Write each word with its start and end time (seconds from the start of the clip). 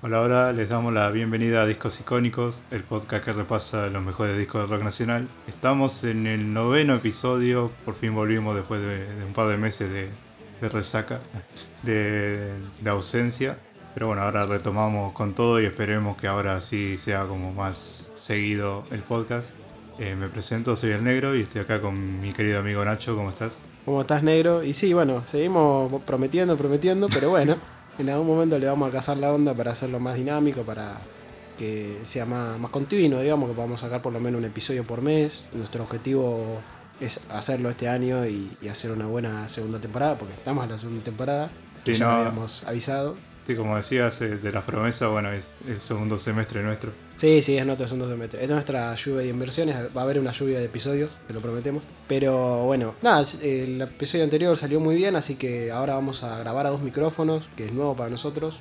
Hola, 0.00 0.22
hola, 0.22 0.52
les 0.54 0.70
damos 0.70 0.92
la 0.94 1.10
bienvenida 1.10 1.62
a 1.62 1.66
Discos 1.66 2.00
Icónicos, 2.00 2.62
el 2.70 2.82
podcast 2.82 3.24
que 3.24 3.32
repasa 3.32 3.88
los 3.88 4.02
mejores 4.02 4.38
discos 4.38 4.62
del 4.62 4.70
rock 4.70 4.82
nacional. 4.82 5.28
Estamos 5.46 6.02
en 6.04 6.26
el 6.26 6.54
noveno 6.54 6.94
episodio, 6.94 7.70
por 7.84 7.94
fin 7.94 8.14
volvimos 8.14 8.56
después 8.56 8.80
de, 8.80 9.04
de 9.04 9.24
un 9.24 9.34
par 9.34 9.48
de 9.48 9.58
meses 9.58 9.90
de, 9.90 10.08
de 10.60 10.68
resaca, 10.68 11.20
de, 11.82 12.54
de 12.80 12.90
ausencia. 12.90 13.58
Pero 13.98 14.06
bueno, 14.06 14.22
ahora 14.22 14.46
retomamos 14.46 15.12
con 15.12 15.34
todo 15.34 15.60
y 15.60 15.66
esperemos 15.66 16.16
que 16.16 16.28
ahora 16.28 16.60
sí 16.60 16.96
sea 16.96 17.26
como 17.26 17.52
más 17.52 18.12
seguido 18.14 18.84
el 18.92 19.00
podcast. 19.00 19.50
Eh, 19.98 20.14
me 20.14 20.28
presento, 20.28 20.76
soy 20.76 20.92
el 20.92 21.02
negro 21.02 21.34
y 21.34 21.40
estoy 21.42 21.62
acá 21.62 21.80
con 21.80 22.20
mi 22.20 22.32
querido 22.32 22.60
amigo 22.60 22.84
Nacho, 22.84 23.16
¿cómo 23.16 23.30
estás? 23.30 23.58
¿Cómo 23.84 24.02
estás, 24.02 24.22
negro? 24.22 24.62
Y 24.62 24.72
sí, 24.72 24.92
bueno, 24.92 25.24
seguimos 25.26 26.00
prometiendo, 26.02 26.56
prometiendo, 26.56 27.08
pero 27.12 27.30
bueno, 27.30 27.56
en 27.98 28.08
algún 28.08 28.28
momento 28.28 28.56
le 28.56 28.68
vamos 28.68 28.88
a 28.88 28.92
cazar 28.92 29.16
la 29.16 29.34
onda 29.34 29.52
para 29.52 29.72
hacerlo 29.72 29.98
más 29.98 30.14
dinámico, 30.14 30.62
para 30.62 30.98
que 31.58 31.98
sea 32.04 32.24
más, 32.24 32.56
más 32.56 32.70
continuo, 32.70 33.20
digamos, 33.20 33.48
que 33.48 33.56
podamos 33.56 33.80
sacar 33.80 34.00
por 34.00 34.12
lo 34.12 34.20
menos 34.20 34.38
un 34.38 34.44
episodio 34.44 34.84
por 34.84 35.02
mes. 35.02 35.48
Nuestro 35.52 35.82
objetivo 35.82 36.60
es 37.00 37.20
hacerlo 37.30 37.68
este 37.68 37.88
año 37.88 38.24
y, 38.28 38.48
y 38.62 38.68
hacer 38.68 38.92
una 38.92 39.06
buena 39.08 39.48
segunda 39.48 39.80
temporada, 39.80 40.14
porque 40.14 40.34
estamos 40.34 40.62
en 40.62 40.70
la 40.70 40.78
segunda 40.78 41.02
temporada, 41.02 41.50
que 41.84 41.94
Sí, 41.94 41.98
ya 41.98 42.06
no. 42.06 42.12
habíamos 42.12 42.62
avisado. 42.62 43.16
Sí, 43.48 43.56
como 43.56 43.76
decías, 43.76 44.20
eh, 44.20 44.36
de 44.36 44.52
las 44.52 44.62
promesas, 44.62 45.10
bueno, 45.10 45.32
es 45.32 45.50
el 45.66 45.80
segundo 45.80 46.18
semestre 46.18 46.62
nuestro. 46.62 46.92
Sí, 47.16 47.40
sí, 47.42 47.56
es 47.56 47.64
nuestro 47.64 47.88
segundo 47.88 48.06
semestre. 48.06 48.44
Es 48.44 48.50
nuestra 48.50 48.94
lluvia 48.94 49.22
de 49.22 49.28
inversiones. 49.28 49.74
Va 49.96 50.02
a 50.02 50.04
haber 50.04 50.18
una 50.20 50.32
lluvia 50.32 50.58
de 50.58 50.66
episodios, 50.66 51.10
te 51.26 51.32
lo 51.32 51.40
prometemos. 51.40 51.82
Pero 52.06 52.64
bueno, 52.66 52.94
nada, 53.00 53.24
el 53.42 53.80
episodio 53.80 54.24
anterior 54.24 54.54
salió 54.58 54.80
muy 54.80 54.96
bien, 54.96 55.16
así 55.16 55.36
que 55.36 55.72
ahora 55.72 55.94
vamos 55.94 56.22
a 56.24 56.38
grabar 56.38 56.66
a 56.66 56.68
dos 56.68 56.82
micrófonos, 56.82 57.48
que 57.56 57.64
es 57.64 57.72
nuevo 57.72 57.96
para 57.96 58.10
nosotros. 58.10 58.60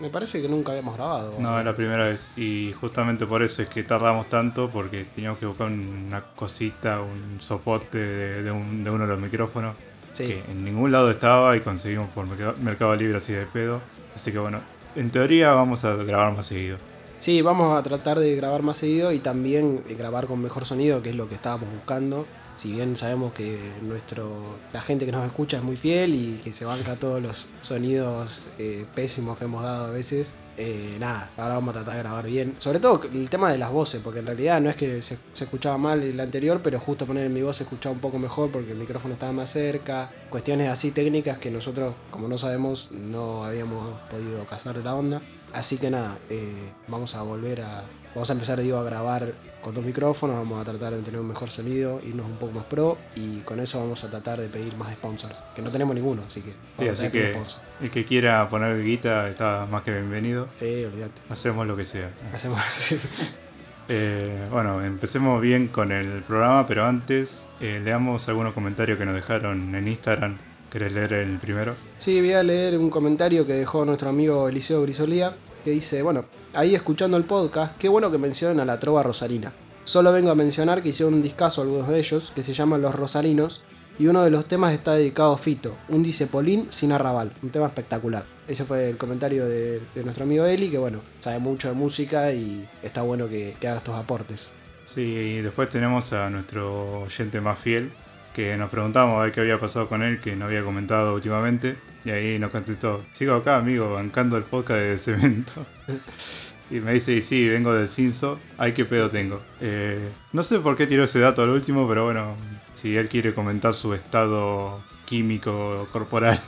Me 0.00 0.08
parece 0.10 0.42
que 0.42 0.48
nunca 0.48 0.72
habíamos 0.72 0.96
grabado. 0.96 1.36
No, 1.38 1.56
es 1.56 1.64
la 1.64 1.76
primera 1.76 2.08
vez. 2.08 2.28
Y 2.36 2.72
justamente 2.80 3.24
por 3.24 3.44
eso 3.44 3.62
es 3.62 3.68
que 3.68 3.84
tardamos 3.84 4.28
tanto, 4.28 4.68
porque 4.68 5.06
teníamos 5.14 5.38
que 5.38 5.46
buscar 5.46 5.68
una 5.68 6.22
cosita, 6.34 7.00
un 7.02 7.38
soporte 7.40 7.98
de, 7.98 8.42
de 8.42 8.50
un- 8.50 8.82
de 8.82 8.90
uno 8.90 9.04
de 9.06 9.10
los 9.12 9.20
micrófonos, 9.20 9.76
Sí, 10.12 10.26
que 10.26 10.42
en 10.50 10.64
ningún 10.64 10.90
lado 10.90 11.08
estaba 11.10 11.56
y 11.56 11.60
conseguimos 11.60 12.08
por 12.10 12.26
Mercado 12.58 12.96
Libre 12.96 13.18
así 13.18 13.32
de 13.32 13.46
pedo. 13.46 13.80
Así 14.14 14.32
que 14.32 14.38
bueno, 14.38 14.60
en 14.96 15.10
teoría 15.10 15.52
vamos 15.52 15.84
a 15.84 15.94
grabar 15.96 16.34
más 16.34 16.46
seguido. 16.46 16.78
sí, 17.20 17.42
vamos 17.42 17.78
a 17.78 17.82
tratar 17.82 18.18
de 18.18 18.34
grabar 18.36 18.62
más 18.62 18.78
seguido 18.78 19.12
y 19.12 19.18
también 19.18 19.84
eh, 19.88 19.94
grabar 19.94 20.26
con 20.26 20.42
mejor 20.42 20.64
sonido, 20.66 21.02
que 21.02 21.10
es 21.10 21.16
lo 21.16 21.28
que 21.28 21.34
estábamos 21.34 21.68
buscando. 21.72 22.26
Si 22.56 22.72
bien 22.72 22.96
sabemos 22.96 23.32
que 23.34 23.56
nuestro 23.82 24.56
la 24.72 24.80
gente 24.80 25.06
que 25.06 25.12
nos 25.12 25.24
escucha 25.24 25.58
es 25.58 25.62
muy 25.62 25.76
fiel 25.76 26.14
y 26.14 26.40
que 26.42 26.52
se 26.52 26.64
banca 26.64 26.96
todos 26.96 27.22
los 27.22 27.48
sonidos 27.60 28.48
eh, 28.58 28.84
pésimos 28.96 29.38
que 29.38 29.44
hemos 29.44 29.62
dado 29.62 29.86
a 29.86 29.90
veces, 29.90 30.34
eh, 30.60 30.96
nada, 30.98 31.30
ahora 31.36 31.54
vamos 31.54 31.70
a 31.70 31.78
tratar 31.78 31.94
de 31.94 32.02
grabar 32.02 32.26
bien. 32.26 32.56
Sobre 32.58 32.80
todo 32.80 33.00
el 33.04 33.30
tema 33.30 33.52
de 33.52 33.58
las 33.58 33.70
voces, 33.70 34.00
porque 34.02 34.18
en 34.18 34.26
realidad 34.26 34.60
no 34.60 34.68
es 34.68 34.74
que 34.74 35.00
se, 35.02 35.16
escuchaba 35.38 35.78
mal 35.78 36.02
el 36.02 36.18
anterior, 36.18 36.60
pero 36.64 36.80
justo 36.80 37.06
poner 37.06 37.30
mi 37.30 37.42
voz 37.42 37.58
se 37.58 37.62
escuchaba 37.62 37.94
un 37.94 38.00
poco 38.00 38.18
mejor 38.18 38.50
porque 38.50 38.72
el 38.72 38.78
micrófono 38.78 39.14
estaba 39.14 39.30
más 39.30 39.50
cerca. 39.50 40.10
Cuestiones 40.28 40.68
así 40.68 40.90
técnicas 40.90 41.38
que 41.38 41.52
nosotros, 41.52 41.94
como 42.10 42.26
no 42.26 42.36
sabemos, 42.38 42.90
no 42.90 43.44
habíamos 43.44 44.00
podido 44.10 44.44
cazar 44.46 44.76
la 44.78 44.96
onda. 44.96 45.22
Así 45.52 45.78
que 45.78 45.90
nada, 45.90 46.18
eh, 46.28 46.72
vamos 46.88 47.14
a 47.14 47.22
volver 47.22 47.60
a. 47.60 47.84
Vamos 48.14 48.30
a 48.30 48.32
empezar, 48.32 48.60
digo, 48.60 48.78
a 48.78 48.82
grabar 48.82 49.32
con 49.60 49.74
dos 49.74 49.84
micrófonos. 49.84 50.36
Vamos 50.36 50.60
a 50.60 50.64
tratar 50.64 50.94
de 50.94 51.02
tener 51.02 51.20
un 51.20 51.28
mejor 51.28 51.50
sonido, 51.50 52.00
irnos 52.06 52.26
un 52.26 52.36
poco 52.36 52.52
más 52.52 52.64
pro. 52.64 52.98
Y 53.14 53.38
con 53.40 53.60
eso 53.60 53.78
vamos 53.78 54.02
a 54.04 54.10
tratar 54.10 54.40
de 54.40 54.48
pedir 54.48 54.76
más 54.76 54.92
sponsors. 54.94 55.38
Que 55.54 55.62
no 55.62 55.70
tenemos 55.70 55.94
ninguno, 55.94 56.22
así 56.26 56.42
que. 56.42 56.54
Sí, 56.78 56.88
así 56.88 57.10
que 57.10 57.32
sponsor. 57.32 57.60
el 57.80 57.90
que 57.90 58.04
quiera 58.04 58.48
poner 58.48 58.82
guita 58.82 59.28
está 59.28 59.66
más 59.70 59.82
que 59.82 59.92
bienvenido. 59.92 60.48
Sí, 60.56 60.84
olvídate. 60.84 61.20
Hacemos 61.28 61.66
lo 61.66 61.76
que 61.76 61.86
sea. 61.86 62.10
Hacemos. 62.34 62.60
Eh, 63.90 64.44
bueno, 64.50 64.84
empecemos 64.84 65.40
bien 65.40 65.68
con 65.68 65.92
el 65.92 66.22
programa, 66.22 66.66
pero 66.66 66.84
antes 66.84 67.48
eh, 67.58 67.80
leamos 67.82 68.28
algunos 68.28 68.52
comentarios 68.52 68.98
que 68.98 69.06
nos 69.06 69.14
dejaron 69.14 69.74
en 69.74 69.88
Instagram. 69.88 70.36
¿Querés 70.70 70.92
leer 70.92 71.14
el 71.14 71.38
primero? 71.38 71.74
Sí, 71.96 72.20
voy 72.20 72.34
a 72.34 72.42
leer 72.42 72.76
un 72.76 72.90
comentario 72.90 73.46
que 73.46 73.54
dejó 73.54 73.86
nuestro 73.86 74.10
amigo 74.10 74.46
Eliseo 74.46 74.82
Grisolía, 74.82 75.34
que 75.64 75.70
dice, 75.70 76.02
bueno, 76.02 76.26
ahí 76.54 76.74
escuchando 76.74 77.16
el 77.16 77.24
podcast, 77.24 77.76
qué 77.78 77.88
bueno 77.88 78.10
que 78.10 78.18
mencionen 78.18 78.60
a 78.60 78.64
la 78.64 78.78
trova 78.78 79.02
rosarina. 79.02 79.52
Solo 79.84 80.12
vengo 80.12 80.30
a 80.30 80.34
mencionar 80.34 80.82
que 80.82 80.90
hicieron 80.90 81.14
un 81.14 81.22
discazo 81.22 81.62
algunos 81.62 81.88
de 81.88 81.98
ellos, 81.98 82.32
que 82.34 82.42
se 82.42 82.52
llaman 82.52 82.82
Los 82.82 82.94
Rosarinos, 82.94 83.62
y 83.98 84.06
uno 84.06 84.22
de 84.22 84.30
los 84.30 84.46
temas 84.46 84.72
está 84.72 84.92
dedicado 84.94 85.32
a 85.32 85.38
Fito, 85.38 85.74
un 85.88 86.02
dice 86.02 86.26
Polín 86.26 86.68
sin 86.70 86.92
arrabal, 86.92 87.32
un 87.42 87.50
tema 87.50 87.66
espectacular. 87.66 88.24
Ese 88.46 88.64
fue 88.64 88.88
el 88.88 88.96
comentario 88.96 89.46
de, 89.46 89.80
de 89.94 90.04
nuestro 90.04 90.24
amigo 90.24 90.44
Eli, 90.44 90.70
que 90.70 90.78
bueno, 90.78 91.00
sabe 91.20 91.38
mucho 91.38 91.68
de 91.68 91.74
música 91.74 92.32
y 92.32 92.68
está 92.82 93.02
bueno 93.02 93.28
que, 93.28 93.56
que 93.58 93.68
haga 93.68 93.78
estos 93.78 93.94
aportes. 93.94 94.52
Sí, 94.84 95.02
y 95.02 95.42
después 95.42 95.68
tenemos 95.68 96.12
a 96.12 96.30
nuestro 96.30 97.02
oyente 97.02 97.40
más 97.40 97.58
fiel, 97.58 97.90
que 98.34 98.56
nos 98.56 98.70
preguntamos 98.70 99.16
a 99.16 99.24
ver 99.24 99.32
qué 99.32 99.40
había 99.40 99.58
pasado 99.58 99.88
con 99.88 100.02
él, 100.02 100.20
que 100.20 100.36
no 100.36 100.44
había 100.44 100.62
comentado 100.62 101.14
últimamente. 101.14 101.76
Y 102.08 102.10
ahí 102.10 102.38
nos 102.38 102.50
contestó, 102.50 103.04
sigo 103.12 103.34
acá, 103.34 103.58
amigo, 103.58 103.92
bancando 103.92 104.38
el 104.38 104.44
podcast 104.44 104.80
de 104.80 104.96
Cemento. 104.98 105.66
y 106.70 106.76
me 106.80 106.94
dice, 106.94 107.12
y 107.12 107.20
sí, 107.20 107.46
vengo 107.46 107.74
del 107.74 107.86
Cinso, 107.86 108.40
ay, 108.56 108.72
qué 108.72 108.86
pedo 108.86 109.10
tengo. 109.10 109.42
Eh, 109.60 110.08
no 110.32 110.42
sé 110.42 110.58
por 110.60 110.74
qué 110.74 110.86
tiró 110.86 111.04
ese 111.04 111.20
dato 111.20 111.42
al 111.42 111.50
último, 111.50 111.86
pero 111.86 112.06
bueno, 112.06 112.34
si 112.72 112.96
él 112.96 113.10
quiere 113.10 113.34
comentar 113.34 113.74
su 113.74 113.92
estado 113.92 114.82
químico 115.04 115.86
corporal 115.92 116.40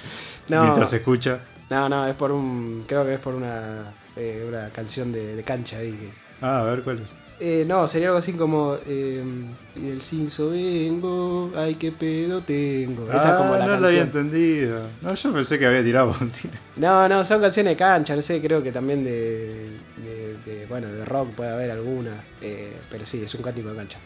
No, 0.50 0.64
mientras 0.64 0.92
escucha. 0.92 1.40
no, 1.70 1.88
no, 1.88 2.06
es 2.06 2.14
por 2.14 2.30
un, 2.30 2.84
creo 2.86 3.06
que 3.06 3.14
es 3.14 3.20
por 3.20 3.34
una, 3.34 3.94
eh, 4.16 4.44
una 4.46 4.68
canción 4.68 5.12
de, 5.12 5.34
de 5.34 5.42
cancha 5.44 5.78
ahí 5.78 5.92
que, 5.92 6.10
Ah, 6.42 6.60
a 6.60 6.64
ver 6.64 6.82
cuál 6.82 6.98
es. 6.98 7.14
Eh, 7.38 7.64
no, 7.68 7.86
sería 7.86 8.08
algo 8.08 8.18
así 8.18 8.32
como 8.32 8.76
eh, 8.86 9.22
el 9.76 10.00
cinzo 10.00 10.50
vengo, 10.50 11.52
ay 11.54 11.74
qué 11.74 11.92
pedo 11.92 12.40
tengo. 12.40 13.12
Esa 13.12 13.28
ah, 13.28 13.30
es 13.32 13.36
como 13.36 13.56
la 13.56 13.66
no 13.66 13.76
lo 13.76 13.86
había 13.88 14.02
canción. 14.04 14.26
entendido. 14.26 14.86
No, 15.02 15.14
yo 15.14 15.32
pensé 15.34 15.58
que 15.58 15.66
había 15.66 15.82
tirado 15.84 16.14
un. 16.18 16.32
No, 16.76 17.06
no, 17.08 17.22
son 17.24 17.42
canciones 17.42 17.72
de 17.72 17.76
cancha, 17.76 18.16
no 18.16 18.22
sé, 18.22 18.40
creo 18.40 18.62
que 18.62 18.72
también 18.72 19.04
de, 19.04 19.70
de- 20.02 20.36
de, 20.46 20.66
bueno, 20.66 20.88
de 20.88 21.04
rock 21.04 21.30
puede 21.34 21.50
haber 21.50 21.70
alguna, 21.72 22.24
eh, 22.40 22.72
pero 22.90 23.04
sí, 23.04 23.22
es 23.22 23.34
un 23.34 23.42
cántico 23.42 23.68
de 23.70 23.76
cancha. 23.76 23.98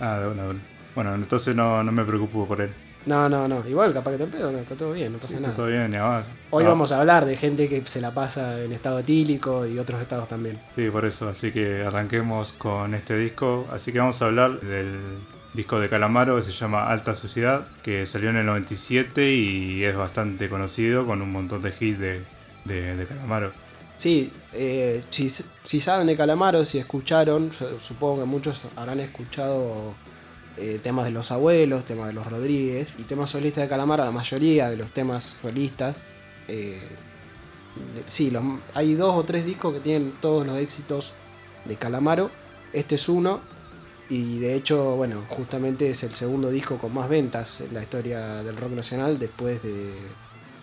Ah, 0.00 0.18
de 0.20 0.28
una, 0.28 0.42
de 0.42 0.48
una. 0.50 0.60
Bueno, 0.94 1.14
entonces 1.14 1.56
no, 1.56 1.82
no 1.82 1.90
me 1.90 2.04
preocupo 2.04 2.46
por 2.46 2.60
él. 2.60 2.70
No, 3.06 3.28
no, 3.28 3.46
no, 3.46 3.62
igual 3.68 3.92
capaz 3.92 4.12
que 4.12 4.18
te 4.18 4.26
pedo, 4.26 4.50
no, 4.50 4.58
está 4.58 4.74
todo 4.74 4.92
bien, 4.92 5.12
no 5.12 5.18
pasa 5.18 5.28
Sí, 5.28 5.34
está 5.34 5.46
nada. 5.48 5.56
todo 5.56 5.66
bien, 5.66 5.92
y 5.92 5.96
además- 5.96 6.24
Hoy 6.50 6.64
ah, 6.64 6.68
vamos 6.68 6.90
a 6.92 7.00
hablar 7.00 7.26
de 7.26 7.36
gente 7.36 7.68
que 7.68 7.84
se 7.86 8.00
la 8.00 8.12
pasa 8.14 8.62
en 8.62 8.72
estado 8.72 9.00
etílico 9.00 9.66
y 9.66 9.78
otros 9.78 10.00
estados 10.00 10.28
también. 10.28 10.58
Sí, 10.76 10.88
por 10.90 11.04
eso, 11.04 11.28
así 11.28 11.52
que 11.52 11.82
arranquemos 11.84 12.52
con 12.54 12.94
este 12.94 13.18
disco. 13.18 13.66
Así 13.72 13.92
que 13.92 13.98
vamos 13.98 14.22
a 14.22 14.26
hablar 14.26 14.60
del 14.60 14.98
disco 15.52 15.78
de 15.80 15.88
Calamaro 15.88 16.36
que 16.36 16.42
se 16.42 16.52
llama 16.52 16.88
Alta 16.88 17.14
Sociedad, 17.14 17.66
que 17.82 18.06
salió 18.06 18.30
en 18.30 18.36
el 18.36 18.46
97 18.46 19.32
y 19.32 19.84
es 19.84 19.96
bastante 19.96 20.48
conocido 20.48 21.04
con 21.06 21.20
un 21.22 21.30
montón 21.32 21.60
de 21.60 21.74
hits 21.78 21.98
de, 21.98 22.22
de, 22.64 22.96
de 22.96 23.06
Calamaro. 23.06 23.52
Sí, 23.96 24.32
eh, 24.52 25.02
si, 25.10 25.28
si 25.28 25.80
saben 25.80 26.06
de 26.06 26.16
Calamaro, 26.16 26.64
si 26.64 26.78
escucharon, 26.78 27.50
supongo 27.80 28.20
que 28.20 28.24
muchos 28.26 28.66
habrán 28.76 29.00
escuchado 29.00 29.94
eh, 30.56 30.78
temas 30.82 31.04
de 31.06 31.10
los 31.10 31.30
abuelos, 31.32 31.84
temas 31.84 32.06
de 32.08 32.12
los 32.12 32.26
Rodríguez 32.26 32.88
y 32.98 33.02
temas 33.02 33.30
solistas 33.30 33.62
de 33.64 33.68
Calamaro, 33.68 34.04
la 34.04 34.10
mayoría 34.12 34.70
de 34.70 34.76
los 34.76 34.90
temas 34.92 35.36
solistas. 35.42 35.96
eh, 36.48 36.80
sí, 38.06 38.30
los- 38.30 38.42
hay 38.74 38.94
dos 38.94 39.14
o 39.16 39.24
tres 39.24 39.44
discos 39.46 39.74
que 39.74 39.80
tienen 39.80 40.12
todos 40.20 40.46
los 40.46 40.58
éxitos 40.58 41.12
de 41.64 41.76
Calamaro. 41.76 42.30
Este 42.72 42.94
es 42.96 43.08
uno. 43.08 43.40
Y 44.10 44.38
de 44.38 44.54
hecho, 44.54 44.96
bueno, 44.96 45.22
justamente 45.30 45.88
es 45.88 46.02
el 46.04 46.14
segundo 46.14 46.50
disco 46.50 46.76
con 46.76 46.92
más 46.92 47.08
ventas 47.08 47.62
en 47.62 47.72
la 47.72 47.82
historia 47.82 48.42
del 48.42 48.56
rock 48.58 48.72
nacional 48.72 49.18
después 49.18 49.62
de 49.62 49.92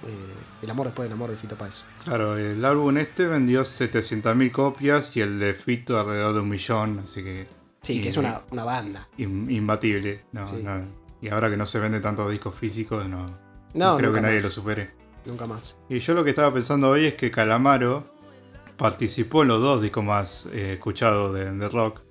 eh, 0.04 0.34
El 0.62 0.70
amor 0.70 0.88
después 0.88 1.08
del 1.10 1.14
amor 1.14 1.32
de 1.32 1.38
Fito 1.38 1.56
Páez. 1.56 1.84
Claro, 2.04 2.38
el 2.38 2.64
álbum 2.64 2.96
este 2.98 3.26
vendió 3.26 3.62
700.000 3.64 4.52
copias 4.52 5.16
y 5.18 5.22
el 5.22 5.40
de 5.40 5.54
Fito 5.56 6.00
alrededor 6.00 6.36
de 6.36 6.40
un 6.42 6.50
millón, 6.50 7.00
así 7.04 7.24
que 7.24 7.48
Sí, 7.82 7.98
Y- 8.00 8.02
que 8.04 8.10
es 8.10 8.18
una, 8.18 8.42
una 8.52 8.64
banda. 8.64 9.08
im- 9.18 9.50
imbatible. 9.50 10.24
No, 10.32 10.48
Sí. 10.48 10.62
no. 10.64 10.82
Y 11.22 11.30
ahora 11.30 11.50
que 11.50 11.58
no 11.58 11.66
se 11.66 11.80
venden 11.80 12.02
tantos 12.02 12.30
discos 12.32 12.56
físicos, 12.56 13.08
no, 13.08 13.28
No, 13.74 13.92
no 13.94 13.98
creo 13.98 14.14
que 14.14 14.22
nadie 14.22 14.36
más. 14.36 14.44
lo 14.46 14.50
supere. 14.52 14.92
Nunca 15.26 15.46
más. 15.48 15.78
Y 15.90 16.00
yo 16.00 16.14
lo 16.14 16.24
que 16.24 16.32
estaba 16.32 16.52
pensando 16.54 16.90
hoy 16.90 17.06
es 17.06 17.14
que 17.16 17.30
Calamaro 17.32 18.04
participó 18.78 19.44
en 19.44 19.50
los 19.50 19.62
dos 19.62 19.82
discos 19.82 20.04
más 20.04 20.48
eh, 20.52 20.74
escuchados 20.74 21.34
de, 21.34 21.52
de 21.52 21.70
rock. 21.70 22.02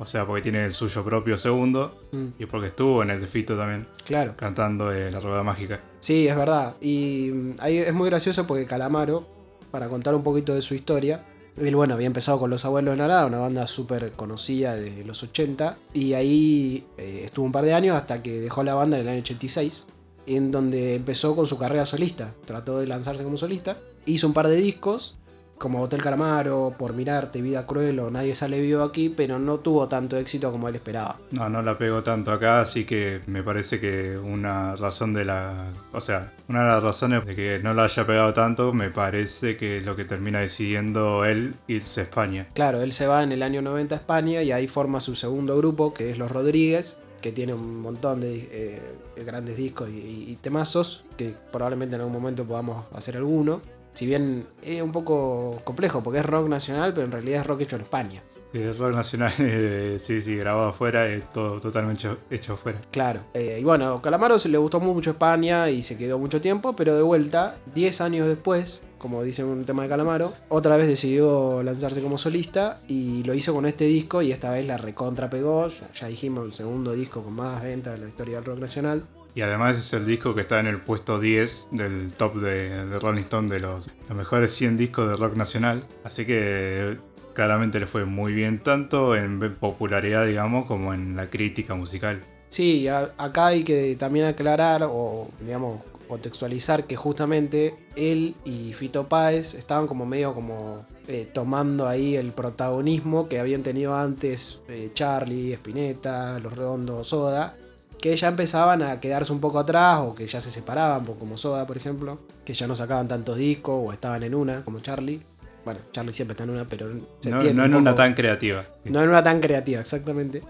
O 0.00 0.06
sea, 0.06 0.26
porque 0.26 0.42
tiene 0.42 0.64
el 0.64 0.74
suyo 0.74 1.02
propio 1.04 1.36
segundo 1.38 1.98
Mm, 2.12 2.26
y 2.38 2.46
porque 2.46 2.68
estuvo 2.68 3.02
en 3.02 3.10
el 3.10 3.20
de 3.20 3.26
Fito 3.26 3.56
también, 3.56 3.86
claro. 4.06 4.34
cantando 4.36 4.92
eh, 4.92 5.10
La 5.10 5.18
Rueda 5.20 5.42
Mágica. 5.42 5.80
Sí, 6.00 6.28
es 6.28 6.36
verdad. 6.36 6.74
Y 6.80 7.30
mm, 7.34 7.50
ahí 7.58 7.78
es 7.78 7.92
muy 7.92 8.08
gracioso 8.08 8.46
porque 8.46 8.64
Calamaro, 8.66 9.26
para 9.72 9.88
contar 9.88 10.14
un 10.14 10.22
poquito 10.22 10.54
de 10.54 10.62
su 10.62 10.74
historia, 10.74 11.22
Él, 11.60 11.74
bueno, 11.74 11.94
había 11.94 12.06
empezado 12.06 12.38
con 12.38 12.50
Los 12.50 12.64
Abuelos 12.64 12.96
de 12.96 12.98
Nada, 12.98 13.26
una 13.26 13.38
banda 13.38 13.66
súper 13.66 14.12
conocida 14.12 14.76
de 14.76 15.04
los 15.04 15.22
80, 15.22 15.76
y 15.92 16.12
ahí 16.12 16.84
eh, 16.96 17.22
estuvo 17.24 17.46
un 17.46 17.52
par 17.52 17.64
de 17.64 17.74
años 17.74 17.96
hasta 17.96 18.22
que 18.22 18.40
dejó 18.40 18.62
la 18.62 18.74
banda 18.74 18.96
en 18.96 19.02
el 19.02 19.08
año 19.08 19.20
86, 19.22 19.86
en 20.26 20.50
donde 20.52 20.94
empezó 20.94 21.34
con 21.34 21.46
su 21.46 21.58
carrera 21.58 21.84
solista. 21.84 22.32
Trató 22.46 22.78
de 22.78 22.86
lanzarse 22.86 23.24
como 23.24 23.36
solista, 23.36 23.76
hizo 24.06 24.28
un 24.28 24.34
par 24.34 24.46
de 24.46 24.56
discos, 24.56 25.17
como 25.58 25.82
Hotel 25.82 26.02
Calamaro, 26.02 26.72
Por 26.76 26.94
Mirarte, 26.94 27.42
Vida 27.42 27.66
Cruel 27.66 27.98
o 28.00 28.10
Nadie 28.10 28.34
Sale 28.34 28.60
Vivo 28.60 28.82
aquí, 28.82 29.08
pero 29.08 29.38
no 29.38 29.58
tuvo 29.58 29.88
tanto 29.88 30.16
éxito 30.16 30.50
como 30.50 30.68
él 30.68 30.76
esperaba. 30.76 31.16
No, 31.32 31.48
no 31.48 31.62
la 31.62 31.76
pegó 31.76 32.02
tanto 32.02 32.32
acá, 32.32 32.60
así 32.60 32.84
que 32.84 33.20
me 33.26 33.42
parece 33.42 33.80
que 33.80 34.16
una 34.16 34.76
razón 34.76 35.12
de 35.12 35.24
la... 35.24 35.66
O 35.92 36.00
sea, 36.00 36.32
una 36.48 36.62
de 36.62 36.68
las 36.68 36.82
razones 36.82 37.26
de 37.26 37.34
que 37.34 37.60
no 37.62 37.74
la 37.74 37.84
haya 37.84 38.06
pegado 38.06 38.32
tanto, 38.32 38.72
me 38.72 38.90
parece 38.90 39.56
que 39.56 39.78
es 39.78 39.84
lo 39.84 39.96
que 39.96 40.04
termina 40.04 40.40
decidiendo 40.40 41.24
él 41.24 41.54
irse 41.66 42.00
a 42.00 42.04
España. 42.04 42.46
Claro, 42.54 42.80
él 42.82 42.92
se 42.92 43.06
va 43.06 43.22
en 43.22 43.32
el 43.32 43.42
año 43.42 43.60
90 43.60 43.94
a 43.94 43.98
España 43.98 44.42
y 44.42 44.52
ahí 44.52 44.68
forma 44.68 45.00
su 45.00 45.16
segundo 45.16 45.56
grupo, 45.56 45.92
que 45.92 46.10
es 46.10 46.18
Los 46.18 46.30
Rodríguez, 46.30 46.96
que 47.20 47.32
tiene 47.32 47.52
un 47.52 47.82
montón 47.82 48.20
de 48.20 48.48
eh, 48.52 48.80
grandes 49.24 49.56
discos 49.56 49.90
y, 49.90 50.26
y 50.28 50.38
temazos, 50.40 51.04
que 51.16 51.34
probablemente 51.50 51.96
en 51.96 52.02
algún 52.02 52.14
momento 52.14 52.44
podamos 52.44 52.86
hacer 52.94 53.16
alguno 53.16 53.60
si 53.94 54.06
bien 54.06 54.46
es 54.62 54.82
un 54.82 54.92
poco 54.92 55.60
complejo 55.64 56.02
porque 56.02 56.20
es 56.20 56.26
rock 56.26 56.48
nacional, 56.48 56.92
pero 56.94 57.06
en 57.06 57.12
realidad 57.12 57.40
es 57.40 57.46
rock 57.46 57.62
hecho 57.62 57.76
en 57.76 57.82
España. 57.82 58.22
Es 58.52 58.78
rock 58.78 58.94
nacional, 58.94 59.32
eh, 59.38 59.98
sí, 60.00 60.20
sí, 60.22 60.36
grabado 60.36 60.68
afuera, 60.68 61.06
todo 61.32 61.60
totalmente 61.60 62.08
hecho, 62.30 62.54
afuera. 62.54 62.80
Claro, 62.90 63.20
eh, 63.34 63.58
y 63.60 63.64
bueno, 63.64 64.00
Calamaro 64.00 64.38
se 64.38 64.48
le 64.48 64.58
gustó 64.58 64.80
mucho 64.80 65.10
España 65.10 65.68
y 65.70 65.82
se 65.82 65.96
quedó 65.96 66.18
mucho 66.18 66.40
tiempo, 66.40 66.74
pero 66.74 66.96
de 66.96 67.02
vuelta, 67.02 67.56
10 67.74 68.00
años 68.00 68.26
después, 68.26 68.80
como 68.98 69.22
dice 69.22 69.44
un 69.44 69.64
tema 69.64 69.82
de 69.82 69.88
Calamaro, 69.88 70.32
otra 70.48 70.76
vez 70.76 70.88
decidió 70.88 71.62
lanzarse 71.62 72.02
como 72.02 72.18
solista 72.18 72.78
y 72.88 73.22
lo 73.24 73.34
hizo 73.34 73.54
con 73.54 73.66
este 73.66 73.84
disco 73.84 74.22
y 74.22 74.32
esta 74.32 74.50
vez 74.50 74.66
la 74.66 74.76
recontra 74.76 75.30
pegó, 75.30 75.68
ya 75.94 76.08
dijimos, 76.08 76.46
el 76.46 76.54
segundo 76.54 76.92
disco 76.92 77.22
con 77.22 77.34
más 77.34 77.62
ventas 77.62 77.94
de 77.94 78.00
la 78.00 78.08
historia 78.08 78.36
del 78.36 78.44
rock 78.44 78.58
nacional. 78.58 79.02
Y 79.38 79.40
además 79.40 79.78
es 79.78 79.92
el 79.92 80.04
disco 80.04 80.34
que 80.34 80.40
está 80.40 80.58
en 80.58 80.66
el 80.66 80.80
puesto 80.80 81.20
10 81.20 81.68
del 81.70 82.10
top 82.10 82.40
de, 82.40 82.98
Rolling 82.98 83.20
Stone 83.20 83.48
de 83.48 83.60
los, 83.60 83.88
mejores 84.12 84.52
100 84.52 84.76
discos 84.76 85.08
de 85.08 85.14
rock 85.14 85.36
nacional. 85.36 85.84
Así 86.02 86.26
que 86.26 86.96
claramente 87.34 87.78
le 87.78 87.86
fue 87.86 88.04
muy 88.04 88.32
bien 88.32 88.58
tanto 88.58 89.14
en 89.14 89.54
popularidad, 89.54 90.26
digamos, 90.26 90.66
como 90.66 90.92
en 90.92 91.14
la 91.14 91.28
crítica 91.28 91.76
musical. 91.76 92.20
Sí, 92.48 92.88
acá 92.88 93.46
hay 93.46 93.62
que 93.62 93.94
también 93.94 94.26
aclarar 94.26 94.82
o, 94.82 95.28
digamos, 95.40 95.82
contextualizar 96.08 96.88
que 96.88 96.96
justamente 96.96 97.76
él 97.94 98.34
y 98.44 98.72
Fito 98.72 99.06
Páez 99.06 99.54
estaban 99.54 99.86
como 99.86 100.04
medio 100.04 100.34
como 100.34 100.84
eh, 101.06 101.28
tomando 101.32 101.86
ahí 101.86 102.16
el 102.16 102.32
protagonismo 102.32 103.28
que 103.28 103.38
habían 103.38 103.62
tenido 103.62 103.94
antes 103.94 104.58
eh, 104.68 104.90
Charlie, 104.94 105.52
Spinetta, 105.52 106.40
Los 106.40 106.56
Redondos, 106.56 107.06
Soda 107.06 107.54
que 108.00 108.16
ya 108.16 108.28
empezaban 108.28 108.82
a 108.82 109.00
quedarse 109.00 109.32
un 109.32 109.40
poco 109.40 109.58
atrás 109.58 110.00
o 110.00 110.14
que 110.14 110.26
ya 110.26 110.40
se 110.40 110.50
separaban, 110.50 111.04
como 111.04 111.36
Soda, 111.36 111.66
por 111.66 111.76
ejemplo, 111.76 112.18
que 112.44 112.54
ya 112.54 112.66
no 112.66 112.76
sacaban 112.76 113.08
tantos 113.08 113.36
discos 113.36 113.82
o 113.86 113.92
estaban 113.92 114.22
en 114.22 114.34
una, 114.34 114.64
como 114.64 114.80
Charlie. 114.80 115.20
Bueno, 115.64 115.80
Charlie 115.92 116.12
siempre 116.12 116.32
está 116.32 116.44
en 116.44 116.50
una, 116.50 116.64
pero 116.64 116.88
no, 116.88 117.42
en 117.42 117.74
una 117.74 117.94
tan 117.94 118.14
creativa. 118.14 118.64
No 118.84 119.02
en 119.02 119.08
una 119.08 119.22
tan 119.22 119.40
creativa, 119.40 119.80
exactamente. 119.80 120.42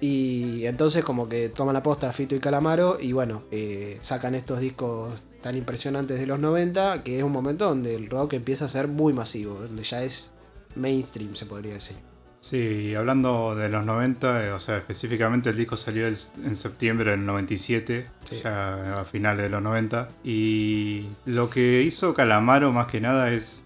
Y 0.00 0.66
entonces 0.66 1.04
como 1.04 1.28
que 1.28 1.48
toman 1.48 1.74
la 1.74 1.82
posta 1.82 2.12
Fito 2.12 2.34
y 2.34 2.40
Calamaro 2.40 2.98
y 3.00 3.12
bueno, 3.12 3.42
eh, 3.52 3.98
sacan 4.00 4.34
estos 4.34 4.58
discos 4.58 5.12
tan 5.42 5.56
impresionantes 5.56 6.18
de 6.18 6.26
los 6.26 6.40
90, 6.40 7.02
que 7.02 7.18
es 7.18 7.24
un 7.24 7.32
momento 7.32 7.66
donde 7.66 7.94
el 7.94 8.08
rock 8.08 8.34
empieza 8.34 8.64
a 8.64 8.68
ser 8.68 8.88
muy 8.88 9.12
masivo, 9.12 9.54
donde 9.54 9.82
ya 9.82 10.02
es 10.02 10.32
mainstream, 10.74 11.36
se 11.36 11.46
podría 11.46 11.74
decir. 11.74 11.96
Sí, 12.42 12.92
hablando 12.96 13.54
de 13.54 13.68
los 13.68 13.86
90, 13.86 14.46
eh, 14.46 14.50
o 14.50 14.58
sea, 14.58 14.76
específicamente 14.76 15.50
el 15.50 15.56
disco 15.56 15.76
salió 15.76 16.08
en 16.08 16.56
septiembre 16.56 17.12
del 17.12 17.24
97, 17.24 18.04
ya 18.42 19.00
a 19.00 19.04
finales 19.04 19.44
de 19.44 19.48
los 19.48 19.62
90. 19.62 20.08
Y 20.24 21.06
lo 21.24 21.48
que 21.48 21.82
hizo 21.82 22.14
Calamaro 22.14 22.72
más 22.72 22.88
que 22.88 23.00
nada 23.00 23.32
es 23.32 23.62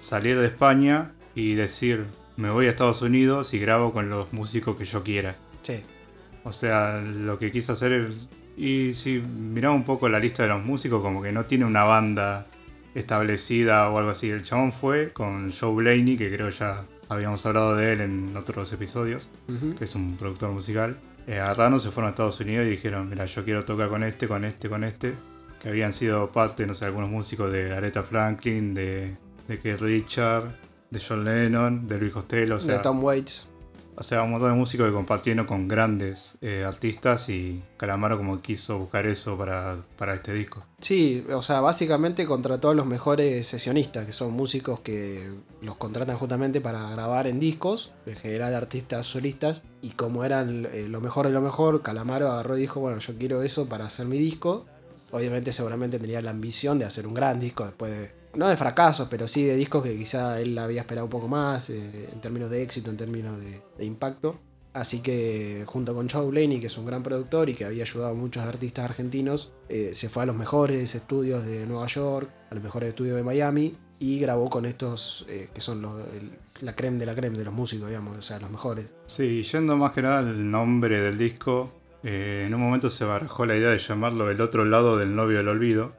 salir 0.00 0.38
de 0.38 0.46
España 0.46 1.10
y 1.34 1.54
decir, 1.54 2.06
me 2.36 2.50
voy 2.50 2.66
a 2.66 2.70
Estados 2.70 3.02
Unidos 3.02 3.52
y 3.52 3.58
grabo 3.58 3.92
con 3.92 4.08
los 4.08 4.32
músicos 4.32 4.76
que 4.78 4.84
yo 4.84 5.02
quiera. 5.02 5.34
Sí. 5.62 5.82
O 6.44 6.52
sea, 6.52 7.00
lo 7.00 7.36
que 7.36 7.50
quiso 7.50 7.72
hacer 7.72 7.92
es... 7.92 8.12
Y 8.56 8.92
si 8.92 9.18
miramos 9.18 9.78
un 9.78 9.84
poco 9.84 10.08
la 10.08 10.20
lista 10.20 10.44
de 10.44 10.50
los 10.50 10.64
músicos, 10.64 11.02
como 11.02 11.20
que 11.20 11.32
no 11.32 11.46
tiene 11.46 11.64
una 11.64 11.82
banda 11.82 12.46
establecida 12.94 13.90
o 13.90 13.98
algo 13.98 14.10
así. 14.10 14.30
El 14.30 14.44
chabón 14.44 14.70
fue 14.70 15.12
con 15.12 15.52
Joe 15.52 15.74
Blaney, 15.74 16.16
que 16.16 16.30
creo 16.30 16.50
ya 16.50 16.84
habíamos 17.10 17.44
hablado 17.44 17.76
de 17.76 17.92
él 17.92 18.00
en 18.00 18.36
otros 18.36 18.72
episodios, 18.72 19.28
que 19.76 19.84
es 19.84 19.94
un 19.94 20.16
productor 20.16 20.50
musical. 20.52 20.96
Eh, 21.26 21.38
agarraron, 21.38 21.80
se 21.80 21.90
fueron 21.90 22.06
a 22.06 22.10
Estados 22.10 22.40
Unidos 22.40 22.66
y 22.66 22.70
dijeron, 22.70 23.10
mira, 23.10 23.26
yo 23.26 23.44
quiero 23.44 23.64
tocar 23.64 23.88
con 23.88 24.04
este, 24.04 24.28
con 24.28 24.44
este, 24.44 24.70
con 24.70 24.84
este. 24.84 25.14
Que 25.60 25.68
habían 25.68 25.92
sido 25.92 26.30
parte, 26.30 26.66
no 26.66 26.72
sé, 26.72 26.86
algunos 26.86 27.10
músicos 27.10 27.52
de 27.52 27.74
Aretha 27.74 28.04
Franklin, 28.04 28.72
de, 28.72 29.16
de 29.48 29.58
Keith 29.58 29.80
Richard, 29.80 30.44
de 30.88 31.02
John 31.06 31.24
Lennon, 31.24 31.86
de 31.86 31.98
Luis 31.98 32.12
Costello, 32.12 32.56
o 32.56 32.60
sea, 32.60 32.76
de 32.76 32.82
Tom 32.82 33.02
Waits. 33.02 33.49
O 34.00 34.02
sea, 34.02 34.22
un 34.22 34.30
montón 34.30 34.52
de 34.52 34.56
músicos 34.56 34.86
que 34.86 34.94
compartieron 34.94 35.44
con 35.44 35.68
grandes 35.68 36.38
eh, 36.40 36.64
artistas 36.66 37.28
y 37.28 37.62
Calamaro 37.76 38.16
como 38.16 38.40
quiso 38.40 38.78
buscar 38.78 39.04
eso 39.04 39.36
para, 39.36 39.76
para, 39.98 40.14
este 40.14 40.32
disco. 40.32 40.64
Sí, 40.80 41.22
o 41.30 41.42
sea, 41.42 41.60
básicamente 41.60 42.24
contrató 42.24 42.70
a 42.70 42.74
los 42.74 42.86
mejores 42.86 43.46
sesionistas, 43.46 44.06
que 44.06 44.14
son 44.14 44.32
músicos 44.32 44.80
que 44.80 45.30
los 45.60 45.76
contratan 45.76 46.16
justamente 46.16 46.62
para 46.62 46.88
grabar 46.88 47.26
en 47.26 47.38
discos, 47.40 47.92
en 48.06 48.16
general 48.16 48.54
artistas 48.54 49.06
solistas, 49.06 49.64
y 49.82 49.90
como 49.90 50.24
eran 50.24 50.66
eh, 50.72 50.86
lo 50.88 51.02
mejor 51.02 51.26
de 51.26 51.34
lo 51.34 51.42
mejor, 51.42 51.82
Calamaro 51.82 52.32
agarró 52.32 52.56
y 52.56 52.62
dijo, 52.62 52.80
bueno, 52.80 53.00
yo 53.00 53.18
quiero 53.18 53.42
eso 53.42 53.68
para 53.68 53.84
hacer 53.84 54.06
mi 54.06 54.16
disco. 54.16 54.64
Obviamente 55.10 55.52
seguramente 55.52 55.98
tenía 55.98 56.22
la 56.22 56.30
ambición 56.30 56.78
de 56.78 56.86
hacer 56.86 57.06
un 57.06 57.12
gran 57.12 57.38
disco 57.38 57.66
después 57.66 57.92
de 57.92 58.19
no 58.34 58.48
de 58.48 58.56
fracasos, 58.56 59.08
pero 59.10 59.28
sí 59.28 59.44
de 59.44 59.56
discos 59.56 59.82
que 59.82 59.96
quizá 59.96 60.40
él 60.40 60.56
había 60.58 60.82
esperado 60.82 61.06
un 61.06 61.10
poco 61.10 61.28
más 61.28 61.70
eh, 61.70 62.08
en 62.12 62.20
términos 62.20 62.50
de 62.50 62.62
éxito, 62.62 62.90
en 62.90 62.96
términos 62.96 63.38
de, 63.40 63.84
impacto. 63.84 64.38
Así 64.72 65.00
que 65.00 65.64
junto 65.66 65.94
con 65.94 66.08
Joe 66.08 66.26
Blaney, 66.26 66.60
que 66.60 66.68
es 66.68 66.78
un 66.78 66.86
gran 66.86 67.02
productor 67.02 67.48
y 67.48 67.54
que 67.54 67.64
había 67.64 67.82
ayudado 67.82 68.12
a 68.12 68.14
muchos 68.14 68.44
artistas 68.44 68.84
argentinos, 68.84 69.52
eh, 69.68 69.90
se 69.94 70.08
fue 70.08 70.22
a 70.22 70.26
los 70.26 70.36
mejores 70.36 70.94
estudios 70.94 71.44
de 71.44 71.66
Nueva 71.66 71.88
York, 71.88 72.30
a 72.50 72.54
los 72.54 72.62
mejores 72.62 72.90
estudios 72.90 73.16
de 73.16 73.24
Miami 73.24 73.76
y 73.98 74.20
grabó 74.20 74.48
con 74.48 74.66
estos 74.66 75.26
eh, 75.28 75.50
que 75.52 75.60
son 75.60 75.84
la 76.60 76.76
creme 76.76 76.98
de 76.98 77.06
la 77.06 77.16
creme 77.16 77.36
de 77.36 77.44
los 77.44 77.52
músicos, 77.52 77.88
digamos, 77.88 78.16
o 78.16 78.22
sea, 78.22 78.38
los 78.38 78.50
mejores. 78.50 78.86
Sí, 79.06 79.42
yendo 79.42 79.76
más 79.76 79.90
que 79.90 80.02
nada 80.02 80.20
al 80.20 80.50
nombre 80.50 81.02
del 81.02 81.18
disco, 81.18 81.72
en 82.04 82.54
un 82.54 82.60
momento 82.60 82.88
se 82.88 83.04
barajó 83.04 83.44
la 83.44 83.56
idea 83.56 83.70
de 83.70 83.78
llamarlo 83.78 84.30
El 84.30 84.40
otro 84.40 84.64
lado 84.64 84.96
del 84.96 85.14
novio 85.14 85.38
del 85.38 85.48
olvido, 85.48 85.92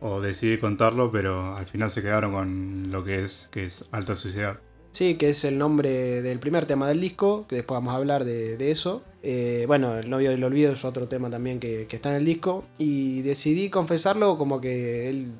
o 0.00 0.20
decidí 0.20 0.58
contarlo, 0.58 1.10
pero 1.10 1.56
al 1.56 1.66
final 1.66 1.90
se 1.90 2.02
quedaron 2.02 2.32
con 2.32 2.90
lo 2.90 3.04
que 3.04 3.24
es, 3.24 3.48
que 3.50 3.64
es 3.64 3.88
Alta 3.92 4.16
Sociedad. 4.16 4.58
Sí, 4.94 5.16
que 5.16 5.30
es 5.30 5.42
el 5.44 5.58
nombre 5.58 6.22
del 6.22 6.38
primer 6.38 6.66
tema 6.66 6.86
del 6.86 7.00
disco, 7.00 7.46
que 7.48 7.56
después 7.56 7.78
vamos 7.78 7.94
a 7.94 7.96
hablar 7.96 8.24
de, 8.24 8.70
eso. 8.70 9.02
Eh, 9.24 9.64
bueno, 9.66 9.96
El 9.98 10.08
novio 10.08 10.30
del 10.30 10.44
olvido 10.44 10.72
es 10.72 10.84
otro 10.84 11.08
tema 11.08 11.28
también 11.28 11.58
que, 11.58 11.88
está 11.90 12.10
en 12.10 12.16
el 12.16 12.24
disco. 12.24 12.64
Y 12.78 13.22
decidí 13.22 13.70
confesarlo 13.70 14.38
como 14.38 14.60
que 14.60 15.10
él, 15.10 15.32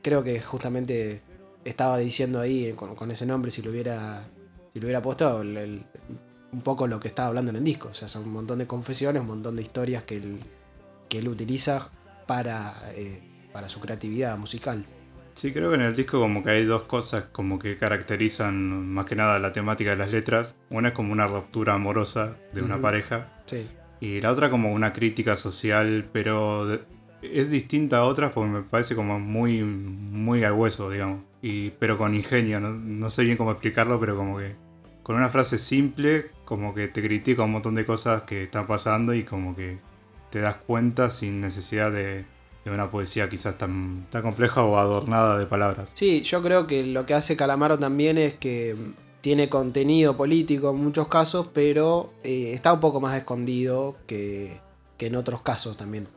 creo 0.00 0.24
que 0.24 0.40
justamente 0.40 1.20
estaba 1.62 1.98
diciendo 1.98 2.40
ahí 2.40 2.72
con, 2.72 3.10
ese 3.10 3.26
nombre, 3.26 3.50
si 3.50 3.60
lo 3.60 3.70
hubiera, 3.70 4.26
si 4.72 4.80
lo 4.80 4.86
hubiera 4.86 5.02
puesto, 5.02 5.40
un 5.40 6.62
poco 6.64 6.86
lo 6.86 6.98
que 6.98 7.08
estaba 7.08 7.28
hablando 7.28 7.50
en 7.50 7.56
el 7.56 7.64
disco. 7.64 7.88
O 7.90 7.94
sea, 7.94 8.08
son 8.08 8.22
un 8.22 8.32
montón 8.32 8.60
de 8.60 8.66
confesiones, 8.66 9.20
un 9.20 9.28
montón 9.28 9.56
de 9.56 9.62
historias 9.62 10.04
que 10.04 10.16
él, 10.16 10.40
que 11.10 11.18
él 11.18 11.28
utiliza 11.28 11.90
para... 12.26 12.92
Eh, 12.94 13.35
para 13.56 13.70
su 13.70 13.80
creatividad 13.80 14.36
musical. 14.36 14.84
Sí, 15.32 15.50
creo 15.50 15.70
que 15.70 15.76
en 15.76 15.80
el 15.80 15.96
disco 15.96 16.20
como 16.20 16.44
que 16.44 16.50
hay 16.50 16.66
dos 16.66 16.82
cosas 16.82 17.24
como 17.32 17.58
que 17.58 17.78
caracterizan 17.78 18.86
más 18.86 19.06
que 19.06 19.16
nada 19.16 19.38
la 19.38 19.54
temática 19.54 19.88
de 19.88 19.96
las 19.96 20.12
letras. 20.12 20.54
Una 20.68 20.88
es 20.88 20.94
como 20.94 21.10
una 21.10 21.26
ruptura 21.26 21.72
amorosa 21.72 22.36
de 22.52 22.60
una 22.60 22.82
pareja. 22.82 23.32
Sí. 23.46 23.66
Y 23.98 24.20
la 24.20 24.30
otra 24.30 24.50
como 24.50 24.74
una 24.74 24.92
crítica 24.92 25.38
social, 25.38 26.06
pero 26.12 26.80
es 27.22 27.48
distinta 27.48 27.96
a 28.00 28.04
otras 28.04 28.30
porque 28.34 28.50
me 28.50 28.60
parece 28.60 28.94
como 28.94 29.18
muy, 29.18 29.62
muy 29.62 30.44
al 30.44 30.52
hueso, 30.52 30.90
digamos. 30.90 31.22
Y, 31.40 31.70
pero 31.70 31.96
con 31.96 32.14
ingenio, 32.14 32.60
no, 32.60 32.72
no 32.72 33.08
sé 33.08 33.24
bien 33.24 33.38
cómo 33.38 33.52
explicarlo, 33.52 33.98
pero 33.98 34.18
como 34.18 34.36
que 34.36 34.54
con 35.02 35.16
una 35.16 35.30
frase 35.30 35.56
simple, 35.56 36.26
como 36.44 36.74
que 36.74 36.88
te 36.88 37.02
critica 37.02 37.44
un 37.44 37.52
montón 37.52 37.74
de 37.74 37.86
cosas 37.86 38.24
que 38.24 38.42
están 38.42 38.66
pasando 38.66 39.14
y 39.14 39.24
como 39.24 39.56
que 39.56 39.78
te 40.28 40.40
das 40.40 40.56
cuenta 40.56 41.08
sin 41.08 41.40
necesidad 41.40 41.90
de, 41.90 42.26
de 42.70 42.74
una 42.74 42.90
poesía 42.90 43.28
quizás 43.28 43.56
tan, 43.56 44.06
tan 44.10 44.22
compleja 44.22 44.64
o 44.64 44.76
adornada 44.76 45.38
de 45.38 45.46
palabras. 45.46 45.88
Sí, 45.94 46.22
yo 46.22 46.42
creo 46.42 46.66
que 46.66 46.84
lo 46.84 47.06
que 47.06 47.14
hace 47.14 47.36
Calamaro 47.36 47.78
también 47.78 48.18
es 48.18 48.34
que 48.34 48.74
tiene 49.20 49.48
contenido 49.48 50.16
político 50.16 50.70
en 50.70 50.76
muchos 50.76 51.06
casos, 51.06 51.48
pero 51.54 52.12
eh, 52.24 52.52
está 52.54 52.72
un 52.72 52.80
poco 52.80 53.00
más 53.00 53.16
escondido 53.16 53.96
que, 54.06 54.60
en 54.98 55.14
otros 55.14 55.42
casos 55.42 55.76
también. 55.76 56.08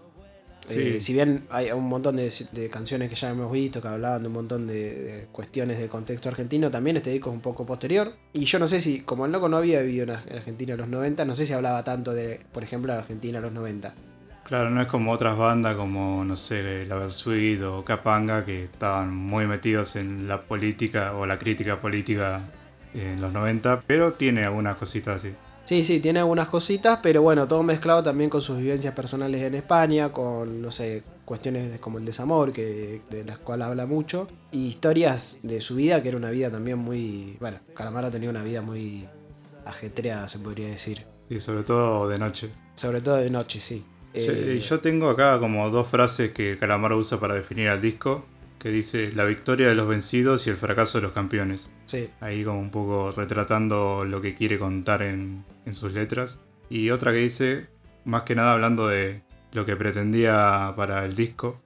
Sí. 0.67 0.79
Eh, 0.79 1.01
si 1.01 1.13
bien 1.13 1.45
hay 1.49 1.71
un 1.71 1.87
montón 1.87 2.15
de, 2.15 2.31
de 2.51 2.69
canciones 2.69 3.09
que 3.09 3.15
ya 3.15 3.29
hemos 3.29 3.51
visto 3.51 3.81
que 3.81 3.87
hablaban 3.87 4.21
de 4.21 4.27
un 4.27 4.33
montón 4.33 4.67
de, 4.67 4.93
de 4.93 5.27
cuestiones 5.31 5.77
del 5.77 5.89
contexto 5.89 6.29
argentino, 6.29 6.71
también 6.71 6.97
este 6.97 7.11
disco 7.11 7.29
es 7.29 7.35
un 7.35 7.41
poco 7.41 7.65
posterior. 7.65 8.13
Y 8.33 8.45
yo 8.45 8.57
no 8.57 8.67
sé 8.67 8.81
si, 8.81 9.01
como 9.01 9.27
el 9.27 9.31
loco 9.31 9.49
no 9.49 9.57
había 9.57 9.81
vivido 9.81 10.03
en 10.03 10.11
Argentina 10.11 10.73
en 10.73 10.79
los 10.79 10.89
90, 10.89 11.25
no 11.25 11.35
sé 11.35 11.45
si 11.45 11.53
hablaba 11.53 11.83
tanto 11.83 12.13
de, 12.13 12.41
por 12.51 12.63
ejemplo, 12.63 12.91
la 12.91 12.99
Argentina 12.99 13.37
en 13.37 13.43
los 13.43 13.53
90. 13.53 13.93
Claro, 14.49 14.71
no 14.71 14.81
es 14.81 14.87
como 14.87 15.11
otras 15.11 15.37
bandas 15.37 15.75
como, 15.75 16.25
no 16.25 16.35
sé, 16.35 16.83
La 16.87 16.95
Versuit 16.95 17.61
o 17.61 17.85
Capanga 17.85 18.43
que 18.45 18.63
estaban 18.63 19.15
muy 19.15 19.45
metidos 19.45 19.95
en 19.95 20.27
la 20.27 20.41
política 20.41 21.13
o 21.13 21.27
la 21.27 21.37
crítica 21.37 21.79
política 21.79 22.41
en 22.95 23.21
los 23.21 23.31
90, 23.31 23.81
pero 23.85 24.13
tiene 24.13 24.45
algunas 24.45 24.75
cositas 24.77 25.17
así. 25.17 25.35
Sí, 25.65 25.83
sí, 25.83 25.99
tiene 25.99 26.17
algunas 26.17 26.47
cositas, 26.47 26.97
pero 27.03 27.21
bueno, 27.21 27.47
todo 27.47 27.61
mezclado 27.61 28.01
también 28.01 28.31
con 28.31 28.41
sus 28.41 28.57
vivencias 28.57 28.95
personales 28.95 29.39
en 29.43 29.53
España, 29.53 30.11
con, 30.11 30.63
no 30.63 30.71
sé, 30.71 31.03
cuestiones 31.25 31.79
como 31.79 31.99
el 31.99 32.05
desamor, 32.05 32.51
que, 32.51 33.03
de 33.07 33.23
las 33.23 33.37
cuales 33.37 33.67
habla 33.67 33.85
mucho, 33.85 34.27
y 34.51 34.65
historias 34.65 35.37
de 35.43 35.61
su 35.61 35.75
vida, 35.75 36.01
que 36.01 36.07
era 36.07 36.17
una 36.17 36.31
vida 36.31 36.49
también 36.49 36.79
muy... 36.79 37.37
Bueno, 37.39 37.59
Calamaro 37.75 38.09
tenía 38.09 38.31
una 38.31 38.41
vida 38.41 38.63
muy 38.63 39.07
ajetreada, 39.63 40.27
se 40.27 40.39
podría 40.39 40.69
decir. 40.69 41.05
Y 41.29 41.39
sobre 41.39 41.61
todo 41.61 42.09
de 42.09 42.17
noche. 42.17 42.49
Sobre 42.73 43.01
todo 43.01 43.17
de 43.17 43.29
noche, 43.29 43.61
sí. 43.61 43.85
Eh, 44.13 44.59
yo 44.59 44.79
tengo 44.79 45.09
acá 45.09 45.39
como 45.39 45.69
dos 45.69 45.87
frases 45.87 46.31
que 46.31 46.57
Calamaro 46.57 46.97
usa 46.97 47.19
para 47.19 47.35
definir 47.35 47.67
al 47.69 47.81
disco, 47.81 48.25
que 48.57 48.69
dice 48.69 49.11
la 49.13 49.23
victoria 49.25 49.67
de 49.69 49.75
los 49.75 49.87
vencidos 49.87 50.47
y 50.47 50.49
el 50.49 50.57
fracaso 50.57 50.97
de 50.97 51.03
los 51.03 51.11
campeones. 51.13 51.69
sí, 51.85 52.09
Ahí 52.19 52.43
como 52.43 52.59
un 52.59 52.71
poco 52.71 53.13
retratando 53.15 54.03
lo 54.05 54.21
que 54.21 54.35
quiere 54.35 54.57
contar 54.59 55.01
en, 55.01 55.43
en 55.65 55.73
sus 55.73 55.93
letras. 55.93 56.39
Y 56.69 56.89
otra 56.89 57.11
que 57.11 57.19
dice, 57.19 57.67
más 58.05 58.23
que 58.23 58.35
nada 58.35 58.53
hablando 58.53 58.87
de 58.87 59.21
lo 59.53 59.65
que 59.65 59.75
pretendía 59.75 60.73
para 60.75 61.05
el 61.05 61.15
disco, 61.15 61.61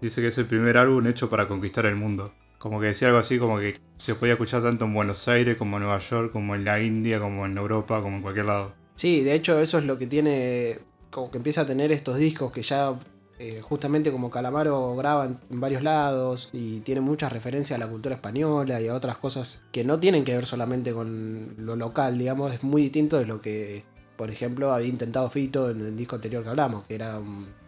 dice 0.00 0.20
que 0.20 0.28
es 0.28 0.38
el 0.38 0.46
primer 0.46 0.78
álbum 0.78 1.06
hecho 1.06 1.28
para 1.28 1.48
conquistar 1.48 1.86
el 1.86 1.96
mundo. 1.96 2.32
Como 2.58 2.80
que 2.80 2.86
decía 2.86 3.08
algo 3.08 3.20
así 3.20 3.38
como 3.38 3.58
que 3.58 3.74
se 3.98 4.14
podía 4.14 4.34
escuchar 4.34 4.62
tanto 4.62 4.86
en 4.86 4.94
Buenos 4.94 5.28
Aires 5.28 5.56
como 5.56 5.76
en 5.76 5.82
Nueva 5.84 5.98
York, 5.98 6.32
como 6.32 6.54
en 6.54 6.64
la 6.64 6.80
India, 6.80 7.18
como 7.20 7.44
en 7.44 7.56
Europa, 7.58 8.00
como 8.00 8.16
en 8.16 8.22
cualquier 8.22 8.46
lado. 8.46 8.74
Sí, 8.94 9.22
de 9.22 9.34
hecho 9.34 9.58
eso 9.60 9.78
es 9.78 9.84
lo 9.84 9.98
que 9.98 10.06
tiene, 10.06 10.78
como 11.16 11.30
que 11.30 11.38
empieza 11.38 11.62
a 11.62 11.66
tener 11.66 11.92
estos 11.92 12.18
discos 12.18 12.52
que 12.52 12.60
ya 12.60 12.94
eh, 13.38 13.62
justamente 13.62 14.12
como 14.12 14.28
Calamaro 14.28 14.94
graba 14.96 15.24
en, 15.24 15.60
varios 15.60 15.82
lados 15.82 16.50
y 16.52 16.80
tiene 16.80 17.00
muchas 17.00 17.32
referencias 17.32 17.74
a 17.74 17.82
la 17.82 17.90
cultura 17.90 18.16
española 18.16 18.82
y 18.82 18.88
a 18.88 18.94
otras 18.94 19.16
cosas 19.16 19.64
que 19.72 19.82
no 19.82 19.98
tienen 19.98 20.24
que 20.24 20.34
ver 20.34 20.44
solamente 20.44 20.92
con 20.92 21.54
lo 21.56 21.74
local, 21.74 22.18
digamos, 22.18 22.52
es 22.52 22.62
muy 22.62 22.82
distinto 22.82 23.16
de 23.16 23.24
lo 23.24 23.40
que, 23.40 23.82
por 24.18 24.30
ejemplo, 24.30 24.74
había 24.74 24.88
intentado 24.88 25.30
Fito 25.30 25.70
en 25.70 25.80
el 25.80 25.96
disco 25.96 26.16
anterior 26.16 26.42
que 26.42 26.50
hablamos, 26.50 26.84
que 26.84 26.96
era 26.96 27.18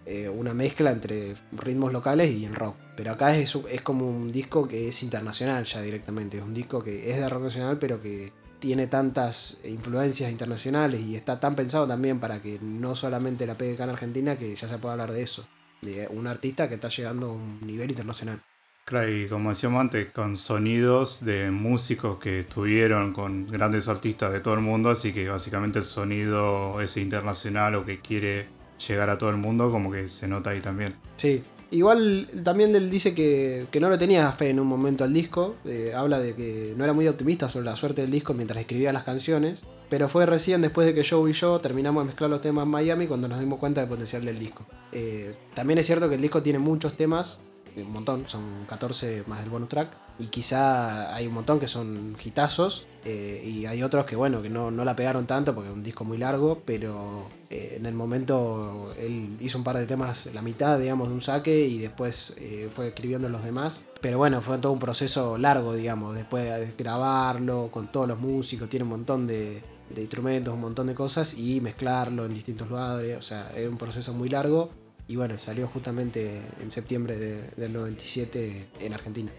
eh, 0.04 0.28
una 0.28 0.52
mezcla 0.52 0.90
entre 0.90 1.34
ritmos 1.52 1.90
locales 1.90 2.30
y 2.30 2.44
en 2.44 2.54
rock. 2.54 2.76
Pero 2.96 3.12
acá 3.12 3.34
es, 3.34 3.54
es 3.70 3.80
como 3.80 4.06
un 4.06 4.30
disco 4.30 4.68
que 4.68 4.88
es 4.88 5.02
internacional 5.02 5.64
ya 5.64 5.80
directamente, 5.80 6.36
es 6.36 6.44
un 6.44 6.52
disco 6.52 6.84
que 6.84 7.10
es 7.10 7.16
de 7.16 7.26
rock 7.30 7.44
nacional 7.44 7.78
pero 7.78 8.02
que 8.02 8.30
tiene 8.58 8.86
tantas 8.86 9.60
influencias 9.64 10.30
internacionales 10.30 11.00
y 11.00 11.16
está 11.16 11.38
tan 11.40 11.54
pensado 11.54 11.86
también 11.86 12.20
para 12.20 12.42
que 12.42 12.58
no 12.60 12.94
solamente 12.94 13.46
la 13.46 13.56
pegue 13.56 13.74
acá 13.74 13.84
en 13.84 13.90
Argentina 13.90 14.36
que 14.36 14.54
ya 14.54 14.68
se 14.68 14.78
puede 14.78 14.92
hablar 14.92 15.12
de 15.12 15.22
eso. 15.22 15.46
De 15.80 16.08
un 16.10 16.26
artista 16.26 16.68
que 16.68 16.74
está 16.74 16.88
llegando 16.88 17.30
a 17.30 17.32
un 17.34 17.60
nivel 17.62 17.90
internacional. 17.90 18.42
Claro, 18.84 19.14
y 19.14 19.28
como 19.28 19.50
decíamos 19.50 19.82
antes, 19.82 20.10
con 20.12 20.36
sonidos 20.36 21.24
de 21.24 21.50
músicos 21.50 22.18
que 22.18 22.40
estuvieron 22.40 23.12
con 23.12 23.46
grandes 23.46 23.86
artistas 23.86 24.32
de 24.32 24.40
todo 24.40 24.54
el 24.54 24.60
mundo, 24.60 24.88
así 24.88 25.12
que 25.12 25.28
básicamente 25.28 25.78
el 25.78 25.84
sonido 25.84 26.80
ese 26.80 27.02
internacional 27.02 27.74
o 27.74 27.84
que 27.84 28.00
quiere 28.00 28.48
llegar 28.88 29.10
a 29.10 29.18
todo 29.18 29.28
el 29.28 29.36
mundo, 29.36 29.70
como 29.70 29.92
que 29.92 30.08
se 30.08 30.26
nota 30.26 30.50
ahí 30.50 30.60
también. 30.60 30.94
Sí. 31.16 31.44
Igual 31.70 32.28
también 32.44 32.74
él 32.74 32.90
dice 32.90 33.14
que, 33.14 33.66
que 33.70 33.78
no 33.78 33.90
le 33.90 33.98
tenía 33.98 34.32
fe 34.32 34.50
en 34.50 34.60
un 34.60 34.66
momento 34.66 35.04
al 35.04 35.12
disco. 35.12 35.56
eh, 35.64 35.92
habla 35.94 36.18
de 36.18 36.34
que 36.34 36.74
no 36.76 36.84
era 36.84 36.92
muy 36.92 37.06
optimista 37.08 37.48
sobre 37.50 37.66
la 37.66 37.76
suerte 37.76 38.02
del 38.02 38.10
disco 38.10 38.32
mientras 38.32 38.60
escribía 38.60 38.92
las 38.92 39.04
canciones. 39.04 39.64
Pero 39.90 40.08
fue 40.08 40.26
recién 40.26 40.60
después 40.60 40.86
de 40.86 40.94
que 40.94 41.08
Joe 41.08 41.30
y 41.30 41.32
yo 41.32 41.60
terminamos 41.60 42.02
de 42.02 42.08
mezclar 42.08 42.28
los 42.30 42.42
temas 42.42 42.64
en 42.64 42.70
Miami 42.70 43.06
cuando 43.06 43.28
nos 43.28 43.40
dimos 43.40 43.58
cuenta 43.58 43.80
del 43.80 43.88
potencial 43.88 44.24
del 44.24 44.38
disco. 44.38 44.64
Eh, 44.92 45.34
también 45.54 45.78
es 45.78 45.86
cierto 45.86 46.08
que 46.08 46.16
el 46.16 46.22
disco 46.22 46.42
tiene 46.42 46.58
muchos 46.58 46.94
temas, 46.94 47.40
un 47.76 47.92
montón, 47.92 48.26
son 48.28 48.64
14 48.68 49.24
más 49.26 49.42
el 49.42 49.50
bonus 49.50 49.68
track. 49.68 49.90
Y 50.18 50.26
quizá 50.26 51.14
hay 51.14 51.26
un 51.26 51.34
montón 51.34 51.60
que 51.60 51.68
son 51.68 52.16
hitazos. 52.22 52.86
eh, 53.04 53.42
y 53.44 53.66
hay 53.66 53.82
otros 53.82 54.04
que 54.04 54.16
bueno, 54.16 54.42
que 54.42 54.50
no, 54.50 54.70
no 54.70 54.84
la 54.84 54.96
pegaron 54.96 55.26
tanto 55.26 55.54
porque 55.54 55.70
es 55.70 55.74
un 55.76 55.82
disco 55.84 56.04
muy 56.04 56.18
largo. 56.18 56.62
Pero 56.64 57.28
eh, 57.50 57.74
en 57.78 57.86
el 57.86 57.94
momento 57.94 58.92
él 58.98 59.36
hizo 59.40 59.58
un 59.58 59.64
par 59.64 59.78
de 59.78 59.86
temas, 59.86 60.26
la 60.34 60.42
mitad 60.42 60.78
digamos 60.78 61.08
de 61.08 61.14
un 61.14 61.22
saque. 61.22 61.66
Y 61.66 61.78
después 61.78 62.34
eh, 62.38 62.68
fue 62.74 62.88
escribiendo 62.88 63.28
los 63.28 63.44
demás. 63.44 63.86
Pero 64.00 64.18
bueno, 64.18 64.42
fue 64.42 64.58
todo 64.58 64.72
un 64.72 64.80
proceso 64.80 65.38
largo, 65.38 65.74
digamos. 65.74 66.16
Después 66.16 66.44
de 66.44 66.74
grabarlo 66.76 67.70
con 67.70 67.88
todos 67.92 68.08
los 68.08 68.18
músicos, 68.18 68.68
tiene 68.68 68.82
un 68.84 68.90
montón 68.90 69.26
de, 69.26 69.62
de 69.90 70.00
instrumentos, 70.00 70.52
un 70.52 70.60
montón 70.60 70.88
de 70.88 70.94
cosas. 70.94 71.34
Y 71.38 71.60
mezclarlo 71.60 72.26
en 72.26 72.34
distintos 72.34 72.68
lugares. 72.68 73.16
O 73.16 73.22
sea, 73.22 73.52
es 73.54 73.68
un 73.68 73.78
proceso 73.78 74.12
muy 74.14 74.28
largo. 74.28 74.70
Y 75.08 75.16
bueno, 75.16 75.38
salió 75.38 75.66
justamente 75.66 76.42
en 76.62 76.70
septiembre 76.70 77.16
de- 77.16 77.50
del 77.56 77.72
97 77.72 78.66
en 78.78 78.92
Argentina. 78.92 79.30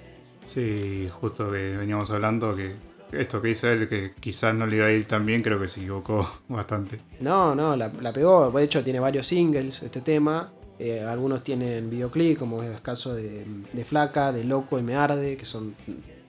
Sí, 0.46 1.08
justo 1.22 1.52
que 1.52 1.78
veníamos 1.78 2.10
hablando 2.10 2.56
que 2.56 2.74
esto 3.12 3.42
que 3.42 3.50
dice 3.50 3.74
él, 3.74 3.88
que 3.88 4.14
quizás 4.20 4.54
no 4.56 4.66
le 4.66 4.78
iba 4.78 4.86
a 4.88 4.92
ir 4.92 5.06
tan 5.06 5.26
bien, 5.26 5.42
creo 5.44 5.60
que 5.60 5.68
se 5.68 5.80
equivocó 5.82 6.28
bastante. 6.50 7.00
No, 7.20 7.54
no, 7.56 7.76
la, 7.76 7.92
la 8.02 8.12
pegó. 8.12 8.50
De 8.52 8.64
hecho, 8.64 8.84
tiene 8.84 9.00
varios 9.00 9.28
singles 9.28 9.82
este 9.84 10.02
tema. 10.02 10.52
Eh, 10.80 11.02
algunos 11.02 11.44
tienen 11.44 11.90
videoclip, 11.90 12.40
como 12.40 12.64
es 12.64 12.70
el 12.76 12.82
caso 12.82 13.14
de, 13.14 13.46
de 13.74 13.86
Flaca, 13.86 14.32
de 14.32 14.44
Loco 14.46 14.80
y 14.80 14.82
Me 14.82 14.96
Arde, 14.96 15.38
que 15.38 15.46
son 15.46 15.76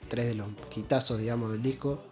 tres 0.08 0.26
de 0.26 0.34
los 0.34 0.48
quitazos, 0.68 1.18
digamos, 1.18 1.52
del 1.52 1.62
disco. 1.62 2.02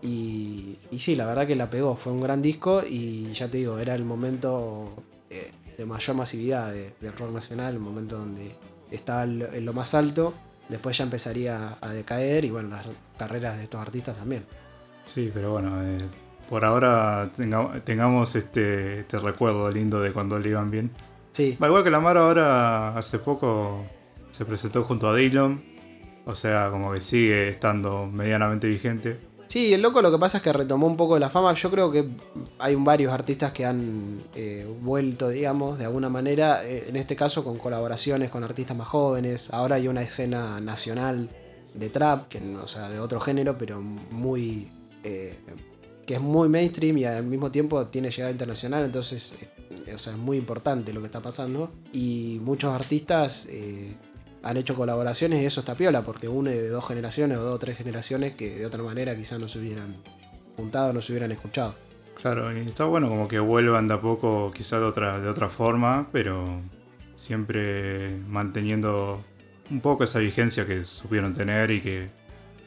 Y, 0.00 0.76
y 0.90 0.98
sí, 1.00 1.16
la 1.16 1.26
verdad 1.26 1.46
que 1.46 1.56
la 1.56 1.68
pegó. 1.70 1.96
Fue 1.96 2.12
un 2.12 2.20
gran 2.20 2.40
disco 2.40 2.82
y 2.88 3.32
ya 3.32 3.48
te 3.50 3.58
digo, 3.58 3.78
era 3.78 3.94
el 3.94 4.04
momento 4.04 4.94
eh, 5.30 5.50
de 5.82 5.86
mayor 5.86 6.16
masividad 6.16 6.70
de- 6.72 6.94
del 7.00 7.12
rock 7.12 7.32
nacional, 7.32 7.74
el 7.74 7.80
momento 7.80 8.18
donde 8.18 8.52
estaba 8.90 9.24
en 9.24 9.64
lo- 9.64 9.72
más 9.72 9.94
alto. 9.94 10.32
Después 10.68 10.96
ya 10.96 11.04
empezaría 11.04 11.76
a 11.80 11.88
decaer 11.88 12.44
y 12.44 12.50
bueno, 12.50 12.68
las 12.70 12.86
carreras 13.18 13.56
de 13.58 13.64
estos 13.64 13.80
artistas 13.80 14.16
también. 14.16 14.44
Sí, 15.04 15.30
pero 15.34 15.50
bueno, 15.52 15.82
eh, 15.82 15.98
por 16.48 16.64
ahora 16.64 17.30
tenga- 17.36 17.80
tengamos 17.84 18.34
este, 18.36 19.00
este 19.00 19.18
recuerdo 19.18 19.70
lindo 19.70 20.00
de 20.00 20.12
cuando 20.12 20.38
le 20.38 20.48
iban 20.50 20.70
bien. 20.70 20.90
Sí, 21.32 21.56
Va, 21.62 21.66
igual 21.66 21.82
que 21.84 21.90
Lamar 21.90 22.16
ahora 22.16 22.96
hace 22.96 23.18
poco 23.18 23.84
se 24.30 24.44
presentó 24.44 24.84
junto 24.84 25.08
a 25.08 25.16
Dylan, 25.16 25.62
o 26.24 26.34
sea, 26.34 26.70
como 26.70 26.92
que 26.92 27.00
sigue 27.00 27.48
estando 27.48 28.06
medianamente 28.06 28.68
vigente. 28.68 29.18
Sí, 29.52 29.74
el 29.74 29.82
loco 29.82 30.00
lo 30.00 30.10
que 30.10 30.16
pasa 30.16 30.38
es 30.38 30.42
que 30.42 30.50
retomó 30.50 30.86
un 30.86 30.96
poco 30.96 31.18
la 31.18 31.28
fama. 31.28 31.52
Yo 31.52 31.70
creo 31.70 31.92
que 31.92 32.08
hay 32.58 32.74
varios 32.74 33.12
artistas 33.12 33.52
que 33.52 33.66
han 33.66 34.22
eh, 34.34 34.66
vuelto, 34.80 35.28
digamos, 35.28 35.78
de 35.78 35.84
alguna 35.84 36.08
manera, 36.08 36.66
eh, 36.66 36.86
en 36.88 36.96
este 36.96 37.14
caso 37.14 37.44
con 37.44 37.58
colaboraciones 37.58 38.30
con 38.30 38.44
artistas 38.44 38.74
más 38.74 38.88
jóvenes. 38.88 39.52
Ahora 39.52 39.76
hay 39.76 39.88
una 39.88 40.00
escena 40.00 40.58
nacional 40.58 41.28
de 41.74 41.90
trap, 41.90 42.28
que 42.28 42.38
o 42.56 42.66
sea, 42.66 42.88
de 42.88 42.98
otro 42.98 43.20
género, 43.20 43.58
pero 43.58 43.82
muy... 43.82 44.70
eh, 45.04 45.38
que 46.06 46.14
es 46.14 46.20
muy 46.22 46.48
mainstream 46.48 46.96
y 46.96 47.04
al 47.04 47.24
mismo 47.26 47.50
tiempo 47.50 47.88
tiene 47.88 48.10
llegada 48.10 48.32
internacional, 48.32 48.86
entonces 48.86 49.36
o 49.94 49.98
sea, 49.98 50.14
es 50.14 50.18
muy 50.18 50.38
importante 50.38 50.94
lo 50.94 51.00
que 51.00 51.06
está 51.06 51.20
pasando. 51.20 51.70
Y 51.92 52.40
muchos 52.40 52.72
artistas 52.72 53.46
han 54.42 54.56
hecho 54.56 54.74
colaboraciones 54.74 55.42
y 55.42 55.46
eso 55.46 55.60
está 55.60 55.74
piola, 55.74 56.02
porque 56.02 56.28
une 56.28 56.52
de 56.52 56.68
dos 56.68 56.86
generaciones 56.86 57.38
o 57.38 57.42
dos 57.42 57.54
o 57.54 57.58
tres 57.58 57.76
generaciones 57.76 58.34
que 58.34 58.58
de 58.58 58.66
otra 58.66 58.82
manera 58.82 59.16
quizás 59.16 59.38
no 59.38 59.48
se 59.48 59.58
hubieran 59.58 59.96
juntado, 60.56 60.92
no 60.92 61.00
se 61.00 61.12
hubieran 61.12 61.32
escuchado. 61.32 61.74
Claro, 62.20 62.56
y 62.56 62.68
está 62.68 62.84
bueno 62.84 63.08
como 63.08 63.28
que 63.28 63.38
vuelvan 63.38 63.88
de 63.88 63.94
a 63.94 64.00
poco, 64.00 64.52
quizás 64.54 64.80
de 64.80 64.86
otra, 64.86 65.20
de 65.20 65.28
otra 65.28 65.48
forma, 65.48 66.08
pero 66.12 66.60
siempre 67.14 68.16
manteniendo 68.28 69.24
un 69.70 69.80
poco 69.80 70.04
esa 70.04 70.18
vigencia 70.18 70.66
que 70.66 70.84
supieron 70.84 71.32
tener 71.34 71.70
y 71.70 71.80
que 71.80 72.10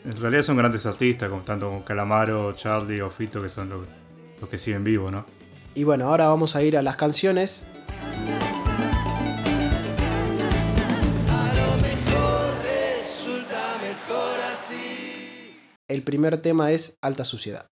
en 0.06 0.18
realidad 0.18 0.44
son 0.44 0.58
grandes 0.58 0.86
artistas, 0.86 1.30
como 1.30 1.42
tanto 1.42 1.68
como 1.68 1.84
Calamaro, 1.84 2.54
Charlie 2.54 3.02
o 3.02 3.10
Fito, 3.10 3.42
que 3.42 3.50
son 3.50 3.70
los, 3.70 3.88
los 4.40 4.50
que 4.50 4.58
siguen 4.58 4.84
vivos, 4.84 5.12
¿no? 5.12 5.26
Y 5.74 5.84
bueno, 5.84 6.08
ahora 6.08 6.28
vamos 6.28 6.56
a 6.56 6.64
ir 6.64 6.78
a 6.78 6.82
las 6.82 6.96
canciones. 6.96 7.66
El 15.88 16.02
primer 16.02 16.42
tema 16.42 16.72
es 16.72 16.98
Alta 17.00 17.24
Suciedad. 17.24 17.68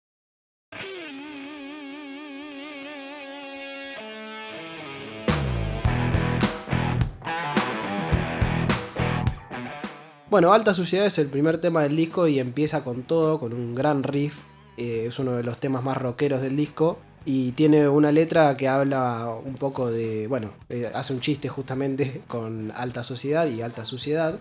Bueno, 10.30 10.54
Alta 10.54 10.72
Suciedad 10.72 11.04
es 11.04 11.18
el 11.18 11.26
primer 11.26 11.60
tema 11.60 11.82
del 11.82 11.96
disco 11.96 12.26
y 12.28 12.38
empieza 12.38 12.82
con 12.82 13.02
todo, 13.02 13.38
con 13.38 13.52
un 13.52 13.74
gran 13.74 14.02
riff. 14.02 14.38
Eh, 14.78 15.04
es 15.08 15.18
uno 15.18 15.32
de 15.32 15.42
los 15.42 15.58
temas 15.58 15.84
más 15.84 15.98
rockeros 15.98 16.40
del 16.40 16.56
disco. 16.56 16.98
Y 17.26 17.52
tiene 17.52 17.90
una 17.90 18.10
letra 18.10 18.56
que 18.56 18.68
habla 18.68 19.38
un 19.44 19.56
poco 19.56 19.90
de, 19.90 20.26
bueno, 20.28 20.54
eh, 20.70 20.90
hace 20.94 21.12
un 21.12 21.20
chiste 21.20 21.50
justamente 21.50 22.22
con 22.26 22.70
alta 22.74 23.04
sociedad 23.04 23.46
y 23.48 23.60
alta 23.60 23.84
suciedad. 23.84 24.38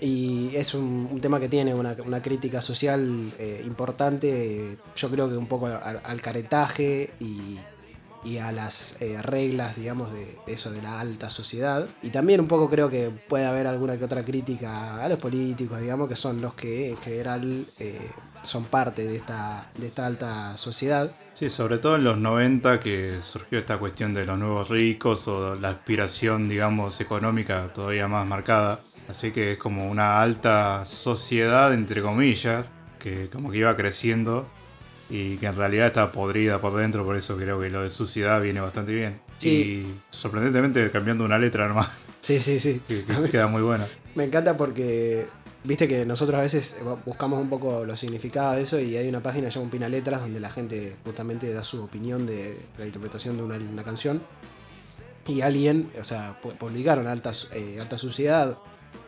Y 0.00 0.54
es 0.54 0.74
un, 0.74 1.20
tema 1.20 1.38
que 1.38 1.48
tiene 1.48 1.74
una, 1.74 1.96
una 2.04 2.22
crítica 2.22 2.62
social 2.62 3.32
eh, 3.38 3.62
importante, 3.66 4.78
yo 4.96 5.10
creo 5.10 5.28
que 5.28 5.36
un 5.36 5.46
poco 5.46 5.66
al, 5.66 6.00
al 6.02 6.22
caretaje 6.22 7.10
y, 7.20 7.58
y 8.24 8.38
a 8.38 8.52
las 8.52 8.96
eh, 9.00 9.20
reglas, 9.22 9.76
digamos, 9.76 10.12
de 10.12 10.38
eso 10.46 10.70
de 10.70 10.82
la 10.82 11.00
alta 11.00 11.30
sociedad. 11.30 11.88
Y 12.02 12.10
también 12.10 12.40
un 12.40 12.48
poco 12.48 12.68
creo 12.68 12.90
que 12.90 13.10
puede 13.10 13.46
haber 13.46 13.66
alguna 13.66 13.96
que 13.98 14.04
otra 14.04 14.24
crítica 14.24 15.02
a 15.02 15.08
los 15.08 15.18
políticos, 15.18 15.80
digamos, 15.80 16.08
que 16.08 16.16
son 16.16 16.40
los 16.40 16.54
que 16.54 16.90
en 16.90 16.96
general 16.98 17.66
eh, 17.78 18.10
son 18.42 18.64
parte 18.64 19.04
de 19.06 19.16
esta, 19.16 19.66
de 19.76 19.86
esta 19.86 20.06
alta 20.06 20.56
sociedad. 20.56 21.10
Sí, 21.32 21.48
sobre 21.48 21.78
todo 21.78 21.96
en 21.96 22.04
los 22.04 22.18
90 22.18 22.80
que 22.80 23.18
surgió 23.22 23.58
esta 23.58 23.78
cuestión 23.78 24.12
de 24.12 24.26
los 24.26 24.38
nuevos 24.38 24.68
ricos 24.68 25.26
o 25.28 25.54
la 25.54 25.70
aspiración, 25.70 26.48
digamos, 26.48 27.00
económica 27.00 27.72
todavía 27.72 28.08
más 28.08 28.26
marcada. 28.26 28.80
Así 29.10 29.32
que 29.32 29.52
es 29.52 29.58
como 29.58 29.90
una 29.90 30.20
alta 30.22 30.84
sociedad, 30.86 31.72
entre 31.74 32.02
comillas, 32.02 32.70
que 32.98 33.28
como 33.30 33.50
que 33.50 33.58
iba 33.58 33.76
creciendo 33.76 34.46
y 35.08 35.36
que 35.38 35.46
en 35.46 35.56
realidad 35.56 35.88
está 35.88 36.12
podrida 36.12 36.60
por 36.60 36.74
dentro, 36.76 37.04
por 37.04 37.16
eso 37.16 37.36
creo 37.36 37.58
que 37.60 37.68
lo 37.70 37.82
de 37.82 37.90
suciedad 37.90 38.40
viene 38.40 38.60
bastante 38.60 38.92
bien. 38.94 39.20
Sí. 39.38 39.48
Y 39.50 40.00
sorprendentemente 40.10 40.90
cambiando 40.90 41.24
una 41.24 41.38
letra 41.38 41.66
nomás, 41.68 41.88
Sí, 42.20 42.38
sí, 42.40 42.60
sí. 42.60 42.80
que, 42.86 43.04
que 43.04 43.30
queda 43.30 43.46
muy 43.46 43.62
buena. 43.62 43.88
Me 44.14 44.24
encanta 44.24 44.56
porque 44.56 45.26
viste 45.64 45.88
que 45.88 46.04
nosotros 46.04 46.38
a 46.38 46.42
veces 46.42 46.76
buscamos 47.06 47.40
un 47.40 47.48
poco 47.48 47.84
los 47.84 47.98
significados 47.98 48.56
de 48.56 48.62
eso 48.62 48.78
y 48.78 48.96
hay 48.96 49.08
una 49.08 49.20
página 49.20 49.48
llamada 49.48 49.70
Pina 49.72 49.88
Letras 49.88 50.20
donde 50.20 50.38
la 50.40 50.50
gente 50.50 50.96
justamente 51.04 51.52
da 51.52 51.64
su 51.64 51.82
opinión 51.82 52.26
de 52.26 52.56
la 52.78 52.86
interpretación 52.86 53.36
de 53.38 53.42
una, 53.42 53.56
una 53.56 53.82
canción. 53.82 54.22
Y 55.26 55.42
alguien, 55.42 55.90
o 56.00 56.04
sea, 56.04 56.40
pu- 56.42 56.56
publicaron 56.56 57.06
alta, 57.06 57.32
eh, 57.52 57.78
alta 57.80 57.98
suciedad, 57.98 58.58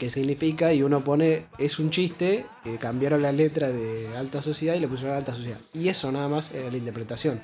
qué 0.02 0.10
significa, 0.10 0.72
y 0.74 0.82
uno 0.82 0.98
pone, 1.04 1.46
es 1.58 1.78
un 1.78 1.90
chiste, 1.90 2.44
cambiaron 2.80 3.22
la 3.22 3.30
letra 3.30 3.68
de 3.68 4.08
alta 4.16 4.42
sociedad 4.42 4.74
y 4.74 4.80
le 4.80 4.88
pusieron 4.88 5.16
alta 5.16 5.32
sociedad. 5.32 5.58
Y 5.74 5.88
eso 5.88 6.10
nada 6.10 6.26
más 6.26 6.52
era 6.52 6.68
la 6.72 6.76
interpretación. 6.76 7.40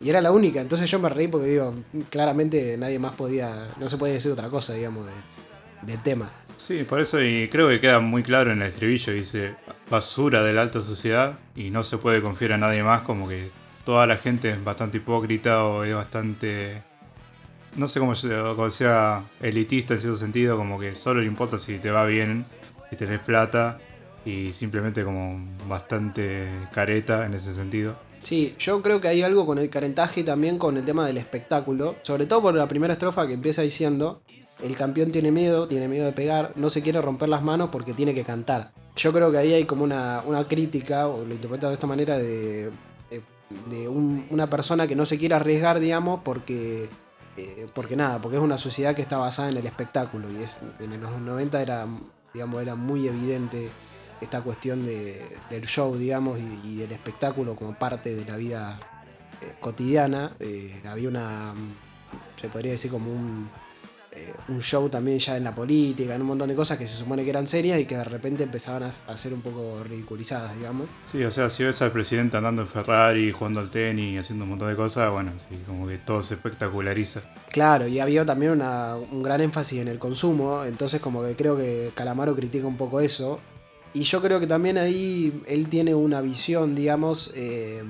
Y 0.00 0.08
era 0.08 0.22
la 0.22 0.32
única, 0.32 0.62
entonces 0.62 0.90
yo 0.90 0.98
me 0.98 1.10
reí 1.10 1.28
porque 1.28 1.48
digo, 1.48 1.74
claramente 2.08 2.78
nadie 2.78 2.98
más 2.98 3.12
podía, 3.14 3.74
no 3.78 3.90
se 3.90 3.98
puede 3.98 4.14
decir 4.14 4.32
otra 4.32 4.48
cosa, 4.48 4.72
digamos, 4.72 5.04
de- 5.06 5.86
del 5.92 6.02
tema. 6.02 6.30
Sí, 6.56 6.82
por 6.84 6.98
eso 6.98 7.22
y 7.22 7.46
creo 7.50 7.68
que 7.68 7.78
queda 7.78 8.00
muy 8.00 8.22
claro 8.22 8.52
en 8.52 8.62
el 8.62 8.68
estribillo, 8.68 9.12
dice 9.12 9.56
basura 9.90 10.42
de 10.42 10.54
la 10.54 10.62
alta 10.62 10.80
sociedad 10.80 11.38
y 11.54 11.68
no 11.68 11.84
se 11.84 11.98
puede 11.98 12.22
confiar 12.22 12.52
a 12.52 12.56
nadie 12.58 12.82
más, 12.82 13.02
como 13.02 13.28
que 13.28 13.50
toda 13.84 14.06
la 14.06 14.16
gente 14.16 14.48
es 14.52 14.64
bastante 14.64 14.96
hipócrita 14.96 15.62
o 15.64 15.84
es 15.84 15.94
bastante, 15.94 16.82
no 17.78 17.88
sé 17.88 18.00
cómo 18.00 18.14
sea, 18.70 19.22
elitista 19.40 19.94
en 19.94 20.00
cierto 20.00 20.18
sentido, 20.18 20.56
como 20.56 20.78
que 20.78 20.94
solo 20.94 21.20
le 21.20 21.26
importa 21.26 21.56
si 21.58 21.78
te 21.78 21.90
va 21.90 22.04
bien, 22.04 22.44
si 22.90 22.96
tenés 22.96 23.20
plata 23.20 23.78
y 24.24 24.52
simplemente 24.52 25.04
como 25.04 25.46
bastante 25.68 26.48
careta 26.72 27.24
en 27.24 27.34
ese 27.34 27.54
sentido. 27.54 27.96
Sí, 28.22 28.54
yo 28.58 28.82
creo 28.82 29.00
que 29.00 29.08
hay 29.08 29.22
algo 29.22 29.46
con 29.46 29.58
el 29.58 29.70
carentaje 29.70 30.20
y 30.20 30.24
también 30.24 30.58
con 30.58 30.76
el 30.76 30.84
tema 30.84 31.06
del 31.06 31.16
espectáculo. 31.18 31.94
Sobre 32.02 32.26
todo 32.26 32.42
por 32.42 32.54
la 32.54 32.66
primera 32.68 32.92
estrofa 32.92 33.26
que 33.26 33.34
empieza 33.34 33.62
diciendo: 33.62 34.20
El 34.62 34.76
campeón 34.76 35.12
tiene 35.12 35.30
miedo, 35.30 35.68
tiene 35.68 35.86
miedo 35.88 36.04
de 36.04 36.12
pegar, 36.12 36.52
no 36.56 36.68
se 36.68 36.82
quiere 36.82 37.00
romper 37.00 37.28
las 37.28 37.42
manos 37.42 37.70
porque 37.70 37.94
tiene 37.94 38.14
que 38.14 38.24
cantar. 38.24 38.72
Yo 38.96 39.12
creo 39.12 39.30
que 39.30 39.38
ahí 39.38 39.52
hay 39.54 39.64
como 39.64 39.84
una, 39.84 40.22
una 40.26 40.44
crítica, 40.48 41.06
o 41.06 41.24
lo 41.24 41.32
interpreto 41.32 41.68
de 41.68 41.74
esta 41.74 41.86
manera, 41.86 42.18
de, 42.18 42.70
de, 43.08 43.22
de 43.70 43.88
un- 43.88 44.26
una 44.30 44.48
persona 44.50 44.88
que 44.88 44.96
no 44.96 45.06
se 45.06 45.16
quiere 45.16 45.36
arriesgar, 45.36 45.78
digamos, 45.78 46.20
porque. 46.24 46.88
Eh, 47.38 47.66
porque 47.74 47.96
nada, 47.96 48.20
porque 48.20 48.36
es 48.36 48.42
una 48.42 48.58
sociedad 48.58 48.94
que 48.94 49.02
está 49.02 49.16
basada 49.18 49.48
en 49.50 49.56
el 49.56 49.66
espectáculo. 49.66 50.30
Y 50.30 50.42
es, 50.42 50.58
en 50.80 51.00
los 51.00 51.20
90 51.20 51.60
era, 51.62 51.86
digamos, 52.34 52.60
era 52.62 52.74
muy 52.74 53.06
evidente 53.08 53.70
esta 54.20 54.40
cuestión 54.42 54.84
de- 54.84 55.24
del 55.50 55.66
show, 55.66 55.96
digamos, 55.96 56.38
y, 56.40 56.68
y 56.68 56.76
del 56.76 56.92
espectáculo 56.92 57.54
como 57.56 57.74
parte 57.74 58.14
de 58.14 58.24
la 58.24 58.36
vida 58.36 58.78
eh, 59.40 59.54
cotidiana. 59.60 60.32
Eh, 60.40 60.82
había 60.88 61.08
una, 61.08 61.54
se 62.40 62.48
podría 62.48 62.72
decir 62.72 62.90
como 62.90 63.10
un, 63.12 63.48
eh, 64.18 64.34
un 64.48 64.60
show 64.60 64.88
también 64.88 65.18
ya 65.18 65.36
en 65.36 65.44
la 65.44 65.54
política, 65.54 66.14
en 66.14 66.20
un 66.22 66.28
montón 66.28 66.48
de 66.48 66.54
cosas 66.54 66.76
que 66.78 66.86
se 66.86 66.96
supone 66.96 67.24
que 67.24 67.30
eran 67.30 67.46
serias 67.46 67.80
y 67.80 67.84
que 67.86 67.96
de 67.96 68.04
repente 68.04 68.42
empezaban 68.42 68.82
a, 68.84 68.90
a 69.06 69.16
ser 69.16 69.32
un 69.32 69.40
poco 69.42 69.82
ridiculizadas, 69.84 70.56
digamos. 70.56 70.86
Sí, 71.04 71.22
o 71.24 71.30
sea, 71.30 71.48
si 71.50 71.64
ves 71.64 71.80
al 71.82 71.92
presidente 71.92 72.36
andando 72.36 72.62
en 72.62 72.68
Ferrari, 72.68 73.30
jugando 73.32 73.60
al 73.60 73.70
tenis, 73.70 74.20
haciendo 74.20 74.44
un 74.44 74.50
montón 74.50 74.68
de 74.68 74.76
cosas, 74.76 75.10
bueno, 75.12 75.32
sí, 75.48 75.56
como 75.66 75.86
que 75.86 75.98
todo 75.98 76.22
se 76.22 76.34
espectaculariza. 76.34 77.22
Claro, 77.50 77.86
y 77.86 77.98
había 78.00 78.24
también 78.26 78.52
una- 78.52 78.96
un 78.96 79.22
gran 79.22 79.40
énfasis 79.40 79.80
en 79.80 79.88
el 79.88 79.98
consumo, 79.98 80.64
entonces 80.64 81.00
como 81.00 81.22
que 81.22 81.34
creo 81.36 81.56
que 81.56 81.90
Calamaro 81.94 82.34
critica 82.34 82.66
un 82.66 82.76
poco 82.76 83.00
eso. 83.00 83.40
Y 83.94 84.02
yo 84.02 84.20
creo 84.20 84.38
que 84.38 84.46
también 84.46 84.76
ahí 84.76 85.42
él 85.46 85.68
tiene 85.68 85.94
una 85.94 86.20
visión, 86.20 86.74
digamos, 86.74 87.32
eh, 87.34 87.82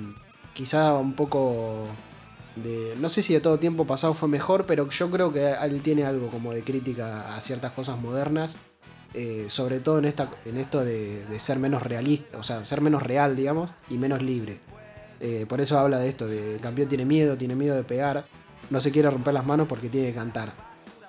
quizá 0.53 0.93
un 0.93 1.13
poco 1.13 1.85
No 2.99 3.09
sé 3.09 3.21
si 3.21 3.33
de 3.33 3.39
todo 3.41 3.59
tiempo 3.59 3.85
pasado 3.85 4.13
fue 4.13 4.29
mejor, 4.29 4.65
pero 4.65 4.89
yo 4.89 5.09
creo 5.09 5.31
que 5.33 5.51
él 5.51 5.81
tiene 5.81 6.03
algo 6.03 6.29
como 6.29 6.53
de 6.53 6.63
crítica 6.63 7.35
a 7.35 7.41
ciertas 7.41 7.71
cosas 7.73 7.99
modernas. 7.99 8.55
eh, 9.13 9.45
sobre 9.49 9.79
todo 9.79 9.99
en, 9.99 10.05
esta, 10.05 10.29
en 10.45 10.57
esto 10.57 10.83
de, 10.83 11.25
de 11.25 11.39
ser 11.39 11.59
menos 11.59 11.83
realista, 11.83 12.37
o 12.37 12.43
sea, 12.43 12.63
ser 12.65 12.81
menos 12.81 13.03
real, 13.03 13.35
digamos, 13.35 13.71
y 13.89 13.97
menos 13.97 14.21
libre. 14.21 14.59
Eh, 15.19 15.45
por 15.49 15.59
eso 15.61 15.77
habla 15.79 15.99
de 15.99 16.09
esto, 16.09 16.27
de 16.27 16.55
el 16.55 16.61
campeón 16.61 16.87
tiene 16.89 17.05
miedo, 17.05 17.35
tiene 17.37 17.55
miedo 17.55 17.75
de 17.75 17.83
pegar, 17.83 18.25
no 18.69 18.79
se 18.79 18.91
quiere 18.91 19.09
romper 19.09 19.33
las 19.33 19.45
manos 19.45 19.67
porque 19.67 19.89
tiene 19.89 20.09
que 20.09 20.15
cantar. 20.15 20.53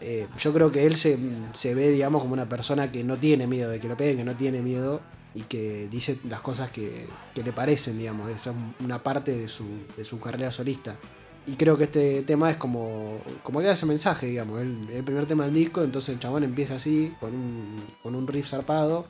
Eh, 0.01 0.27
yo 0.39 0.53
creo 0.53 0.73
que 0.73 0.87
él 0.87 0.97
se, 0.97 1.19
se 1.53 1.75
ve, 1.75 1.91
digamos, 1.91 2.23
como 2.23 2.33
una 2.33 2.49
persona 2.49 2.91
que 2.91 3.05
no 3.05 3.19
tiene 3.19 3.47
miedo 3.47 3.71
de 3.71 3.79
que 3.81 3.89
lo 3.89 3.97
peguen, 3.97 4.17
que 4.19 4.25
no 4.25 4.35
tiene 4.35 4.63
miedo 4.63 5.01
y 5.35 5.43
que 5.43 5.87
dice 5.89 6.19
las 6.29 6.41
cosas 6.41 6.71
que, 6.71 7.07
que 7.35 7.43
le 7.43 7.53
parecen, 7.53 7.99
digamos. 7.99 8.31
Esa 8.31 8.51
es 8.51 8.57
una 8.83 9.03
parte 9.03 9.37
de 9.37 9.47
su, 9.47 9.67
de 9.97 10.05
su 10.05 10.19
carrera 10.19 10.51
solista. 10.51 10.97
Y 11.47 11.55
creo 11.55 11.77
que 11.77 11.85
este 11.85 12.23
tema 12.23 12.51
es 12.51 12.57
como, 12.57 13.19
como 13.43 13.61
que 13.61 13.67
da 13.67 13.73
ese 13.73 13.87
mensaje, 13.87 14.27
digamos. 14.27 14.61
El, 14.61 14.89
el 14.93 15.03
primer 15.03 15.27
tema 15.27 15.45
del 15.45 15.55
disco, 15.55 15.83
entonces 15.83 16.15
el 16.15 16.21
chabón 16.21 16.45
empieza 16.45 16.75
así, 16.77 17.15
con 17.19 17.35
un, 17.35 17.77
con 18.03 18.15
un 18.15 18.27
riff 18.27 18.49
zarpado, 18.49 19.07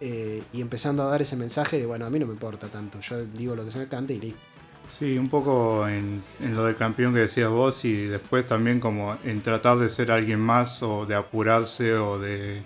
eh, 0.00 0.42
y 0.52 0.60
empezando 0.60 1.02
a 1.02 1.06
dar 1.06 1.22
ese 1.22 1.36
mensaje 1.36 1.78
de, 1.78 1.86
bueno, 1.86 2.06
a 2.06 2.10
mí 2.10 2.18
no 2.18 2.26
me 2.26 2.32
importa 2.32 2.68
tanto, 2.68 3.00
yo 3.00 3.24
digo 3.24 3.56
lo 3.56 3.64
que 3.64 3.70
se 3.70 3.78
me 3.78 3.88
cante 3.88 4.14
y 4.14 4.20
listo. 4.20 4.40
Sí, 4.88 5.18
un 5.18 5.28
poco 5.28 5.86
en, 5.86 6.22
en 6.40 6.54
lo 6.54 6.64
del 6.64 6.76
campeón 6.76 7.12
que 7.12 7.20
decías 7.20 7.50
vos 7.50 7.84
y 7.84 8.06
después 8.06 8.46
también 8.46 8.80
como 8.80 9.18
en 9.22 9.42
tratar 9.42 9.78
de 9.78 9.90
ser 9.90 10.10
alguien 10.10 10.40
más 10.40 10.82
o 10.82 11.04
de 11.04 11.14
apurarse 11.14 11.94
o 11.94 12.18
de, 12.18 12.62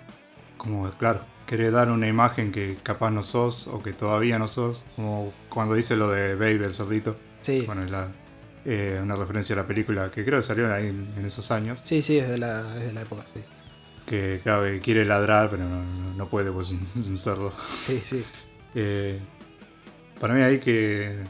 como 0.57 0.89
claro, 0.91 1.21
querer 1.45 1.73
dar 1.73 1.91
una 1.91 2.07
imagen 2.07 2.51
que 2.51 2.77
capaz 2.81 3.11
no 3.11 3.23
sos 3.23 3.67
o 3.67 3.83
que 3.83 3.91
todavía 3.93 4.39
no 4.39 4.47
sos, 4.47 4.85
como 4.95 5.33
cuando 5.49 5.75
dice 5.75 5.97
lo 5.97 6.09
de 6.09 6.35
Baby 6.35 6.63
el 6.63 6.73
cerdito, 6.73 7.15
Sí, 7.41 7.63
bueno, 7.65 7.83
es 7.83 7.91
la, 7.91 8.07
eh, 8.65 8.99
una 9.01 9.15
referencia 9.15 9.53
a 9.55 9.57
la 9.59 9.67
película 9.67 10.09
que 10.11 10.23
creo 10.23 10.39
que 10.39 10.43
salió 10.43 10.71
ahí 10.73 10.87
en, 10.87 11.13
en 11.17 11.25
esos 11.25 11.51
años, 11.51 11.79
sí, 11.83 12.01
sí, 12.01 12.17
es 12.17 12.29
de 12.29 12.37
la, 12.37 12.63
la 12.93 13.01
época, 13.01 13.25
sí. 13.33 13.41
que 14.05 14.39
claro, 14.43 14.63
que 14.63 14.79
quiere 14.79 15.05
ladrar 15.05 15.49
pero 15.49 15.63
no, 15.67 15.83
no- 16.15 16.27
puede 16.29 16.51
pues 16.51 16.67
es 16.67 16.73
un, 16.95 17.01
es 17.01 17.07
un 17.07 17.17
cerdo. 17.17 17.53
Sí, 17.75 17.99
sí. 18.03 18.23
Eh, 18.75 19.19
para 20.19 20.33
mí 20.33 20.41
hay 20.41 20.59
que. 20.59 21.23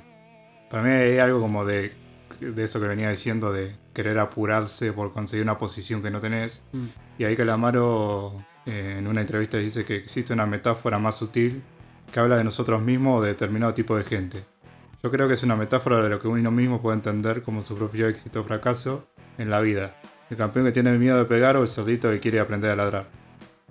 Para 0.70 0.84
mí 0.84 0.90
hay 0.90 1.18
algo 1.20 1.40
como 1.42 1.66
de, 1.66 1.94
de 2.40 2.64
eso 2.64 2.80
que 2.80 2.88
venía 2.88 3.10
diciendo, 3.10 3.52
de 3.52 3.76
querer 3.94 4.18
apurarse 4.20 4.92
por 4.94 5.14
conseguir 5.14 5.44
una 5.44 5.58
posición 5.58 6.02
que 6.02 6.10
no 6.12 6.20
tenés. 6.22 6.64
Mm. 6.72 6.86
Y 7.20 7.24
ahí 7.26 7.36
Calamaro 7.36 8.44
eh, 8.66 8.96
en 9.00 9.08
una 9.08 9.22
entrevista 9.22 9.58
dice 9.58 9.86
que 9.86 9.96
existe 9.96 10.34
una 10.34 10.46
metáfora 10.46 10.98
más 11.00 11.16
sutil 11.18 11.62
que 12.12 12.20
habla 12.20 12.38
de 12.38 12.44
nosotros 12.44 12.82
mismos 12.82 13.20
o 13.20 13.22
de 13.24 13.30
determinado 13.30 13.74
tipo 13.74 13.96
de 13.98 14.04
gente. 14.04 14.46
Yo 15.04 15.12
creo 15.12 15.28
que 15.28 15.34
es 15.34 15.44
una 15.44 15.58
metáfora 15.58 16.02
de 16.02 16.08
lo 16.10 16.18
que 16.22 16.30
uno 16.30 16.50
mismo 16.50 16.82
puede 16.82 16.96
entender 16.96 17.44
como 17.44 17.62
su 17.62 17.76
propio 17.76 18.08
éxito 18.08 18.40
o 18.40 18.44
fracaso 18.46 19.06
en 19.38 19.50
la 19.50 19.60
vida. 19.60 19.98
El 20.30 20.38
campeón 20.38 20.64
que 20.66 20.72
tiene 20.72 20.98
miedo 20.98 21.18
de 21.18 21.26
pegar 21.26 21.58
o 21.58 21.62
el 21.62 21.68
cerdito 21.68 22.10
que 22.10 22.22
quiere 22.22 22.40
aprender 22.40 22.72
a 22.72 22.76
ladrar. 22.78 23.08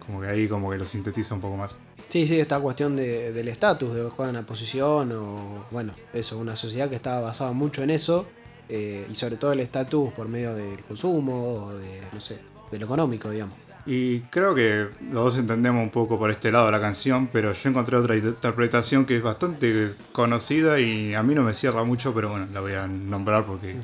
Como 0.04 0.20
que 0.20 0.26
ahí 0.26 0.46
como 0.46 0.70
que 0.70 0.76
lo 0.76 0.84
sintetiza 0.84 1.34
un 1.34 1.40
poco 1.40 1.56
más. 1.56 1.74
Sí, 2.10 2.26
sí, 2.26 2.38
esta 2.38 2.60
cuestión 2.60 2.96
de- 2.96 3.32
del 3.32 3.48
estatus, 3.48 3.94
de 3.94 4.02
jugar 4.10 4.28
en 4.28 4.36
una 4.36 4.46
posición 4.46 5.10
o, 5.12 5.64
bueno, 5.70 5.94
eso, 6.12 6.38
una 6.38 6.54
sociedad 6.54 6.90
que 6.90 6.96
estaba 6.96 7.20
basada 7.22 7.52
mucho 7.52 7.82
en 7.82 7.88
eso 7.90 8.26
eh, 8.68 9.06
y 9.10 9.14
sobre 9.14 9.36
todo 9.36 9.52
el 9.52 9.60
estatus 9.60 10.12
por 10.12 10.28
medio 10.28 10.54
del 10.54 10.80
consumo 10.84 11.54
o 11.64 11.74
de, 11.78 12.02
no 12.12 12.20
sé, 12.20 12.40
de 12.70 12.78
lo 12.78 12.84
económico, 12.84 13.30
digamos. 13.30 13.56
Y 13.84 14.20
creo 14.22 14.54
que 14.54 14.88
los 15.10 15.24
dos 15.24 15.38
entendemos 15.38 15.82
un 15.82 15.90
poco 15.90 16.18
por 16.18 16.30
este 16.30 16.52
lado 16.52 16.70
la 16.70 16.80
canción, 16.80 17.28
pero 17.32 17.52
yo 17.52 17.70
encontré 17.70 17.96
otra 17.96 18.16
interpretación 18.16 19.04
que 19.04 19.16
es 19.16 19.22
bastante 19.22 19.94
conocida 20.12 20.78
y 20.78 21.14
a 21.14 21.22
mí 21.22 21.34
no 21.34 21.42
me 21.42 21.52
cierra 21.52 21.82
mucho, 21.82 22.14
pero 22.14 22.30
bueno, 22.30 22.46
la 22.52 22.60
voy 22.60 22.74
a 22.74 22.86
nombrar 22.86 23.44
porque, 23.44 23.76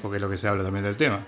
porque 0.00 0.16
es 0.16 0.22
lo 0.22 0.30
que 0.30 0.36
se 0.36 0.46
habla 0.46 0.62
también 0.62 0.84
del 0.84 0.96
tema. 0.96 1.26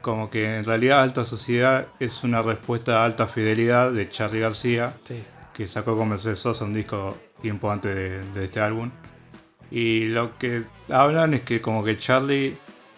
Como 0.00 0.30
que 0.30 0.56
en 0.56 0.64
realidad 0.64 1.02
Alta 1.02 1.24
Sociedad 1.24 1.88
es 2.00 2.24
una 2.24 2.42
respuesta 2.42 3.02
a 3.02 3.04
Alta 3.04 3.26
Fidelidad 3.26 3.92
de 3.92 4.08
Charlie 4.08 4.40
García, 4.40 4.94
Sí, 5.04 5.22
que 5.52 5.68
sacó 5.68 5.96
con 5.96 6.08
Mercedes 6.08 6.38
Sosa 6.38 6.64
un 6.64 6.72
disco 6.72 7.18
tiempo 7.42 7.70
antes 7.70 7.94
de, 7.94 8.24
de 8.32 8.44
este 8.44 8.60
álbum. 8.60 8.90
Y 9.70 10.06
lo 10.06 10.38
que 10.38 10.64
hablan 10.88 11.34
es 11.34 11.42
que 11.42 11.60
como 11.60 11.84
que 11.84 11.98
Charlie 11.98 12.56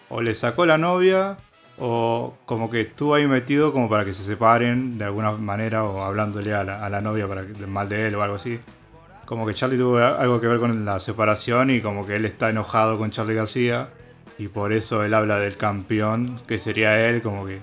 o 0.09 0.21
le 0.21 0.33
sacó 0.33 0.65
la 0.65 0.77
novia 0.77 1.37
o 1.77 2.33
como 2.45 2.69
que 2.69 2.81
estuvo 2.81 3.15
ahí 3.15 3.27
metido 3.27 3.73
como 3.73 3.89
para 3.89 4.05
que 4.05 4.13
se 4.13 4.23
separen 4.23 4.97
de 4.97 5.05
alguna 5.05 5.31
manera 5.31 5.83
o 5.83 6.03
hablándole 6.03 6.53
a 6.53 6.63
la, 6.63 7.01
novia 7.01 7.27
para 7.27 7.45
que 7.45 7.67
mal 7.67 7.89
de 7.89 8.07
él 8.07 8.15
o 8.15 8.23
algo 8.23 8.35
así. 8.35 8.59
Como 9.25 9.45
que 9.45 9.53
Charlie 9.53 9.77
tuvo 9.77 9.97
algo 9.97 10.39
que 10.39 10.47
ver 10.47 10.59
con 10.59 10.85
la 10.85 10.99
separación 10.99 11.71
y 11.71 11.81
como 11.81 12.05
que 12.05 12.15
él 12.15 12.25
está 12.25 12.49
enojado 12.49 12.97
con 12.97 13.11
Charlie 13.11 13.35
García 13.35 13.89
y 14.37 14.47
por 14.47 14.71
eso 14.71 15.03
él 15.03 15.13
habla 15.13 15.39
del 15.39 15.57
campeón 15.57 16.41
que 16.47 16.59
sería 16.59 17.09
él, 17.09 17.21
como 17.21 17.45
que 17.45 17.59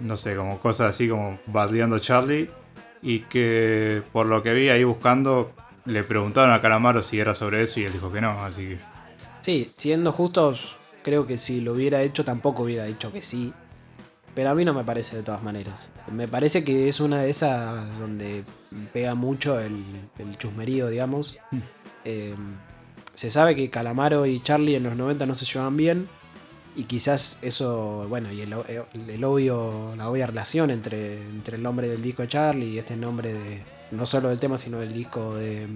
no 0.00 0.16
sé, 0.16 0.36
como 0.36 0.58
cosas 0.58 0.90
así 0.90 1.08
como 1.08 1.38
bardeando 1.46 1.96
a 1.96 2.00
Charlie 2.00 2.50
y 3.02 3.20
que 3.20 4.02
por 4.12 4.26
lo 4.26 4.42
que 4.42 4.52
vi 4.52 4.68
ahí 4.68 4.84
buscando 4.84 5.52
le 5.86 6.04
preguntaron 6.04 6.52
a 6.52 6.60
Calamaro 6.60 7.00
si 7.00 7.18
era 7.18 7.34
sobre 7.34 7.62
eso 7.62 7.80
y 7.80 7.84
él 7.84 7.92
dijo 7.92 8.12
que 8.12 8.20
no, 8.20 8.30
así 8.44 8.68
que 8.68 8.90
Sí, 9.42 9.72
siendo 9.76 10.12
justos, 10.12 10.76
creo 11.02 11.26
que 11.26 11.38
si 11.38 11.60
lo 11.60 11.72
hubiera 11.72 12.02
hecho 12.02 12.24
tampoco 12.24 12.62
hubiera 12.62 12.84
dicho 12.84 13.12
que 13.12 13.22
sí. 13.22 13.52
Pero 14.34 14.50
a 14.50 14.54
mí 14.54 14.64
no 14.64 14.72
me 14.72 14.84
parece 14.84 15.16
de 15.16 15.22
todas 15.22 15.42
maneras. 15.42 15.90
Me 16.12 16.28
parece 16.28 16.62
que 16.62 16.88
es 16.88 17.00
una 17.00 17.22
de 17.22 17.30
esas 17.30 17.98
donde 17.98 18.44
pega 18.92 19.14
mucho 19.14 19.58
el, 19.58 19.82
el 20.18 20.38
chusmerío, 20.38 20.88
digamos. 20.88 21.38
Eh, 22.06 22.34
se 23.12 23.30
sabe 23.30 23.54
que 23.54 23.68
Calamaro 23.68 24.24
y 24.24 24.40
Charlie 24.40 24.74
en 24.74 24.84
los 24.84 24.96
90 24.96 25.26
no 25.26 25.34
se 25.34 25.44
llevaban 25.44 25.76
bien. 25.76 26.08
Y 26.74 26.84
quizás 26.84 27.38
eso, 27.42 28.06
bueno, 28.08 28.32
y 28.32 28.40
el, 28.40 28.54
el 28.54 29.24
obvio, 29.24 29.94
la 29.96 30.08
obvia 30.08 30.26
relación 30.26 30.70
entre, 30.70 31.20
entre 31.20 31.56
el 31.56 31.62
nombre 31.62 31.88
del 31.88 32.00
disco 32.00 32.22
de 32.22 32.28
Charlie 32.28 32.70
y 32.70 32.78
este 32.78 32.96
nombre 32.96 33.34
de, 33.34 33.62
no 33.90 34.06
solo 34.06 34.30
del 34.30 34.38
tema, 34.38 34.56
sino 34.56 34.78
del 34.78 34.94
disco 34.94 35.34
de, 35.34 35.68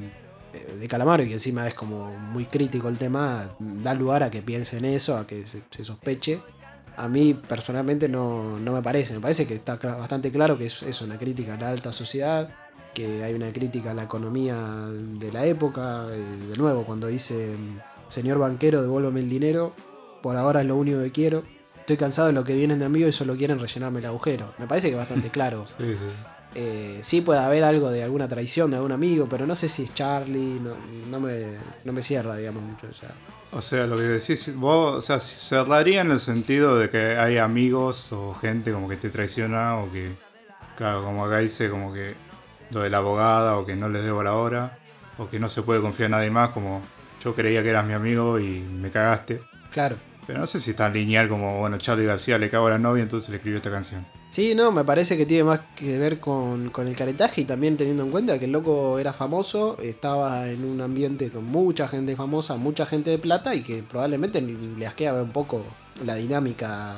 de 0.79 0.89
Calamaro, 0.89 1.23
y 1.23 1.29
que 1.29 1.35
encima 1.35 1.67
es 1.67 1.75
como 1.75 2.17
muy 2.17 2.47
crítico 2.47 2.89
el 2.89 2.99
tema, 2.99 3.51
da 3.59 3.95
lugar 3.95 4.23
a 4.23 4.31
que 4.31 4.43
piense 4.43 4.79
en 4.79 4.85
eso, 4.85 5.17
a 5.17 5.27
que 5.27 5.47
se, 5.47 5.63
se 5.71 5.85
sospeche. 5.85 6.41
A 6.97 7.09
mí 7.09 7.35
personalmente 7.35 8.09
no, 8.09 8.59
no, 8.59 8.73
me 8.73 8.83
parece, 8.83 9.15
me 9.15 9.21
parece 9.21 9.47
que 9.47 9.55
está 9.55 9.77
bastante 9.77 10.31
claro 10.31 10.57
que 10.57 10.67
es, 10.67 10.83
es, 10.83 11.01
una 11.03 11.19
crítica 11.19 11.55
a 11.55 11.57
la 11.57 11.69
alta 11.71 11.93
sociedad, 11.93 12.51
que 12.95 13.25
hay 13.25 13.35
una 13.35 13.53
crítica 13.53 13.91
a 13.91 13.95
la 13.95 14.05
economía 14.05 14.57
de 14.89 15.33
la 15.33 15.45
época, 15.45 16.07
eh, 16.13 16.23
de 16.51 16.57
nuevo, 16.57 16.85
cuando 16.85 17.09
dice, 17.09 17.57
señor 18.09 18.39
banquero, 18.39 18.81
devuélveme 18.81 19.21
el 19.21 19.29
dinero, 19.29 19.75
por 20.23 20.37
ahora 20.37 20.61
es 20.61 20.67
lo 20.67 20.77
único 20.77 21.01
que 21.01 21.11
quiero, 21.11 21.43
estoy 21.81 21.97
cansado 21.97 22.29
de 22.29 22.33
lo 22.33 22.45
que 22.45 22.55
vienen 22.55 22.79
de 22.79 22.85
amigos 22.85 23.11
y 23.11 23.13
solo 23.13 23.37
quieren 23.37 23.59
rellenarme 23.59 23.99
el 23.99 24.07
agujero. 24.07 24.55
Me 24.59 24.67
parece 24.67 24.89
que 24.89 24.95
es 24.95 24.99
bastante 24.99 25.29
claro. 25.31 25.67
sí, 25.79 25.95
sí. 25.95 26.34
Eh, 26.55 27.01
sí 27.03 27.21
puede 27.21 27.41
haber 27.41 27.65
algo 27.65 27.91
de 27.91 28.05
alguna 28.05 28.29
traición 28.29 28.71
de 28.71 28.77
algún 28.77 28.93
amigo, 28.93 29.27
pero 29.29 29.47
no 29.47 29.57
sé 29.57 29.69
si 29.69 29.85
es 29.85 29.95
Charlie, 29.95 30.61
no, 30.61 30.75
no, 31.11 31.19
me, 31.19 31.57
no 31.85 31.93
me, 31.93 32.01
cierra, 32.01 32.37
digamos, 32.37 32.63
mucho. 32.63 32.87
O 32.89 32.93
sea. 32.93 33.11
o 33.51 33.61
sea, 33.61 33.87
lo 33.87 33.97
que 33.97 34.03
decís, 34.03 34.55
vos, 34.55 34.97
o 34.97 35.03
sea, 35.03 35.19
cerraría 35.19 36.03
en 36.03 36.13
el 36.13 36.21
sentido 36.21 36.79
de 36.79 36.91
que 36.91 37.17
hay 37.17 37.39
amigos 37.39 38.13
o 38.13 38.35
gente 38.35 38.73
como 38.73 38.89
que 38.89 38.97
te 38.97 39.11
traiciona 39.11 39.79
o 39.79 39.91
que, 39.91 40.13
claro, 40.77 41.03
como 41.03 41.25
acá 41.25 41.39
dice, 41.39 41.69
como 41.69 41.93
que 41.93 42.15
lo 42.71 42.81
de 42.83 42.91
la 42.91 42.99
abogada 42.99 43.57
o 43.57 43.67
que 43.67 43.75
no 43.75 43.89
les 43.89 44.05
debo 44.05 44.23
la 44.23 44.35
hora 44.35 44.79
o 45.19 45.29
que 45.29 45.41
no 45.41 45.49
se 45.49 45.63
puede 45.63 45.81
confiar 45.81 46.07
en 46.07 46.13
nadie 46.13 46.31
más, 46.31 46.51
como 46.51 46.83
yo 47.23 47.35
creía 47.35 47.63
que 47.63 47.71
eras 47.71 47.87
mi 47.87 47.95
amigo 47.95 48.39
y 48.39 48.61
me 48.61 48.91
cagaste. 48.91 49.43
Claro. 49.73 49.97
Pero 50.27 50.39
no 50.39 50.47
sé 50.47 50.59
si 50.61 50.71
es 50.71 50.77
tan 50.77 50.93
lineal 50.93 51.29
como, 51.29 51.59
bueno, 51.59 51.79
Charlie 51.79 52.07
García 52.07 52.39
le 52.39 52.49
cago 52.49 52.69
a 52.69 52.71
la 52.71 52.79
novia, 52.79 53.03
entonces 53.03 53.31
le 53.31 53.37
escribió 53.37 53.59
esta 53.59 53.71
canción. 53.71 54.07
Sí, 54.35 54.53
no, 54.57 54.73
me 54.73 54.83
parece 54.83 55.17
que 55.17 55.27
tiene 55.27 55.45
más 55.45 55.61
que 55.77 55.97
ver 55.97 56.19
con, 56.19 56.71
con, 56.71 56.89
el 56.89 56.97
caretaje 56.97 57.43
y 57.43 57.45
también 57.45 57.77
teniendo 57.77 58.03
en 58.03 58.11
cuenta 58.11 58.37
que 58.37 58.47
el 58.47 58.51
loco 58.51 58.99
era 58.99 59.13
famoso, 59.13 59.79
estaba 59.81 60.49
en 60.49 60.65
un 60.65 60.81
ambiente 60.81 61.31
con 61.31 61.45
mucha 61.45 61.87
gente 61.87 62.17
famosa, 62.17 62.57
mucha 62.57 62.85
gente 62.85 63.11
de 63.11 63.19
plata 63.19 63.55
y 63.55 63.63
que 63.63 63.85
probablemente 63.85 64.41
le 64.41 64.87
asqueaba 64.89 65.23
un 65.23 65.31
poco 65.31 65.65
la 66.05 66.17
dinámica, 66.17 66.97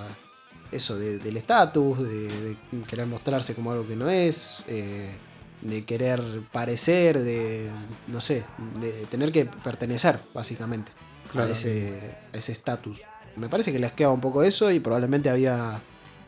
eso, 0.72 0.98
de, 0.98 1.18
del 1.18 1.36
estatus, 1.36 1.98
de, 1.98 2.28
de, 2.28 2.56
querer 2.88 3.06
mostrarse 3.06 3.54
como 3.54 3.70
algo 3.70 3.86
que 3.86 3.96
no 3.96 4.08
es, 4.08 4.62
eh, 4.66 5.14
de 5.60 5.84
querer 5.84 6.22
parecer, 6.50 7.18
de, 7.18 7.68
no 8.06 8.22
sé, 8.22 8.44
de 8.80 8.92
tener 9.10 9.30
que 9.30 9.44
pertenecer, 9.44 10.20
básicamente, 10.32 10.90
claro. 11.30 11.50
a 11.50 11.52
ese 11.52 12.52
estatus. 12.52 12.98
Me 13.36 13.50
parece 13.50 13.72
que 13.72 13.78
le 13.78 13.88
asqueaba 13.88 14.14
un 14.14 14.22
poco 14.22 14.42
eso 14.42 14.70
y 14.70 14.80
probablemente 14.80 15.28
había 15.28 15.82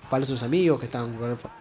falsos 0.09 0.43
amigos 0.43 0.81
que 0.81 0.87
estaban 0.87 1.17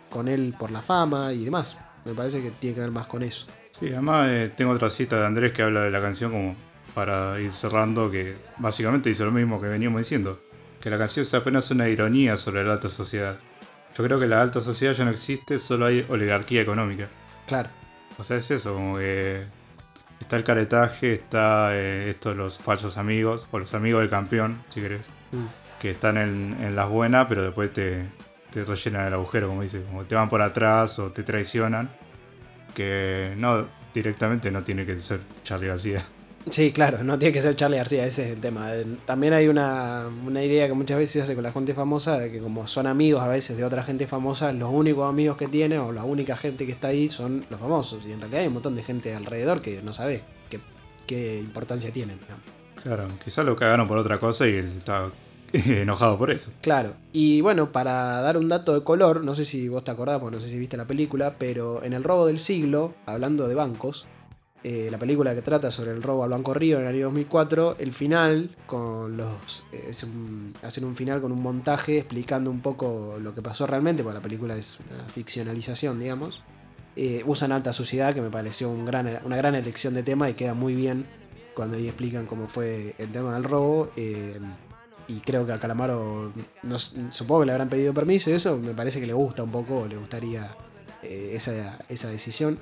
con 0.10 0.27
él 0.27 0.53
por 0.57 0.71
la 0.71 0.81
fama 0.81 1.33
y 1.33 1.45
demás. 1.45 1.77
Me 2.05 2.13
parece 2.13 2.41
que 2.41 2.51
tiene 2.51 2.75
que 2.75 2.81
ver 2.81 2.91
más 2.91 3.07
con 3.07 3.23
eso. 3.23 3.45
Sí, 3.71 3.89
además 3.89 4.27
eh, 4.29 4.51
tengo 4.55 4.71
otra 4.71 4.89
cita 4.89 5.19
de 5.19 5.25
Andrés 5.25 5.51
que 5.51 5.62
habla 5.62 5.81
de 5.81 5.91
la 5.91 6.01
canción 6.01 6.31
como 6.31 6.55
para 6.95 7.39
ir 7.39 7.51
cerrando, 7.51 8.10
que 8.10 8.38
básicamente 8.57 9.10
dice 9.10 9.23
lo 9.23 9.31
mismo 9.31 9.62
que 9.62 9.67
veníamos 9.67 9.99
diciendo, 9.99 10.41
que 10.81 10.89
la 10.89 10.97
canción 10.97 11.23
es 11.23 11.33
apenas 11.33 11.69
una 11.69 11.88
ironía 11.88 12.38
sobre 12.38 12.63
la 12.63 12.73
alta 12.73 12.89
sociedad. 12.89 13.38
Yo 13.95 14.03
creo 14.03 14.19
que 14.19 14.25
la 14.25 14.41
alta 14.41 14.62
sociedad 14.62 14.93
ya 14.93 15.05
no 15.05 15.12
existe, 15.12 15.60
solo 15.60 15.86
hay 15.86 16.05
oligarquía 16.10 16.62
económica. 16.62 17.07
Claro. 17.45 17.69
O 18.17 18.23
sea, 18.23 18.38
es 18.38 18.49
eso, 18.49 18.73
como 18.73 18.97
que 18.97 19.45
está 20.19 20.38
el 20.38 20.43
caretaje, 20.43 21.13
está 21.13 21.69
eh, 21.73 22.10
esto 22.10 22.33
los 22.33 22.57
falsos 22.57 22.97
amigos, 22.97 23.45
o 23.51 23.60
los 23.60 23.75
amigos 23.75 24.01
del 24.01 24.10
campeón, 24.10 24.63
si 24.69 24.81
querés, 24.81 25.05
mm. 25.31 25.79
que 25.79 25.91
están 25.91 26.17
en, 26.17 26.57
en 26.62 26.75
las 26.75 26.89
buenas, 26.89 27.27
pero 27.27 27.43
después 27.43 27.71
te, 27.71 28.07
te 28.58 28.65
rellenan 28.65 29.08
el 29.08 29.13
agujero, 29.13 29.48
como 29.48 29.62
dice, 29.62 29.84
como 29.84 30.06
te 30.06 30.15
van 30.15 30.30
por 30.30 30.41
atrás 30.41 30.98
o 30.98 31.12
te 31.12 31.24
traicionan, 31.24 31.89
que 32.74 33.34
no, 33.38 33.67
directamente 33.93 34.50
no 34.50 34.63
tiene 34.63 34.86
que 34.86 34.98
ser 35.00 35.20
Charlie 35.43 35.67
García. 35.67 36.04
Sí, 36.50 36.72
claro, 36.72 37.04
no 37.04 37.20
tiene 37.20 37.34
que 37.34 37.41
ser 37.41 37.56
Charlie 37.56 37.78
García, 37.78 38.06
ese 38.06 38.26
es 38.26 38.32
el 38.32 38.39
tema. 38.39 38.72
También 39.06 39.34
hay 39.34 39.48
una, 39.48 40.08
una 40.26 40.41
idea 40.41 40.65
que 40.65 40.74
muchas 40.74 40.98
veces 40.98 41.12
se 41.12 41.22
hace 41.22 41.36
con 41.36 41.43
la 41.43 41.52
gente 41.52 41.74
famosa, 41.74 42.17
de 42.17 42.32
que 42.32 42.39
como 42.39 42.65
son 42.67 42.88
amigos 42.88 43.22
a 43.22 43.28
veces 43.28 43.58
de 43.58 43.65
otra 43.65 43.84
gente 43.84 44.08
famosa, 44.08 44.52
los 44.54 44.72
únicos 44.72 45.08
amigos 45.08 45.38
que 45.38 45.48
tiene 45.48 45.78
o 45.78 45.91
la 45.91 46.04
única 46.04 46.38
gente 46.38 46.65
que 46.65 46.72
está 46.72 46.88
ahí 46.88 47.10
son 47.10 47.46
los 47.50 47.60
famosos. 47.60 48.04
Y 48.08 48.13
en 48.13 48.22
realidad 48.22 48.41
hay 48.41 48.48
un 48.48 48.54
montón 48.54 48.76
de 48.76 48.84
gente 48.84 49.13
alrededor 49.13 49.62
que 49.62 49.84
no 49.84 49.93
sabe 49.93 50.22
qué, 50.50 50.60
qué 51.06 51.38
importancia 51.39 51.91
tienen. 51.91 52.17
Claro, 52.82 53.08
quizás 53.24 53.46
lo 53.46 53.56
cagaron 53.56 53.88
por 53.88 53.98
otra 53.98 54.17
cosa 54.17 54.48
y 54.48 54.56
él 54.56 54.78
está 54.78 55.10
enojado 55.53 56.17
por 56.17 56.31
eso. 56.31 56.51
Claro. 56.62 56.93
Y 57.13 57.41
bueno, 57.41 57.71
para 57.71 58.21
dar 58.21 58.38
un 58.38 58.49
dato 58.49 58.73
de 58.73 58.83
color, 58.83 59.23
no 59.23 59.36
sé 59.36 59.45
si 59.45 59.67
vos 59.67 59.83
te 59.83 59.91
acordás, 59.91 60.19
porque 60.19 60.38
no 60.38 60.41
sé 60.41 60.49
si 60.49 60.60
viste 60.60 60.77
la 60.77 60.86
película, 60.86 61.36
pero 61.38 61.83
en 61.83 61.93
El 61.93 62.03
robo 62.03 62.27
del 62.27 62.39
siglo, 62.39 62.93
hablando 63.05 63.47
de 63.47 63.55
bancos, 63.55 64.07
eh, 64.63 64.89
la 64.91 64.97
película 64.97 65.33
que 65.36 65.41
trata 65.41 65.71
sobre 65.71 65.91
el 65.91 66.01
robo 66.01 66.23
al 66.23 66.31
Banco 66.31 66.53
Río 66.53 66.77
en 66.77 66.88
el 66.88 66.95
año 66.95 67.05
2004, 67.05 67.77
el 67.79 67.93
final, 67.93 68.55
con 68.65 69.15
los 69.15 69.65
eh, 69.71 69.91
un, 70.03 70.53
hacen 70.63 70.83
un 70.83 70.95
final 70.95 71.21
con 71.21 71.31
un 71.31 71.41
montaje 71.41 71.99
explicando 71.99 72.49
un 72.49 72.62
poco 72.62 73.17
lo 73.21 73.33
que 73.33 73.41
pasó 73.41 73.67
realmente, 73.67 74.03
porque 74.03 74.17
la 74.17 74.23
película 74.23 74.55
es 74.55 74.79
una 74.91 75.07
ficcionalización, 75.07 75.99
digamos. 75.99 76.41
Eh, 76.95 77.23
usan 77.27 77.51
alta 77.51 77.71
sociedad, 77.71 78.13
que 78.15 78.21
me 78.21 78.31
pareció 78.31 78.71
una 78.71 79.38
gran 79.38 79.55
elección 79.55 79.93
de 79.93 80.01
tema 80.01 80.29
y 80.29 80.33
queda 80.33 80.55
muy 80.55 80.73
bien 80.73 81.05
cuando 81.53 81.77
ahí 81.77 81.88
explican 81.88 82.25
cómo 82.25 82.47
fue 82.47 82.95
el 82.97 83.12
tema 83.12 83.36
del 83.36 83.43
robo 83.43 83.91
y 85.08 85.22
creo 85.22 85.46
que 85.46 85.54
a 85.54 85.60
Calamaro, 85.60 86.34
no, 86.63 86.80
supongo 86.80 87.41
que 87.41 87.46
le 87.48 87.52
habrán 87.54 87.70
pedido 87.70 87.93
permiso 87.93 88.30
y 88.30 88.34
eso 88.34 88.58
me 88.58 88.74
parece 88.74 89.00
que 89.00 89.08
le 89.08 89.13
gusta 89.13 89.43
un 89.43 89.52
poco, 89.52 89.88
le 89.88 89.96
gustaría 89.98 90.56
eh, 91.02 91.32
esa, 91.34 91.80
esa, 91.88 92.10
decisión. 92.10 92.60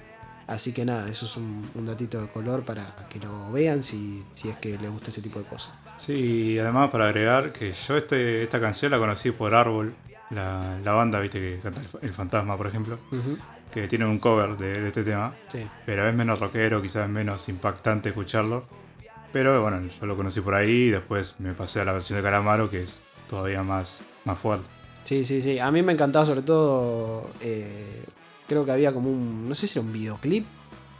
Así 0.48 0.74
que 0.74 0.86
nada, 0.86 1.10
eso 1.10 1.26
es 1.26 1.38
un, 1.38 1.68
un, 1.74 1.88
datito 1.88 2.22
de 2.22 2.28
color 2.28 2.64
para 2.64 3.08
que 3.10 3.20
lo 3.20 3.52
vean 3.52 3.82
si, 3.82 4.24
si 4.36 4.50
es 4.50 4.58
que 4.58 4.78
les 4.78 4.92
gusta 4.92 5.10
ese 5.10 5.24
tipo 5.24 5.40
de 5.40 5.46
cosas. 5.46 5.74
Sí, 5.98 6.54
y 6.54 6.60
además 6.60 6.92
para 6.92 7.06
agregar 7.08 7.52
que 7.52 7.74
yo 7.74 7.98
este, 7.98 8.44
esta 8.44 8.60
canción 8.60 8.92
la 8.92 9.00
conocí 9.00 9.32
por 9.32 9.56
Árbol, 9.56 9.96
la, 10.30 10.78
la 10.84 10.92
banda, 10.92 11.20
viste, 11.20 11.40
que 11.40 11.60
canta 11.64 11.82
El, 12.00 12.14
Fantasma, 12.14 12.58
por 12.58 12.68
ejemplo, 12.68 13.00
uh 13.12 13.16
-huh. 13.16 13.38
que 13.74 13.88
tiene 13.88 14.06
un 14.06 14.20
cover 14.20 14.56
de, 14.56 14.82
de 14.82 14.88
este 14.90 15.04
tema, 15.04 15.34
sí. 15.48 15.66
pero 15.84 16.08
es 16.08 16.14
menos 16.14 16.40
rockero, 16.40 16.80
quizás 16.80 17.06
es 17.06 17.10
menos 17.12 17.50
impactante 17.50 18.10
escucharlo. 18.10 18.85
Pero 19.32 19.62
bueno, 19.62 19.82
yo 19.88 20.06
lo 20.06 20.16
conocí 20.16 20.42
por 20.42 20.54
ahí 20.54 20.72
y 20.72 20.90
después 20.90 21.36
me 21.40 21.54
pasé 21.54 21.82
a 21.82 21.86
la 21.86 21.94
versión 21.94 22.18
de 22.18 22.24
Calamaro, 22.24 22.70
que 22.70 22.84
es 22.84 23.02
todavía 23.30 23.64
más, 23.64 24.02
más 24.24 24.40
fuerte. 24.40 24.66
Sí, 25.04 25.26
sí, 25.26 25.42
sí. 25.42 25.60
A 25.60 25.72
mí 25.72 25.82
me 25.82 25.94
encantaba 25.94 26.26
sobre 26.26 26.42
todo, 26.42 27.30
eh, 27.42 28.04
creo 28.48 28.66
que 28.66 28.72
había 28.72 28.94
como 28.94 29.10
un, 29.10 29.48
no 29.48 29.56
sé 29.56 29.68
si 29.68 29.78
era 29.78 29.86
un 29.86 29.94
videoclip, 29.94 30.46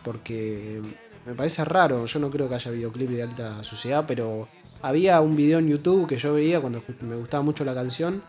porque 0.04 0.82
me 1.26 1.34
parece 1.34 1.66
raro, 1.66 2.06
yo 2.06 2.20
no 2.20 2.30
creo 2.30 2.48
que 2.48 2.56
haya 2.56 2.72
videoclip 2.72 3.10
de 3.10 3.24
alta 3.24 3.64
sociedad, 3.64 4.06
pero 4.08 4.48
había 4.82 5.20
un 5.22 5.36
video 5.36 5.58
en 5.60 5.68
YouTube 5.68 6.08
que 6.08 6.18
yo 6.18 6.36
veía 6.36 6.62
cuando 6.62 6.84
me 7.02 7.16
gustaba 7.16 7.42
mucho 7.42 7.66
la 7.66 7.74
canción, 7.74 8.22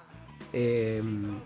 eh, 0.52 1.02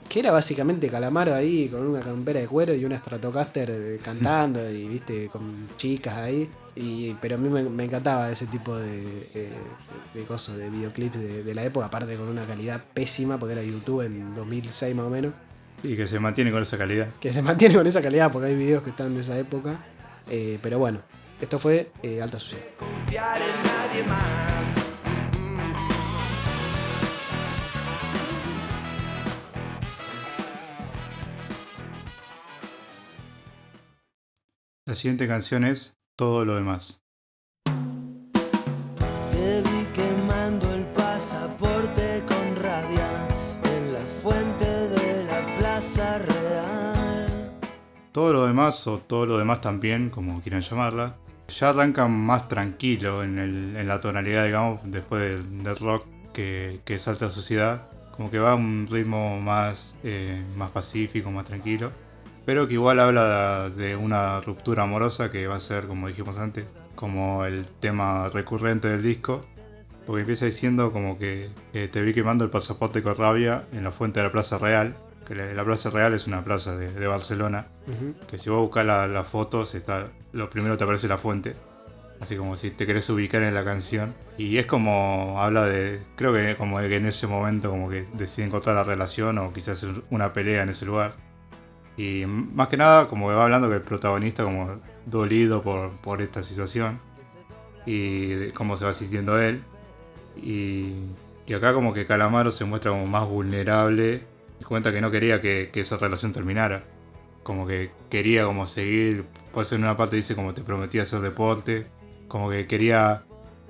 que 0.08 0.20
era 0.20 0.30
básicamente 0.30 0.88
Calamaro 0.88 1.34
ahí 1.34 1.68
con 1.68 1.86
una 1.86 2.00
campera 2.00 2.40
de 2.40 2.46
cuero 2.46 2.74
y 2.74 2.84
una 2.84 2.98
Stratocaster 2.98 3.98
cantando 4.04 4.70
y 4.70 4.86
viste 4.86 5.28
con 5.28 5.68
chicas 5.76 6.16
ahí. 6.16 6.48
Y, 6.76 7.14
pero 7.20 7.34
a 7.34 7.38
mí 7.38 7.48
me, 7.48 7.64
me 7.64 7.84
encantaba 7.84 8.30
ese 8.30 8.46
tipo 8.46 8.76
de, 8.76 9.02
eh, 9.34 9.50
de 10.14 10.22
cosas, 10.22 10.56
de 10.56 10.70
videoclips 10.70 11.18
de, 11.18 11.42
de, 11.42 11.54
la 11.54 11.64
época, 11.64 11.86
aparte 11.86 12.14
con 12.14 12.28
una 12.28 12.44
calidad 12.44 12.84
pésima, 12.94 13.38
porque 13.38 13.54
era 13.54 13.62
YouTube 13.62 14.02
en 14.02 14.34
2006 14.34 14.94
más 14.94 15.06
o 15.06 15.10
menos. 15.10 15.32
Y 15.82 15.96
que 15.96 16.06
se 16.06 16.20
mantiene 16.20 16.50
con 16.50 16.62
esa 16.62 16.78
calidad. 16.78 17.08
Que 17.20 17.32
se 17.32 17.42
mantiene 17.42 17.74
con 17.74 17.86
esa 17.86 18.00
calidad, 18.00 18.30
porque 18.30 18.48
hay 18.48 18.54
videos 18.54 18.82
que 18.82 18.90
están 18.90 19.14
de 19.14 19.20
esa 19.20 19.36
época. 19.38 19.80
Eh, 20.30 20.58
pero 20.62 20.78
bueno, 20.78 21.00
esto 21.40 21.58
fue 21.58 21.90
eh, 22.02 22.22
Alta 22.22 22.38
Sociedad. 22.38 22.64
nadie 23.06 24.04
más. 24.04 24.49
La 34.90 34.96
siguiente 34.96 35.28
canción 35.28 35.62
es 35.62 35.96
Todo 36.16 36.44
lo 36.44 36.56
demás. 36.56 37.00
Te 39.30 39.62
vi 39.62 39.84
quemando 39.94 40.74
el 40.74 40.84
pasaporte 40.86 42.24
con 42.26 42.56
rabia 42.60 43.28
en 43.62 43.92
la 43.92 44.00
fuente 44.00 44.64
de 44.66 45.24
la 45.26 45.54
Plaza 45.60 46.18
Real. 46.18 47.52
Todo 48.10 48.32
lo 48.32 48.46
demás, 48.48 48.84
o 48.88 48.98
todo 48.98 49.26
lo 49.26 49.38
demás 49.38 49.60
también, 49.60 50.10
como 50.10 50.40
quieran 50.42 50.62
llamarla, 50.62 51.14
ya 51.48 51.68
arranca 51.68 52.08
más 52.08 52.48
tranquilo 52.48 53.22
en, 53.22 53.38
el- 53.38 53.76
en 53.76 53.86
la 53.86 54.00
tonalidad, 54.00 54.44
digamos, 54.44 54.80
después 54.82 55.22
del, 55.22 55.62
del 55.62 55.76
rock 55.76 56.04
que, 56.34 56.80
que 56.84 56.98
salta 56.98 57.26
a 57.26 57.30
sociedad. 57.30 57.82
Como 58.16 58.28
que 58.32 58.40
va 58.40 58.50
a 58.50 58.54
un 58.56 58.88
ritmo 58.90 59.40
más, 59.40 59.94
eh, 60.02 60.42
más 60.56 60.70
pacífico, 60.70 61.30
más 61.30 61.44
tranquilo. 61.44 61.92
Pero 62.50 62.66
que 62.66 62.74
igual 62.74 62.98
habla 62.98 63.70
de 63.70 63.94
una 63.94 64.40
ruptura 64.40 64.82
amorosa 64.82 65.30
que 65.30 65.46
va 65.46 65.54
a 65.54 65.60
ser, 65.60 65.86
como 65.86 66.08
dijimos 66.08 66.36
antes, 66.36 66.64
como 66.96 67.44
el 67.44 67.64
tema 67.78 68.28
recurrente 68.28 68.88
del 68.88 69.04
disco. 69.04 69.46
Porque 70.04 70.22
empieza 70.22 70.46
diciendo 70.46 70.90
como 70.90 71.16
que 71.16 71.50
eh, 71.74 71.86
te 71.86 72.02
vi 72.02 72.12
quemando 72.12 72.42
el 72.42 72.50
pasaporte 72.50 73.04
con 73.04 73.14
rabia 73.14 73.66
en 73.72 73.84
la 73.84 73.92
fuente 73.92 74.18
de 74.18 74.26
la 74.26 74.32
Plaza 74.32 74.58
Real. 74.58 74.96
Que 75.28 75.36
la, 75.36 75.54
la 75.54 75.64
Plaza 75.64 75.90
Real 75.90 76.12
es 76.12 76.26
una 76.26 76.42
plaza 76.42 76.76
de- 76.76 76.92
de 76.92 77.06
Barcelona 77.06 77.66
Ujú. 77.86 78.16
que 78.26 78.36
si 78.36 78.50
vos 78.50 78.62
buscas 78.62 78.84
la- 78.84 79.06
las 79.06 79.28
fotos, 79.28 79.76
está, 79.76 80.08
lo 80.32 80.50
primero 80.50 80.76
te 80.76 80.82
aparece 80.82 81.06
la 81.06 81.18
fuente. 81.18 81.54
Así 82.18 82.34
como 82.36 82.56
si 82.56 82.72
te 82.72 82.84
querés 82.84 83.08
ubicar 83.10 83.44
en 83.44 83.54
la 83.54 83.62
canción. 83.64 84.12
Y 84.38 84.56
es 84.58 84.66
como 84.66 85.36
habla 85.40 85.66
de. 85.66 86.02
Creo 86.16 86.32
que 86.34 86.56
como 86.56 86.80
de 86.80 86.88
que 86.88 86.96
en 86.96 87.06
ese 87.06 87.28
momento 87.28 87.70
como 87.70 87.88
que 87.88 88.06
deciden 88.14 88.50
cortar 88.50 88.74
la 88.74 88.82
relación 88.82 89.38
o 89.38 89.52
quizás 89.52 89.86
una 90.10 90.32
pelea 90.32 90.64
en 90.64 90.70
ese 90.70 90.84
lugar. 90.84 91.12
Y 92.00 92.24
más 92.24 92.68
que 92.68 92.78
nada, 92.78 93.08
como 93.08 93.26
va 93.26 93.44
hablando 93.44 93.68
que 93.68 93.74
el 93.74 93.82
protagonista 93.82 94.42
como 94.42 94.80
dolido 95.04 95.62
por, 95.62 95.90
por 95.98 96.22
esta 96.22 96.42
situación. 96.42 96.98
Y 97.84 98.48
cómo 98.52 98.78
se 98.78 98.86
va 98.86 98.94
sintiendo 98.94 99.38
él. 99.38 99.62
Y, 100.36 100.94
y 101.46 101.52
acá 101.52 101.74
como 101.74 101.92
que 101.92 102.06
Calamaro 102.06 102.52
se 102.52 102.64
muestra 102.64 102.92
como 102.92 103.06
más 103.06 103.28
vulnerable. 103.28 104.22
Y 104.58 104.64
cuenta 104.64 104.92
que 104.92 105.02
no 105.02 105.10
quería 105.10 105.42
que, 105.42 105.70
esa 105.74 105.98
relación 105.98 106.32
terminara 106.32 106.82
como 107.42 107.66
que 107.66 107.90
quería 108.10 108.44
como 108.44 108.66
seguir, 108.66 109.24
puede 109.52 109.64
ser 109.64 109.78
en 109.78 109.84
una 109.84 109.96
parte 109.96 110.14
dice 110.14 110.36
como 110.36 110.52
te 110.52 110.60
prometí 110.60 110.98
hacer 110.98 111.20
deporte, 111.20 111.86
como 112.28 112.50
que 112.50 112.66
quería 112.66 113.24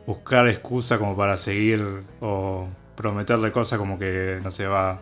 buscar 0.07 0.49
excusa 0.49 0.99
como 0.99 1.17
para 1.17 1.37
seguir 1.39 2.03
o 2.21 2.69
prometerle 2.97 3.53
cosas 3.53 3.79
como 3.79 3.97
que 3.99 4.41
no 4.43 4.51
se 4.51 4.67
va 4.67 5.01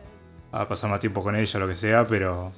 a 0.52 0.68
pasar 0.68 0.90
más 0.90 1.00
tiempo 1.00 1.22
con 1.22 1.34
ella, 1.34 1.58
lo 1.58 1.66
que 1.66 1.76
sea, 1.76 2.06
pero 2.06 2.52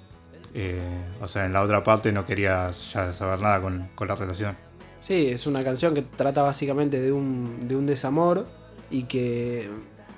eh, 0.54 0.80
o 1.20 1.28
sea, 1.28 1.46
en 1.46 1.52
la 1.52 1.62
otra 1.62 1.84
parte 1.84 2.12
no 2.12 2.26
quería 2.26 2.70
ya 2.70 3.12
saber 3.12 3.40
nada 3.40 3.60
con, 3.60 3.88
con 3.94 4.08
la 4.08 4.14
relación. 4.14 4.56
Sí, 4.98 5.28
es 5.28 5.46
una 5.46 5.64
canción 5.64 5.94
que 5.94 6.02
trata 6.02 6.42
básicamente 6.42 7.00
de 7.00 7.12
un, 7.12 7.66
de 7.66 7.76
un 7.76 7.86
desamor 7.86 8.46
y 8.90 9.04
que 9.04 9.70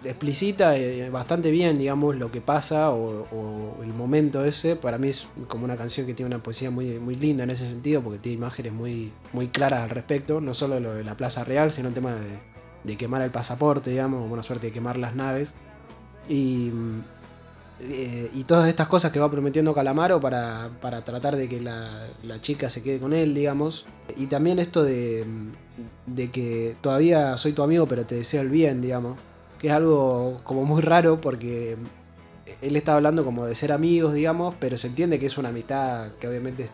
explicita 0.05 0.77
eh, 0.77 1.09
bastante 1.11 1.51
bien, 1.51 1.79
digamos, 1.79 2.17
lo 2.17 2.33
que 2.33 2.41
pasa 2.41 2.91
o, 2.91 3.77
el 3.83 3.93
momento 3.93 4.45
ese. 4.45 4.75
Para 4.75 4.99
mí 4.99 5.09
es 5.09 5.29
como 5.49 5.65
una 5.65 5.77
canción 5.77 6.07
que 6.07 6.15
tiene 6.15 6.35
una 6.35 6.43
poesía 6.43 6.71
muy, 6.71 6.99
muy 6.99 7.15
linda 7.15 7.45
en 7.45 7.51
ese 7.51 7.69
sentido, 7.69 8.03
porque 8.03 8.19
tiene 8.19 8.39
imágenes 8.39 8.73
muy, 8.73 9.13
muy 9.33 9.49
claras 9.49 9.85
al 9.85 9.91
respecto, 9.91 10.41
no 10.41 10.55
solo 10.55 10.81
lo 10.81 10.95
de 10.95 11.05
la 11.05 11.15
Plaza 11.15 11.45
Real, 11.45 11.71
sino 11.71 11.89
el 11.89 11.95
tema 11.95 12.15
de, 12.15 12.39
de 12.83 12.97
quemar 12.97 13.23
el 13.23 13.31
pasaporte, 13.31 13.91
digamos, 13.91 14.21
como 14.23 14.35
una 14.35 14.43
suerte 14.43 14.69
de 14.69 14.73
quemar 14.73 14.97
las 14.97 15.15
naves. 15.15 15.55
Y, 16.29 16.73
eh, 17.85 18.31
y 18.33 18.45
todas 18.45 18.69
estas 18.69 18.87
cosas 18.87 19.11
que 19.11 19.19
va 19.19 19.31
prometiendo 19.31 19.75
Calamaro 19.75 20.21
para, 20.21 20.71
para 20.81 21.03
tratar 21.03 21.35
de 21.37 21.49
que 21.49 21.61
la, 21.61 22.07
la 22.23 22.41
chica 22.41 22.71
se 22.71 22.83
quede 22.83 23.01
con 23.01 23.13
él, 23.13 23.35
digamos. 23.35 23.87
Y 24.17 24.27
también 24.27 24.59
esto 24.61 24.85
de, 24.85 25.25
de 26.07 26.31
que 26.31 26.77
todavía 26.81 27.37
soy 27.39 27.53
tu 27.53 27.63
amigo, 27.63 27.87
pero 27.87 28.07
te 28.07 28.15
deseo 28.15 28.43
el 28.43 28.51
bien, 28.51 28.81
digamos. 28.81 29.19
Que 29.59 29.69
es 29.69 29.73
algo 29.73 30.41
como 30.45 30.65
muy 30.65 30.81
raro 30.81 31.21
porque 31.21 31.77
él 32.61 32.77
está 32.77 32.95
hablando 32.95 33.25
como 33.25 33.47
de 33.47 33.55
ser 33.55 33.73
amigos, 33.73 34.15
digamos, 34.15 34.55
pero 34.61 34.77
se 34.77 34.87
entiende 34.87 35.19
que 35.19 35.27
es 35.27 35.37
una 35.37 35.49
amistad 35.49 36.13
que 36.21 36.29
obviamente 36.29 36.69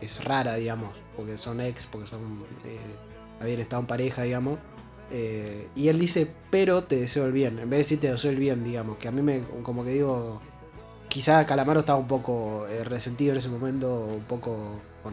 es, 0.00 0.24
rara, 0.24 0.56
digamos, 0.56 0.90
porque 1.16 1.38
son 1.38 1.60
ex, 1.60 1.86
porque 1.86 2.08
son 2.08 2.20
eh, 2.64 2.78
habían 3.40 3.60
estado 3.60 3.80
en 3.80 3.86
pareja, 3.86 4.22
digamos. 4.22 4.58
Eh, 5.10 5.68
y 5.74 5.88
él 5.88 5.98
dice, 5.98 6.28
pero 6.50 6.84
te 6.84 6.96
deseo 6.96 7.26
el 7.26 7.32
bien, 7.32 7.58
en 7.58 7.68
vez 7.68 7.78
de 7.78 7.78
decir 7.78 8.00
te 8.00 8.10
deseo 8.12 8.30
el 8.30 8.38
bien, 8.38 8.62
digamos, 8.62 8.96
que 8.98 9.08
a 9.08 9.10
mí 9.10 9.22
me, 9.22 9.42
como 9.62 9.84
que 9.84 9.90
digo, 9.90 10.40
quizá 11.10 11.44
Calamaro 11.44 11.80
estaba 11.80 11.98
un 11.98 12.08
poco 12.08 12.66
eh, 12.68 12.84
resentido 12.84 13.32
en 13.32 13.38
ese 13.38 13.48
momento, 13.48 14.06
un 14.06 14.24
poco 14.24 14.80
con, 15.02 15.12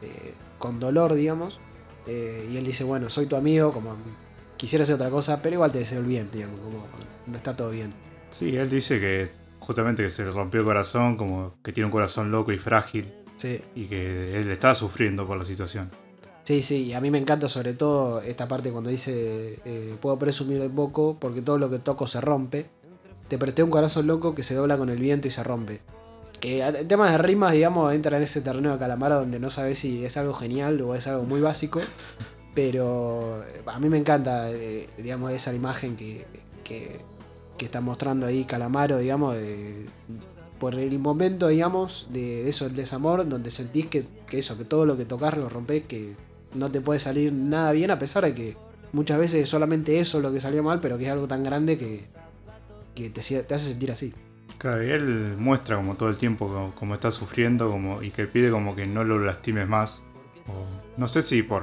eh, 0.00 0.32
con 0.58 0.80
dolor, 0.80 1.12
digamos. 1.14 1.60
Eh, 2.06 2.48
y 2.50 2.56
él 2.56 2.64
dice, 2.64 2.84
bueno, 2.84 3.10
soy 3.10 3.26
tu 3.26 3.36
amigo, 3.36 3.72
como 3.72 3.96
quisiera 4.56 4.84
hacer 4.84 4.94
otra 4.94 5.10
cosa, 5.10 5.42
pero 5.42 5.54
igual 5.54 5.72
te 5.72 5.80
deseo 5.80 6.00
el 6.00 6.06
bien, 6.06 6.30
digamos, 6.32 6.58
como 6.60 6.86
no 7.26 7.36
está 7.36 7.54
todo 7.54 7.70
bien. 7.70 7.92
Sí, 8.30 8.56
él 8.56 8.70
dice 8.70 8.98
que 8.98 9.30
justamente 9.58 10.02
que 10.02 10.10
se 10.10 10.24
le 10.24 10.30
rompió 10.30 10.60
el 10.60 10.66
corazón, 10.66 11.16
como 11.16 11.56
que 11.62 11.72
tiene 11.72 11.86
un 11.86 11.92
corazón 11.92 12.30
loco 12.30 12.52
y 12.52 12.58
frágil 12.58 13.12
Sí, 13.36 13.60
y 13.74 13.86
que 13.86 14.40
él 14.40 14.50
está 14.50 14.74
sufriendo 14.74 15.26
por 15.26 15.36
la 15.36 15.44
situación. 15.44 15.90
Sí, 16.44 16.62
sí, 16.62 16.84
y 16.84 16.92
a 16.94 17.00
mí 17.00 17.10
me 17.10 17.18
encanta 17.18 17.48
sobre 17.48 17.72
todo 17.74 18.20
esta 18.22 18.48
parte 18.48 18.70
cuando 18.70 18.90
dice, 18.90 19.58
eh, 19.64 19.96
puedo 20.00 20.18
presumir 20.18 20.60
de 20.60 20.68
poco 20.70 21.16
porque 21.20 21.42
todo 21.42 21.58
lo 21.58 21.70
que 21.70 21.78
toco 21.78 22.06
se 22.06 22.20
rompe. 22.20 22.66
Te 23.28 23.38
presté 23.38 23.62
un 23.62 23.70
corazón 23.70 24.06
loco 24.06 24.34
que 24.34 24.42
se 24.42 24.54
dobla 24.54 24.76
con 24.76 24.90
el 24.90 24.98
viento 24.98 25.28
y 25.28 25.30
se 25.30 25.42
rompe. 25.42 25.80
Que 26.40 26.60
el 26.62 26.86
tema 26.88 27.10
de 27.10 27.18
rimas, 27.18 27.52
digamos, 27.52 27.94
entra 27.94 28.16
en 28.16 28.24
ese 28.24 28.40
terreno 28.40 28.72
de 28.72 28.78
calamara 28.78 29.14
donde 29.14 29.38
no 29.38 29.48
sabes 29.48 29.78
si 29.78 30.04
es 30.04 30.16
algo 30.16 30.34
genial 30.34 30.80
o 30.82 30.94
es 30.94 31.06
algo 31.06 31.22
muy 31.24 31.40
básico. 31.40 31.80
Pero 32.54 33.42
eh, 33.44 33.62
a 33.66 33.78
mí 33.78 33.88
me 33.88 33.96
encanta, 33.98 34.50
eh, 34.50 34.88
digamos, 34.98 35.32
esa 35.32 35.54
imagen 35.54 35.96
que, 35.96 36.26
que, 36.64 37.00
que 37.56 37.64
está 37.64 37.80
mostrando 37.80 38.26
ahí 38.26 38.44
Calamaro, 38.44 38.98
digamos, 38.98 39.34
de- 39.36 39.86
por 40.58 40.74
el 40.76 40.98
momento, 40.98 41.48
digamos, 41.48 42.06
de 42.10 42.48
eso, 42.48 42.66
el 42.66 42.76
desamor, 42.76 43.26
donde 43.28 43.50
sentís 43.50 43.86
que, 43.86 44.04
que 44.28 44.38
eso, 44.40 44.56
que 44.58 44.64
todo 44.64 44.84
lo 44.86 44.96
que 44.96 45.04
tocas 45.04 45.36
lo 45.36 45.48
rompes, 45.48 45.84
que 45.84 46.14
no 46.54 46.70
te 46.70 46.80
puede 46.80 47.00
salir 47.00 47.32
nada 47.32 47.72
bien, 47.72 47.90
a 47.90 47.98
pesar 47.98 48.24
de 48.24 48.34
que 48.34 48.56
muchas 48.92 49.18
veces 49.18 49.42
es 49.42 49.48
solamente 49.48 50.00
eso 50.00 50.20
lo 50.20 50.32
que 50.32 50.40
salió 50.40 50.62
mal, 50.62 50.80
pero 50.80 50.98
que 50.98 51.06
es 51.06 51.10
algo 51.10 51.26
tan 51.26 51.44
grande 51.44 51.78
que, 51.78 52.04
que 52.94 53.10
te, 53.10 53.20
hace 53.20 53.58
sentir 53.58 53.90
así. 53.90 54.14
Claro, 54.58 54.84
y 54.84 54.90
él 54.90 55.36
muestra 55.38 55.76
como 55.76 55.96
todo 55.96 56.08
el 56.08 56.16
tiempo 56.16 56.48
como, 56.48 56.74
como 56.74 56.94
está 56.94 57.10
sufriendo 57.10 57.70
como, 57.70 58.02
y 58.02 58.10
que 58.10 58.26
pide 58.26 58.50
como 58.50 58.76
que 58.76 58.86
no 58.86 59.04
lo 59.04 59.18
lastimes 59.18 59.68
más. 59.68 60.04
O, 60.46 60.98
no 60.98 61.08
sé 61.08 61.22
si 61.22 61.42
por 61.42 61.62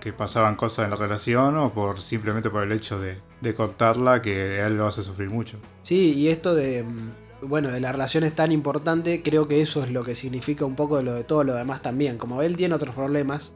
que 0.00 0.12
pasaban 0.12 0.54
cosas 0.54 0.84
en 0.84 0.90
la 0.90 0.96
relación 0.96 1.56
o 1.56 1.72
por 1.72 2.00
simplemente 2.00 2.48
por 2.50 2.62
el 2.62 2.70
hecho 2.70 3.00
de, 3.00 3.18
de 3.40 3.54
cortarla 3.54 4.22
que 4.22 4.60
a 4.60 4.68
él 4.68 4.76
lo 4.76 4.86
hace 4.86 5.02
sufrir 5.02 5.30
mucho. 5.30 5.58
Sí, 5.82 6.12
y 6.12 6.28
esto 6.28 6.54
de, 6.54 6.84
bueno, 7.48 7.70
de 7.70 7.80
la 7.80 7.92
relación 7.92 8.24
es 8.24 8.34
tan 8.34 8.52
importante, 8.52 9.22
creo 9.22 9.48
que 9.48 9.60
eso 9.60 9.82
es 9.82 9.90
lo 9.90 10.04
que 10.04 10.14
significa 10.14 10.64
un 10.64 10.76
poco 10.76 10.96
de 10.96 11.02
lo 11.02 11.14
de 11.14 11.24
todo 11.24 11.44
lo 11.44 11.54
demás 11.54 11.82
también. 11.82 12.18
Como 12.18 12.42
él 12.42 12.56
tiene 12.56 12.74
otros 12.74 12.94
problemas, 12.94 13.52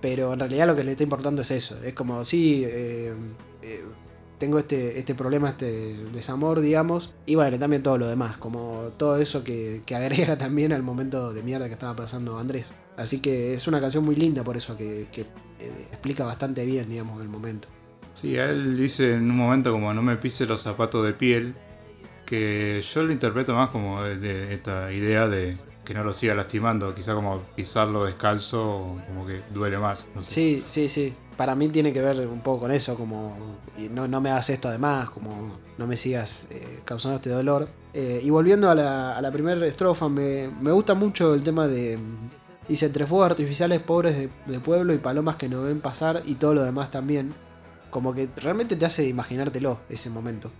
pero 0.00 0.32
en 0.32 0.40
realidad 0.40 0.66
lo 0.66 0.76
que 0.76 0.84
le 0.84 0.92
está 0.92 1.02
importando 1.02 1.42
es 1.42 1.50
eso. 1.50 1.82
Es 1.82 1.94
como, 1.94 2.24
sí, 2.24 2.62
eh, 2.66 3.14
eh, 3.62 3.84
tengo 4.38 4.58
este, 4.58 4.98
este 4.98 5.14
problema, 5.14 5.50
este 5.50 5.96
desamor, 6.12 6.60
digamos, 6.60 7.14
y 7.24 7.34
bueno, 7.34 7.58
también 7.58 7.82
todo 7.82 7.98
lo 7.98 8.06
demás, 8.06 8.36
como 8.36 8.90
todo 8.96 9.18
eso 9.18 9.42
que, 9.42 9.82
que 9.86 9.94
agrega 9.94 10.36
también 10.38 10.72
al 10.72 10.82
momento 10.82 11.32
de 11.32 11.42
mierda 11.42 11.66
que 11.66 11.72
estaba 11.72 11.96
pasando 11.96 12.38
Andrés. 12.38 12.66
Así 12.96 13.20
que 13.20 13.54
es 13.54 13.66
una 13.66 13.80
canción 13.80 14.04
muy 14.04 14.16
linda 14.16 14.42
por 14.42 14.56
eso, 14.56 14.76
que, 14.76 15.06
que, 15.12 15.22
eh, 15.22 15.88
explica 15.90 16.24
bastante 16.24 16.64
bien, 16.64 16.88
digamos, 16.88 17.20
el 17.20 17.28
momento. 17.28 17.68
Sí, 18.14 18.38
a 18.38 18.48
él 18.50 18.76
dice 18.76 19.12
en 19.14 19.30
un 19.30 19.36
momento 19.36 19.72
como 19.72 19.92
no 19.92 20.02
me 20.02 20.16
pise 20.16 20.46
los 20.46 20.62
zapatos 20.62 21.04
de 21.04 21.12
piel, 21.12 21.54
que 22.26 22.82
yo 22.82 23.02
lo 23.04 23.12
interpreto 23.12 23.54
más 23.54 23.70
como 23.70 24.04
esta 24.04 24.92
idea 24.92 25.28
de 25.28 25.56
que 25.86 25.94
no 25.94 26.04
lo 26.04 26.12
siga 26.12 26.34
lastimando, 26.34 26.94
quizá 26.94 27.14
como 27.14 27.40
pisarlo 27.54 28.04
descalzo 28.04 28.96
como 29.06 29.24
que 29.26 29.40
duele 29.54 29.78
más. 29.78 30.04
Sí, 30.20 30.62
sí, 30.66 30.90
sí. 30.90 31.14
Para 31.36 31.54
mí 31.54 31.68
tiene 31.68 31.92
que 31.92 32.02
ver 32.02 32.26
un 32.26 32.40
poco 32.40 32.62
con 32.62 32.72
eso, 32.72 32.96
como 32.96 33.56
no, 33.90 34.08
no 34.08 34.20
me 34.20 34.30
hagas 34.30 34.50
esto 34.50 34.68
además, 34.68 35.10
como 35.10 35.58
no 35.78 35.86
me 35.86 35.96
sigas 35.96 36.48
eh, 36.50 36.80
causando 36.84 37.16
este 37.16 37.30
dolor. 37.30 37.68
Eh, 37.94 38.20
y 38.22 38.30
volviendo 38.30 38.68
a 38.70 38.74
la, 38.74 39.30
primera 39.32 39.64
estrofa, 39.64 40.08
me, 40.08 40.48
me 40.60 40.72
gusta 40.72 40.94
mucho 40.94 41.34
el 41.34 41.42
tema 41.42 41.66
de... 41.68 41.98
Dice, 42.68 42.86
entre 42.86 43.06
fuegos 43.06 43.30
artificiales 43.30 43.80
pobres 43.80 44.16
de, 44.16 44.28
de 44.46 44.58
pueblo 44.58 44.92
y 44.92 44.98
palomas 44.98 45.36
que 45.36 45.48
no 45.48 45.62
ven 45.62 45.80
pasar 45.80 46.22
y 46.26 46.34
todo 46.34 46.52
lo 46.52 46.64
demás 46.64 46.90
también. 46.90 47.32
Como 47.90 48.12
que 48.12 48.28
realmente 48.36 48.74
te 48.74 48.84
hace 48.84 49.06
imaginártelo 49.06 49.78
ese 49.88 50.10
momento. 50.10 50.50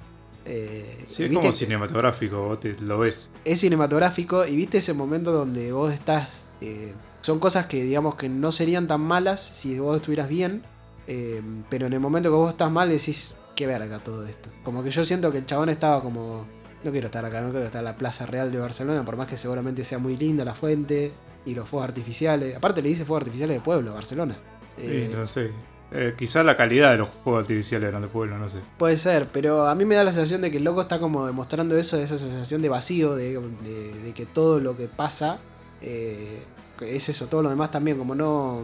Eh, 0.47 1.05
Sí, 1.07 1.25
es 1.25 1.29
¿viste? 1.31 1.41
como 1.43 1.53
cinematográfico, 1.53 2.39
vos 2.49 2.61
te- 2.61 2.77
lo 2.81 2.99
ves. 3.01 3.29
es 3.45 3.61
cinematográfico 3.61 4.47
y 4.47 4.55
viste 4.57 4.79
ese 4.79 4.93
momento 4.95 5.33
donde 5.33 5.73
vos 5.73 5.93
estás... 5.93 6.45
eh, 6.61 6.95
son 7.21 7.41
cosas 7.41 7.67
que 7.67 7.83
digamos 7.83 8.15
que 8.15 8.29
no 8.29 8.53
serían 8.53 8.87
tan 8.87 9.01
malas 9.01 9.41
si 9.43 9.79
vos 9.79 9.97
estuvieras 9.97 10.29
bien, 10.29 10.63
Eh, 11.09 11.41
pero 11.71 11.87
en 11.87 11.93
el 11.93 12.01
momento 12.01 12.29
que 12.31 12.35
vos 12.37 12.51
estás 12.51 12.69
mal 12.71 12.89
decís, 12.89 13.33
qué 13.55 13.67
verga 13.67 13.99
todo 14.01 14.27
esto. 14.27 14.49
Como 14.65 14.83
que 14.83 14.91
yo 14.91 15.05
siento 15.05 15.31
que 15.31 15.39
el 15.39 15.47
chabón 15.47 15.69
estaba 15.69 16.03
como, 16.03 16.45
no 16.83 16.91
quiero 16.91 17.07
estar 17.07 17.25
acá, 17.25 17.41
no 17.43 17.51
quiero 17.51 17.67
estar 17.67 17.79
en 17.81 17.85
la 17.85 17.97
Plaza 17.97 18.27
Real 18.27 18.51
de 18.51 18.59
Barcelona, 18.59 19.05
por 19.05 19.17
más 19.17 19.29
que 19.29 19.37
seguramente 19.37 19.85
sea 19.85 19.99
muy 19.99 20.17
linda 20.17 20.45
la 20.45 20.55
fuente 20.57 21.13
y 21.45 21.55
los 21.55 21.69
fuegos 21.69 21.89
artificiales. 21.89 22.57
Aparte 22.57 22.83
le 22.83 22.89
dice 22.89 23.05
fuegos 23.05 23.21
artificiales 23.23 23.57
de 23.57 23.61
pueblo, 23.61 23.95
Barcelona. 23.95 24.37
Eh, 24.79 25.07
Sí, 25.11 25.17
no 25.17 25.27
sé. 25.29 25.51
Eh, 25.99 26.15
quizás 26.17 26.45
la 26.45 26.59
calidad 26.59 26.91
de 26.91 26.99
los 26.99 27.09
juegos 27.25 27.41
artificiales 27.41 27.89
eran 27.89 28.03
de 28.03 28.09
pueblo, 28.09 28.37
no 28.37 28.51
sé. 28.51 28.59
Puede 28.77 28.99
ser, 28.99 29.29
pero 29.33 29.67
a 29.67 29.75
mí 29.75 29.87
me 29.87 29.95
da 29.95 30.05
la 30.05 30.13
sensación 30.13 30.43
de 30.43 30.51
que 30.51 30.59
el 30.59 30.65
loco 30.65 30.83
está 30.83 31.01
como 31.01 31.27
demostrando 31.27 31.79
eso, 31.79 31.99
esa 31.99 32.19
sensación 32.19 32.61
de 32.61 32.69
vacío, 32.69 33.15
de, 33.15 34.13
que 34.15 34.27
todo 34.27 34.61
lo 34.61 34.77
que 34.77 34.89
pasa 34.89 35.39
eh, 35.81 36.43
es 36.83 37.09
eso, 37.09 37.29
todo 37.29 37.43
lo 37.43 37.49
demás 37.49 37.71
también, 37.71 37.97
como 37.97 38.15
no 38.15 38.61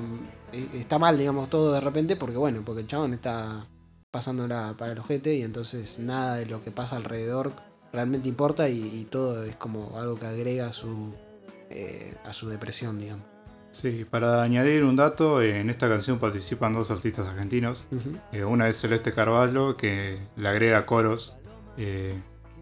eh, 0.53 0.69
está 0.75 0.99
mal, 0.99 1.17
digamos, 1.17 1.49
todo 1.49 1.73
de 1.73 1.81
repente, 1.81 2.17
porque 2.17 2.37
bueno, 2.37 2.61
porque 2.67 2.83
el 2.83 2.87
chabón 2.87 3.15
está 3.15 3.65
pasándola 4.11 4.75
para 4.77 4.93
el 4.93 4.99
ojete 4.99 5.35
y 5.35 5.43
entonces 5.43 5.99
nada 6.01 6.37
de 6.37 6.45
lo 6.45 6.63
que 6.63 6.71
pasa 6.71 6.97
alrededor 6.97 7.53
realmente 7.95 8.29
importa 8.29 8.69
y, 8.69 9.01
y 9.01 9.05
todo 9.07 9.43
es 9.45 9.57
como 9.57 9.99
algo 9.99 10.19
que 10.19 10.27
agrega 10.27 10.67
a 10.67 10.73
su, 10.75 11.15
eh, 11.71 12.15
a 12.27 12.35
su 12.35 12.51
depresión, 12.51 13.01
digamos. 13.01 13.32
Sí, 13.73 14.07
para 14.09 14.43
añadir 14.43 14.85
un 14.85 14.97
dato, 14.97 15.43
en 15.43 15.71
esta 15.71 15.89
canción 15.89 16.19
participan 16.19 16.75
dos 16.75 16.91
artistas 16.91 17.27
argentinos. 17.27 17.87
Eh, 18.31 18.45
una 18.45 18.69
es 18.69 18.81
Celeste 18.81 19.13
Carvalho, 19.13 19.77
que 19.77 20.19
le 20.37 20.49
agrega 20.49 20.87
coros. 20.87 21.37
Eh, 21.79 22.15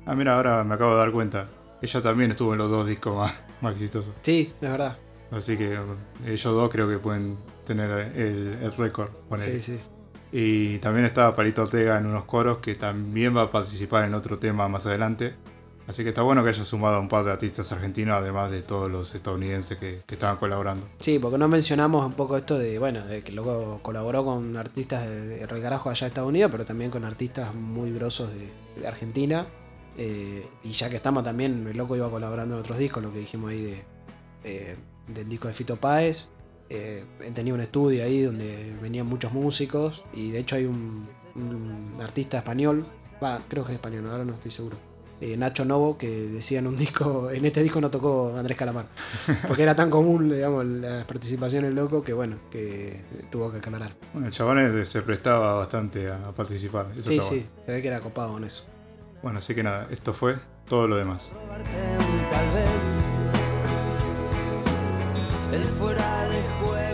ah, 0.07 0.15
mira, 0.15 0.37
ahora 0.37 0.65
me 0.65 0.75
acabo 0.75 0.93
de 0.93 0.99
dar 0.99 1.11
cuenta. 1.11 1.49
Ella 1.83 2.01
también 2.01 2.31
estuvo 2.31 2.53
en 2.53 2.59
los 2.59 2.71
dos 2.71 2.87
discos 2.87 3.17
más, 3.17 3.35
más 3.61 3.73
exitosos. 3.75 4.15
Sí, 4.23 4.53
es 4.61 4.71
verdad. 4.71 4.97
Así 5.33 5.57
que 5.57 5.75
eh, 5.75 5.79
ellos 6.27 6.45
dos 6.45 6.71
creo 6.71 6.89
que 6.89 6.99
pueden 6.99 7.37
tener 7.67 7.91
el, 8.17 8.59
el 8.63 8.73
récord. 8.73 9.11
Sí, 9.37 9.61
sí. 9.61 9.81
Y 10.33 10.79
también 10.79 11.07
estaba 11.07 11.35
Palito 11.35 11.63
Ortega 11.63 11.99
en 11.99 12.07
unos 12.07 12.25
coros 12.25 12.59
que 12.59 12.77
también 12.77 13.37
va 13.37 13.43
a 13.43 13.51
participar 13.51 14.05
en 14.05 14.15
otro 14.15 14.39
tema 14.39 14.69
más 14.69 14.87
adelante. 14.87 15.35
Así 15.91 16.05
que 16.05 16.11
está 16.11 16.23
bueno 16.23 16.45
que 16.45 16.51
haya 16.51 16.63
sumado 16.63 16.95
a 16.95 17.01
un 17.01 17.09
par 17.09 17.25
de 17.25 17.33
artistas 17.33 17.73
argentinos, 17.73 18.17
además 18.17 18.49
de 18.53 18.63
todos 18.63 18.89
los 18.89 19.13
estadounidenses 19.13 19.77
que, 19.77 20.03
que 20.07 20.15
estaban 20.15 20.37
colaborando. 20.37 20.87
Sí, 21.01 21.19
porque 21.19 21.37
no 21.37 21.49
mencionamos 21.49 22.07
un 22.07 22.13
poco 22.13 22.37
esto 22.37 22.57
de, 22.57 22.79
bueno, 22.79 23.05
de 23.05 23.23
que 23.23 23.33
luego 23.33 23.81
colaboró 23.83 24.25
con 24.25 24.57
artistas 24.57 25.05
de, 25.09 25.45
recarajo 25.49 25.91
allá 25.91 26.03
de 26.03 26.09
Estados 26.11 26.29
Unidos, 26.29 26.53
pero 26.53 26.65
también 26.65 26.93
con 26.93 27.05
artistas 27.05 27.53
muy 27.57 27.93
grosos 27.93 28.31
de, 28.33 28.81
de 28.81 28.87
Argentina. 28.87 29.47
Eh, 29.99 30.47
y 30.63 30.71
ya 30.71 30.89
que 30.89 30.95
estamos 30.95 31.25
también, 31.25 31.67
el 31.67 31.77
loco 31.77 31.97
iba 31.97 32.09
colaborando 32.09 32.55
en 32.55 32.61
otros 32.61 32.79
discos, 32.79 33.03
lo 33.03 33.13
que 33.13 33.19
dijimos 33.19 33.51
ahí 33.51 33.61
de, 33.61 33.83
eh, 34.45 34.77
del 35.09 35.29
disco 35.29 35.49
de 35.49 35.55
Fito 35.55 35.75
Páez. 35.75 36.29
Eh, 36.69 37.05
tenía 37.35 37.53
un 37.53 37.63
estudio 37.63 38.05
ahí 38.05 38.23
donde 38.23 38.77
venían 38.81 39.09
muchos 39.09 39.33
músicos 39.33 40.05
y 40.15 40.31
de 40.31 40.39
hecho 40.39 40.55
hay 40.55 40.67
un, 40.67 41.09
un 41.35 42.01
artista 42.01 42.39
español, 42.39 42.87
va, 43.21 43.41
creo 43.49 43.65
que 43.65 43.73
es 43.73 43.77
español, 43.77 44.07
ahora 44.07 44.25
no 44.25 44.35
estoy 44.35 44.53
seguro. 44.53 44.90
Eh, 45.21 45.37
Nacho 45.37 45.65
Novo, 45.65 45.99
que 45.99 46.09
decía 46.09 46.61
en 46.61 46.67
un 46.67 46.77
disco, 46.77 47.31
en 47.31 47.45
este 47.45 47.63
disco 47.63 47.81
no 47.81 47.91
tocó 47.91 48.35
Andrés 48.37 48.57
Calamar, 48.57 48.87
porque 49.47 49.63
era 49.63 49.75
tan 49.75 49.91
común, 49.91 50.31
digamos, 50.31 50.65
la 50.65 51.07
participación 51.07 51.65
del 51.65 51.75
loco 51.75 52.03
que 52.03 52.13
bueno, 52.13 52.37
que 52.51 53.03
tuvo 53.31 53.51
que 53.53 53.59
aclarar. 53.59 53.93
Bueno, 54.13 54.29
el 54.29 54.33
chabón 54.33 54.87
se 54.87 55.03
prestaba 55.03 55.55
bastante 55.55 56.11
a, 56.11 56.33
participar. 56.33 56.87
Eso 56.97 57.09
Sí, 57.09 57.21
sí, 57.23 57.29
bueno. 57.29 57.47
se 57.67 57.73
ve 57.73 57.83
que 57.83 57.89
era 57.89 58.01
copado 58.01 58.33
con 58.33 58.45
eso. 58.45 58.65
Bueno, 59.23 59.39
así 59.39 59.55
que 59.55 59.63
nada, 59.63 59.87
esto 59.91 60.15
fue 60.15 60.37
todo 60.67 60.89
lo 60.89 60.97
demás. 60.97 61.31
robarte 61.35 61.77
un 61.99 62.29
tal 62.31 62.51
vez. 62.55 62.71
El 65.53 65.65
fuera 65.65 66.29
de 66.29 66.43
juego 66.65 66.90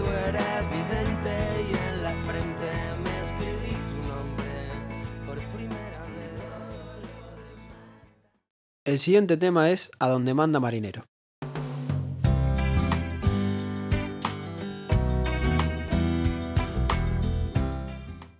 El 8.87 9.01
siguiente 9.01 9.37
tema 9.37 9.71
es 9.73 9.91
A 9.99 10.09
donde 10.09 10.33
manda 10.33 10.61
marinero. 10.61 11.09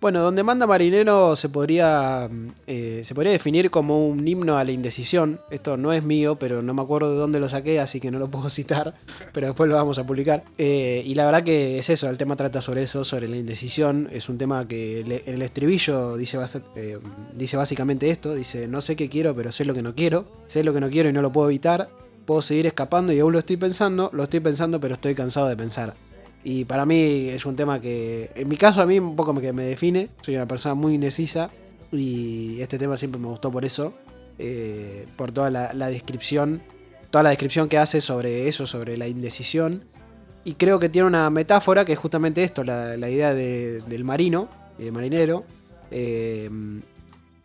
Bueno, 0.07 0.21
donde 0.21 0.41
manda 0.41 0.65
marinero 0.65 1.35
se 1.35 1.49
podría, 1.49 2.29
eh, 2.65 3.01
se 3.03 3.13
podría 3.13 3.33
definir 3.33 3.69
como 3.69 4.07
un 4.07 4.25
himno 4.25 4.57
a 4.57 4.63
la 4.63 4.71
indecisión. 4.71 5.41
Esto 5.51 5.75
no 5.75 5.91
es 5.91 6.01
mío, 6.01 6.37
pero 6.39 6.61
no 6.61 6.73
me 6.73 6.81
acuerdo 6.81 7.11
de 7.11 7.17
dónde 7.17 7.41
lo 7.41 7.49
saqué, 7.49 7.81
así 7.81 7.99
que 7.99 8.09
no 8.09 8.17
lo 8.17 8.29
puedo 8.29 8.49
citar, 8.57 8.93
pero 9.33 9.47
después 9.47 9.69
lo 9.69 9.75
vamos 9.75 9.99
a 9.99 10.05
publicar. 10.05 10.45
Eh, 10.57 11.03
y 11.05 11.13
la 11.13 11.25
verdad 11.25 11.43
que 11.43 11.77
es 11.79 11.89
eso, 11.89 12.09
el 12.09 12.17
tema 12.17 12.37
trata 12.37 12.61
sobre 12.61 12.83
eso, 12.83 13.03
sobre 13.03 13.27
la 13.27 13.35
indecisión. 13.35 14.07
Es 14.09 14.29
un 14.29 14.37
tema 14.37 14.65
que 14.65 15.01
en 15.01 15.33
el 15.33 15.41
estribillo 15.41 16.15
dice, 16.15 16.37
eh, 16.77 16.99
dice 17.33 17.57
básicamente 17.57 18.09
esto, 18.09 18.33
dice, 18.33 18.65
no 18.65 18.79
sé 18.79 18.95
qué 18.95 19.09
quiero, 19.09 19.35
pero 19.35 19.51
sé 19.51 19.65
lo 19.65 19.73
que 19.73 19.81
no 19.81 19.93
quiero. 19.93 20.23
Sé 20.45 20.63
lo 20.63 20.73
que 20.73 20.79
no 20.79 20.89
quiero 20.89 21.09
y 21.09 21.11
no 21.11 21.21
lo 21.21 21.33
puedo 21.33 21.49
evitar. 21.49 21.89
Puedo 22.25 22.41
seguir 22.41 22.65
escapando 22.65 23.11
y 23.11 23.19
aún 23.19 23.33
lo 23.33 23.39
estoy 23.39 23.57
pensando, 23.57 24.09
lo 24.13 24.23
estoy 24.23 24.39
pensando, 24.39 24.79
pero 24.79 24.93
estoy 24.93 25.15
cansado 25.15 25.49
de 25.49 25.57
pensar. 25.57 25.95
Y 26.49 26.63
para 26.63 26.85
mí 26.85 27.27
es 27.27 27.45
un 27.45 27.57
tema 27.57 27.81
que, 27.81 28.31
en 28.33 28.47
mi 28.47 28.55
caso, 28.55 28.81
a 28.81 28.85
mí 28.85 28.97
un 28.99 29.17
poco 29.17 29.37
que 29.41 29.51
me 29.51 29.63
define. 29.65 30.07
Soy 30.21 30.37
una 30.37 30.45
persona 30.47 30.75
muy 30.75 30.93
indecisa 30.95 31.49
y 31.91 32.61
este 32.61 32.77
tema 32.77 32.95
siempre 32.95 33.19
me 33.19 33.27
gustó 33.27 33.51
por 33.51 33.65
eso. 33.65 33.93
eh, 34.39 35.05
por 35.17 35.33
toda 35.33 35.49
la, 35.49 35.89
descripción, 35.89 36.61
toda 37.11 37.23
la 37.23 37.29
descripción 37.31 37.67
que 37.67 37.77
hace 37.77 37.99
sobre 37.99 38.47
eso, 38.47 38.65
sobre 38.65 38.95
la 38.95 39.09
indecisión. 39.09 39.81
Y 40.45 40.53
creo 40.53 40.79
que 40.79 40.87
tiene 40.87 41.05
una 41.07 41.29
metáfora 41.29 41.83
que 41.83 41.91
es 41.93 41.99
justamente 41.99 42.43
esto, 42.43 42.63
la, 42.63 42.95
idea 43.09 43.33
de- 43.33 43.81
del 43.81 44.05
marino, 44.05 44.47
del 44.77 44.93
marinero. 44.93 45.43
eh, 45.91 46.49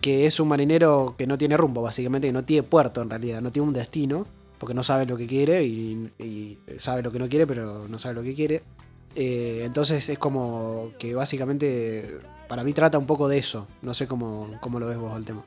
que 0.00 0.26
es 0.26 0.38
un 0.38 0.46
marinero 0.48 1.14
que 1.18 1.26
no 1.26 1.36
tiene 1.38 1.56
rumbo, 1.56 1.82
básicamente, 1.82 2.28
que 2.28 2.32
no 2.32 2.44
tiene 2.44 2.62
puerto 2.64 3.02
en 3.02 3.08
realidad, 3.10 3.40
no 3.40 3.50
tiene 3.50 3.66
un 3.68 3.74
destino, 3.74 4.26
porque 4.58 4.74
no 4.74 4.82
sabe 4.82 5.06
lo 5.06 5.16
que 5.16 5.26
quiere 5.26 5.64
y 5.64 6.58
sabe 6.78 7.02
lo 7.02 7.10
que 7.10 7.18
no 7.20 7.28
quiere, 7.28 7.46
pero 7.48 7.88
no 7.88 7.98
sabe 7.98 8.14
lo 8.16 8.22
que 8.22 8.34
quiere. 8.34 8.62
Eh, 9.14 9.62
entonces 9.64 10.08
es 10.08 10.18
como 10.18 10.90
que 10.98 11.14
básicamente 11.14 12.18
para 12.48 12.64
mí 12.64 12.72
trata 12.72 12.98
un 12.98 13.06
poco 13.06 13.28
de 13.28 13.38
eso. 13.38 13.66
No 13.82 13.94
sé 13.94 14.06
cómo, 14.06 14.58
cómo 14.60 14.78
lo 14.78 14.86
ves 14.86 14.98
vos 14.98 15.16
el 15.16 15.24
tema. 15.24 15.44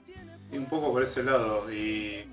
Y 0.52 0.58
un 0.58 0.66
poco 0.66 0.92
por 0.92 1.04
ese 1.04 1.24
lado. 1.24 1.72
Y. 1.72 2.26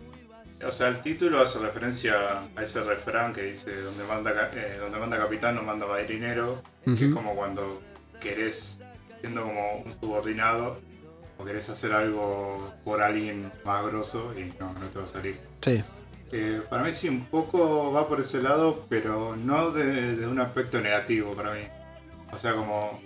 O 0.66 0.70
sea, 0.70 0.88
el 0.88 1.02
título 1.02 1.40
hace 1.40 1.58
referencia 1.58 2.14
a 2.54 2.62
ese 2.62 2.82
refrán 2.82 3.32
que 3.32 3.42
dice: 3.42 3.82
donde 3.82 4.04
manda, 4.04 4.50
eh, 4.54 4.78
donde 4.80 4.98
manda 4.98 5.18
capitán 5.18 5.56
no 5.56 5.62
manda 5.62 5.86
marinero. 5.86 6.62
Que 6.84 7.06
es 7.06 7.12
como 7.12 7.34
cuando 7.34 7.80
querés, 8.20 8.78
siendo 9.20 9.42
como 9.42 9.82
un 9.84 10.00
subordinado, 10.00 10.78
o 11.38 11.44
querés 11.44 11.68
hacer 11.68 11.92
algo 11.92 12.72
por 12.84 13.02
alguien 13.02 13.50
más 13.64 13.84
grosso 13.84 14.32
y 14.38 14.52
no, 14.60 14.72
no 14.72 14.86
te 14.86 14.98
va 14.98 15.04
a 15.04 15.08
salir. 15.08 15.38
Sí, 15.60 15.82
Eh, 16.32 16.62
para 16.70 16.82
mí 16.82 16.92
sí, 16.92 17.08
un 17.08 17.24
poco 17.26 17.92
va 17.92 18.08
por 18.08 18.20
ese 18.20 18.40
lado, 18.42 18.86
pero 18.88 19.36
no 19.36 19.70
de, 19.70 20.16
de 20.16 20.26
un 20.26 20.40
aspecto 20.40 20.80
negativo 20.80 21.34
para 21.34 21.54
mí. 21.54 21.60
O 22.32 22.38
sea, 22.38 22.54
como 22.54 22.98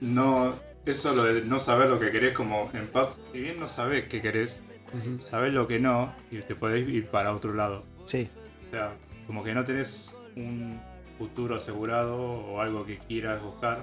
no 0.00 0.54
eso 0.84 1.14
lo 1.14 1.24
de 1.24 1.40
no 1.42 1.58
saber 1.58 1.88
lo 1.88 1.98
que 1.98 2.10
querés, 2.10 2.34
como 2.34 2.70
en 2.74 2.86
paz, 2.88 3.08
si 3.32 3.40
bien 3.40 3.58
no 3.58 3.68
sabés 3.68 4.04
qué 4.08 4.20
querés, 4.20 4.58
Ujú. 4.92 5.18
sabés 5.20 5.54
lo 5.54 5.66
que 5.66 5.78
no 5.80 6.12
y 6.30 6.38
te 6.42 6.54
podés 6.54 6.86
ir 6.88 7.06
para 7.06 7.34
otro 7.34 7.54
lado. 7.54 7.82
sí, 8.04 8.28
O 8.68 8.70
sea, 8.70 8.92
como 9.26 9.42
que 9.42 9.54
no 9.54 9.64
tenés 9.64 10.14
un 10.36 10.78
futuro 11.16 11.54
asegurado 11.56 12.16
o 12.18 12.60
algo 12.60 12.84
que 12.84 12.98
quieras 12.98 13.40
buscar, 13.42 13.82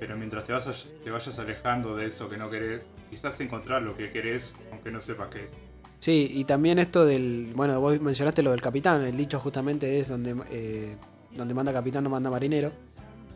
pero 0.00 0.16
mientras 0.16 0.44
te, 0.44 0.54
vas 0.54 0.66
a- 0.66 0.74
te 1.04 1.10
vayas 1.10 1.38
alejando 1.38 1.94
de 1.96 2.06
eso 2.06 2.30
que 2.30 2.38
no 2.38 2.48
querés, 2.48 2.86
quizás 3.10 3.38
encontrar 3.40 3.82
lo 3.82 3.94
que 3.94 4.10
querés, 4.10 4.56
aunque 4.72 4.90
no 4.90 5.02
sepas 5.02 5.28
qué 5.28 5.44
es. 5.44 5.50
Sí, 5.98 6.30
y 6.34 6.44
también 6.44 6.78
esto 6.78 7.04
del. 7.06 7.52
Bueno, 7.54 7.80
vos 7.80 7.98
mencionaste 8.00 8.42
lo 8.42 8.50
del 8.50 8.60
capitán. 8.60 9.02
El 9.04 9.16
dicho 9.16 9.40
justamente 9.40 9.98
es 10.00 10.08
donde, 10.08 10.36
eh, 10.50 10.96
donde 11.34 11.54
manda 11.54 11.72
capitán 11.72 12.04
no 12.04 12.10
manda 12.10 12.30
marinero. 12.30 12.70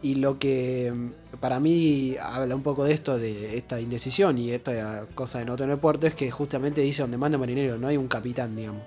Y 0.02 0.16
lo 0.16 0.38
que 0.38 0.92
mm, 0.94 1.36
para 1.40 1.58
mí 1.60 2.14
habla 2.22 2.54
un 2.54 2.62
poco 2.62 2.84
de 2.84 2.92
esto, 2.92 3.18
de 3.18 3.56
esta 3.56 3.80
indecisión 3.80 4.38
y 4.38 4.50
esta 4.50 5.06
cosa 5.14 5.38
de 5.40 5.44
no 5.46 5.56
tener 5.56 5.78
puerto, 5.78 6.06
es 6.06 6.14
que 6.14 6.30
justamente 6.30 6.82
dice 6.82 7.02
donde 7.02 7.16
manda 7.16 7.38
marinero, 7.38 7.78
no 7.78 7.88
hay 7.88 7.96
un 7.96 8.06
capitán, 8.06 8.54
digamos. 8.54 8.82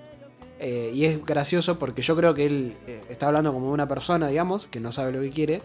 Eh, 0.60 0.92
y 0.94 1.04
es 1.06 1.24
gracioso 1.26 1.76
porque 1.78 2.02
yo 2.02 2.14
creo 2.16 2.34
que 2.34 2.46
él 2.46 2.74
eh, 2.86 3.02
está 3.10 3.26
hablando 3.26 3.52
como 3.52 3.72
una 3.72 3.88
persona, 3.88 4.28
digamos, 4.28 4.66
que 4.70 4.78
no 4.78 4.92
sabe 4.92 5.10
lo 5.12 5.20
que 5.20 5.30
quiere. 5.30 5.60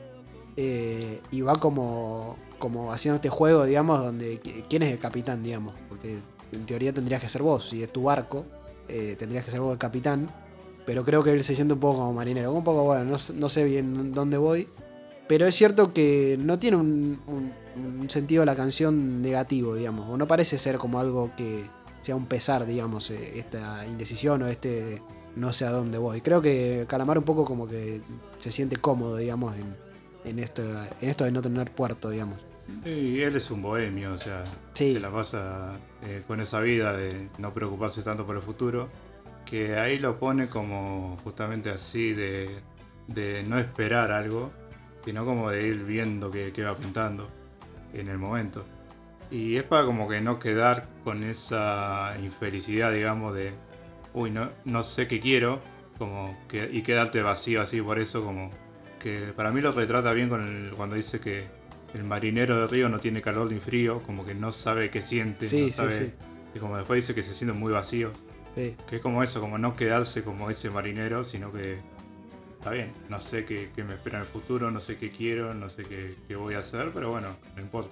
y 1.31 1.41
va 1.41 1.53
como, 1.55 2.35
como 2.57 2.91
haciendo 2.91 3.17
este 3.17 3.29
juego, 3.29 3.65
digamos, 3.65 3.99
donde 4.03 4.41
qui- 4.41 4.63
quién 4.67 4.81
es 4.81 4.91
el 4.91 4.97
capitán, 4.99 5.43
digamos. 5.43 5.75
Porque 5.87 6.17
en 6.51 6.65
teoría 6.65 6.93
tendrías 6.93 7.21
que 7.21 7.29
ser 7.29 7.41
vos, 7.41 7.69
si 7.69 7.83
es 7.83 7.91
tu 7.91 8.03
barco, 8.03 8.45
eh, 8.87 9.15
tendrías 9.17 9.43
que 9.45 9.51
ser 9.51 9.59
vos 9.59 9.73
el 9.73 9.77
capitán. 9.79 10.29
Pero 10.85 11.03
creo 11.03 11.21
que 11.23 11.31
él 11.33 11.43
se 11.43 11.53
siente 11.55 11.73
un 11.73 11.79
poco 11.81 11.97
como 11.99 12.13
marinero, 12.13 12.53
un 12.53 12.63
poco, 12.63 12.83
bueno, 12.85 13.03
no, 13.03 13.17
sé- 13.17 13.33
no 13.33 13.49
sé 13.49 13.65
bien 13.65 14.13
dónde 14.13 14.37
voy. 14.37 14.67
Pero 15.27 15.45
es 15.45 15.55
cierto 15.55 15.91
que 15.93 16.37
no 16.39 16.57
tiene 16.57 16.77
un, 16.77 17.19
un- 17.27 17.51
un 17.99 18.09
sentido 18.09 18.45
la 18.45 18.55
canción 18.55 19.21
negativo, 19.21 19.75
digamos. 19.75 20.09
O 20.09 20.15
no 20.15 20.25
parece 20.27 20.57
ser 20.57 20.77
como 20.77 20.99
algo 20.99 21.31
que 21.35 21.65
sea 22.01 22.15
un 22.15 22.25
pesar, 22.27 22.65
digamos, 22.65 23.09
eh, 23.11 23.37
esta 23.37 23.85
indecisión 23.85 24.41
o 24.43 24.47
este 24.47 25.01
no 25.35 25.51
sé 25.51 25.65
a 25.65 25.71
dónde 25.71 25.97
voy. 25.97 26.21
Creo 26.21 26.41
que 26.41 26.85
Calamar 26.87 27.17
un 27.17 27.25
poco 27.25 27.43
como 27.43 27.67
que 27.67 27.99
se 28.39 28.49
siente 28.51 28.77
cómodo, 28.77 29.17
digamos, 29.17 29.55
en, 29.57 29.75
en 30.23 30.39
esto, 30.39 30.63
en 31.01 31.09
esto 31.09 31.25
de 31.25 31.31
no 31.31 31.41
tener 31.41 31.69
puerto, 31.71 32.09
digamos. 32.09 32.39
Y 32.85 33.19
él 33.21 33.35
es 33.35 33.51
un 33.51 33.61
bohemio, 33.61 34.13
o 34.13 34.17
sea, 34.17 34.43
Sí. 34.73 34.93
se 34.93 34.99
la 35.01 35.11
pasa 35.11 35.73
eh, 36.03 36.23
con 36.27 36.39
esa 36.41 36.59
vida 36.59 36.93
de 36.93 37.29
no 37.37 37.53
preocuparse 37.53 38.01
tanto 38.03 38.25
por 38.25 38.35
el 38.35 38.41
futuro, 38.41 38.89
que 39.45 39.77
ahí 39.77 39.97
lo 39.97 40.19
pone 40.19 40.49
como 40.49 41.17
justamente 41.23 41.69
así 41.69 42.13
de, 42.13 42.59
de 43.07 43.43
no 43.43 43.57
esperar 43.57 44.11
algo, 44.11 44.51
sino 45.05 45.25
como 45.25 45.49
de 45.49 45.67
ir 45.67 45.83
viendo 45.83 46.29
qué, 46.29 46.51
va 46.63 46.75
pintando 46.75 47.29
en 47.93 48.09
el 48.09 48.17
momento. 48.17 48.65
Y 49.31 49.55
es 49.55 49.63
para 49.63 49.85
como 49.85 50.07
que 50.07 50.21
no 50.21 50.39
quedar 50.39 50.87
con 51.03 51.23
esa 51.23 52.15
infelicidad, 52.21 52.91
digamos, 52.91 53.33
de, 53.33 53.53
uy, 54.13 54.31
no, 54.31 54.49
no 54.65 54.83
sé 54.83 55.07
qué 55.07 55.19
quiero, 55.19 55.61
como 55.97 56.37
y 56.51 56.81
quedarte 56.83 57.21
vacío 57.21 57.61
así 57.61 57.81
por 57.81 57.99
eso, 57.99 58.23
como 58.23 58.51
que 58.99 59.33
para 59.35 59.51
mí 59.51 59.61
lo 59.61 59.71
retrata 59.71 60.11
bien 60.13 60.29
cuando 60.75 60.95
dice 60.95 61.19
que 61.19 61.47
el 61.97 62.03
marinero 62.03 62.59
del 62.59 62.69
río 62.69 62.89
no 62.89 62.99
tiene 62.99 63.21
calor 63.21 63.51
ni 63.51 63.59
frío, 63.59 64.01
como 64.05 64.25
que 64.25 64.33
no 64.35 64.51
sabe 64.51 64.89
qué 64.89 65.01
siente, 65.01 65.47
Sí, 65.47 65.63
no 65.63 65.69
sabe, 65.69 65.91
sí. 65.91 66.13
y 66.55 66.59
como 66.59 66.77
después 66.77 67.03
dice 67.03 67.13
que 67.15 67.23
se 67.23 67.33
siente 67.33 67.53
muy 67.57 67.71
vacío, 67.73 68.11
que 68.55 68.75
es 68.95 69.01
como 69.01 69.21
eso, 69.23 69.39
como 69.39 69.57
no 69.57 69.75
quedarse 69.75 70.23
como 70.23 70.49
ese 70.49 70.69
marinero, 70.69 71.23
sino 71.23 71.51
que 71.51 71.77
está 72.57 72.71
bien, 72.71 72.91
no 73.09 73.19
sé 73.19 73.45
qué, 73.45 73.69
qué 73.75 73.83
me 73.83 73.93
espera 73.93 74.17
en 74.17 74.23
el 74.23 74.27
futuro, 74.27 74.71
no 74.71 74.79
sé 74.79 74.97
qué 74.97 75.11
quiero, 75.11 75.53
no 75.53 75.69
sé 75.69 75.83
qué, 75.83 76.15
qué 76.27 76.35
voy 76.35 76.55
a 76.55 76.59
hacer, 76.59 76.91
pero 76.93 77.11
bueno, 77.11 77.35
no 77.55 77.61
importa. 77.61 77.91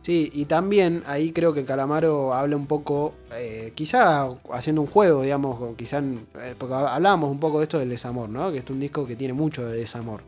Sí, 0.00 0.30
y 0.34 0.46
también 0.46 1.04
ahí 1.06 1.30
creo 1.32 1.52
que 1.54 1.64
Calamaro 1.64 2.34
habla 2.34 2.56
un 2.56 2.66
poco, 2.66 3.14
eh, 3.32 3.72
quizá 3.76 4.28
haciendo 4.52 4.80
un 4.82 4.88
juego, 4.88 5.22
digamos, 5.22 5.76
quizá, 5.76 5.98
eh, 6.00 6.54
porque 6.58 6.74
hablábamos 6.74 7.30
un 7.30 7.38
poco 7.38 7.58
de 7.58 7.64
esto 7.64 7.78
del 7.78 7.88
desamor, 7.90 8.28
¿no? 8.28 8.50
Que 8.50 8.58
es 8.58 8.70
un 8.70 8.80
disco 8.80 9.06
que 9.06 9.14
tiene 9.14 9.32
mucho 9.34 9.64
de 9.64 9.76
desamor. 9.76 10.22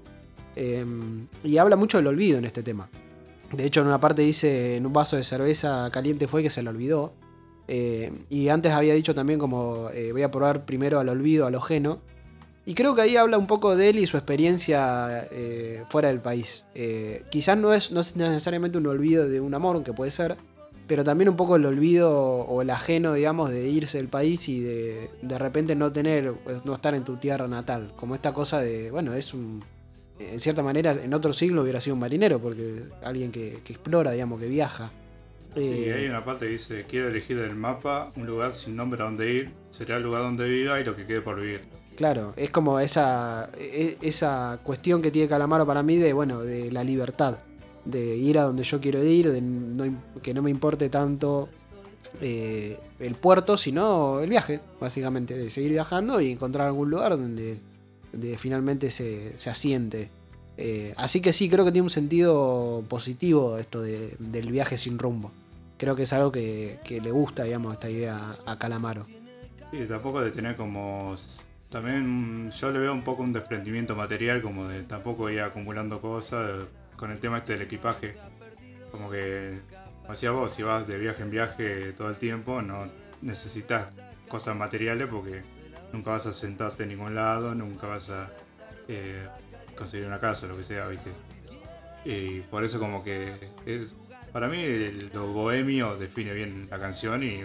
Eh, 0.56 0.84
y 1.42 1.58
habla 1.58 1.76
mucho 1.76 1.98
del 1.98 2.06
olvido 2.06 2.38
en 2.38 2.44
este 2.44 2.62
tema. 2.62 2.88
De 3.52 3.64
hecho, 3.64 3.80
en 3.80 3.86
una 3.86 4.00
parte 4.00 4.22
dice, 4.22 4.76
en 4.76 4.86
un 4.86 4.92
vaso 4.92 5.16
de 5.16 5.24
cerveza 5.24 5.88
caliente 5.92 6.26
fue 6.26 6.42
que 6.42 6.50
se 6.50 6.62
le 6.62 6.70
olvidó. 6.70 7.12
Eh, 7.68 8.12
y 8.28 8.48
antes 8.48 8.72
había 8.72 8.94
dicho 8.94 9.14
también 9.14 9.38
como, 9.38 9.88
eh, 9.90 10.12
voy 10.12 10.22
a 10.22 10.30
probar 10.30 10.64
primero 10.64 10.98
al 10.98 11.08
olvido, 11.08 11.46
al 11.46 11.54
ajeno. 11.54 12.00
Y 12.66 12.74
creo 12.74 12.94
que 12.94 13.02
ahí 13.02 13.16
habla 13.16 13.36
un 13.36 13.46
poco 13.46 13.76
de 13.76 13.90
él 13.90 13.98
y 13.98 14.06
su 14.06 14.16
experiencia 14.16 15.28
eh, 15.30 15.82
fuera 15.90 16.08
del 16.08 16.20
país. 16.20 16.64
Eh, 16.74 17.22
quizás 17.30 17.58
no 17.58 17.74
es, 17.74 17.90
no 17.90 18.00
es 18.00 18.16
necesariamente 18.16 18.78
un 18.78 18.86
olvido 18.86 19.28
de 19.28 19.40
un 19.40 19.52
amor, 19.52 19.76
aunque 19.76 19.92
puede 19.92 20.10
ser, 20.10 20.36
pero 20.86 21.04
también 21.04 21.28
un 21.28 21.36
poco 21.36 21.56
el 21.56 21.66
olvido 21.66 22.10
o 22.10 22.62
el 22.62 22.70
ajeno, 22.70 23.12
digamos, 23.12 23.50
de 23.50 23.68
irse 23.68 23.98
del 23.98 24.08
país 24.08 24.48
y 24.48 24.60
de 24.60 25.10
de 25.20 25.38
repente 25.38 25.74
no 25.76 25.92
tener, 25.92 26.32
no 26.64 26.74
estar 26.74 26.94
en 26.94 27.04
tu 27.04 27.16
tierra 27.16 27.46
natal. 27.48 27.92
Como 27.96 28.14
esta 28.14 28.32
cosa 28.32 28.60
de, 28.60 28.90
bueno, 28.90 29.12
es 29.12 29.34
un. 29.34 29.62
En 30.18 30.38
cierta 30.40 30.62
manera, 30.62 30.92
en 31.02 31.12
otro 31.12 31.32
siglo 31.32 31.62
hubiera 31.62 31.80
sido 31.80 31.94
un 31.94 32.00
marinero, 32.00 32.38
porque 32.38 32.82
alguien 33.02 33.32
que, 33.32 33.58
que 33.64 33.72
explora, 33.72 34.12
digamos, 34.12 34.40
que 34.40 34.46
viaja. 34.48 34.90
Sí, 35.56 35.60
Eh, 35.86 35.94
hay 35.98 36.06
una 36.08 36.24
parte 36.24 36.46
que 36.46 36.52
dice, 36.52 36.84
quiero 36.88 37.08
elegir 37.08 37.36
del 37.40 37.54
mapa 37.56 38.10
un 38.16 38.26
lugar 38.26 38.54
sin 38.54 38.74
nombre 38.76 39.00
a 39.02 39.04
donde 39.06 39.32
ir, 39.32 39.50
será 39.70 39.96
el 39.96 40.02
lugar 40.04 40.22
donde 40.22 40.48
viva 40.48 40.80
y 40.80 40.84
lo 40.84 40.94
que 40.96 41.04
quede 41.06 41.20
por 41.20 41.40
vivir. 41.40 41.60
Claro, 41.96 42.32
es 42.36 42.50
como 42.50 42.80
esa, 42.80 43.50
e- 43.56 43.96
esa 44.02 44.58
cuestión 44.64 45.00
que 45.00 45.10
tiene 45.12 45.28
Calamaro 45.28 45.64
para 45.66 45.82
mí 45.84 45.96
de, 45.96 46.12
bueno, 46.12 46.40
de 46.40 46.72
la 46.72 46.82
libertad, 46.82 47.38
de 47.84 48.16
ir 48.16 48.38
a 48.38 48.42
donde 48.42 48.64
yo 48.64 48.80
quiero 48.80 49.02
ir, 49.04 49.30
de 49.30 49.40
no 49.40 49.84
que 50.22 50.34
no 50.34 50.42
me 50.42 50.50
importe 50.50 50.88
tanto 50.88 51.48
eh, 52.20 52.76
el 52.98 53.14
puerto, 53.14 53.56
sino 53.56 54.20
el 54.20 54.30
viaje, 54.30 54.60
básicamente, 54.80 55.36
de 55.36 55.50
seguir 55.50 55.70
viajando 55.72 56.20
y 56.20 56.32
encontrar 56.32 56.66
algún 56.66 56.90
lugar 56.90 57.10
donde, 57.16 57.60
donde 58.14 58.38
finalmente 58.38 58.90
se, 58.90 59.38
se 59.38 59.50
asiente. 59.50 60.08
Eh, 60.56 60.94
así 60.96 61.20
que 61.20 61.32
sí, 61.32 61.48
creo 61.48 61.64
que 61.64 61.72
tiene 61.72 61.84
un 61.84 61.90
sentido 61.90 62.84
positivo 62.88 63.58
esto 63.58 63.82
de- 63.82 64.14
del 64.18 64.50
viaje 64.50 64.78
sin 64.78 64.98
rumbo. 64.98 65.32
Creo 65.76 65.96
que 65.96 66.04
es 66.04 66.12
algo 66.12 66.30
que, 66.30 66.76
que 66.84 67.00
le 67.00 67.10
gusta, 67.10 67.42
digamos, 67.44 67.72
esta 67.74 67.90
idea 67.90 68.36
a 68.46 68.58
Calamaro. 68.58 69.06
Sí, 69.70 69.84
tampoco 69.88 70.20
de 70.20 70.30
tener 70.30 70.56
como... 70.56 71.16
También 71.68 72.52
yo 72.52 72.70
le 72.70 72.78
veo 72.78 72.92
un 72.92 73.02
poco 73.02 73.24
un 73.24 73.32
desprendimiento 73.32 73.96
material, 73.96 74.40
como 74.40 74.68
de 74.68 74.84
tampoco 74.84 75.28
ir 75.28 75.40
acumulando 75.40 76.00
cosas 76.00 76.66
con 76.96 77.10
el 77.10 77.18
tema 77.20 77.38
este 77.38 77.54
del 77.54 77.62
equipaje. 77.62 78.14
Como 78.92 79.10
que, 79.10 79.58
como 80.02 80.12
decía 80.12 80.30
vos, 80.30 80.54
si 80.54 80.62
vas 80.62 80.86
de 80.86 80.96
viaje 80.98 81.24
en 81.24 81.30
viaje 81.30 81.92
todo 81.94 82.10
el 82.10 82.16
tiempo, 82.16 82.62
no 82.62 82.86
necesitas 83.22 83.88
cosas 84.28 84.54
materiales 84.56 85.08
porque 85.10 85.42
nunca 85.94 86.10
vas 86.10 86.26
a 86.26 86.32
sentarte 86.32 86.82
en 86.82 86.90
ningún 86.90 87.14
lado, 87.14 87.54
nunca 87.54 87.86
vas 87.86 88.10
a 88.10 88.28
eh, 88.88 89.22
conseguir 89.78 90.06
una 90.06 90.20
casa, 90.20 90.46
lo 90.46 90.56
que 90.56 90.62
sea, 90.62 90.86
¿viste? 90.88 91.10
Y 92.04 92.40
por 92.42 92.64
eso 92.64 92.78
como 92.78 93.02
que 93.02 93.34
es- 93.64 93.94
para 94.32 94.48
mí 94.48 94.58
el- 94.62 95.10
lo 95.14 95.28
bohemio 95.32 95.96
define 95.96 96.32
bien 96.34 96.66
la 96.70 96.78
canción 96.78 97.22
y 97.22 97.42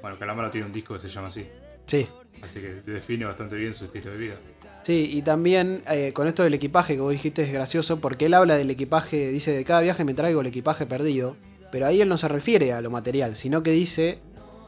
bueno, 0.00 0.16
Calamaro 0.18 0.50
tiene 0.50 0.66
un 0.66 0.72
disco 0.72 0.94
que 0.94 1.00
se 1.00 1.08
llama 1.08 1.28
así, 1.28 1.46
Sí, 1.86 2.08
así 2.42 2.60
que 2.60 2.80
define 2.90 3.24
bastante 3.26 3.54
bien 3.56 3.74
su 3.74 3.84
estilo 3.84 4.10
de 4.10 4.18
vida. 4.18 4.34
Sí, 4.82 5.10
y 5.12 5.22
también 5.22 5.82
eh, 5.88 6.12
con 6.12 6.26
esto 6.26 6.42
del 6.42 6.54
equipaje 6.54 6.94
que 6.94 7.00
vos 7.00 7.12
dijiste 7.12 7.42
es 7.44 7.52
gracioso 7.52 8.00
porque 8.00 8.26
él 8.26 8.34
habla 8.34 8.56
del 8.56 8.70
equipaje, 8.70 9.28
dice 9.30 9.52
de 9.52 9.64
cada 9.64 9.80
viaje 9.82 10.04
me 10.04 10.14
traigo 10.14 10.40
el 10.40 10.46
equipaje 10.48 10.86
perdido, 10.86 11.36
pero 11.70 11.86
ahí 11.86 12.00
él 12.00 12.08
no 12.08 12.16
se 12.16 12.26
refiere 12.28 12.72
a 12.72 12.80
lo 12.80 12.90
material, 12.90 13.36
sino 13.36 13.62
que 13.62 13.70
dice, 13.70 14.18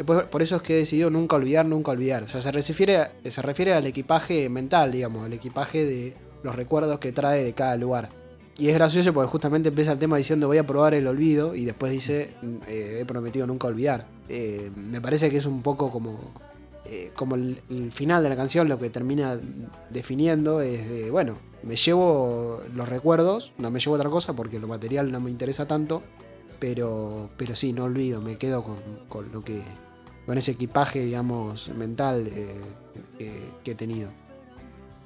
por, 0.05 0.43
eso 0.43 0.57
es 0.57 0.63
que 0.63 0.75
he 0.75 0.79
decidido 0.79 1.11
nunca 1.11 1.37
olvidar, 1.37 1.67
nunca 1.67 1.93
olvidar. 1.93 2.25
O 2.25 2.29
sea, 2.29 2.41
se 2.41 2.51
refiere, 2.51 3.09
se 3.29 3.43
refiere 3.43 3.75
al 3.75 3.87
equipaje 3.87 4.49
mental, 4.49 4.93
digamos, 4.93 5.25
al 5.25 5.33
equipaje 5.33 5.85
de 5.85 6.15
los 6.43 6.55
recuerdos 6.55 6.99
que 6.99 7.13
trae 7.13 7.45
de 7.45 7.53
cada 7.53 7.77
lugar. 7.77 8.09
Y 8.57 8.69
es 8.69 8.75
gracioso 8.75 9.13
porque 9.13 9.31
justamente 9.31 9.71
empieza 9.71 9.93
el 9.93 9.99
tema 9.99 10.17
diciendo 10.17 10.47
voy 10.47 10.59
a 10.59 10.67
probar 10.67 10.95
el 10.95 11.07
olvido 11.09 11.57
y 11.57 11.65
después 11.65 11.91
dice 11.91 12.31
eh, 12.69 12.99
he 13.01 13.05
prometido 13.05 13.47
nunca 13.47 13.67
olvidar. 13.67 14.07
Eh, 14.29 14.71
me 14.77 15.01
parece 15.01 15.31
que 15.31 15.39
es 15.39 15.47
un 15.47 15.63
poco 15.63 15.91
como 15.91 16.19
eh, 16.87 17.13
como 17.15 17.35
el, 17.35 17.61
el 17.71 17.93
final 17.93 18.23
de 18.23 18.29
la 18.29 18.37
canción 18.37 18.69
lo 18.69 18.79
que 18.79 18.91
termina 18.91 19.39
definiendo 19.91 20.61
es 20.61 20.89
de, 20.89 21.11
bueno, 21.11 21.37
me 21.63 21.77
llevo 21.77 22.61
los 22.75 22.89
recuerdos, 22.89 23.53
no 23.57 23.71
me 23.71 23.81
llevo 23.81 23.97
otra 23.97 24.11
cosa 24.11 24.35
porque 24.35 24.61
lo 24.61 24.69
material 24.69 25.11
no 25.11 25.19
me 25.19 25.31
interesa 25.31 25.67
tanto, 25.67 26.03
pero, 26.59 27.31
pero 27.39 27.57
sí, 27.57 27.73
no 27.73 27.85
olvido, 27.85 28.21
me 28.21 28.37
quedo 28.37 28.63
con, 28.63 28.77
con 29.09 29.33
lo 29.33 29.43
que, 29.43 29.63
con 30.27 30.39
ese 30.39 30.53
equipaje, 30.53 31.05
digamos, 31.05 31.68
mental 31.68 32.27
eh, 32.29 32.61
que- 33.18 33.70
he 33.70 33.75
tenido. 33.75 34.11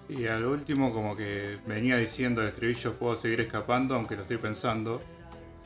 Y 0.09 0.27
al 0.27 0.45
último 0.47 0.93
como 0.93 1.17
que 1.17 1.59
venía 1.67 1.97
diciendo 1.99 2.41
el 2.43 2.49
estribillo 2.49 2.95
puedo 2.95 3.17
seguir 3.17 3.41
escapando 3.43 3.95
aunque 3.95 4.17
lo 4.17 4.23
estoy 4.23 4.39
pensando. 4.39 5.03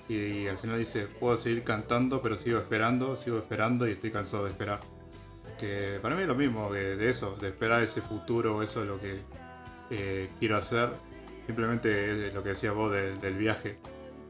Y, 0.08 0.46
al 0.48 0.58
final 0.58 0.78
dice 0.78 1.06
puedo 1.06 1.36
seguir 1.36 1.62
cantando 1.62 2.20
pero 2.20 2.36
sigo 2.36 2.58
esperando, 2.58 3.14
sigo 3.16 3.38
esperando 3.38 3.86
y 3.88 3.92
estoy 3.92 4.10
cansado 4.10 4.44
de 4.44 4.50
esperar. 4.50 4.80
Que 5.60 5.98
para 6.02 6.16
mí 6.16 6.22
es 6.22 6.28
lo 6.28 6.34
mismo 6.34 6.70
que 6.70 6.78
de 6.78 7.08
eso, 7.08 7.36
de 7.40 7.48
esperar 7.48 7.82
ese 7.82 8.00
futuro, 8.02 8.62
eso 8.62 8.82
es 8.82 8.88
lo 8.88 9.00
que 9.00 9.20
eh, 9.90 10.28
quiero 10.38 10.56
hacer. 10.56 10.90
Simplemente 11.46 12.28
es 12.28 12.34
lo 12.34 12.42
que 12.42 12.50
decías 12.50 12.74
vos 12.74 12.90
de- 12.92 13.14
del 13.16 13.34
viaje. 13.34 13.78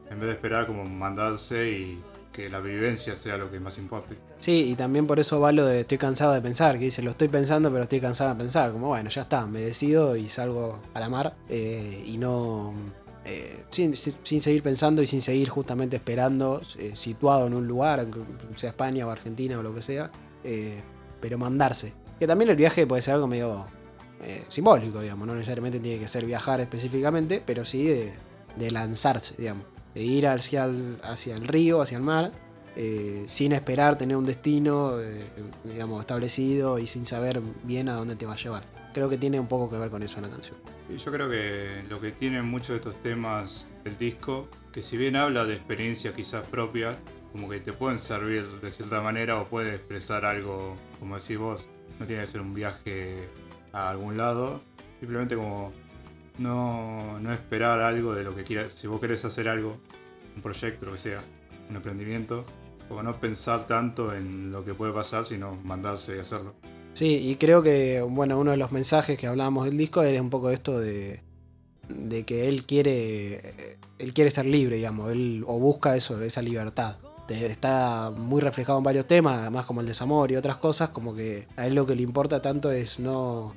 En 0.09 0.19
vez 0.19 0.27
de 0.27 0.33
esperar 0.33 0.67
como 0.67 0.83
mandarse 0.85 1.69
y 1.71 2.01
que 2.33 2.49
la 2.49 2.59
vivencia 2.59 3.15
sea 3.15 3.37
lo 3.37 3.49
que 3.49 3.59
más 3.59 3.77
importe. 3.77 4.15
Sí, 4.41 4.71
y 4.71 4.75
también 4.75 5.07
por 5.07 5.19
eso 5.19 5.39
va 5.39 5.51
lo 5.53 5.65
de 5.65 5.81
estoy 5.81 5.97
cansado 5.97 6.33
de 6.33 6.41
pensar, 6.41 6.77
que 6.79 6.85
dice 6.85 7.01
lo 7.01 7.11
estoy 7.11 7.29
pensando 7.29 7.71
pero 7.71 7.83
estoy 7.83 8.01
cansado 8.01 8.31
de 8.31 8.35
pensar, 8.37 8.71
como 8.73 8.87
bueno, 8.89 9.09
ya 9.09 9.21
está, 9.21 9.45
me 9.45 9.61
decido 9.61 10.17
y 10.17 10.27
salgo 10.27 10.79
a 10.93 10.99
la 10.99 11.07
mar 11.09 11.35
eh, 11.47 12.03
y 12.05 12.17
no... 12.17 12.73
eh, 13.23 13.63
sin, 13.69 13.95
sin- 13.95 14.41
seguir 14.41 14.61
pensando 14.63 15.01
y 15.01 15.07
sin 15.07 15.21
seguir 15.21 15.47
justamente 15.47 15.95
esperando, 15.95 16.61
eh, 16.77 16.91
situado 16.95 17.47
en 17.47 17.53
un 17.53 17.67
lugar, 17.67 18.05
sea 18.55 18.71
España 18.71 19.07
o 19.07 19.11
Argentina 19.11 19.57
o 19.59 19.63
lo 19.63 19.73
que 19.73 19.81
sea, 19.81 20.11
pero 21.21 21.37
mandarse. 21.37 21.93
Que 22.19 22.27
también 22.27 22.49
el 22.49 22.57
viaje 22.57 22.85
puede 22.85 23.01
ser 23.01 23.13
algo 23.13 23.27
medio 23.27 23.65
simbólico, 24.49 25.01
digamos, 25.01 25.27
no 25.27 25.35
necesariamente 25.35 25.79
tiene 25.79 25.99
que 25.99 26.07
ser 26.07 26.25
viajar 26.25 26.59
específicamente, 26.61 27.41
pero 27.45 27.63
sí 27.65 27.83
de 27.85 28.71
lanzarse, 28.71 29.35
digamos, 29.37 29.65
de 29.93 30.03
ir 30.03 30.27
hacia 30.27 30.65
el, 30.65 30.97
hacia 31.03 31.35
el 31.35 31.47
río, 31.47 31.81
hacia 31.81 31.97
el 31.97 32.03
mar, 32.03 32.31
eh, 32.75 33.25
sin 33.27 33.51
esperar 33.51 33.97
tener 33.97 34.17
un 34.17 34.25
destino, 34.25 34.99
eh, 34.99 35.25
digamos, 35.63 35.99
establecido 35.99 36.79
y 36.79 36.87
sin 36.87 37.05
saber 37.05 37.41
bien 37.63 37.87
a 37.89 37.93
dónde 37.93 38.15
te 38.15 38.25
va 38.25 38.33
a 38.33 38.37
llevar. 38.37 38.63
Creo 38.93 39.09
que 39.09 39.17
tiene 39.17 39.39
un 39.39 39.47
poco 39.47 39.69
que 39.69 39.77
ver 39.77 39.89
con 39.89 40.01
eso 40.03 40.19
la 40.21 40.29
canción. 40.29 40.57
Yo 40.89 41.11
creo 41.11 41.29
que 41.29 41.83
lo 41.89 41.99
que 41.99 42.11
tienen 42.11 42.45
muchos 42.45 42.69
de 42.69 42.75
estos 42.75 42.95
temas 43.01 43.69
del 43.83 43.97
disco, 43.97 44.47
que 44.71 44.83
si 44.83 44.97
bien 44.97 45.15
habla 45.15 45.45
de 45.45 45.55
experiencias 45.55 46.13
quizás 46.13 46.47
propias, 46.47 46.97
como 47.31 47.49
que 47.49 47.59
te 47.59 47.73
pueden 47.73 47.97
servir 47.97 48.45
de 48.61 48.71
cierta 48.71 49.01
manera 49.01 49.39
o 49.39 49.47
puede 49.47 49.75
expresar 49.75 50.25
algo, 50.25 50.75
como 50.99 51.17
decís 51.17 51.37
vos, 51.37 51.67
no 51.99 52.05
tiene 52.05 52.21
que 52.21 52.27
ser 52.27 52.41
un 52.41 52.53
viaje 52.53 53.27
a 53.71 53.89
algún 53.89 54.17
lado, 54.17 54.61
simplemente 54.99 55.35
como 55.35 55.71
no, 56.37 57.19
no 57.19 57.33
esperar 57.33 57.81
algo 57.81 58.13
de 58.15 58.23
lo 58.23 58.35
que 58.35 58.43
quieras, 58.43 58.73
si 58.73 58.87
vos 58.87 58.99
querés 58.99 59.23
hacer 59.25 59.47
algo, 59.47 59.77
un 60.35 60.41
proyecto, 60.41 60.85
lo 60.85 60.93
que 60.93 60.97
sea, 60.97 61.21
un 61.69 61.75
emprendimiento, 61.75 62.45
como 62.87 63.03
no 63.03 63.15
pensar 63.19 63.67
tanto 63.67 64.13
en 64.13 64.51
lo 64.51 64.65
que 64.65 64.73
puede 64.73 64.93
pasar, 64.93 65.25
sino 65.25 65.55
mandarse 65.63 66.15
y 66.15 66.19
hacerlo. 66.19 66.53
Sí, 66.93 67.29
y 67.29 67.35
creo 67.37 67.63
que, 67.63 68.01
bueno, 68.01 68.39
uno 68.39 68.51
de 68.51 68.57
los 68.57 68.71
mensajes 68.71 69.17
que 69.17 69.27
hablábamos 69.27 69.65
del 69.65 69.77
disco 69.77 70.03
era 70.03 70.21
un 70.21 70.29
poco 70.29 70.51
esto 70.51 70.79
de, 70.79 71.21
de 71.89 72.23
que 72.23 72.47
él 72.47 72.65
quiere, 72.65 73.77
él 73.97 74.13
quiere 74.13 74.29
ser 74.29 74.45
libre, 74.45 74.75
digamos, 74.75 75.11
él 75.11 75.43
o 75.47 75.59
busca 75.59 75.95
eso, 75.95 76.21
esa 76.21 76.41
libertad. 76.41 76.97
Está 77.29 78.11
muy 78.15 78.41
reflejado 78.41 78.77
en 78.77 78.83
varios 78.83 79.07
temas, 79.07 79.39
además 79.39 79.65
como 79.65 79.81
el 79.81 79.87
desamor 79.87 80.31
y 80.31 80.35
otras 80.35 80.57
cosas, 80.57 80.89
como 80.89 81.15
que 81.15 81.47
a 81.55 81.65
él 81.65 81.73
lo 81.73 81.87
que 81.87 81.95
le 81.95 82.03
importa 82.03 82.41
tanto 82.41 82.71
es 82.71 82.99
no 82.99 83.55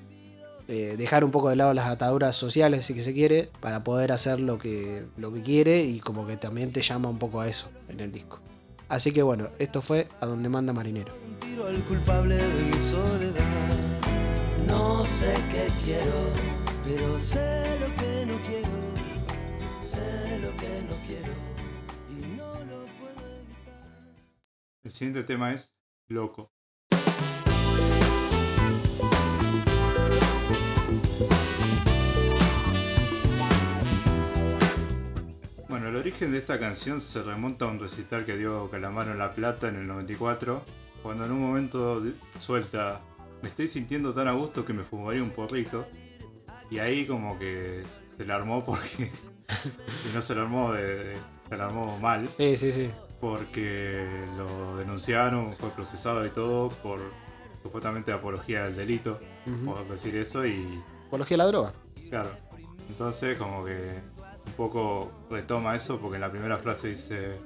eh, 0.69 0.97
dejar 0.99 1.25
un 1.25 1.31
poco 1.31 1.49
de 1.49 1.57
lado 1.57 1.73
las 1.75 1.87
ataduras 1.87 2.35
sociales, 2.35 2.87
si 2.87 2.95
que 2.95 3.03
se 3.03 3.15
quiere, 3.15 3.49
para 3.61 3.85
poder 3.85 4.11
hacer 4.11 4.41
lo 4.41 4.59
que, 4.59 5.07
lo 5.17 5.33
que 5.33 5.43
quiere 5.43 5.85
y 5.85 6.01
como 6.01 6.27
que 6.27 6.37
también 6.37 6.73
te 6.73 6.83
llama 6.83 7.09
un 7.09 7.19
poco 7.19 7.41
a 7.41 7.49
eso 7.49 7.69
en 7.89 8.01
el 8.01 8.11
disco. 8.11 8.41
Así 8.89 9.13
que 9.13 9.23
bueno, 9.23 9.49
esto 9.59 9.83
fue 9.83 10.09
A 10.21 10.27
donde 10.27 10.49
manda 10.49 10.73
marinero. 10.73 11.13
Un 11.25 11.39
tiro 11.41 11.67
al 11.67 11.85
culpable 11.85 12.37
de 12.37 12.63
mi 12.65 12.79
soledad. 12.79 13.45
No 14.67 15.05
sé 15.07 15.35
qué 15.51 15.69
quiero, 15.85 16.31
pero 16.85 17.21
sé 17.21 17.79
lo 17.81 17.87
que 17.95 18.27
no 18.27 18.39
quiero. 18.47 18.77
Sé 19.81 20.39
lo 20.41 20.51
que 20.57 20.83
no 20.83 20.95
quiero 21.07 21.33
y 22.11 22.37
no 22.37 22.53
lo 22.65 22.87
puedo 22.99 23.27
evitar. 23.41 24.15
El 24.83 24.91
siguiente 24.91 25.23
tema 25.23 25.53
es 25.53 25.77
Loco. 26.09 26.56
Bueno, 35.87 36.01
el 36.01 36.03
origen 36.09 36.33
de 36.33 36.39
esta 36.39 36.59
canción 36.59 37.01
se 37.01 37.23
remonta 37.23 37.65
a 37.65 37.69
un 37.69 37.79
recital 37.79 38.25
que 38.27 38.37
dio 38.37 38.69
Calamaro 38.73 39.13
en 39.13 39.19
La 39.19 39.33
Plata 39.35 39.69
en 39.69 39.77
el 39.77 39.87
94, 39.87 40.61
cuando 41.01 41.27
en 41.27 41.31
un 41.31 41.41
momento 41.41 42.03
suelta, 42.41 43.03
me 43.41 43.51
estoy 43.51 43.69
sintiendo 43.69 44.13
tan 44.13 44.27
a 44.27 44.33
gusto 44.33 44.65
que 44.65 44.73
me 44.73 44.83
fumaría 44.83 45.23
un 45.23 45.31
porrito, 45.31 45.87
y 46.73 46.81
ahí 46.81 47.07
como 47.07 47.39
que 47.39 47.85
se 48.17 48.25
la 48.25 48.35
armó 48.35 48.65
porque... 48.65 49.13
y 50.11 50.13
no 50.15 50.21
se 50.23 50.35
la 50.35 50.43
armó 50.43 50.73
de- 50.73 51.05
de- 51.05 51.17
se 51.49 51.57
la 51.57 51.67
armó 51.67 51.97
mal 52.01 52.29
Sí, 52.31 52.57
sí, 52.57 52.73
sí. 52.73 52.91
porque 53.21 54.05
lo 54.37 54.77
denunciaron, 54.79 55.55
fue 55.55 55.71
procesado 55.71 56.27
y 56.27 56.31
todo 56.31 56.71
por 56.83 56.99
supuestamente 57.63 58.11
apología 58.11 58.65
del 58.65 58.75
delito, 58.75 59.21
Ujú. 59.47 59.67
por 59.77 59.87
decir 59.89 60.17
eso, 60.17 60.45
y 60.45 60.83
Apología 61.07 61.37
a 61.37 61.39
la 61.39 61.47
droga. 61.47 61.73
claro, 62.11 62.31
entonces 62.89 63.39
como 63.39 63.65
que 63.65 64.01
un 64.47 64.53
poco 64.53 65.11
retoma 65.31 65.77
eso 65.77 65.99
porque 65.99 66.17
en 66.17 66.23
la 66.23 66.31
primera 66.31 66.57
frase 66.57 66.89
dice 66.89 67.37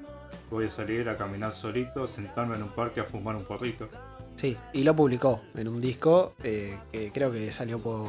voy 0.51 0.67
a 0.67 0.71
salir 0.71 1.09
a 1.09 1.17
caminar 1.17 1.53
solito, 1.53 2.07
sentarme 2.07 2.57
en 2.57 2.63
un 2.65 2.71
parque 2.71 3.01
a 3.01 3.05
fumar 3.05 3.37
un 3.37 3.45
porrito. 3.45 3.89
Sí, 4.37 4.57
y 4.73 4.83
lo 4.83 4.97
publicó 4.97 5.41
en 5.55 5.69
un 5.69 5.81
disco 5.81 6.35
eh, 6.43 6.79
que 6.91 7.13
creo 7.13 7.31
que 7.31 7.53
salió 7.53 7.79
por 7.79 8.09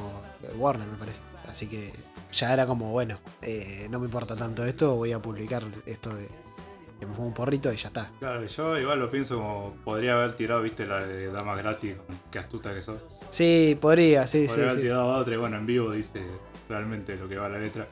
Warner, 0.55 0.87
me 0.87 0.97
parece. 0.97 1.19
Así 1.49 1.67
que 1.67 1.93
ya 2.31 2.53
era 2.53 2.65
como, 2.65 2.91
bueno, 2.91 3.19
eh, 3.41 3.87
no 3.89 3.99
me 3.99 4.05
importa 4.05 4.35
tanto 4.35 4.65
esto, 4.65 4.95
voy 4.95 5.11
a 5.11 5.19
publicar 5.19 5.63
esto 5.85 6.15
de 6.15 6.29
que 6.99 7.05
me 7.05 7.13
fumo 7.13 7.27
un 7.27 7.33
porrito 7.33 7.73
y 7.73 7.77
ya 7.77 7.89
está. 7.89 8.09
Claro, 8.19 8.45
yo 8.45 8.79
igual 8.79 8.99
lo 8.99 9.09
pienso 9.11 9.37
como 9.37 9.73
podría 9.83 10.13
haber 10.13 10.35
tirado, 10.35 10.61
viste, 10.61 10.85
la 10.85 11.05
de 11.05 11.31
Damas 11.31 11.57
Gratis, 11.57 11.95
qué 12.31 12.39
astuta 12.39 12.73
que 12.73 12.81
sos. 12.81 13.03
Sí, 13.29 13.77
podría, 13.81 14.25
sí, 14.27 14.43
sí, 14.43 14.47
Podría 14.47 14.65
haber 14.65 14.77
sí. 14.77 14.81
tirado 14.83 15.07
otra 15.17 15.33
y 15.33 15.37
bueno, 15.37 15.57
en 15.57 15.65
vivo 15.65 15.91
dice 15.91 16.23
realmente 16.69 17.15
lo 17.17 17.27
que 17.27 17.37
va 17.37 17.49
la 17.49 17.57
letra. 17.57 17.87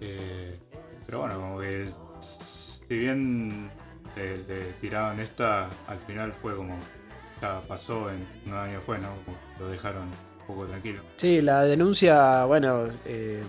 Eh, 0.00 0.58
pero 1.06 1.20
bueno, 1.20 1.34
como 1.36 1.60
que 1.60 1.90
si 2.20 2.96
bien 2.96 3.70
le, 4.16 4.38
le 4.38 4.72
tiraron 4.80 5.20
esta, 5.20 5.68
al 5.86 5.98
final 6.06 6.32
fue 6.32 6.56
como 6.56 6.76
ya 7.40 7.60
pasó 7.66 8.10
en 8.10 8.26
un 8.46 8.54
año 8.58 8.80
fue, 8.80 8.98
¿no? 8.98 9.08
Lo 9.58 9.68
dejaron 9.68 10.02
un 10.04 10.46
poco 10.46 10.66
tranquilo. 10.66 11.02
Sí, 11.16 11.40
la 11.42 11.62
denuncia, 11.64 12.44
bueno, 12.44 12.88
eh, 13.04 13.42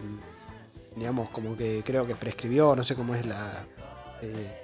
digamos, 0.96 1.30
como 1.30 1.56
que 1.56 1.84
creo 1.86 2.06
que 2.06 2.16
prescribió, 2.16 2.76
no 2.76 2.84
sé 2.84 2.96
cómo 2.96 3.16
es 3.16 3.26
la... 3.26 3.66
eh, 4.22 4.62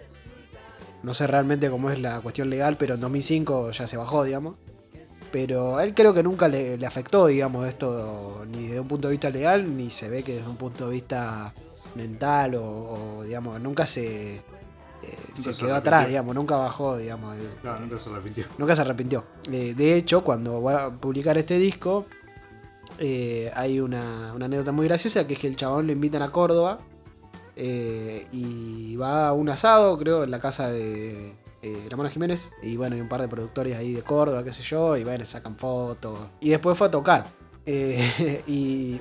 no 1.04 1.14
sé 1.14 1.26
realmente 1.28 1.70
cómo 1.70 1.90
es 1.90 2.00
la 2.00 2.22
cuestión 2.22 2.50
legal, 2.50 2.78
pero 2.78 2.94
en 2.96 3.00
2005 3.02 3.72
ya 3.72 3.88
se 3.88 3.98
bajó, 3.98 4.24
digamos. 4.24 4.56
Pero 5.32 5.78
a 5.78 5.84
él 5.84 5.94
creo 5.94 6.14
que 6.14 6.24
nunca 6.24 6.48
le, 6.48 6.78
le 6.78 6.86
afectó, 6.86 7.28
digamos, 7.28 7.68
esto, 7.68 8.46
ni 8.52 8.68
desde 8.68 8.82
un 8.82 8.88
punto 8.88 9.08
de 9.08 9.14
vista 9.14 9.30
legal, 9.30 9.78
ni 9.78 9.90
se 9.90 10.10
ve 10.10 10.24
que 10.24 10.36
desde 10.36 10.50
un 10.50 10.58
punto 10.58 10.88
de 10.88 10.92
vista 10.92 11.54
mental, 11.96 12.56
o, 12.56 13.18
o, 13.20 13.24
digamos, 13.24 13.60
nunca 13.62 13.86
se, 13.86 14.36
eh, 14.36 14.42
se 15.34 15.54
se 15.54 15.66
quedó 15.66 15.76
atrás, 15.76 16.08
digamos, 16.08 16.36
nunca 16.36 16.56
bajó, 16.58 16.98
digamos. 16.98 17.38
el- 17.38 17.50
Claro, 17.62 17.80
nunca 17.82 17.98
se 18.00 18.10
arrepintió. 18.10 18.46
Nunca 18.58 18.76
se 18.76 18.82
arrepintió. 18.82 19.24
Eh, 19.52 19.74
de 19.76 19.96
hecho, 19.96 20.24
cuando 20.24 20.60
voy 20.62 20.74
a 20.74 20.90
publicar 20.90 21.38
este 21.38 21.58
disco, 21.58 22.06
eh, 23.00 23.52
hay 23.56 23.80
una, 23.80 24.32
una 24.36 24.46
anécdota 24.46 24.72
muy 24.72 24.88
graciosa, 24.88 25.26
que 25.26 25.34
es 25.34 25.40
que 25.40 25.48
el 25.48 25.56
chabón 25.56 25.88
lo 25.88 25.94
invitan 25.94 26.22
a 26.22 26.32
Córdoba 26.32 26.80
y 28.32 28.96
va 28.96 29.28
a 29.30 29.34
un 29.34 29.50
asado, 29.50 29.98
creo, 29.98 30.24
en 30.24 30.32
la 30.32 30.40
casa 30.40 30.72
de 30.72 31.34
eh, 31.62 31.88
Ramona 31.90 32.10
Jiménez. 32.10 32.52
Y 32.64 32.76
bueno, 32.78 32.96
hay 32.96 33.02
un 33.02 33.10
par 33.10 33.22
de 33.22 33.28
productores 33.28 33.76
ahí 33.76 33.94
de 33.94 34.02
Córdoba, 34.04 34.44
qué 34.44 34.52
sé 34.54 34.64
yo, 34.64 34.98
y 34.98 35.04
bueno, 35.04 35.26
sacan 35.26 35.58
fotos. 35.58 36.18
Y 36.40 36.50
después 36.50 36.78
fue 36.78 36.88
a 36.88 36.92
tocar. 36.92 37.26
Eh, 37.66 38.44
y 38.48 39.00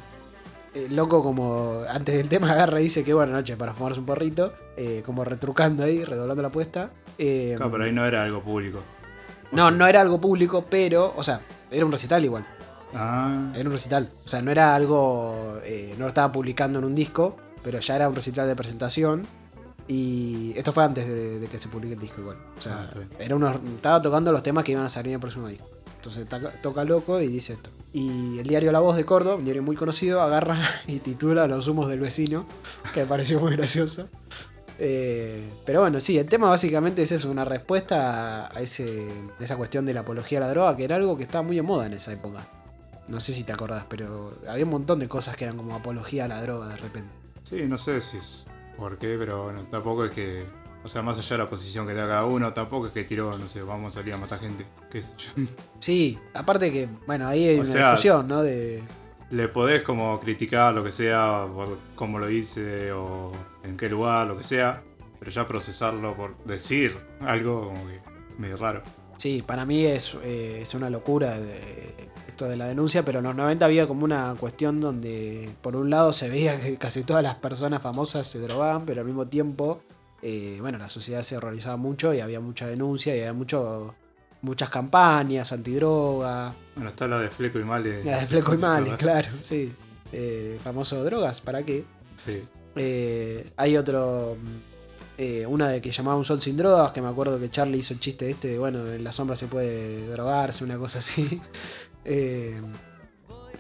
el 0.74 0.94
loco 0.94 1.22
como 1.22 1.82
antes 1.88 2.14
del 2.16 2.28
tema 2.28 2.50
agarra 2.52 2.80
y 2.80 2.84
dice 2.84 3.04
que 3.04 3.12
buena 3.14 3.32
noche 3.32 3.56
para 3.56 3.74
fumarse 3.74 4.00
un 4.00 4.06
porrito, 4.06 4.52
eh, 4.76 5.02
como 5.04 5.24
retrucando 5.24 5.84
ahí, 5.84 6.04
redoblando 6.04 6.42
la 6.42 6.48
apuesta. 6.48 6.90
Eh, 7.18 7.54
Claro, 7.56 7.72
pero 7.72 7.84
ahí 7.84 7.92
no 7.92 8.06
era 8.06 8.22
algo 8.22 8.42
público. 8.42 8.80
No, 9.52 9.68
sea- 9.68 9.70
no 9.72 9.86
era 9.86 10.00
algo 10.00 10.20
público, 10.20 10.64
pero, 10.70 11.12
o 11.16 11.22
sea, 11.24 11.40
era 11.70 11.84
un 11.84 11.92
recital 11.92 12.24
igual. 12.24 12.44
Ah, 12.94 13.52
Era 13.54 13.68
un 13.68 13.72
recital. 13.74 14.10
O 14.24 14.28
sea, 14.28 14.42
no 14.42 14.50
era 14.50 14.74
algo. 14.74 15.58
eh, 15.64 15.94
no 15.96 16.04
lo 16.06 16.08
estaba 16.08 16.32
publicando 16.32 16.80
en 16.80 16.84
un 16.84 16.94
disco, 16.94 17.36
pero 17.62 17.78
ya 17.78 17.94
era 17.96 18.08
un 18.08 18.14
recital 18.16 18.48
de 18.48 18.56
presentación. 18.56 19.26
Y 19.86 20.52
esto 20.56 20.72
fue 20.72 20.84
antes 20.84 21.06
de, 21.08 21.38
de 21.40 21.48
que 21.48 21.58
se 21.58 21.68
publique 21.68 21.94
el 21.94 22.00
disco 22.00 22.20
igual. 22.20 22.36
O 22.36 22.58
Ah, 22.58 22.60
sea, 22.60 22.90
bien. 22.94 23.08
era 23.18 23.36
unos, 23.36 23.56
estaba 23.76 24.00
tocando 24.00 24.30
los 24.32 24.42
temas 24.42 24.64
que 24.64 24.72
iban 24.72 24.84
a 24.84 24.88
salir 24.88 25.08
en 25.10 25.14
el 25.14 25.20
próximo 25.20 25.48
disco. 25.48 25.68
Entonces 25.96 26.26
toca 26.62 26.84
loco 26.84 27.20
y 27.20 27.28
dice 27.28 27.52
esto. 27.54 27.70
Y 27.92 28.38
el 28.38 28.46
diario 28.46 28.70
La 28.70 28.78
Voz 28.80 28.96
de 28.96 29.04
Córdoba, 29.04 29.36
un 29.36 29.44
diario 29.44 29.62
muy 29.62 29.76
conocido, 29.76 30.20
agarra 30.20 30.58
y 30.86 30.98
titula 30.98 31.46
Los 31.46 31.66
humos 31.68 31.88
del 31.88 32.00
vecino, 32.00 32.46
que 32.94 33.00
me 33.00 33.06
pareció 33.06 33.40
muy 33.40 33.56
gracioso. 33.56 34.08
Eh, 34.82 35.46
pero 35.66 35.80
bueno, 35.80 36.00
sí, 36.00 36.16
el 36.16 36.26
tema 36.26 36.48
básicamente 36.48 37.02
es 37.02 37.12
eso, 37.12 37.30
una 37.30 37.44
respuesta 37.44 38.46
a 38.46 38.60
ese, 38.60 39.08
esa 39.38 39.56
cuestión 39.56 39.84
de 39.84 39.92
la 39.92 40.00
apología 40.00 40.38
a 40.38 40.40
la 40.40 40.48
droga, 40.48 40.74
que 40.74 40.84
era 40.84 40.96
algo 40.96 41.18
que 41.18 41.24
estaba 41.24 41.42
muy 41.42 41.56
de 41.56 41.62
moda 41.62 41.86
en 41.86 41.92
esa 41.92 42.12
época. 42.12 42.48
No 43.08 43.20
sé 43.20 43.34
si 43.34 43.44
te 43.44 43.52
acordás, 43.52 43.84
pero 43.88 44.38
había 44.48 44.64
un 44.64 44.70
montón 44.70 44.98
de 44.98 45.08
cosas 45.08 45.36
que 45.36 45.44
eran 45.44 45.56
como 45.56 45.74
apología 45.74 46.24
a 46.24 46.28
la 46.28 46.40
droga 46.40 46.68
de 46.68 46.76
repente. 46.76 47.10
sí, 47.42 47.66
no 47.66 47.76
sé 47.76 48.00
si 48.00 48.16
es 48.16 48.46
por 48.78 48.96
qué, 48.96 49.16
pero 49.18 49.44
bueno, 49.44 49.66
tampoco 49.70 50.06
es 50.06 50.12
que. 50.12 50.46
O 50.82 50.88
sea, 50.88 51.02
más 51.02 51.18
allá 51.18 51.28
de 51.36 51.38
la 51.44 51.50
posición 51.50 51.86
que 51.86 51.92
tenga 51.92 52.08
cada 52.08 52.24
uno, 52.24 52.52
tampoco 52.54 52.86
es 52.86 52.92
que 52.92 53.04
tiró, 53.04 53.36
no 53.36 53.46
sé, 53.48 53.62
vamos 53.62 53.94
a 53.94 54.00
salir 54.00 54.14
a 54.14 54.16
matar 54.16 54.40
gente. 54.40 54.64
Qué 54.90 55.02
sé 55.02 55.12
yo. 55.18 55.42
Sí, 55.80 56.18
aparte 56.34 56.72
que, 56.72 56.88
bueno, 57.06 57.26
ahí 57.28 57.48
hay 57.48 57.58
O 57.58 57.62
una 57.62 57.70
sea- 57.72 57.86
discusión, 57.90 58.28
¿no? 58.28 58.42
De, 58.42 58.82
Le 59.30 59.48
podés 59.48 59.82
como 59.82 60.18
criticar 60.20 60.74
lo 60.74 60.82
que 60.82 60.90
sea 60.92 61.46
por 61.54 61.78
cómo 61.94 62.18
lo 62.18 62.30
hice 62.30 62.92
o 62.92 63.30
en 63.62 63.76
qué 63.76 63.88
lugar, 63.90 64.26
lo 64.26 64.36
que 64.38 64.44
sea, 64.44 64.82
pero 65.18 65.30
ya 65.30 65.46
procesarlo 65.46 66.14
por 66.16 66.36
decir 66.44 66.96
algo 67.20 67.68
como 67.68 67.86
que 67.86 68.00
medio 68.38 68.56
raro. 68.56 68.82
Sí, 69.18 69.42
para 69.46 69.66
mí 69.66 69.84
es, 69.84 70.16
eh, 70.22 70.60
es 70.62 70.74
una 70.74 70.88
locura 70.88 71.38
de- 71.38 72.08
esto 72.26 72.48
de 72.48 72.56
la 72.56 72.66
denuncia, 72.66 73.04
pero 73.04 73.18
en 73.18 73.24
los 73.26 73.34
90 73.34 73.66
había 73.66 73.86
como 73.86 74.04
una 74.04 74.34
cuestión 74.40 74.80
donde 74.80 75.50
por 75.60 75.76
un 75.76 75.90
lado 75.90 76.14
se 76.14 76.30
veía 76.30 76.58
que 76.58 76.76
casi 76.78 77.02
todas 77.02 77.22
las 77.22 77.34
personas 77.36 77.82
famosas 77.82 78.26
se 78.26 78.38
drogaban, 78.38 78.86
pero 78.86 79.02
al 79.02 79.06
mismo 79.06 79.26
tiempo, 79.26 79.82
eh, 80.22 80.58
bueno, 80.60 80.78
la 80.78 80.88
sociedad 80.88 81.22
se 81.22 81.36
horrorizaba 81.36 81.76
mucho 81.76 82.12
y 82.14 82.20
había 82.20 82.40
mucha 82.40 82.66
denuncia 82.66 83.14
y 83.16 83.20
había 83.20 83.32
mucho, 83.32 83.94
muchas 84.42 84.68
campañas 84.70 85.52
antidroga, 85.52 86.54
Bueno, 86.74 86.90
está 86.90 87.06
la 87.08 87.18
de 87.20 87.28
Fleco 87.28 87.58
y 87.58 87.64
Male. 87.64 88.02
la 88.04 88.18
de 88.20 88.26
Fleco 88.26 88.54
y 88.54 88.56
acordás. 88.62 88.96
claro, 88.98 89.28
sí. 89.40 89.72
Eh, 90.12 90.58
famoso 90.64 91.02
drogas, 91.04 91.40
¿para 91.40 91.62
qué? 91.62 91.84
Sí. 92.16 92.42
Eh, 92.76 93.50
hay 93.56 93.76
otro. 93.76 94.36
eh, 95.18 95.44
una 95.46 95.68
de 95.68 95.80
que 95.80 95.90
llamaba 95.90 96.16
Un 96.16 96.24
Sol 96.24 96.40
sin 96.40 96.56
drogas, 96.56 96.92
que 96.92 97.00
me 97.02 97.08
acuerdo 97.08 97.38
que 97.38 97.50
Charlie 97.50 97.78
hizo 97.78 97.94
el 97.94 98.00
chiste 98.00 98.28
este 98.30 98.48
de, 98.48 98.58
bueno, 98.58 98.90
en 98.90 99.04
la 99.04 99.12
sombra 99.12 99.36
se 99.36 99.46
puede 99.46 100.06
drogarse, 100.08 100.64
una 100.64 100.78
cosa 100.78 100.98
así. 101.00 101.40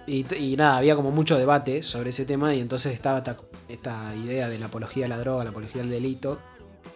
Y 0.06 0.56
nada, 0.56 0.78
había 0.78 0.96
como 0.96 1.10
mucho 1.12 1.38
debate 1.38 1.82
sobre 1.84 2.10
ese 2.10 2.24
tema 2.24 2.52
y 2.54 2.60
entonces 2.60 2.92
estaba 2.92 3.18
esta, 3.18 3.36
esta 3.68 4.12
idea 4.16 4.48
de 4.48 4.58
la 4.58 4.66
apología 4.66 5.06
a 5.06 5.08
la 5.08 5.18
droga, 5.18 5.44
la 5.44 5.50
apología 5.50 5.82
al 5.82 5.90
delito, 5.90 6.38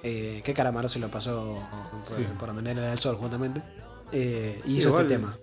eh, 0.05 0.43
que 0.45 0.53
Calamaro 0.55 0.89
se 0.89 0.99
lo 1.01 1.09
pasó 1.09 1.61
por, 2.07 2.19
Sí. 2.19 2.25
por 2.39 2.55
donde 2.55 2.71
era 2.71 2.93
el 2.93 2.99
sol, 2.99 3.17
justamente. 3.17 3.61
eh, 4.13 4.61
y 4.65 4.71
Sí, 4.71 4.79
hizo 4.79 4.89
igual- 4.91 5.03
este 5.05 5.15
tema. 5.17 5.39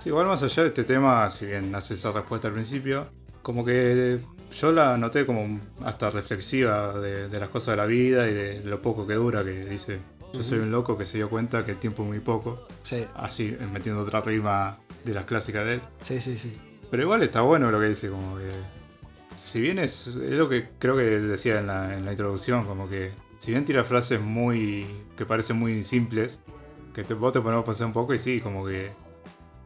Sí, 0.00 0.08
igual 0.08 0.26
más 0.26 0.42
allá 0.42 0.62
de 0.62 0.68
este 0.70 0.82
tema, 0.84 1.30
si 1.30 1.46
bien 1.46 1.72
hace 1.74 1.94
esa 1.94 2.10
respuesta 2.10 2.48
al 2.48 2.54
principio, 2.54 3.06
como 3.42 3.64
que 3.64 4.18
yo 4.58 4.72
la 4.72 4.96
noté 4.96 5.26
como 5.26 5.60
hasta 5.84 6.10
reflexiva 6.10 6.98
de, 6.98 7.28
de 7.28 7.38
las 7.40 7.50
cosas 7.50 7.72
de 7.72 7.76
la 7.76 7.84
vida 7.86 8.26
y 8.28 8.32
de 8.34 8.64
lo 8.64 8.80
poco 8.82 9.06
que 9.06 9.14
dura, 9.14 9.44
que 9.44 9.64
dice, 9.66 10.00
yo 10.32 10.42
soy 10.42 10.58
un 10.60 10.70
loco 10.72 10.96
que 10.96 11.04
se 11.06 11.18
dio 11.18 11.28
cuenta 11.28 11.64
que 11.66 11.72
el 11.72 11.76
tiempo 11.78 12.02
es 12.02 12.08
muy 12.08 12.20
poco, 12.20 12.66
Sí, 12.82 13.04
así 13.14 13.54
metiendo 13.72 14.00
otra 14.02 14.22
rima 14.22 14.78
de 15.04 15.12
las 15.14 15.24
clásicas 15.26 15.66
de 15.66 15.74
él. 15.74 15.80
sí, 16.02 16.20
sí, 16.20 16.38
sí. 16.38 16.56
Pero 16.90 17.02
igual 17.04 17.22
está 17.22 17.42
bueno 17.42 17.70
lo 17.70 17.78
que 17.78 17.86
dice, 17.90 18.08
como 18.08 18.38
que 18.38 18.50
si 19.36 19.60
bien 19.60 19.78
es, 19.78 20.06
es 20.08 20.30
lo 20.38 20.48
que 20.48 20.70
creo 20.78 20.96
que 20.96 21.02
decía 21.04 21.60
en 21.60 21.66
la, 21.68 21.94
en 21.96 22.04
la 22.06 22.10
introducción, 22.12 22.64
como 22.64 22.88
que 22.88 23.12
si 23.40 23.52
bien 23.52 23.64
tira 23.64 23.84
frases 23.84 24.20
muy 24.20 24.86
que 25.16 25.24
parecen 25.24 25.58
muy 25.58 25.82
simples, 25.82 26.40
que 26.94 27.04
te, 27.04 27.14
vos 27.14 27.32
te 27.32 27.40
ponemos 27.40 27.62
a 27.62 27.66
pensar 27.66 27.86
un 27.86 27.94
poco 27.94 28.12
y 28.12 28.18
sí, 28.18 28.38
como 28.40 28.66
que 28.66 28.92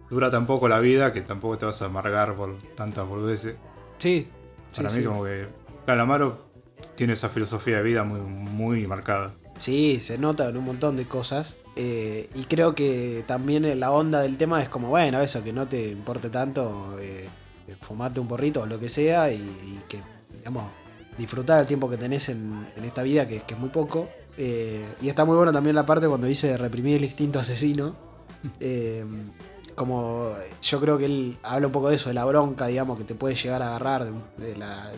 dura 0.08 0.30
tan 0.30 0.46
poco 0.46 0.68
la 0.68 0.78
vida 0.78 1.12
que 1.12 1.22
tampoco 1.22 1.58
te 1.58 1.66
vas 1.66 1.82
a 1.82 1.86
amargar 1.86 2.36
por 2.36 2.56
tantas 2.76 3.04
boludeces. 3.08 3.56
Sí. 3.98 4.28
Para 4.76 4.90
sí, 4.90 4.98
mí 4.98 5.02
sí. 5.02 5.08
como 5.08 5.24
que 5.24 5.48
Calamaro 5.86 6.38
tiene 6.94 7.14
esa 7.14 7.28
filosofía 7.30 7.78
de 7.78 7.82
vida 7.82 8.04
muy, 8.04 8.20
muy 8.20 8.86
marcada. 8.86 9.34
Sí, 9.58 9.98
se 10.00 10.18
nota 10.18 10.48
en 10.48 10.56
un 10.56 10.64
montón 10.64 10.96
de 10.96 11.06
cosas. 11.06 11.58
eh, 11.74 12.30
y 12.34 12.44
creo 12.44 12.76
que 12.76 13.24
también 13.26 13.80
la 13.80 13.90
onda 13.90 14.20
del 14.22 14.36
tema 14.38 14.62
es 14.62 14.68
como, 14.68 14.88
bueno, 14.90 15.20
eso, 15.20 15.42
que 15.42 15.52
no 15.52 15.66
te 15.66 15.88
importe 15.90 16.30
tanto, 16.30 16.96
eh, 17.00 17.28
fumarte 17.80 18.20
un 18.20 18.28
porrito 18.28 18.62
o 18.62 18.66
lo 18.66 18.78
que 18.78 18.88
sea, 18.88 19.32
y, 19.32 19.36
y 19.38 19.80
que, 19.88 20.00
digamos, 20.32 20.70
disfrutar 21.18 21.60
el 21.60 21.66
tiempo 21.66 21.88
que 21.90 21.96
tenés 21.96 22.28
en, 22.28 22.66
en 22.76 22.84
esta 22.84 23.02
vida, 23.02 23.26
que, 23.28 23.42
que 23.42 23.54
es 23.54 23.60
muy 23.60 23.70
poco. 23.70 24.08
Eh, 24.36 24.84
y 25.00 25.08
está 25.08 25.24
muy 25.24 25.36
bueno 25.36 25.52
también 25.52 25.76
la 25.76 25.86
parte 25.86 26.08
cuando 26.08 26.26
dice 26.26 26.56
reprimir 26.56 26.96
el 26.96 27.04
instinto 27.04 27.38
asesino. 27.38 27.94
Eh, 28.60 29.04
como 29.74 30.32
yo 30.62 30.80
creo 30.80 30.98
que 30.98 31.06
él 31.06 31.38
habla 31.42 31.66
un 31.68 31.72
poco 31.72 31.88
de 31.88 31.96
eso, 31.96 32.10
de 32.10 32.14
la 32.14 32.24
bronca, 32.26 32.66
digamos, 32.66 32.98
que 32.98 33.04
te 33.04 33.14
puede 33.14 33.34
llegar 33.34 33.62
a 33.62 33.68
agarrar, 33.68 34.04
de, 34.04 34.12
de 34.46 34.56
la, 34.56 34.92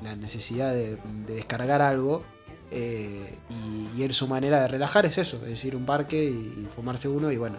la 0.00 0.14
necesidad 0.16 0.72
de, 0.72 0.96
de 1.26 1.34
descargar 1.34 1.82
algo. 1.82 2.22
eh, 2.70 3.34
y, 3.50 3.88
y 3.98 4.02
él 4.04 4.14
su 4.14 4.28
manera 4.28 4.60
de 4.62 4.68
relajar 4.68 5.06
es 5.06 5.18
eso, 5.18 5.44
es 5.46 5.64
ir 5.64 5.74
a 5.74 5.76
un 5.76 5.86
parque 5.86 6.22
y, 6.24 6.28
y 6.62 6.68
fumarse 6.76 7.08
uno 7.08 7.32
y 7.32 7.36
bueno, 7.36 7.58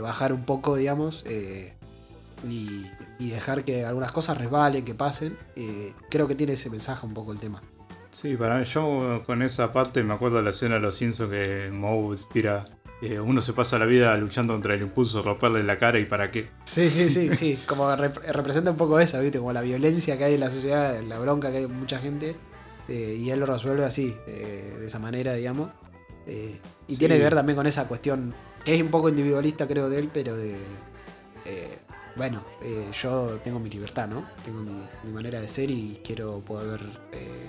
bajar 0.00 0.32
un 0.32 0.44
poco, 0.44 0.74
digamos, 0.76 1.24
y, 2.48 2.86
y 3.18 3.30
dejar 3.30 3.64
que 3.64 3.84
algunas 3.84 4.12
cosas 4.12 4.38
resbalen, 4.38 4.84
que 4.84 4.94
pasen. 4.94 5.36
eh, 5.56 5.92
creo 6.10 6.26
que 6.28 6.34
tiene 6.34 6.54
ese 6.54 6.70
mensaje 6.70 7.06
un 7.06 7.14
poco 7.14 7.32
el 7.32 7.38
tema. 7.38 7.62
Sí, 8.10 8.36
para 8.36 8.58
mí, 8.58 8.64
yo 8.64 9.22
con 9.24 9.40
esa 9.42 9.72
parte 9.72 10.02
me 10.02 10.12
acuerdo 10.14 10.36
de 10.38 10.42
la 10.42 10.50
escena 10.50 10.74
de 10.74 10.80
los 10.82 10.96
Simpsons 10.96 11.30
que 11.30 11.70
Moe 11.72 12.16
tira. 12.32 12.66
eh, 13.00 13.18
uno 13.18 13.40
se 13.42 13.52
pasa 13.52 13.78
la 13.78 13.86
vida 13.86 14.16
luchando 14.16 14.52
contra 14.52 14.74
el 14.74 14.82
impulso 14.82 15.22
romperle 15.22 15.62
la 15.62 15.78
cara 15.78 15.98
y 15.98 16.04
para 16.04 16.30
qué. 16.30 16.48
Sí, 16.66 16.88
sí, 16.90 17.08
sí, 17.10 17.30
sí. 17.34 17.58
Como 17.66 17.88
rep- 17.90 18.20
representa 18.32 18.70
un 18.70 18.76
poco 18.76 19.00
esa, 19.00 19.18
¿viste? 19.20 19.38
Como 19.38 19.52
la 19.52 19.62
violencia 19.62 20.16
que 20.18 20.24
hay 20.24 20.34
en 20.34 20.40
la 20.40 20.50
sociedad, 20.50 21.00
la 21.02 21.18
bronca 21.18 21.50
que 21.50 21.56
hay 21.58 21.64
en 21.64 21.72
mucha 21.78 21.98
gente. 21.98 22.36
eh, 22.88 23.16
y 23.18 23.30
él 23.30 23.40
lo 23.40 23.46
resuelve 23.46 23.84
así, 23.84 24.14
de 24.26 24.84
esa 24.86 24.98
manera, 24.98 25.32
digamos. 25.34 25.70
Y 26.26 26.92
Sí. 26.94 26.98
tiene 26.98 27.16
que 27.16 27.22
ver 27.24 27.34
también 27.34 27.56
con 27.56 27.66
esa 27.66 27.88
cuestión, 27.88 28.34
que 28.64 28.74
es 28.74 28.82
un 28.82 28.88
poco 28.88 29.08
individualista, 29.08 29.66
creo, 29.66 29.88
de 29.88 29.98
él, 29.98 30.10
pero 30.12 30.36
de. 30.36 30.56
Bueno, 32.16 32.44
eh, 32.62 32.90
yo 32.92 33.38
tengo 33.42 33.58
mi 33.58 33.70
libertad, 33.70 34.08
¿no? 34.08 34.24
Tengo 34.44 34.60
mi, 34.60 34.82
mi 35.04 35.12
manera 35.12 35.40
de 35.40 35.48
ser 35.48 35.70
y 35.70 36.00
quiero 36.04 36.40
poder 36.40 36.80
eh, 37.12 37.48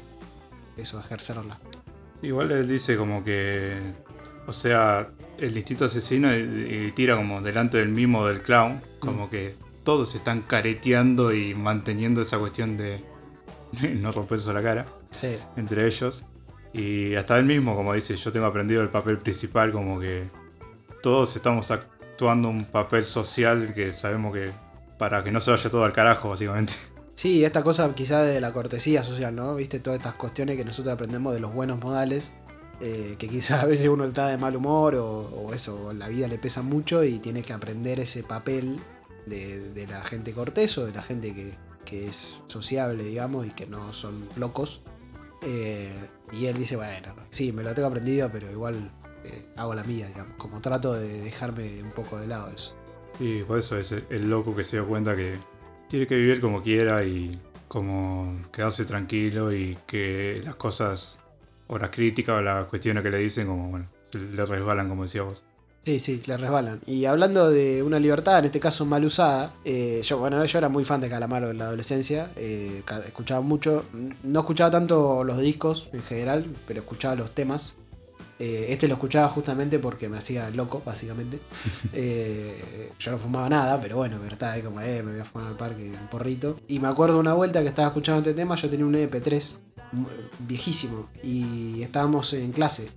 eso, 0.78 0.99
ejercerla. 0.99 1.57
Igual 2.22 2.51
él 2.51 2.68
dice 2.68 2.97
como 2.97 3.24
que. 3.24 3.80
O 4.45 4.53
sea, 4.53 5.09
el 5.38 5.55
instinto 5.55 5.86
asesino 5.86 6.36
y, 6.36 6.88
y 6.88 6.91
tira 6.91 7.16
como 7.16 7.41
delante 7.41 7.78
del 7.78 7.89
mimo 7.89 8.28
del 8.28 8.41
clown. 8.41 8.82
Como 8.99 9.30
que 9.30 9.55
todos 9.84 10.16
están 10.16 10.41
careteando 10.41 11.34
y 11.34 11.53
manteniendo 11.53 12.22
esa 12.22 12.38
cuestión 12.39 12.78
de 12.78 13.03
no 13.95 14.11
romperse 14.11 14.51
la 14.53 14.61
cara 14.61 14.86
Sí, 15.11 15.38
entre 15.55 15.88
ellos. 15.88 16.24
Y 16.74 17.16
hasta 17.16 17.38
él 17.38 17.45
mismo, 17.45 17.76
como 17.76 17.93
dice, 17.93 18.16
yo 18.18 18.32
tengo 18.32 18.47
aprendido 18.47 18.82
el 18.82 18.89
papel 18.89 19.20
principal, 19.20 19.72
como 19.72 19.99
que 19.99 20.30
todos 21.03 21.36
estamos 21.36 21.70
actuando 21.70 21.93
un 22.22 22.66
papel 22.66 23.03
social 23.03 23.74
que 23.74 23.93
sabemos 23.93 24.34
que 24.34 24.51
para 24.97 25.24
que 25.24 25.32
no 25.32 25.41
se 25.41 25.51
vaya 25.51 25.70
todo 25.70 25.84
al 25.84 25.93
carajo, 25.93 26.30
básicamente. 26.30 26.74
Sí, 27.16 27.43
esta 27.43 27.64
cosa 27.64 27.93
quizá 27.93 28.22
de 28.22 28.39
la 28.41 28.53
cortesía 28.53 29.03
social, 29.03 29.36
¿no? 29.36 29.55
Viste, 29.55 29.80
todas 29.80 29.99
estas 29.99 30.16
cuestiones 30.16 30.57
que 30.57 30.66
nosotros 30.66 30.93
aprendemos 30.93 31.34
de 31.34 31.39
los 31.39 31.53
buenos 31.53 31.80
modales, 31.80 32.32
eh, 32.82 33.16
que 33.20 33.28
quizá 33.28 33.61
a 33.61 33.66
veces 33.66 33.88
uno 33.88 34.05
está 34.05 34.28
de 34.28 34.38
mal 34.38 34.55
humor 34.55 34.95
o, 34.95 35.20
o 35.20 35.53
eso, 35.53 35.93
la 35.93 36.07
vida 36.07 36.28
le 36.28 36.38
pesa 36.38 36.61
mucho 36.61 37.03
y 37.03 37.20
tiene 37.20 37.41
que 37.41 37.53
aprender 37.53 37.99
ese 37.99 38.24
papel 38.24 38.80
de, 39.26 39.72
de 39.72 39.88
la 39.88 40.03
gente 40.03 40.34
cortés 40.34 40.78
o 40.78 40.86
de 40.86 40.93
la 40.93 41.01
gente 41.01 41.34
que, 41.34 41.55
que 41.86 42.07
es 42.07 42.43
sociable, 42.47 43.03
digamos, 43.03 43.45
y 43.45 43.51
que 43.51 43.68
no 43.68 43.93
son 43.93 44.28
locos. 44.36 44.82
Eh, 45.41 45.93
y 46.32 46.45
él 46.45 46.57
dice, 46.57 46.76
bueno, 46.76 47.14
sí, 47.30 47.51
me 47.51 47.64
lo 47.64 47.74
tengo 47.74 47.89
aprendido, 47.89 48.30
pero 48.32 48.49
igual 48.49 48.91
eh, 49.24 49.46
hago 49.56 49.74
la 49.74 49.84
mía, 49.84 50.08
digamos, 50.08 50.36
como 50.38 50.62
trato 50.62 50.94
de 50.94 51.22
dejarme 51.22 51.82
un 51.84 51.92
poco 51.92 52.20
de 52.20 52.28
lado 52.28 52.50
eso. 52.50 52.74
Y 53.20 53.44
por 53.44 53.60
eso 53.60 53.78
es 53.78 53.92
el, 53.92 54.30
loco 54.30 54.56
que 54.56 54.64
se 54.64 54.78
dio 54.78 54.88
cuenta 54.88 55.16
que 55.16 55.38
tiene 55.88 56.08
que 56.08 56.16
vivir 56.16 56.42
como 56.42 56.64
quiera 56.64 57.04
y 57.04 57.40
como 57.68 58.42
quedarse 58.52 58.86
tranquilo 58.86 59.54
y 59.54 59.78
que 59.86 60.42
las 60.44 60.56
cosas 60.56 61.20
o 61.68 61.78
las 61.78 61.90
críticas 61.90 62.40
o 62.40 62.42
las 62.42 62.66
cuestiones 62.66 63.04
que 63.04 63.10
le 63.12 63.20
dicen 63.20 63.48
como 63.48 63.70
bueno, 63.70 63.88
le 64.14 64.46
resbalan 64.46 64.90
como 64.90 65.04
decía 65.04 65.24
vos. 65.24 65.44
Sí, 65.86 66.00
sí, 66.00 66.24
le 66.26 66.38
resbalan. 66.38 66.80
Y 66.86 67.06
hablando 67.06 67.50
de 67.50 67.84
una 67.84 68.00
libertad, 68.00 68.40
en 68.40 68.46
este 68.46 68.62
caso 68.62 68.86
mal 68.86 69.04
usada, 69.04 69.54
eh, 69.66 70.02
yo, 70.04 70.18
bueno, 70.18 70.44
yo 70.46 70.58
era 70.58 70.70
muy 70.70 70.86
fan 70.86 71.02
de 71.02 71.10
Calamaro 71.10 71.52
en 71.52 71.58
la 71.58 71.66
adolescencia, 71.66 72.32
eh, 72.38 72.84
escuchaba 73.06 73.42
mucho, 73.42 73.84
no 74.24 74.40
escuchaba 74.40 74.72
tanto 74.72 75.26
los 75.26 75.40
discos 75.40 75.90
en 75.92 76.02
general, 76.04 76.56
pero 76.66 76.80
escuchaba 76.80 77.16
los 77.16 77.32
temas. 77.32 77.76
Eh, 78.46 78.66
este 78.74 78.89
lo 78.89 78.96
escuchaba 78.96 79.30
justamente 79.30 79.80
porque 79.80 80.10
me 80.10 80.18
hacía 80.18 80.50
loco, 80.50 80.82
básicamente. 80.86 81.39
Eh, 81.94 82.91
yo 83.00 83.12
no 83.12 83.18
fumaba 83.18 83.48
nada, 83.48 83.80
pero 83.82 83.96
bueno, 83.98 84.18
me 84.20 84.28
estaba 84.28 84.52
ahí 84.54 84.62
como, 84.62 84.82
eh, 84.82 85.02
me 85.02 85.12
voy 85.14 85.22
a 85.22 85.26
fumar 85.26 85.48
al 85.48 85.56
parque 85.56 85.89
un 85.89 86.08
porrito. 86.10 86.60
Y 86.68 86.80
me 86.80 86.88
acuerdo 86.89 87.20
una 87.20 87.34
vuelta 87.34 87.62
que 87.62 87.70
estaba 87.70 87.88
escuchando 87.89 88.20
este 88.20 88.34
tema, 88.34 88.56
yo 88.56 88.70
tenía 88.70 88.86
un 88.86 88.96
EP3 88.96 89.60
mu- 89.94 90.08
viejísimo 90.39 91.08
y 91.24 91.82
estábamos 91.84 92.34
en 92.34 92.52
clase. 92.52 92.89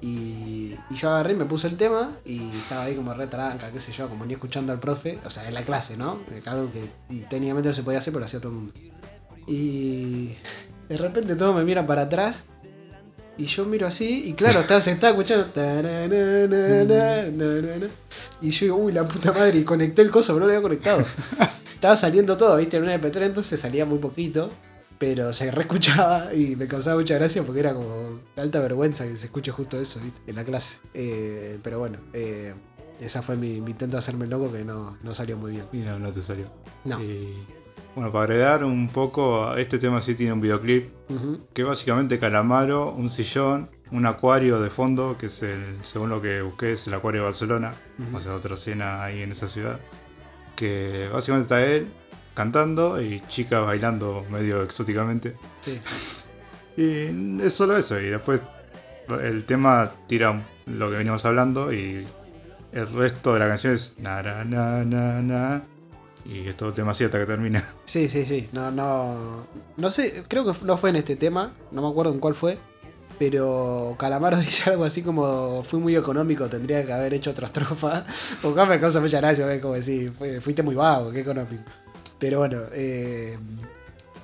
Y, 0.00 0.76
y 0.90 0.94
yo 0.94 1.08
agarré, 1.10 1.34
me 1.34 1.46
puse 1.46 1.66
el 1.66 1.76
tema 1.76 2.12
y 2.26 2.50
estaba 2.50 2.82
ahí 2.84 2.94
como 2.94 3.14
re 3.14 3.26
tranca, 3.26 3.72
qué 3.72 3.80
sé 3.80 3.90
yo, 3.92 4.08
como 4.08 4.24
ni 4.26 4.34
escuchando 4.34 4.70
al 4.72 4.78
profe, 4.78 5.18
o 5.26 5.30
sea, 5.30 5.48
en 5.48 5.54
la 5.54 5.62
clase, 5.62 5.96
¿no? 5.96 6.18
Algo 6.46 6.70
que 6.72 6.82
técnicamente 7.30 7.70
no 7.70 7.74
se 7.74 7.82
podía 7.82 7.98
hacer, 7.98 8.12
pero 8.12 8.20
lo 8.20 8.26
hacía 8.26 8.40
todo 8.40 8.52
el 8.52 8.58
mundo. 8.58 8.72
Y 9.46 10.36
de 10.88 10.96
repente 10.98 11.34
todos 11.36 11.54
me 11.56 11.64
miran 11.64 11.86
para 11.86 12.02
atrás 12.02 12.44
y 13.36 13.46
yo 13.46 13.64
miro 13.64 13.86
así 13.86 14.28
y 14.28 14.34
claro, 14.34 14.60
estaba, 14.60 14.80
se 14.80 14.92
estaba 14.92 15.10
escuchando. 15.10 15.46
taranana, 15.46 16.48
Y 18.40 18.50
yo 18.50 18.66
digo, 18.66 18.76
uy, 18.76 18.92
la 18.92 19.06
puta 19.06 19.32
madre, 19.32 19.58
y 19.58 19.64
conecté 19.64 20.02
el 20.02 20.10
coso, 20.10 20.34
pero 20.34 20.40
no 20.40 20.46
lo 20.46 20.52
había 20.52 20.62
conectado. 20.62 21.04
Estaba 21.74 21.96
saliendo 21.96 22.36
todo, 22.36 22.56
viste, 22.56 22.76
en 22.76 22.84
una 22.84 22.94
MP3, 22.98 23.22
entonces 23.22 23.60
salía 23.60 23.84
muy 23.84 23.98
poquito. 23.98 24.50
Pero 24.96 25.32
se 25.32 25.50
reescuchaba 25.50 26.32
y 26.32 26.54
me 26.54 26.68
causaba 26.68 26.96
mucha 26.96 27.16
gracia 27.16 27.42
porque 27.42 27.60
era 27.60 27.74
como 27.74 28.20
alta 28.36 28.60
vergüenza 28.60 29.04
que 29.04 29.16
se 29.16 29.26
escuche 29.26 29.50
justo 29.50 29.78
eso 29.78 30.00
¿viste? 30.00 30.20
en 30.28 30.36
la 30.36 30.44
clase. 30.44 30.78
Eh, 30.94 31.58
pero 31.62 31.80
bueno, 31.80 31.98
eh, 32.12 32.54
esa 33.00 33.20
fue 33.20 33.36
mi, 33.36 33.60
mi 33.60 33.72
intento 33.72 33.96
de 33.96 33.98
hacerme 33.98 34.28
loco 34.28 34.52
que 34.52 34.64
no, 34.64 34.96
no 35.02 35.14
salió 35.14 35.36
muy 35.36 35.50
bien. 35.50 35.64
Y 35.72 35.78
no, 35.78 35.98
no 35.98 36.12
te 36.12 36.22
salió. 36.22 36.46
No. 36.84 37.02
Y, 37.02 37.44
bueno, 37.94 38.10
para 38.10 38.24
agregar 38.24 38.64
un 38.64 38.88
poco, 38.88 39.56
este 39.56 39.78
tema 39.78 40.00
sí 40.00 40.14
tiene 40.14 40.32
un 40.32 40.40
videoclip 40.40 40.90
que 41.52 41.62
básicamente 41.62 42.18
Calamaro, 42.18 42.90
un 42.90 43.08
sillón, 43.08 43.70
un 43.92 44.06
acuario 44.06 44.60
de 44.60 44.70
fondo, 44.70 45.16
que 45.18 45.26
es 45.26 45.42
el, 45.42 45.78
según 45.82 46.10
lo 46.10 46.20
que 46.20 46.42
busqué, 46.42 46.72
es 46.72 46.86
el 46.86 46.94
acuario 46.94 47.20
de 47.20 47.26
Barcelona, 47.26 47.74
o 48.12 48.20
sea, 48.20 48.34
otra 48.34 48.54
escena 48.54 49.04
ahí 49.04 49.22
en 49.22 49.32
esa 49.32 49.48
ciudad, 49.48 49.78
que 50.56 51.08
básicamente 51.12 51.44
está 51.44 51.64
él 51.64 51.88
cantando 52.34 53.00
y 53.00 53.20
chicas 53.28 53.64
bailando 53.64 54.24
medio 54.30 54.62
exóticamente. 54.62 55.34
Sí. 55.60 55.80
Y 56.76 57.40
es 57.40 57.54
solo 57.54 57.76
eso, 57.76 58.00
y 58.00 58.06
después 58.06 58.40
el 59.22 59.44
tema 59.44 59.92
tira 60.08 60.42
lo 60.66 60.90
que 60.90 60.96
veníamos 60.96 61.24
hablando 61.24 61.72
y 61.72 62.04
el 62.72 62.92
resto 62.92 63.34
de 63.34 63.38
la 63.38 63.48
canción 63.48 63.74
es 63.74 63.94
na 63.98 64.22
na 64.22 64.44
na 64.44 65.22
na 65.22 65.62
y 66.24 66.48
es 66.48 66.56
todo 66.56 66.72
tema 66.72 66.92
así 66.92 67.04
hasta 67.04 67.18
que 67.18 67.26
termina. 67.26 67.64
Sí, 67.84 68.08
sí, 68.08 68.24
sí. 68.26 68.48
No, 68.52 68.70
no. 68.70 69.46
No 69.76 69.90
sé, 69.90 70.24
creo 70.28 70.44
que 70.44 70.52
no 70.64 70.76
fue 70.76 70.90
en 70.90 70.96
este 70.96 71.16
tema, 71.16 71.52
no 71.70 71.82
me 71.82 71.88
acuerdo 71.88 72.12
en 72.12 72.20
cuál 72.20 72.34
fue. 72.34 72.58
Pero 73.18 73.94
Calamaro 73.98 74.36
dice 74.40 74.70
algo 74.70 74.84
así 74.84 75.02
como: 75.02 75.62
Fui 75.62 75.78
muy 75.78 75.94
económico, 75.96 76.48
tendría 76.48 76.84
que 76.84 76.92
haber 76.92 77.14
hecho 77.14 77.30
otra 77.30 77.46
estrofa. 77.48 78.06
O 78.42 78.50
me 78.66 78.80
causa 78.80 79.00
mucha 79.00 79.18
gracia, 79.20 79.46
¿ves? 79.46 79.60
como 79.62 79.74
decir, 79.74 80.12
"Fue- 80.18 80.40
fuiste 80.40 80.62
muy 80.62 80.74
vago, 80.74 81.12
qué 81.12 81.20
económico. 81.20 81.62
Pero 82.18 82.38
bueno, 82.38 82.58
eh, 82.72 83.36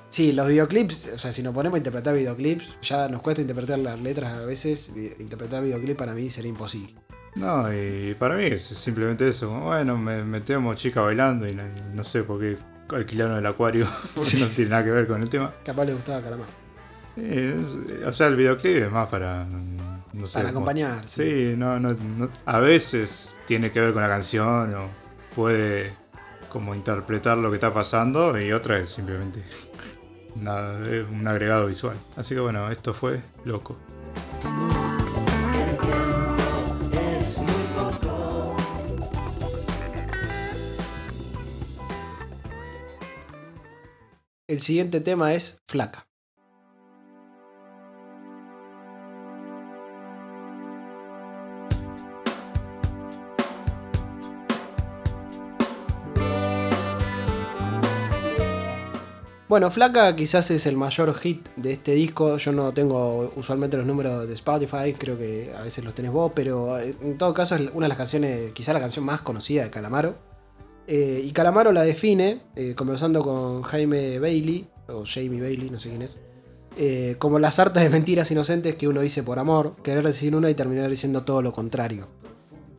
sí, 0.09 0.31
los 0.33 0.47
videoclips, 0.47 1.11
o 1.15 1.17
sea, 1.19 1.31
si 1.31 1.41
nos 1.43 1.53
ponemos 1.53 1.75
a 1.75 1.79
interpretar 1.79 2.15
videoclips, 2.15 2.77
ya 2.81 3.07
nos 3.07 3.21
cuesta 3.21 3.41
interpretar 3.41 3.79
las 3.79 3.99
letras 4.01 4.33
a 4.39 4.45
veces. 4.45 4.91
Interpretar 5.19 5.63
videoclips 5.63 5.97
para 5.97 6.13
mí 6.13 6.29
sería 6.29 6.49
imposible. 6.49 6.95
No, 7.35 7.71
y 7.73 8.13
para 8.19 8.35
mí 8.35 8.43
es 8.45 8.63
simplemente 8.63 9.27
eso, 9.27 9.49
bueno, 9.49 9.97
me 9.97 10.23
metemos 10.23 10.75
chica 10.75 11.01
bailando 11.01 11.47
y 11.47 11.57
no, 11.93 12.03
sé 12.03 12.23
por 12.23 12.39
qué 12.41 12.57
alquilaron 12.93 13.37
el 13.37 13.45
acuario, 13.45 13.87
porque 14.15 14.37
no 14.37 14.47
tiene 14.47 14.71
nada 14.71 14.83
que 14.83 14.91
ver 14.91 15.07
con 15.07 15.21
el 15.21 15.29
tema. 15.29 15.53
Capaz 15.63 15.85
le 15.85 15.93
gustaba 15.93 16.21
Calamaro. 16.21 16.49
Eh, 17.17 18.03
o 18.05 18.11
sea, 18.11 18.27
el 18.27 18.35
videoclip 18.35 18.83
es 18.83 18.91
más 18.91 19.07
para, 19.07 19.45
no 19.45 20.25
sé, 20.25 20.39
Para 20.39 20.49
como- 20.53 20.59
acompañar. 20.65 21.07
Sí, 21.07 21.53
no, 21.57 21.79
no, 21.79 21.93
no- 21.93 22.29
a 22.45 22.59
veces 22.59 23.37
tiene 23.45 23.71
que 23.71 23.79
ver 23.79 23.93
con 23.93 24.01
la 24.01 24.09
canción 24.09 24.73
o 24.75 24.87
puede 25.35 25.93
como 26.49 26.75
interpretar 26.75 27.37
lo 27.37 27.49
que 27.49 27.55
está 27.55 27.73
pasando 27.73 28.37
y 28.39 28.51
otra 28.51 28.77
es 28.79 28.89
simplemente 28.89 29.41
nada, 30.35 30.85
es 30.85 31.05
un 31.09 31.25
agregado 31.27 31.67
visual. 31.67 31.95
Así 32.17 32.35
que 32.35 32.41
bueno, 32.41 32.69
esto 32.71 32.93
fue 32.93 33.21
loco. 33.45 33.77
El 44.51 44.59
siguiente 44.59 44.99
tema 44.99 45.33
es 45.33 45.61
Flaca. 45.65 46.09
Bueno, 59.47 59.71
Flaca 59.71 60.13
quizás 60.17 60.51
es 60.51 60.65
el 60.65 60.75
mayor 60.75 61.13
hit 61.17 61.47
de 61.55 61.71
este 61.71 61.93
disco. 61.93 62.35
Yo 62.35 62.51
no 62.51 62.73
tengo 62.73 63.31
usualmente 63.37 63.77
los 63.77 63.85
números 63.85 64.27
de 64.27 64.33
Spotify, 64.33 64.91
creo 64.99 65.17
que 65.17 65.53
a 65.57 65.61
veces 65.61 65.85
los 65.85 65.95
tenés 65.95 66.11
vos, 66.11 66.33
pero 66.35 66.77
eh, 66.77 66.93
en 66.99 67.17
todo 67.17 67.33
caso 67.33 67.55
es 67.55 67.69
una 67.73 67.85
de 67.85 67.89
las 67.89 67.97
canciones, 67.97 68.51
quizás 68.51 68.73
la 68.73 68.81
canción 68.81 69.05
más 69.05 69.21
conocida 69.21 69.63
de 69.63 69.69
Calamaro. 69.69 70.30
Eh, 70.93 71.23
y 71.23 71.31
Calamaro 71.31 71.71
la 71.71 71.83
define, 71.83 72.41
eh, 72.53 72.75
conversando 72.75 73.23
con 73.23 73.61
Jaime 73.61 74.19
Bailey, 74.19 74.67
o 74.89 75.05
Jamie 75.05 75.39
Bailey, 75.39 75.69
no 75.69 75.79
sé 75.79 75.87
quién 75.87 76.01
es, 76.01 76.19
eh, 76.75 77.15
como 77.17 77.39
las 77.39 77.59
hartas 77.59 77.83
de 77.83 77.89
mentiras 77.89 78.29
inocentes 78.29 78.75
que 78.75 78.89
uno 78.89 78.99
dice 78.99 79.23
por 79.23 79.39
amor, 79.39 79.77
querer 79.83 80.03
decir 80.05 80.35
una 80.35 80.49
y 80.49 80.53
terminar 80.53 80.89
diciendo 80.89 81.23
todo 81.23 81.41
lo 81.41 81.53
contrario. 81.53 82.07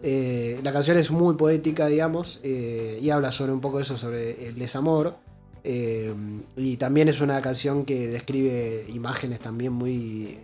La 0.02 0.72
canción 0.74 0.98
es 0.98 1.10
muy 1.10 1.36
poética, 1.36 1.86
digamos, 1.86 2.40
y 2.42 3.08
habla 3.08 3.32
sobre 3.32 3.52
un 3.52 3.62
poco 3.62 3.80
eso, 3.80 3.96
sobre 3.96 4.46
el 4.46 4.58
desamor. 4.58 5.14
y 5.64 6.76
también 6.76 7.08
es 7.08 7.20
una 7.22 7.40
canción 7.40 7.86
que 7.86 8.08
describe 8.08 8.84
imágenes 8.92 9.38
también 9.38 9.72
muy, 9.72 10.38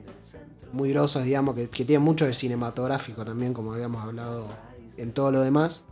muy 0.73 0.91
grosas, 0.91 1.25
digamos, 1.25 1.55
que, 1.55 1.69
que 1.69 1.85
tiene 1.85 1.99
mucho 1.99 2.25
de 2.25 2.33
cinematográfico 2.33 3.27
también, 3.27 3.53
como 3.53 3.75
habíamos 3.75 4.03
hablado 4.03 4.47
en 4.97 5.13
todo 5.13 5.33
lo 5.33 5.41
demás. 5.41 5.85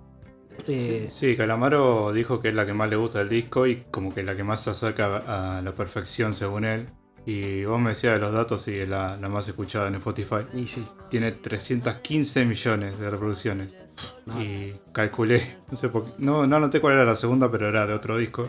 Eh, 0.69 1.07
Sí, 1.11 1.37
Calamaro 1.37 2.13
dijo 2.13 2.41
que 2.41 2.49
es 2.49 2.55
la 2.55 2.67
que 2.67 2.73
más 2.73 2.89
le 2.91 2.97
gusta 2.97 3.19
del 3.21 3.29
disco 3.29 3.67
y 3.67 3.85
como 3.91 4.15
que 4.15 4.23
la 4.23 4.37
que 4.37 4.45
más 4.45 4.63
se 4.63 4.71
acerca 4.71 5.57
a 5.57 5.63
la 5.63 5.73
perfección 5.75 6.35
según 6.35 6.65
él. 6.65 6.89
Y 7.25 7.65
vos 7.65 7.81
me 7.81 7.91
decías 7.91 8.15
de 8.15 8.21
los 8.21 8.33
datos 8.33 8.69
y 8.69 8.79
es 8.79 8.89
la, 8.89 9.17
la 9.17 9.29
más 9.29 9.49
escuchada 9.49 9.89
en 9.89 9.97
Spotify. 9.97 10.47
y 10.55 10.69
sí, 10.69 10.87
Tiene 11.11 11.33
315 11.33 12.45
millones 12.45 12.99
de 13.01 13.11
reproducciones. 13.11 13.75
no, 14.27 14.41
Y 14.41 14.79
calculé, 14.93 15.57
no 15.71 15.77
sé 15.77 15.89
por 15.89 16.05
qué, 16.05 16.13
no, 16.19 16.47
no 16.47 16.57
anoté 16.57 16.81
cuál 16.81 16.95
era 16.95 17.05
la 17.05 17.17
segunda, 17.17 17.51
pero 17.51 17.69
era 17.69 17.87
de 17.87 17.95
otro 17.95 18.17
disco. 18.17 18.49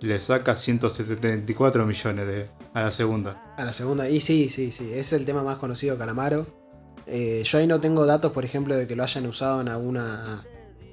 Le 0.00 0.18
saca 0.18 0.56
174 0.56 1.86
millones 1.86 2.26
de, 2.26 2.50
a 2.74 2.82
la 2.82 2.90
segunda. 2.90 3.40
A 3.56 3.64
la 3.64 3.72
segunda, 3.72 4.08
y 4.10 4.20
sí, 4.20 4.48
sí, 4.48 4.72
sí, 4.72 4.92
es 4.92 5.12
el 5.12 5.24
tema 5.24 5.42
más 5.42 5.58
conocido 5.58 5.94
de 5.94 5.98
Calamaro. 6.00 6.46
Eh, 7.06 7.42
yo 7.44 7.58
ahí 7.58 7.66
no 7.66 7.80
tengo 7.80 8.04
datos, 8.04 8.32
por 8.32 8.44
ejemplo, 8.44 8.74
de 8.76 8.86
que 8.86 8.96
lo 8.96 9.02
hayan 9.04 9.26
usado 9.26 9.60
en 9.60 9.68
alguna. 9.68 10.44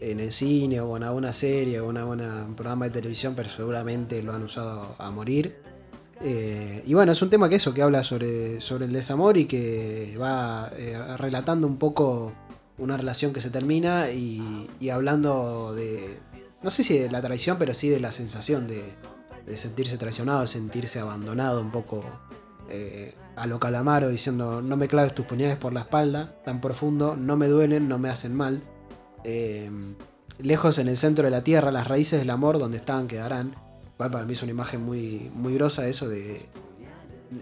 En 0.02 0.20
el 0.20 0.32
cine 0.32 0.80
o 0.82 0.96
en 0.98 1.04
alguna 1.04 1.34
serie 1.34 1.80
o 1.80 1.90
en 1.92 1.98
algún 1.98 2.56
programa 2.56 2.86
de 2.86 2.92
televisión, 2.92 3.34
pero 3.36 3.50
seguramente 3.50 4.22
lo 4.24 4.34
han 4.34 4.44
usado 4.44 4.96
a 4.98 5.12
morir. 5.12 5.58
Eh, 6.22 6.84
y 6.86 6.94
bueno, 6.94 7.12
es 7.12 7.22
un 7.22 7.30
tema 7.30 7.48
que 7.50 7.56
eso, 7.56 7.74
que 7.74 7.82
habla 7.82 8.04
sobre, 8.04 8.60
sobre 8.62 8.86
el 8.86 8.94
desamor 8.94 9.38
y 9.38 9.46
que 9.46 10.18
va 10.20 10.72
eh, 10.76 11.18
relatando 11.18 11.66
un 11.66 11.78
poco 11.78 12.34
una 12.78 12.98
relación 12.98 13.34
que 13.34 13.42
se 13.42 13.50
termina 13.50 14.10
y, 14.12 14.90
hablando 14.90 15.74
de. 15.74 16.20
No 16.64 16.72
sé 16.72 16.84
si 16.84 16.98
de 16.98 17.10
la 17.10 17.22
traición, 17.22 17.58
pero 17.58 17.74
sí 17.74 17.90
de 17.90 18.00
la 18.00 18.12
sensación 18.12 18.68
de, 18.68 18.84
de 19.46 19.58
sentirse 19.58 19.98
traicionado, 19.98 20.42
de 20.42 20.48
sentirse 20.48 21.00
abandonado 21.00 21.62
un 21.62 21.72
poco 21.72 22.04
eh, 22.70 23.16
a 23.36 23.48
lo 23.48 23.60
calamaro, 23.60 24.10
diciendo 24.10 24.62
no 24.62 24.76
me 24.76 24.90
claves 24.90 25.16
tus 25.16 25.26
puñales 25.26 25.58
por 25.58 25.72
la 25.72 25.82
espalda, 25.82 26.36
tan 26.44 26.60
profundo, 26.60 27.16
no 27.16 27.38
me 27.38 27.48
duelen, 27.48 27.88
no 27.88 27.98
me 27.98 28.10
hacen 28.10 28.36
mal. 28.36 28.62
Eh, 29.24 29.70
lejos 30.40 30.78
en 30.80 30.88
el 30.88 30.98
centro 30.98 31.26
de 31.26 31.32
la 31.32 31.44
tierra, 31.44 31.72
las 31.72 31.88
raíces 31.88 32.20
del 32.20 32.30
amor 32.30 32.60
donde 32.60 32.78
estaban 32.78 33.08
quedarán. 33.08 33.56
Igual 33.96 34.12
para 34.12 34.26
mí 34.26 34.34
es 34.34 34.42
una 34.42 34.52
imagen 34.52 34.84
muy, 34.84 35.30
muy 35.34 35.54
grosa 35.54 35.88
eso 35.88 36.08
de... 36.08 36.46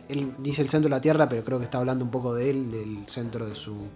Él 0.09 0.33
dice 0.39 0.61
el 0.61 0.69
centro 0.69 0.89
de 0.89 0.95
la 0.95 1.01
tierra, 1.01 1.29
pero 1.29 1.43
creo 1.43 1.59
que 1.59 1.65
está 1.65 1.77
hablando 1.77 2.03
un 2.03 2.11
poco 2.11 2.33
de 2.33 2.49
él, 2.49 2.71
del 2.71 3.07
centro 3.07 3.47
de 3.47 3.55
su, 3.55 3.87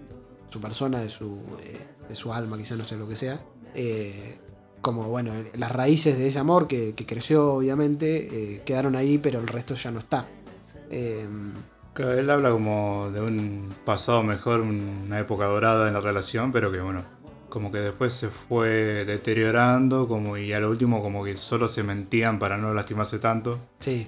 su 0.49 0.61
persona, 0.61 0.99
de 0.99 1.09
su, 1.09 1.39
eh, 1.63 1.77
de 2.07 2.15
su 2.15 2.32
alma, 2.32 2.57
quizá 2.57 2.75
no 2.75 2.86
sé 2.86 2.95
lo 2.95 3.09
que 3.09 3.15
sea. 3.15 3.41
Eh, 3.73 4.38
como 4.79 5.09
bueno, 5.09 5.34
las 5.55 5.71
raíces 5.71 6.17
de 6.17 6.27
ese 6.27 6.39
amor 6.39 6.67
que, 6.67 6.95
creció 6.95 7.53
obviamente 7.53 8.55
eh, 8.55 8.61
quedaron 8.63 8.95
ahí, 8.95 9.17
pero 9.17 9.39
el 9.39 9.47
resto 9.47 9.75
ya 9.75 9.91
no 9.91 9.99
está. 9.99 10.27
Claro, 11.93 12.13
él 12.13 12.29
habla 12.29 12.51
como 12.51 13.09
de 13.11 13.21
un 13.21 13.73
pasado 13.86 14.23
mejor, 14.23 14.61
una 14.61 15.19
época 15.19 15.45
dorada 15.45 15.88
en 15.88 15.93
la 15.93 15.99
relación, 15.99 16.51
pero 16.51 16.71
que 16.71 16.79
bueno, 16.79 17.03
como 17.52 17.72
que 17.72 17.78
después 17.80 18.14
se 18.14 18.30
fue 18.30 19.06
deteriorando, 19.06 20.08
como 20.08 20.38
y 20.38 20.54
a 20.54 20.60
lo 20.60 20.72
último 20.72 21.04
como 21.04 21.24
que 21.24 21.38
solo 21.38 21.68
se 21.68 21.84
mentían 21.84 22.39
para 22.39 22.58
no 22.58 22.74
lastimarse 22.74 23.20
tanto. 23.20 23.60
sí, 23.80 24.08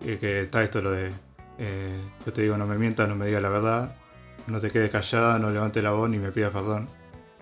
Y 0.00 0.16
que 0.16 0.42
está 0.42 0.62
esto 0.62 0.82
lo 0.82 0.90
de, 0.90 1.12
eh, 1.58 1.98
yo 2.26 2.32
te 2.32 2.42
digo 2.42 2.58
no 2.58 2.66
me 2.66 2.76
mientas, 2.76 3.08
no 3.08 3.16
me 3.16 3.26
digas 3.26 3.40
la 3.40 3.48
verdad, 3.48 3.96
no 4.46 4.60
te 4.60 4.70
quedes 4.70 4.90
callada, 4.90 5.38
no 5.38 5.50
levantes 5.50 5.82
la 5.82 5.92
voz 5.92 6.10
ni 6.10 6.18
me 6.18 6.32
pidas 6.32 6.50
perdón. 6.52 6.88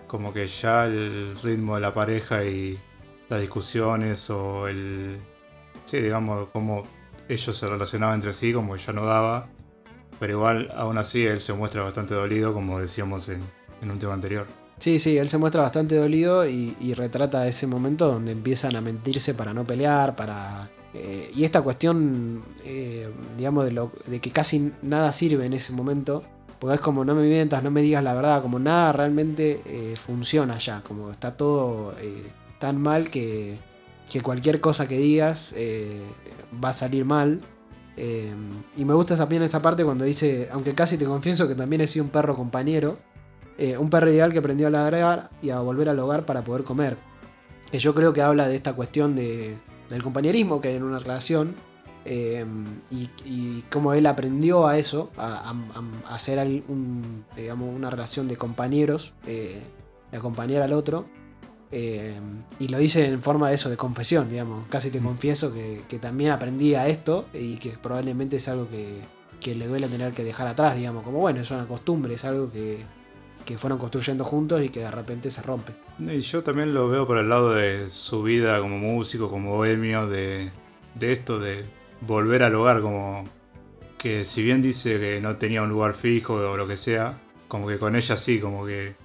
Como 0.07 0.31
que 0.33 0.47
ya 0.47 0.85
el 0.85 1.35
ritmo 1.43 1.75
de 1.75 1.81
la 1.81 1.93
pareja 1.93 2.45
y 2.45 2.79
las 3.27 3.41
discusiones 3.41 4.29
o 4.29 4.67
el, 4.67 5.19
sí, 5.85 5.99
digamos, 5.99 6.49
cómo 6.53 6.83
ellos 7.27 7.57
se 7.57 7.67
relacionaban 7.67 8.15
entre 8.15 8.33
sí, 8.33 8.53
como 8.53 8.75
que 8.75 8.81
ya 8.81 8.93
no 8.93 9.05
daba. 9.05 9.47
Pero 10.19 10.33
igual, 10.33 10.71
aún 10.75 10.97
así, 10.97 11.25
él 11.25 11.39
se 11.41 11.53
muestra 11.53 11.83
bastante 11.83 12.13
dolido, 12.13 12.53
como 12.53 12.79
decíamos 12.79 13.29
en, 13.29 13.41
en 13.81 13.91
un 13.91 13.99
tema 13.99 14.13
anterior. 14.13 14.47
Sí, 14.79 14.99
sí, 14.99 15.17
él 15.17 15.27
se 15.27 15.37
muestra 15.37 15.61
bastante 15.61 15.95
dolido 15.95 16.47
y, 16.47 16.93
retrata 16.95 17.47
ese 17.47 17.67
momento 17.67 18.07
donde 18.07 18.31
empiezan 18.31 18.75
a 18.77 18.81
mentirse 18.81 19.33
para 19.33 19.53
no 19.53 19.65
pelear, 19.65 20.15
para... 20.15 20.69
eh, 20.93 21.29
y 21.35 21.43
esta 21.43 21.61
cuestión, 21.61 22.43
eh, 22.63 23.09
digamos, 23.37 23.65
de, 23.65 23.71
lo, 23.71 23.91
de 24.07 24.19
que 24.21 24.31
casi 24.31 24.71
nada 24.81 25.11
sirve 25.11 25.45
en 25.45 25.53
ese 25.53 25.73
momento, 25.73 26.23
porque 26.59 26.75
es 26.75 26.81
como 26.81 27.03
no 27.03 27.13
me 27.13 27.23
mientas, 27.27 27.61
no 27.61 27.71
me 27.71 27.81
digas 27.81 28.03
la 28.03 28.13
verdad, 28.13 28.41
como 28.41 28.57
nada 28.57 28.93
realmente 28.93 29.61
eh, 29.65 29.95
funciona 29.97 30.57
ya, 30.57 30.81
como 30.81 31.11
está 31.11 31.35
todo 31.35 31.93
tan 32.59 32.81
mal 32.81 33.09
que, 33.09 33.57
que 34.11 34.21
cualquier 34.21 34.59
cosa 34.61 34.87
que 34.87 34.97
digas 34.97 35.53
va 36.63 36.69
a 36.69 36.73
salir 36.73 37.05
mal. 37.05 37.41
Y 37.97 38.85
me 38.85 38.93
gusta 38.93 39.17
también 39.17 39.43
esta 39.43 39.61
parte 39.61 39.83
cuando 39.83 40.05
dice, 40.05 40.47
aunque 40.51 40.73
casi 40.73 40.97
te 40.97 41.05
confieso 41.05 41.47
que 41.49 41.55
también 41.55 41.81
he 41.81 41.87
sido 41.87 42.05
un 42.05 42.11
perro 42.11 42.35
compañero, 42.35 42.97
eh, 43.59 43.77
un 43.77 43.89
perro 43.89 44.09
ideal 44.09 44.31
que 44.33 44.39
aprendió 44.39 44.67
a 44.67 44.71
ladrar 44.71 45.29
y 45.41 45.51
a 45.51 45.59
volver 45.59 45.89
al 45.89 45.99
hogar 45.99 46.25
para 46.25 46.43
poder 46.43 46.63
comer. 46.63 46.97
Que 47.71 47.77
yo 47.77 47.93
creo 47.93 48.13
que 48.13 48.21
habla 48.23 48.47
de 48.47 48.55
esta 48.55 48.73
cuestión 48.73 49.15
de, 49.15 49.55
del 49.89 50.01
compañerismo 50.01 50.59
que 50.61 50.69
hay 50.69 50.75
en 50.77 50.83
una 50.83 50.97
relación 50.99 51.53
eh, 52.05 52.45
y, 52.89 53.09
y 53.25 53.63
cómo 53.71 53.93
él 53.93 54.05
aprendió 54.07 54.65
a 54.67 54.77
eso, 54.79 55.11
a, 55.17 55.49
a- 55.51 56.09
a 56.11 56.15
hacer 56.15 56.39
un, 56.67 57.25
digamos, 57.35 57.75
una 57.75 57.89
relación 57.91 58.27
de 58.27 58.37
compañeros, 58.37 59.13
eh, 59.27 59.59
de 60.11 60.17
acompañar 60.17 60.61
al 60.63 60.73
otro. 60.73 61.05
eh, 61.71 62.17
y 62.59 62.67
lo 62.69 62.79
dice 62.79 63.05
en 63.07 63.21
forma 63.21 63.49
de 63.49 63.55
eso, 63.55 63.69
de 63.69 63.77
confesión, 63.77 64.29
digamos. 64.29 64.65
Casi 64.69 64.89
te 64.89 64.99
confieso 64.99 65.53
que, 65.53 65.83
que 65.87 65.99
también 65.99 66.31
aprendí 66.31 66.73
a 66.73 66.87
esto 66.87 67.27
y 67.33 67.57
que 67.57 67.71
probablemente 67.71 68.37
es 68.37 68.47
algo 68.47 68.67
que, 68.69 69.01
que 69.39 69.53
le 69.53 69.67
duele 69.67 69.87
tener 69.87 70.13
que 70.13 70.23
dejar 70.23 70.47
atrás, 70.47 70.75
digamos. 70.75 71.03
Como 71.03 71.19
bueno, 71.19 71.41
es 71.41 71.51
una 71.51 71.67
costumbre, 71.67 72.15
es 72.15 72.25
algo 72.25 72.51
que, 72.51 72.83
que 73.45 73.57
fueron 73.57 73.79
construyendo 73.79 74.23
juntos 74.23 74.63
y 74.63 74.69
que 74.69 74.81
de 74.81 74.91
repente 74.91 75.31
se 75.31 75.41
rompe. 75.41 75.73
Y 75.99 76.19
yo 76.19 76.43
también 76.43 76.73
lo 76.73 76.87
veo 76.89 77.07
por 77.07 77.17
el 77.17 77.29
lado 77.29 77.53
de 77.53 77.89
su 77.89 78.23
vida 78.23 78.59
como 78.59 78.77
músico, 78.77 79.29
como 79.29 79.57
bohemio, 79.57 80.07
de, 80.07 80.51
de 80.95 81.11
esto 81.11 81.39
de 81.39 81.65
volver 82.01 82.43
al 82.43 82.55
hogar, 82.55 82.81
como 82.81 83.25
que 83.97 84.25
si 84.25 84.41
bien 84.43 84.61
dice 84.61 84.99
que 84.99 85.19
no 85.19 85.37
tenía 85.37 85.61
un 85.61 85.69
lugar 85.69 85.95
fijo 85.95 86.35
o 86.35 86.57
lo 86.57 86.67
que 86.67 86.77
sea, 86.77 87.19
como 87.47 87.67
que 87.67 87.77
con 87.77 87.95
ella 87.95 88.15
sí, 88.15 88.39
como 88.39 88.65
que 88.65 88.95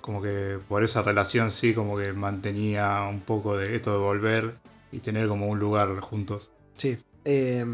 como 0.00 0.22
que 0.22 0.58
por 0.68 0.82
esa 0.82 1.02
relación 1.02 1.50
sí, 1.50 1.74
como 1.74 1.96
que 1.96 2.12
mantenía 2.12 3.02
un 3.02 3.20
poco 3.20 3.56
de 3.56 3.76
esto 3.76 3.92
de 3.92 3.98
volver 3.98 4.54
y 4.92 4.98
tener 5.00 5.28
como 5.28 5.46
un 5.46 5.58
lugar 5.58 6.00
juntos. 6.00 6.50
Sí. 6.76 6.98
Eh, 7.24 7.64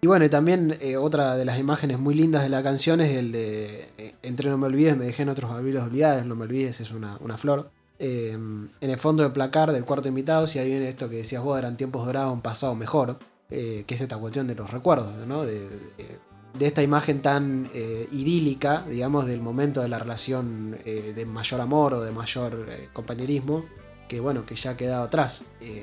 y 0.00 0.06
bueno, 0.06 0.24
y 0.24 0.28
también 0.30 0.76
eh, 0.80 0.96
otra 0.96 1.36
de 1.36 1.44
las 1.44 1.58
imágenes 1.58 1.98
muy 1.98 2.14
lindas 2.14 2.42
de 2.42 2.48
la 2.48 2.62
canción 2.62 3.00
es 3.02 3.14
el 3.14 3.32
de 3.32 3.90
eh, 3.98 4.14
Entre 4.22 4.48
no 4.48 4.56
me 4.56 4.66
olvides, 4.66 4.96
me 4.96 5.04
dejé 5.04 5.24
en 5.24 5.28
otros 5.28 5.50
olvidos 5.50 5.84
olvidados, 5.84 6.24
no 6.24 6.34
me 6.36 6.44
olvides, 6.44 6.80
es 6.80 6.90
una, 6.90 7.18
una 7.20 7.36
flor. 7.36 7.70
Eh, 7.98 8.32
en 8.32 8.70
el 8.80 8.98
fondo 8.98 9.22
del 9.22 9.32
placar 9.32 9.72
del 9.72 9.84
cuarto 9.84 10.08
invitado, 10.08 10.46
si 10.46 10.58
ahí 10.58 10.68
viene 10.68 10.88
esto 10.88 11.08
que 11.08 11.16
decías 11.16 11.42
vos, 11.42 11.58
eran 11.58 11.76
tiempos 11.76 12.06
dorados, 12.06 12.32
un 12.32 12.40
pasado 12.40 12.74
mejor, 12.74 13.18
eh, 13.50 13.84
que 13.86 13.94
es 13.94 14.00
esta 14.00 14.16
cuestión 14.16 14.46
de 14.46 14.54
los 14.54 14.70
recuerdos, 14.70 15.14
¿no? 15.26 15.44
De, 15.44 15.60
de- 15.60 16.34
de 16.58 16.68
esta 16.68 16.84
imagen 16.84 17.20
tan 17.20 17.68
idílica, 18.12 18.84
digamos, 18.88 19.26
del 19.26 19.40
momento 19.40 19.82
de 19.82 19.88
la 19.88 19.98
relación 19.98 20.78
de 20.84 21.26
mayor 21.26 21.60
amor 21.60 21.94
o 21.94 22.00
de 22.00 22.12
mayor 22.12 22.68
compañerismo, 22.92 23.64
que 24.06 24.20
bueno, 24.20 24.46
que 24.46 24.54
ya 24.54 24.70
ha 24.70 24.76
quedado 24.76 25.02
atrás. 25.02 25.42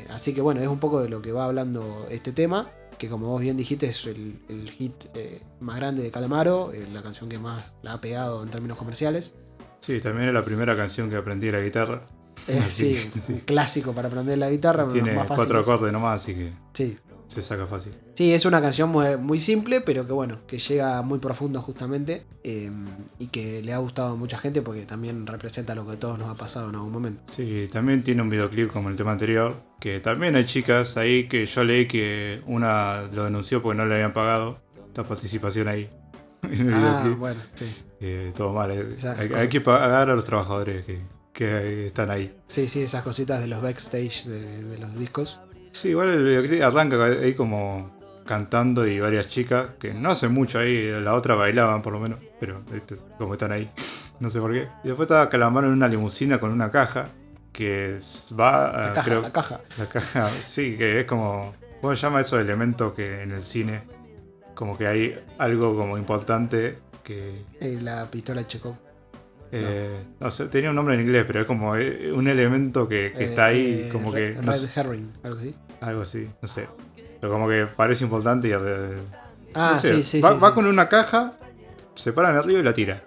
Así 0.09 0.34
que 0.34 0.39
bueno, 0.39 0.61
es 0.61 0.69
un 0.69 0.80
poco 0.80 1.01
de 1.01 1.09
lo 1.09 1.22
que 1.22 1.34
va 1.34 1.43
hablando 1.43 2.07
este 2.09 2.32
tema 2.32 2.69
que 3.02 3.10
como 3.10 3.30
vos 3.30 3.41
bien 3.41 3.58
dijiste 3.58 3.88
es 3.88 4.06
el, 4.06 4.39
el 4.47 4.70
hit 4.70 4.93
eh, 5.16 5.41
más 5.60 5.78
grande 5.78 6.04
de 6.04 6.12
Calamaro, 6.12 6.72
eh, 6.72 6.88
la 6.93 7.02
canción 7.02 7.28
que 7.32 7.39
más 7.39 7.74
la 7.82 7.93
ha 7.93 7.99
pegado 7.99 8.43
en 8.43 8.49
términos 8.49 8.78
comerciales. 8.78 9.34
Sí, 9.80 9.99
también 9.99 10.28
es 10.28 10.36
la 10.36 10.45
primera 10.45 10.78
canción 10.78 11.10
que 11.10 11.16
aprendí 11.16 11.49
la 11.49 11.62
guitarra. 11.62 12.04
Eh, 12.47 12.64
sí, 12.70 12.95
sí. 13.20 13.41
clásico 13.43 13.91
para 13.93 14.08
aprender 14.08 14.38
la 14.38 14.52
guitarra, 14.52 14.88
Tiene 14.88 15.14
más 15.14 15.26
cuatro 15.26 15.60
acordes 15.60 15.91
nomás, 15.91 16.22
así 16.22 16.36
que 16.36 16.54
Sí. 16.74 16.99
Se 17.32 17.41
saca 17.41 17.65
fácil. 17.65 17.93
Sí, 18.15 18.34
es 18.34 18.43
una 18.45 18.61
canción 18.61 18.89
muy, 18.89 19.15
muy 19.17 19.39
simple, 19.39 19.79
pero 19.82 20.05
que 20.05 20.11
bueno, 20.11 20.39
que 20.47 20.57
llega 20.59 21.01
muy 21.01 21.19
profundo 21.19 21.61
justamente 21.61 22.23
eh, 22.43 22.69
y 23.19 23.27
que 23.27 23.61
le 23.61 23.71
ha 23.73 23.77
gustado 23.77 24.13
a 24.13 24.15
mucha 24.17 24.38
gente 24.38 24.61
porque 24.61 24.86
también 24.86 25.25
representa 25.25 25.73
lo 25.73 25.86
que 25.88 25.93
a 25.93 25.99
todos 25.99 26.19
nos 26.19 26.29
ha 26.29 26.36
pasado 26.36 26.69
en 26.69 26.75
algún 26.75 26.91
momento. 26.91 27.21
Sí, 27.27 27.69
también 27.71 28.03
tiene 28.03 28.21
un 28.21 28.29
videoclip 28.29 28.71
como 28.71 28.89
el 28.89 28.95
tema 28.97 29.13
anterior, 29.13 29.55
que 29.79 29.99
también 30.01 30.36
hay 30.36 30.43
chicas 30.45 30.97
ahí 30.97 31.29
que 31.29 31.45
yo 31.45 31.63
leí 31.63 31.88
que 31.88 32.41
una 32.47 33.03
lo 33.13 33.23
denunció 33.23 33.61
porque 33.61 33.77
no 33.77 33.86
le 33.86 33.95
habían 33.95 34.11
pagado 34.13 34.59
la 34.95 35.03
participación 35.03 35.67
ahí. 35.69 35.89
En 36.43 36.67
el 36.67 36.73
Ah, 36.73 36.77
videoclip. 37.03 37.17
bueno, 37.19 37.41
sí. 37.53 37.65
Eh, 38.01 38.34
todo 38.36 38.51
mal. 38.51 38.71
eh. 38.71 38.97
Hay 39.36 39.47
que 39.47 39.61
pagar 39.61 40.09
a 40.09 40.15
los 40.15 40.25
trabajadores 40.25 40.84
que, 40.86 40.99
que 41.34 41.88
están 41.88 42.09
ahí. 42.09 42.36
Sí, 42.47 42.67
sí, 42.67 42.82
esas 42.82 43.03
cositas 43.03 43.39
de 43.39 43.47
los 43.47 43.61
backstage 43.61 44.25
de, 44.25 44.63
de 44.63 44.77
los 44.79 44.97
discos. 44.99 45.39
Sí, 45.72 45.89
igual 45.89 46.09
el 46.09 46.24
videoclip 46.24 46.61
arranca 46.63 47.03
ahí 47.05 47.34
como 47.34 47.99
cantando 48.26 48.86
y 48.88 48.99
varias 48.99 49.28
chicas, 49.28 49.67
que 49.80 49.93
no 49.93 50.11
hacen 50.11 50.32
mucho 50.34 50.59
ahí, 50.59 50.89
la 51.01 51.13
otra 51.15 51.36
bailaban 51.36 51.82
por 51.82 51.93
lo 51.93 51.99
menos, 51.99 52.19
pero 52.39 52.61
este, 52.74 52.95
como 53.17 53.34
están 53.34 53.51
ahí, 53.51 53.69
no 54.19 54.30
sé 54.30 54.39
por 54.39 54.53
qué. 54.53 54.67
Y 54.84 54.88
después 54.88 55.07
estaba 55.07 55.28
Calamaro 55.30 55.67
en 55.67 55.74
una 55.74 55.88
limusina 55.88 56.39
con 56.39 56.51
una 56.51 56.69
caja 56.72 57.05
que 57.51 57.99
va 58.39 58.67
a... 58.69 58.88
La 58.88 58.93
caja, 58.93 59.03
creo- 59.07 59.22
la 59.22 59.32
caja. 59.32 59.61
La 59.78 59.86
caja, 59.88 60.30
sí, 60.41 60.78
que 60.78 61.01
es 61.01 61.05
como. 61.07 61.53
¿Cómo 61.82 61.95
se 61.95 62.01
llama 62.03 62.22
esos 62.22 62.39
elementos 62.39 62.93
que 62.93 63.24
en 63.24 63.32
el 63.32 63.41
cine? 63.43 63.82
Como 64.53 64.78
que 64.78 64.86
hay 64.88 65.19
algo 65.39 65.76
como 65.76 65.97
importante 65.97 66.78
que. 67.03 67.43
Eh, 67.59 67.80
la 67.82 68.05
pistola 68.11 68.45
Chekhov. 68.45 68.76
Eh, 69.52 70.04
no. 70.20 70.32
sé, 70.32 70.45
tenía 70.47 70.70
un 70.70 70.76
nombre 70.76 70.95
en 70.95 71.02
inglés, 71.02 71.24
pero 71.28 71.41
es 71.41 71.47
como 71.47 71.76
eh, 71.76 72.12
un 72.12 72.28
elemento 72.28 72.88
que, 72.88 73.14
que 73.18 73.24
Eh, 73.26 73.30
está 73.30 73.45
ahí, 73.45 73.84
eh, 73.86 73.89
como 73.91 74.12
Red- 74.12 74.36
que. 74.38 74.41
no 74.41 74.52
Red 74.52 74.58
sé, 74.60 74.80
Herring, 74.80 75.12
algo 75.24 75.39
así. 75.39 75.56
algo 75.82 76.02
así, 76.02 76.28
no 76.41 76.47
sé. 76.47 76.68
Pero 77.20 77.34
como 77.34 77.47
que 77.47 77.68
parece 77.68 78.04
importante 78.04 78.47
y. 78.47 78.52
Ah, 79.54 79.72
no 79.74 79.80
sé, 79.80 79.95
sí, 79.97 80.04
sí. 80.04 80.22
Va, 80.22 80.34
sí, 80.34 80.39
va 80.39 80.49
sí. 80.49 80.54
con 80.56 80.66
una 80.66 80.88
caja, 80.89 81.34
se 81.95 82.14
para 82.14 82.30
en 82.32 82.38
el 82.38 82.43
río 82.43 82.60
y 82.60 82.64
la 82.64 82.74
tira. 82.74 83.04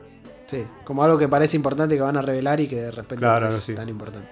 Sí, 0.47 0.65
como 0.85 1.03
algo 1.03 1.17
que 1.19 1.27
parece 1.29 1.57
importante 1.57 1.95
que 1.97 2.03
van 2.03 2.17
a 2.19 2.23
revelar 2.23 2.61
y 2.61 2.69
que 2.69 2.77
de 2.77 2.91
repente 2.91 3.17
Claro, 3.17 3.49
no 3.49 3.55
es 3.57 3.75
tan 3.75 3.89
importante. 3.89 4.29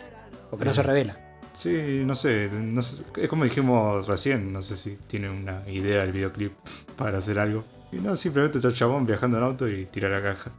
O 0.51 0.59
que 0.59 0.65
no 0.67 0.71
Eh. 0.71 0.75
se 0.75 0.83
revela. 0.83 1.17
Sí, 1.55 2.03
no 2.07 2.15
sé, 2.17 2.49
no 2.53 2.81
sé, 2.83 3.03
es 3.17 3.29
como 3.29 3.45
dijimos 3.45 4.07
recién, 4.07 4.53
no 4.53 4.63
sé 4.63 4.77
si 4.77 4.97
tiene 5.07 5.29
una 5.31 5.69
idea 5.69 6.03
el 6.05 6.13
videoclip 6.13 6.53
para 6.97 7.19
hacer 7.19 7.39
algo. 7.39 7.65
Y 7.91 7.97
no, 7.97 8.17
simplemente 8.17 8.59
está 8.59 8.69
el 8.69 8.75
chabón 8.75 9.05
viajando 9.07 9.37
en 9.39 9.45
auto 9.45 9.69
y 9.69 9.85
tira 9.87 10.09
la 10.09 10.23
caja. 10.23 10.51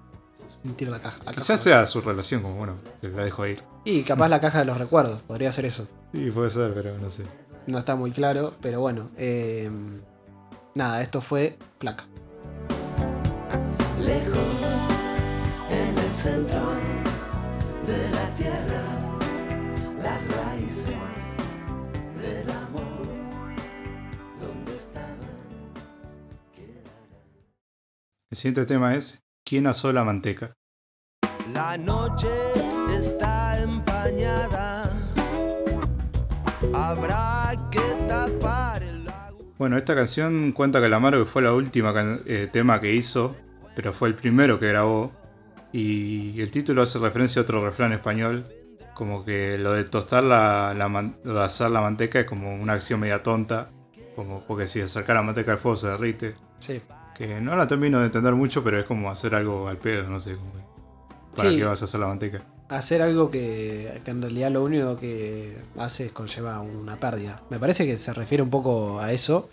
Y 0.64 0.70
tira 0.70 0.91
la 0.91 1.01
caja. 1.01 1.20
la 1.26 1.32
Quizás 1.34 1.47
caja. 1.47 1.57
sea 1.59 1.88
su 1.88 2.01
relación, 2.01 2.41
como 2.41 2.55
bueno, 2.55 2.76
que 3.01 3.09
la 3.09 3.24
dejo 3.24 3.43
ahí. 3.43 3.57
Y 3.84 4.03
capaz 4.03 4.30
la 4.30 4.39
caja 4.39 4.59
de 4.59 4.66
los 4.66 4.78
recuerdos, 4.78 5.22
podría 5.24 5.51
ser 5.51 5.66
eso. 5.66 5.88
Sí, 6.14 6.32
puede 6.32 6.49
ser, 6.49 6.74
pero 6.74 6.97
no 6.97 7.09
sé. 7.09 7.24
No 7.68 7.78
está 7.80 7.95
muy 7.95 8.11
claro, 8.11 8.55
pero 8.61 8.80
bueno. 8.82 9.09
eh, 9.18 9.70
nada, 10.76 11.01
esto 11.01 11.22
fue 11.22 11.57
placa. 11.80 12.05
lejos 13.99 14.38
en 15.70 15.97
el 15.97 16.11
centro 16.11 16.74
de 17.88 18.09
la 18.11 18.36
tierra, 18.36 18.84
las 20.01 20.28
raíces 20.36 20.95
del 22.22 22.49
amor, 22.51 23.05
donde 24.39 24.76
estaban. 24.76 25.18
El 28.32 28.38
siguiente 28.38 28.66
tema 28.66 28.95
es 28.95 29.22
¿Quién 29.46 29.68
asó 29.68 29.91
la 29.91 30.04
manteca? 30.04 30.54
La 31.54 31.78
noche 31.78 32.28
está 32.98 33.60
empañada, 33.62 34.89
habrá 36.74 37.52
que 37.70 37.82
tapar 38.08 38.82
el 38.84 39.06
lago. 39.06 39.39
Bueno, 39.58 39.78
esta 39.78 39.96
canción 39.96 40.54
cuenta 40.54 40.80
Calamaro 40.80 41.20
que 41.20 41.26
fue 41.30 41.41
la 41.41 41.54
última 41.54 41.94
eh, 42.26 42.50
tema 42.52 42.80
que 42.80 42.94
hizo, 42.94 43.36
pero 43.76 43.94
fue 43.94 44.08
el 44.08 44.16
primero 44.16 44.60
que 44.60 44.70
grabó. 44.70 45.12
Y 45.74 46.39
el 46.39 46.52
título 46.52 46.84
hace 46.84 47.00
referencia 47.00 47.41
a 47.41 47.44
otro 47.44 47.66
refrán 47.66 47.91
español, 47.94 48.48
como 48.94 49.26
que 49.26 49.58
lo 49.58 49.74
de 49.74 49.84
tostar 49.84 50.24
la, 50.24 50.74
la 50.78 50.88
man- 50.88 51.18
lo 51.24 51.34
de 51.34 51.44
asar 51.44 51.72
la 51.72 51.82
manteca 51.82 52.20
es 52.20 52.26
como 52.26 52.54
una 52.56 52.74
acción 52.74 53.00
media 53.00 53.24
tonta, 53.24 53.72
como 54.16 54.44
porque 54.46 54.68
si 54.68 54.80
acercar 54.82 55.16
la 55.16 55.24
manteca 55.24 55.52
al 55.54 55.58
fuego 55.58 55.76
se 55.76 55.88
derrite. 55.88 56.36
Sí. 56.60 56.80
Que 57.18 57.39
no 57.41 57.55
la 57.55 57.68
termino 57.68 57.99
de 57.99 58.05
entender 58.07 58.34
mucho, 58.34 58.64
pero 58.64 58.80
es 58.80 58.86
como 58.86 59.09
hacer 59.11 59.36
algo 59.36 59.68
al 59.68 59.78
pedo, 59.78 60.09
no 60.09 60.20
sé. 60.20 60.36
Como 60.36 60.53
que, 60.53 60.64
¿Para 61.36 61.49
Sí. 61.51 61.57
qué 61.57 61.64
vas 61.64 61.82
a 61.82 61.86
hacer 61.86 61.99
la 61.99 62.07
manteca? 62.07 62.43
Hacer 62.70 63.01
algo 63.01 63.30
que, 63.32 64.01
que 64.05 64.11
en 64.11 64.22
realidad 64.22 64.51
lo 64.51 64.64
único 64.64 64.95
que 64.97 65.57
hace 65.78 66.05
es 66.07 66.11
conlleva 66.11 66.59
una 66.61 66.95
pérdida. 66.99 67.41
Me 67.49 67.59
parece 67.59 67.86
que 67.86 67.97
se 67.97 68.14
refiere 68.14 68.41
un 68.43 68.49
poco 68.49 68.99
a 68.99 69.11
eso 69.11 69.49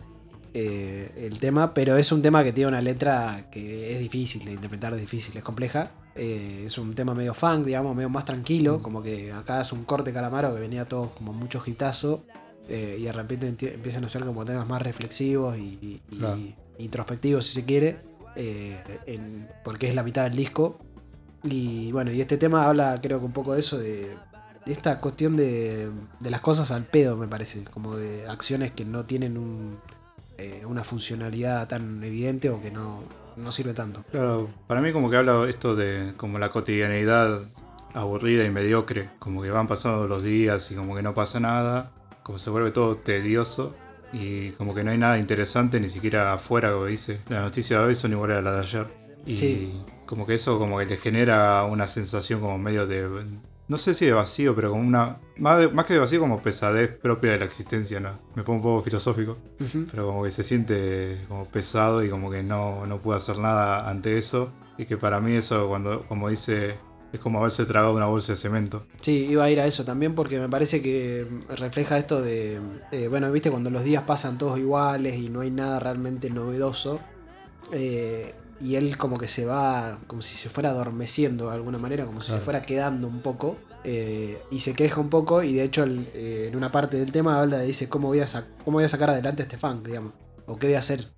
eh, 0.52 1.10
el 1.16 1.38
tema, 1.38 1.72
pero 1.74 1.96
es 1.96 2.10
un 2.12 2.22
tema 2.22 2.42
que 2.44 2.52
tiene 2.52 2.68
una 2.68 2.82
letra 2.82 3.46
que 3.52 3.92
es 3.94 4.00
difícil 4.00 4.44
de 4.44 4.52
interpretar, 4.52 4.92
es 4.94 5.00
difícil, 5.00 5.36
es 5.36 5.44
compleja. 5.44 5.90
Eh, 6.16 6.64
es 6.66 6.76
un 6.76 6.94
tema 6.94 7.14
medio 7.14 7.34
funk, 7.34 7.64
digamos, 7.66 7.94
medio 7.94 8.08
más 8.10 8.24
tranquilo, 8.24 8.82
como 8.82 9.02
que 9.02 9.32
acá 9.32 9.60
es 9.60 9.72
un 9.72 9.84
corte 9.84 10.12
calamaro 10.12 10.52
que 10.54 10.60
venía 10.60 10.86
todo 10.86 11.10
como 11.10 11.32
mucho 11.32 11.60
gitazo 11.60 12.24
eh, 12.68 12.96
y 12.98 13.04
de 13.04 13.12
repente 13.12 13.48
empiezan 13.74 14.04
a 14.04 14.08
ser 14.08 14.24
como 14.24 14.44
temas 14.44 14.66
más 14.66 14.82
reflexivos 14.82 15.56
y, 15.56 15.78
y- 16.10 16.16
Claro. 16.18 16.36
y 16.36 16.54
introspectivos 16.82 17.46
si 17.46 17.54
se 17.54 17.64
quiere, 17.64 17.98
eh, 18.36 19.46
porque 19.64 19.88
es 19.88 19.94
la 19.94 20.02
mitad 20.02 20.24
del 20.24 20.36
disco. 20.36 20.78
Y 21.42 21.90
bueno, 21.92 22.12
y 22.12 22.20
este 22.20 22.36
tema 22.36 22.66
habla 22.66 22.98
creo 23.02 23.18
que 23.18 23.24
un 23.24 23.32
poco 23.32 23.54
de 23.54 23.60
eso, 23.60 23.78
de, 23.78 24.14
de 24.66 24.72
esta 24.72 25.00
cuestión 25.00 25.36
de, 25.36 25.88
de 26.20 26.30
las 26.30 26.40
cosas 26.40 26.70
al 26.70 26.84
pedo, 26.84 27.16
me 27.16 27.28
parece, 27.28 27.64
como 27.64 27.96
de 27.96 28.26
acciones 28.28 28.72
que 28.72 28.84
no 28.84 29.04
tienen 29.04 29.38
un, 29.38 29.78
eh, 30.38 30.62
una 30.66 30.84
funcionalidad 30.84 31.68
tan 31.68 32.02
evidente 32.02 32.50
o 32.50 32.60
que 32.60 32.70
no, 32.70 33.02
no 33.36 33.52
sirve 33.52 33.74
tanto. 33.74 34.04
Claro, 34.10 34.48
para 34.66 34.80
mí 34.80 34.92
como 34.92 35.10
que 35.10 35.16
habla 35.16 35.46
esto 35.48 35.74
de 35.74 36.14
como 36.16 36.38
la 36.38 36.50
cotidianeidad 36.50 37.42
aburrida 37.94 38.44
y 38.44 38.50
mediocre, 38.50 39.10
como 39.18 39.42
que 39.42 39.50
van 39.50 39.66
pasando 39.66 40.06
los 40.06 40.22
días 40.22 40.70
y 40.70 40.74
como 40.74 40.94
que 40.94 41.02
no 41.02 41.14
pasa 41.14 41.40
nada, 41.40 41.90
como 42.22 42.38
se 42.38 42.50
vuelve 42.50 42.70
todo 42.70 42.96
tedioso 42.96 43.74
y 44.12 44.50
como 44.52 44.74
que 44.74 44.82
no 44.84 44.90
hay 44.90 44.98
nada 44.98 45.18
interesante 45.18 45.78
ni 45.80 45.88
siquiera 45.88 46.32
afuera, 46.32 46.72
como 46.72 46.86
dice. 46.86 47.20
Las 47.28 47.42
noticias 47.42 47.80
de 47.80 47.86
hoy 47.86 47.94
son 47.94 48.12
iguales 48.12 48.38
a 48.38 48.42
las 48.42 48.54
de 48.54 48.60
ayer. 48.78 48.86
Y 49.26 49.36
Sí. 49.36 49.82
como 50.06 50.26
que 50.26 50.34
eso 50.34 50.58
como 50.58 50.78
que 50.78 50.86
le 50.86 50.96
genera 50.96 51.64
una 51.64 51.86
sensación 51.88 52.40
como 52.40 52.58
medio 52.58 52.86
de... 52.86 53.08
No 53.68 53.78
sé 53.78 53.94
si 53.94 54.04
de 54.06 54.12
vacío, 54.12 54.56
pero 54.56 54.70
como 54.70 54.82
una... 54.82 55.18
Más, 55.36 55.58
de- 55.58 55.68
más 55.68 55.84
que 55.84 55.92
de 55.94 56.00
vacío 56.00 56.18
como 56.18 56.42
pesadez 56.42 56.90
propia 56.98 57.30
de 57.32 57.38
la 57.38 57.44
existencia, 57.44 58.00
¿no? 58.00 58.18
Me 58.34 58.42
pongo 58.42 58.56
un 58.56 58.62
poco 58.62 58.82
filosófico. 58.82 59.38
Pero 59.90 60.06
como 60.06 60.24
que 60.24 60.32
se 60.32 60.42
siente 60.42 61.20
como 61.28 61.44
pesado 61.44 62.02
y 62.02 62.10
como 62.10 62.30
que 62.32 62.42
no, 62.42 62.84
no 62.86 62.98
puede 62.98 63.18
hacer 63.18 63.38
nada 63.38 63.88
ante 63.88 64.18
eso. 64.18 64.50
Y 64.76 64.86
que 64.86 64.96
para 64.96 65.20
mí 65.20 65.36
eso, 65.36 65.68
cuando 65.68 66.04
como 66.08 66.28
dice, 66.30 66.78
es 67.12 67.18
como 67.20 67.38
haberse 67.40 67.64
tragado 67.64 67.94
una 67.94 68.06
bolsa 68.06 68.32
de 68.32 68.36
cemento. 68.36 68.84
Sí, 69.00 69.26
iba 69.30 69.44
a 69.44 69.50
ir 69.50 69.60
a 69.60 69.66
eso 69.66 69.84
también 69.84 70.14
porque 70.14 70.38
me 70.38 70.48
parece 70.48 70.80
que 70.82 71.26
refleja 71.48 71.98
esto 71.98 72.20
de, 72.22 72.60
eh, 72.92 73.08
bueno, 73.08 73.30
viste, 73.32 73.50
cuando 73.50 73.70
los 73.70 73.82
días 73.84 74.04
pasan 74.04 74.38
todos 74.38 74.58
iguales 74.58 75.16
y 75.18 75.28
no 75.28 75.40
hay 75.40 75.50
nada 75.50 75.80
realmente 75.80 76.30
novedoso, 76.30 77.00
eh, 77.72 78.34
y 78.60 78.76
él 78.76 78.96
como 78.98 79.18
que 79.18 79.26
se 79.28 79.46
va, 79.46 79.98
como 80.06 80.22
si 80.22 80.34
se 80.36 80.50
fuera 80.50 80.70
adormeciendo 80.70 81.48
de 81.48 81.54
alguna 81.54 81.78
manera, 81.78 82.04
como 82.06 82.20
si 82.20 82.26
Claro. 82.26 82.40
se 82.40 82.44
fuera 82.44 82.62
quedando 82.62 83.08
un 83.08 83.20
poco, 83.22 83.56
eh, 83.84 84.38
y 84.50 84.60
se 84.60 84.74
queja 84.74 85.00
un 85.00 85.08
poco, 85.08 85.42
y 85.42 85.54
de 85.54 85.62
hecho 85.64 85.84
el- 85.84 86.08
en 86.14 86.54
una 86.54 86.70
parte 86.70 86.98
del 86.98 87.10
tema 87.10 87.40
habla 87.40 87.56
de, 87.58 87.66
dice, 87.66 87.88
¿cómo 87.88 88.08
voy 88.08 88.20
a, 88.20 88.26
cómo 88.64 88.76
voy 88.76 88.84
a 88.84 88.88
sacar 88.88 89.08
adelante 89.10 89.42
este 89.42 89.56
funk, 89.56 89.86
digamos? 89.86 90.12
¿O 90.46 90.58
qué 90.58 90.66
voy 90.66 90.74
a 90.76 90.80
hacer? 90.80 91.08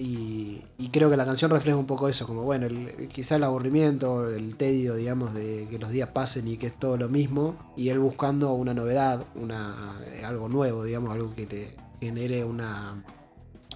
Y, 0.00 0.62
y 0.78 0.90
creo 0.90 1.10
que 1.10 1.16
la 1.16 1.26
canción 1.26 1.50
refleja 1.50 1.76
un 1.76 1.86
poco 1.86 2.08
eso, 2.08 2.24
como 2.24 2.44
bueno, 2.44 2.66
el- 2.66 3.08
quizá 3.08 3.34
el 3.34 3.42
aburrimiento, 3.42 4.30
el 4.30 4.54
tedio, 4.56 4.94
digamos, 4.94 5.34
de 5.34 5.66
que 5.68 5.78
los 5.80 5.90
días 5.90 6.10
pasen 6.10 6.46
y 6.46 6.56
que 6.56 6.68
es 6.68 6.78
todo 6.78 6.96
lo 6.96 7.08
mismo, 7.08 7.72
y 7.76 7.88
él 7.88 7.98
buscando 7.98 8.52
una 8.52 8.74
novedad, 8.74 9.24
una, 9.34 10.00
eh, 10.06 10.24
algo 10.24 10.48
nuevo, 10.48 10.84
digamos, 10.84 11.12
algo 11.12 11.34
que 11.34 11.46
te 11.46 11.74
genere 12.00 12.44
una, 12.44 13.02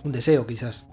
un 0.05 0.13
deseo 0.13 0.47
quizás. 0.47 0.89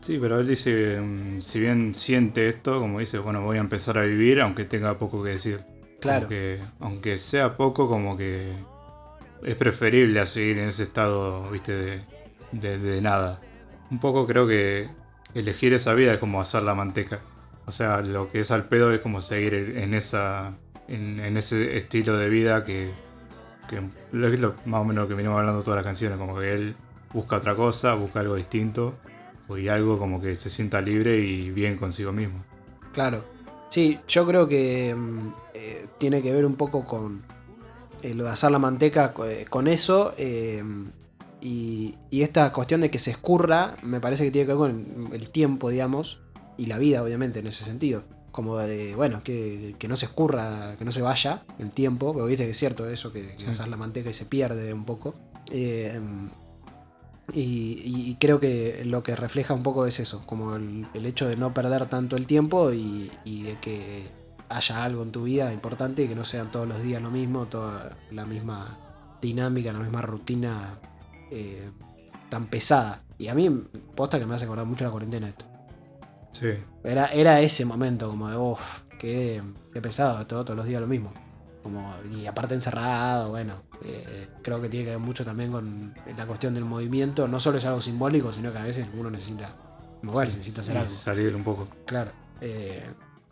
Sí, 0.00 0.18
pero 0.18 0.40
él 0.40 0.46
dice, 0.48 1.00
mm, 1.02 1.42
si 1.42 1.60
bien 1.60 1.94
siente 1.94 2.48
esto, 2.48 2.80
como 2.80 3.00
dice, 3.00 3.18
bueno, 3.18 3.42
voy 3.42 3.58
a 3.58 3.60
empezar 3.60 3.98
a 3.98 4.02
vivir 4.02 4.40
aunque 4.40 4.64
tenga 4.64 4.98
poco 4.98 5.22
que 5.22 5.30
decir. 5.30 5.60
Claro. 6.00 6.28
Aunque 6.80 7.18
sea 7.18 7.56
poco, 7.58 7.88
como 7.88 8.16
que 8.16 8.52
es 9.42 9.54
preferible 9.56 10.20
a 10.20 10.26
seguir 10.26 10.58
en 10.58 10.68
ese 10.68 10.84
estado, 10.84 11.50
viste, 11.50 11.72
de, 11.72 12.00
de- 12.52 12.78
de 12.78 13.00
nada. 13.02 13.40
Un 13.90 13.98
poco 14.00 14.26
creo 14.26 14.46
que 14.46 14.88
elegir 15.34 15.72
esa 15.74 15.94
vida 15.94 16.14
es 16.14 16.18
como 16.18 16.40
hacer 16.40 16.62
la 16.62 16.74
manteca. 16.74 17.20
O 17.66 17.72
sea, 17.72 18.00
lo 18.00 18.30
que 18.30 18.40
es 18.40 18.50
al 18.50 18.64
pedo 18.64 18.92
es 18.92 19.00
como 19.00 19.20
seguir 19.22 19.54
en 19.54 19.94
esa. 19.94 20.54
en, 20.88 21.20
en 21.20 21.36
ese 21.36 21.76
estilo 21.76 22.16
de 22.16 22.28
vida 22.28 22.64
que. 22.64 22.92
que 23.68 23.76
es 23.78 24.40
lo, 24.40 24.54
más 24.66 24.80
o 24.80 24.84
menos 24.84 25.04
lo 25.04 25.08
que 25.08 25.14
venimos 25.14 25.38
hablando 25.38 25.62
todas 25.62 25.78
las 25.78 25.84
canciones, 25.84 26.18
como 26.18 26.38
que 26.38 26.52
él 26.52 26.76
busca 27.12 27.36
otra 27.36 27.54
cosa, 27.54 27.94
busca 27.94 28.20
algo 28.20 28.34
distinto 28.34 28.94
y 29.56 29.68
algo 29.68 29.98
como 29.98 30.20
que 30.20 30.34
se 30.36 30.50
sienta 30.50 30.80
libre 30.80 31.18
y 31.18 31.50
bien 31.50 31.76
consigo 31.76 32.12
mismo. 32.12 32.42
Claro. 32.92 33.22
Sí, 33.68 33.98
yo 34.08 34.26
creo 34.26 34.48
que 34.48 34.94
mm, 34.94 35.28
eh, 35.54 35.86
tiene 35.98 36.22
que 36.22 36.32
ver 36.32 36.44
un 36.44 36.56
poco 36.56 36.84
con 36.84 37.22
eh, 38.02 38.14
lo 38.14 38.24
de 38.24 38.30
hacer 38.30 38.50
la 38.50 38.58
manteca 38.58 39.12
eh, 39.24 39.46
con 39.48 39.68
eso. 39.68 40.14
Y, 41.46 41.94
y 42.10 42.22
esta 42.22 42.52
cuestión 42.52 42.80
de 42.80 42.90
que 42.90 42.98
se 42.98 43.12
escurra, 43.12 43.76
me 43.82 44.00
parece 44.00 44.24
que 44.24 44.30
tiene 44.32 44.46
que 44.46 44.54
ver 44.54 44.58
con 44.58 45.10
el 45.12 45.28
tiempo, 45.28 45.70
digamos, 45.70 46.18
y 46.56 46.66
la 46.66 46.78
vida, 46.78 47.02
obviamente, 47.02 47.38
en 47.38 47.46
ese 47.46 47.64
sentido. 47.64 48.02
Como 48.32 48.56
de, 48.58 48.94
bueno, 48.96 49.22
que, 49.22 49.76
que 49.78 49.86
no 49.88 49.96
se 49.96 50.06
escurra, 50.06 50.74
que 50.76 50.84
no 50.84 50.90
se 50.92 51.02
vaya 51.02 51.44
el 51.58 51.70
tiempo, 51.70 52.12
porque 52.12 52.28
viste 52.28 52.44
que 52.44 52.50
es 52.50 52.58
cierto 52.58 52.88
eso, 52.88 53.12
que, 53.12 53.34
que 53.36 53.44
Sí. 53.44 53.46
haces 53.50 53.68
la 53.68 53.76
manteca 53.76 54.10
y 54.10 54.12
se 54.14 54.26
pierde 54.26 54.72
un 54.74 54.84
poco. 54.84 55.14
Eh, 55.50 56.00
y, 57.32 58.16
creo 58.20 58.38
que 58.38 58.82
lo 58.84 59.02
que 59.02 59.16
refleja 59.16 59.52
un 59.54 59.62
poco 59.62 59.86
es 59.86 59.98
eso, 60.00 60.24
como 60.26 60.56
el, 60.56 60.86
el 60.94 61.06
hecho 61.06 61.28
de 61.28 61.36
no 61.36 61.52
perder 61.52 61.86
tanto 61.86 62.16
el 62.16 62.26
tiempo 62.26 62.72
y, 62.72 63.10
y 63.24 63.42
de 63.42 63.58
que 63.60 64.06
haya 64.48 64.84
algo 64.84 65.02
en 65.02 65.10
tu 65.12 65.24
vida 65.24 65.52
importante 65.52 66.02
y 66.04 66.08
que 66.08 66.14
no 66.14 66.24
sean 66.24 66.50
todos 66.52 66.68
los 66.68 66.82
días 66.82 67.02
lo 67.02 67.10
mismo, 67.10 67.46
toda 67.46 67.96
la 68.12 68.24
misma 68.26 68.78
dinámica, 69.20 69.72
la 69.72 69.80
misma 69.80 70.02
rutina 70.02 70.78
eh, 71.30 71.70
tan 72.28 72.46
pesada. 72.46 73.02
Y 73.18 73.28
a 73.28 73.34
mí, 73.34 73.48
posta 73.94 74.18
que 74.18 74.26
me 74.26 74.34
hace 74.34 74.44
acordar 74.44 74.66
mucho 74.66 74.84
la 74.84 74.90
cuarentena 74.90 75.28
esto. 75.28 75.44
Sí, 76.32 76.48
Era, 76.84 77.06
era 77.06 77.40
ese 77.40 77.64
momento 77.64 78.10
como 78.10 78.28
de, 78.28 78.36
uff, 78.36 78.60
qué, 78.98 79.42
qué 79.72 79.80
pesado, 79.80 80.26
todo, 80.26 80.44
todos 80.44 80.56
los 80.56 80.66
días 80.66 80.80
lo 80.80 80.86
mismo. 80.86 81.12
Como, 81.62 81.94
y 82.14 82.26
aparte 82.26 82.54
encerrado, 82.54 83.30
bueno, 83.30 83.62
eh, 83.82 84.28
creo 84.42 84.60
que 84.60 84.68
tiene 84.68 84.84
que 84.84 84.90
ver 84.92 84.98
mucho 85.00 85.24
también 85.24 85.50
con 85.50 85.94
la 86.16 86.26
cuestión 86.26 86.54
del 86.54 86.64
movimiento. 86.64 87.26
No 87.26 87.40
solo 87.40 87.58
es 87.58 87.64
algo 87.64 87.80
simbólico, 87.80 88.32
sino 88.32 88.52
que 88.52 88.58
a 88.58 88.62
veces 88.64 88.86
uno 88.96 89.10
necesita 89.10 89.56
moverse, 90.02 90.36
necesita 90.36 90.60
hacer 90.60 90.76
algo. 90.76 90.90
salir 90.90 91.34
un 91.34 91.42
poco. 91.42 91.68
Claro. 91.86 92.10
Eh, 92.40 92.82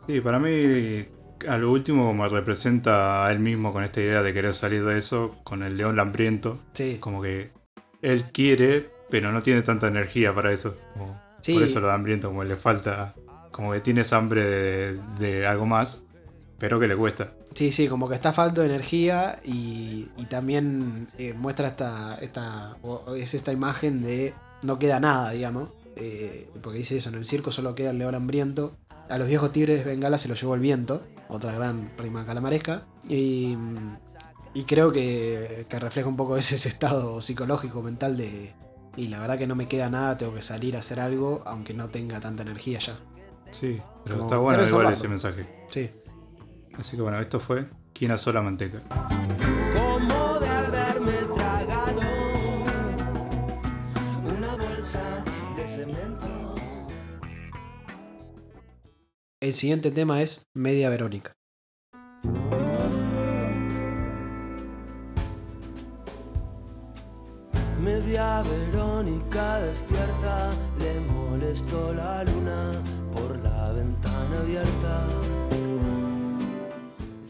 Sí, 0.07 0.21
para 0.21 0.37
mí 0.39 1.05
a 1.47 1.57
lo 1.57 1.71
último 1.71 2.13
me 2.13 2.27
representa 2.29 3.25
a 3.25 3.31
él 3.31 3.39
mismo 3.39 3.71
con 3.73 3.83
esta 3.83 4.01
idea 4.01 4.21
de 4.21 4.33
querer 4.33 4.53
salir 4.53 4.83
de 4.85 4.97
eso, 4.97 5.35
con 5.43 5.63
el 5.63 5.77
león 5.77 5.99
hambriento. 5.99 6.59
sí, 6.73 6.97
Como 6.99 7.21
que 7.21 7.51
él 8.11 8.25
quiere, 8.31 8.89
pero 9.09 9.31
no 9.31 9.41
tiene 9.41 9.61
tanta 9.61 9.87
energía 9.87 10.33
para 10.33 10.51
eso. 10.51 10.75
Como- 10.93 11.19
Sí. 11.41 11.53
Por 11.53 11.61
eso 11.63 11.79
lo 11.79 11.85
da 11.87 11.93
hambriento, 11.93 12.29
como 12.29 12.43
le 12.43 12.55
falta, 12.55 13.13
como 13.51 13.71
que 13.71 13.79
tienes 13.79 14.11
hambre 14.13 14.43
de, 14.43 14.99
de 15.19 15.45
algo 15.45 15.67
más, 15.67 16.01
pero 16.57 16.79
que 16.79 16.87
le 16.87 16.95
cuesta. 16.95 17.33
sí, 17.53 17.71
sí, 17.71 17.87
como 17.87 18.09
que 18.09 18.15
está 18.15 18.33
falto 18.33 18.61
de 18.61 18.67
energía 18.67 19.39
y, 19.43 20.07
y 20.17 20.25
también 20.25 21.07
eh, 21.19 21.33
muestra 21.35 21.67
esta, 21.67 22.17
esta, 22.19 22.77
es 23.15 23.35
esta 23.35 23.51
imagen 23.51 24.01
de 24.01 24.33
no 24.63 24.79
queda 24.79 24.99
nada, 24.99 25.29
digamos. 25.31 25.69
eh, 25.97 26.49
porque 26.63 26.79
dice 26.79 26.97
eso, 26.97 27.09
en 27.09 27.15
el 27.15 27.25
circo 27.25 27.51
solo 27.51 27.75
queda 27.75 27.91
el 27.91 27.99
león 27.99 28.15
hambriento. 28.15 28.75
A 29.07 29.19
los 29.19 29.27
viejos 29.27 29.51
tigres 29.51 29.85
de 29.85 29.91
Bengala 29.91 30.17
se 30.17 30.27
los 30.27 30.41
llevó 30.41 30.55
el 30.55 30.61
viento, 30.61 31.03
otra 31.29 31.53
gran 31.53 31.91
rima 31.97 32.25
calamaresca. 32.25 32.85
Y, 33.07 33.55
y 34.55 34.63
creo 34.63 34.91
que, 34.91 35.67
que 35.69 35.79
refleja 35.79 36.07
un 36.09 36.15
poco 36.17 36.35
ese, 36.37 36.55
ese 36.59 36.69
estado 36.69 37.21
psicológico, 37.21 37.83
mental 37.83 38.17
de... 38.17 38.53
Y 38.97 39.07
la 39.09 39.19
verdad 39.19 39.37
que 39.37 39.45
no 39.45 39.55
me 39.55 39.67
queda 39.67 39.89
nada, 39.89 40.17
tengo 40.17 40.33
que 40.33 40.41
salir 40.41 40.75
a 40.77 40.79
hacer 40.79 40.99
algo, 41.01 41.43
aunque 41.45 41.73
no 41.73 41.89
tenga 41.89 42.19
tanta 42.21 42.43
energía 42.43 42.79
ya. 42.79 42.97
Sí, 43.51 43.81
pero 44.05 44.17
Como 44.17 44.27
está 44.27 44.37
bueno 44.37 44.57
igual 44.59 44.69
salvarlo. 44.69 44.89
ese 44.97 45.07
mensaje. 45.09 45.65
Sí. 45.69 45.89
Así 46.77 46.95
que 46.95 47.03
bueno, 47.03 47.19
esto 47.19 47.39
fue 47.39 47.67
¿Quién 47.93 48.11
asó 48.11 48.31
la 48.33 48.41
manteca? 48.41 48.81
como 49.73 50.39
de 50.39 50.47
haberme 50.47 51.11
tragado 51.33 52.01
una 54.37 54.55
bolsa 54.55 55.23
de 55.55 55.67
cemento. 55.67 56.55
El 59.41 59.53
siguiente 59.53 59.91
tema 59.91 60.21
es 60.21 60.47
Media 60.53 60.89
Verónica. 60.89 61.33
Media 67.85 68.41
Verónica 68.41 69.59
despierta, 69.59 70.49
le 70.79 70.99
molestó 71.01 71.93
la 71.93 72.23
luna 72.23 72.81
por 73.13 73.37
la 73.43 73.73
ventana 73.73 74.39
abierta. 74.41 75.07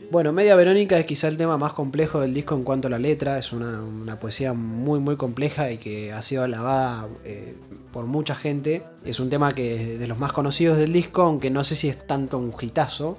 Bueno, 0.10 0.32
Media 0.32 0.56
Verónica 0.56 0.98
es 0.98 1.06
quizá 1.06 1.28
el 1.28 1.36
tema 1.36 1.58
más 1.58 1.74
complejo 1.74 2.22
del 2.22 2.34
disco 2.34 2.56
en 2.56 2.64
cuanto 2.64 2.88
a 2.88 2.92
la 2.92 3.00
letra. 3.00 3.38
Es 3.38 3.52
una, 3.52 3.84
una 3.84 4.18
poesía 4.18 4.54
muy, 4.54 5.02
muy 5.02 5.18
compleja 5.18 5.72
y 5.72 5.78
que 5.78 6.14
ha 6.14 6.22
sido 6.22 6.46
alabada 6.46 7.10
eh, 7.26 7.58
por 7.92 8.06
mucha 8.06 8.34
gente. 8.34 8.84
Es 9.04 9.20
un 9.20 9.30
tema 9.30 9.52
que 9.52 9.76
es 9.96 10.00
de 10.00 10.08
los 10.08 10.20
más 10.20 10.32
conocidos 10.32 10.78
del 10.78 10.94
disco, 10.94 11.24
aunque 11.24 11.50
no 11.50 11.66
sé 11.66 11.76
si 11.76 11.90
es 11.90 12.08
tanto 12.08 12.38
un 12.38 12.54
hitazo. 12.58 13.18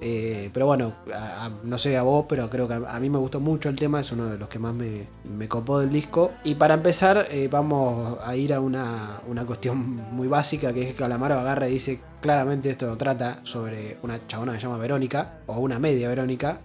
Eh, 0.00 0.50
pero 0.52 0.66
bueno, 0.66 0.92
no 1.62 1.78
sé 1.78 1.96
a 1.96 2.02
vos, 2.02 2.26
pero 2.28 2.50
creo 2.50 2.68
que 2.68 2.74
a, 2.74 3.00
mí 3.00 3.08
me 3.08 3.18
gustó 3.18 3.40
mucho 3.40 3.68
el 3.68 3.76
tema. 3.76 4.00
Es 4.00 4.12
uno 4.12 4.26
de 4.26 4.38
los 4.38 4.48
que 4.48 4.58
más 4.58 4.74
me, 4.74 5.06
me 5.24 5.48
copó 5.48 5.78
del 5.78 5.90
disco. 5.90 6.32
Y 6.44 6.54
para 6.54 6.74
empezar, 6.74 7.28
eh, 7.30 7.48
vamos 7.50 8.18
a 8.22 8.36
ir 8.36 8.52
a 8.52 8.60
una, 8.60 9.20
una 9.26 9.46
cuestión 9.46 9.78
muy 10.12 10.28
básica, 10.28 10.72
que 10.72 10.82
es 10.82 10.88
que 10.88 10.94
Calamaro 10.94 11.38
agarra 11.38 11.68
y 11.68 11.72
dice 11.72 12.00
claramente 12.20 12.70
esto 12.70 12.86
no 12.86 12.96
trata 12.96 13.40
sobre 13.44 13.98
una 14.02 14.26
chabona 14.26 14.52
que 14.52 14.58
se 14.58 14.66
llama 14.66 14.78
Verónica, 14.78 15.40
o 15.46 15.58
una 15.58 15.78
media 15.78 16.08
Verónica, 16.08 16.60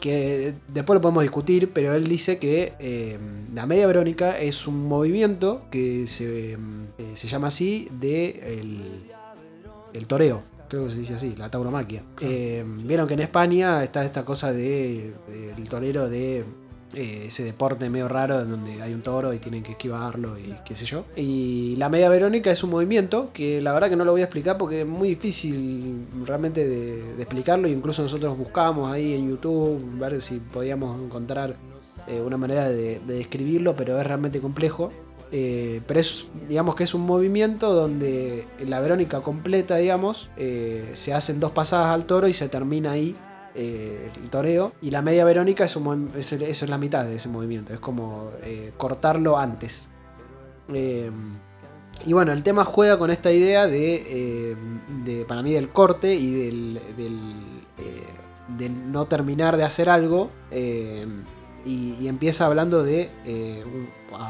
que 0.00 0.54
después 0.72 0.96
lo 0.96 1.00
podemos 1.00 1.22
discutir, 1.22 1.70
pero 1.72 1.94
él 1.94 2.08
dice 2.08 2.38
que 2.38 2.72
eh, 2.78 3.18
la 3.52 3.66
media 3.66 3.86
Verónica 3.86 4.38
es 4.38 4.66
un 4.66 4.88
movimiento 4.88 5.62
que 5.70 6.08
se, 6.08 6.54
eh, 6.54 6.56
se 7.14 7.28
llama 7.28 7.48
así 7.48 7.88
de 8.00 8.58
el, 8.58 9.02
el 9.92 10.06
toreo. 10.06 10.42
Creo 10.70 10.84
que 10.86 10.92
se 10.92 10.98
dice 10.98 11.14
así, 11.14 11.34
la 11.36 11.50
tauromaquia. 11.50 12.04
Eh, 12.20 12.64
Vieron 12.84 13.08
que 13.08 13.14
en 13.14 13.20
España 13.20 13.82
está 13.82 14.04
esta 14.04 14.24
cosa 14.24 14.52
de, 14.52 15.12
del 15.56 15.68
torero 15.68 16.08
de 16.08 16.44
eh, 16.94 17.24
ese 17.26 17.42
deporte 17.42 17.90
medio 17.90 18.06
raro 18.06 18.44
donde 18.44 18.80
hay 18.80 18.94
un 18.94 19.02
toro 19.02 19.34
y 19.34 19.38
tienen 19.38 19.64
que 19.64 19.72
esquivarlo 19.72 20.38
y 20.38 20.54
qué 20.64 20.76
sé 20.76 20.86
yo. 20.86 21.06
Y 21.16 21.74
la 21.76 21.88
media 21.88 22.08
verónica 22.08 22.52
es 22.52 22.62
un 22.62 22.70
movimiento 22.70 23.30
que 23.32 23.60
la 23.60 23.72
verdad 23.72 23.88
que 23.88 23.96
no 23.96 24.04
lo 24.04 24.12
voy 24.12 24.20
a 24.20 24.24
explicar 24.24 24.58
porque 24.58 24.82
es 24.82 24.86
muy 24.86 25.08
difícil 25.10 26.06
realmente 26.24 26.66
de, 26.68 27.14
de 27.14 27.22
explicarlo. 27.22 27.66
Y 27.66 27.72
incluso 27.72 28.02
nosotros 28.02 28.38
buscamos 28.38 28.92
ahí 28.92 29.14
en 29.14 29.28
YouTube 29.28 29.98
ver 29.98 30.22
si 30.22 30.38
podíamos 30.38 31.00
encontrar 31.00 31.56
eh, 32.06 32.20
una 32.20 32.36
manera 32.36 32.68
de, 32.68 33.00
de 33.00 33.14
describirlo, 33.14 33.74
pero 33.74 33.98
es 33.98 34.06
realmente 34.06 34.40
complejo. 34.40 34.92
Eh, 35.32 35.80
pero 35.86 36.00
es, 36.00 36.26
digamos 36.48 36.74
que 36.74 36.84
es 36.84 36.94
un 36.94 37.02
movimiento 37.02 37.72
donde 37.72 38.46
la 38.66 38.80
Verónica 38.80 39.20
completa, 39.20 39.76
digamos, 39.76 40.28
eh, 40.36 40.90
se 40.94 41.14
hacen 41.14 41.38
dos 41.38 41.52
pasadas 41.52 41.94
al 41.94 42.04
toro 42.04 42.26
y 42.26 42.34
se 42.34 42.48
termina 42.48 42.92
ahí 42.92 43.14
eh, 43.54 44.10
el 44.22 44.30
toreo. 44.30 44.72
Y 44.82 44.90
la 44.90 45.02
media 45.02 45.24
Verónica 45.24 45.64
es, 45.64 45.76
es 46.32 46.68
la 46.68 46.78
mitad 46.78 47.04
de 47.04 47.16
ese 47.16 47.28
movimiento, 47.28 47.72
es 47.72 47.80
como 47.80 48.30
cortarlo 48.76 49.38
antes. 49.38 49.88
Y 52.06 52.12
bueno, 52.12 52.32
el 52.32 52.42
tema 52.42 52.64
juega 52.64 52.98
con 52.98 53.10
esta 53.10 53.30
idea 53.30 53.66
de, 53.66 54.56
para 55.28 55.42
mí, 55.42 55.52
del 55.52 55.68
corte 55.68 56.14
y 56.14 56.32
del, 56.32 56.80
de 58.56 58.68
no 58.68 59.06
terminar 59.06 59.56
de 59.56 59.64
hacer 59.64 59.88
algo. 59.88 60.30
y, 61.64 62.08
empieza 62.08 62.46
hablando 62.46 62.82
de. 62.82 63.10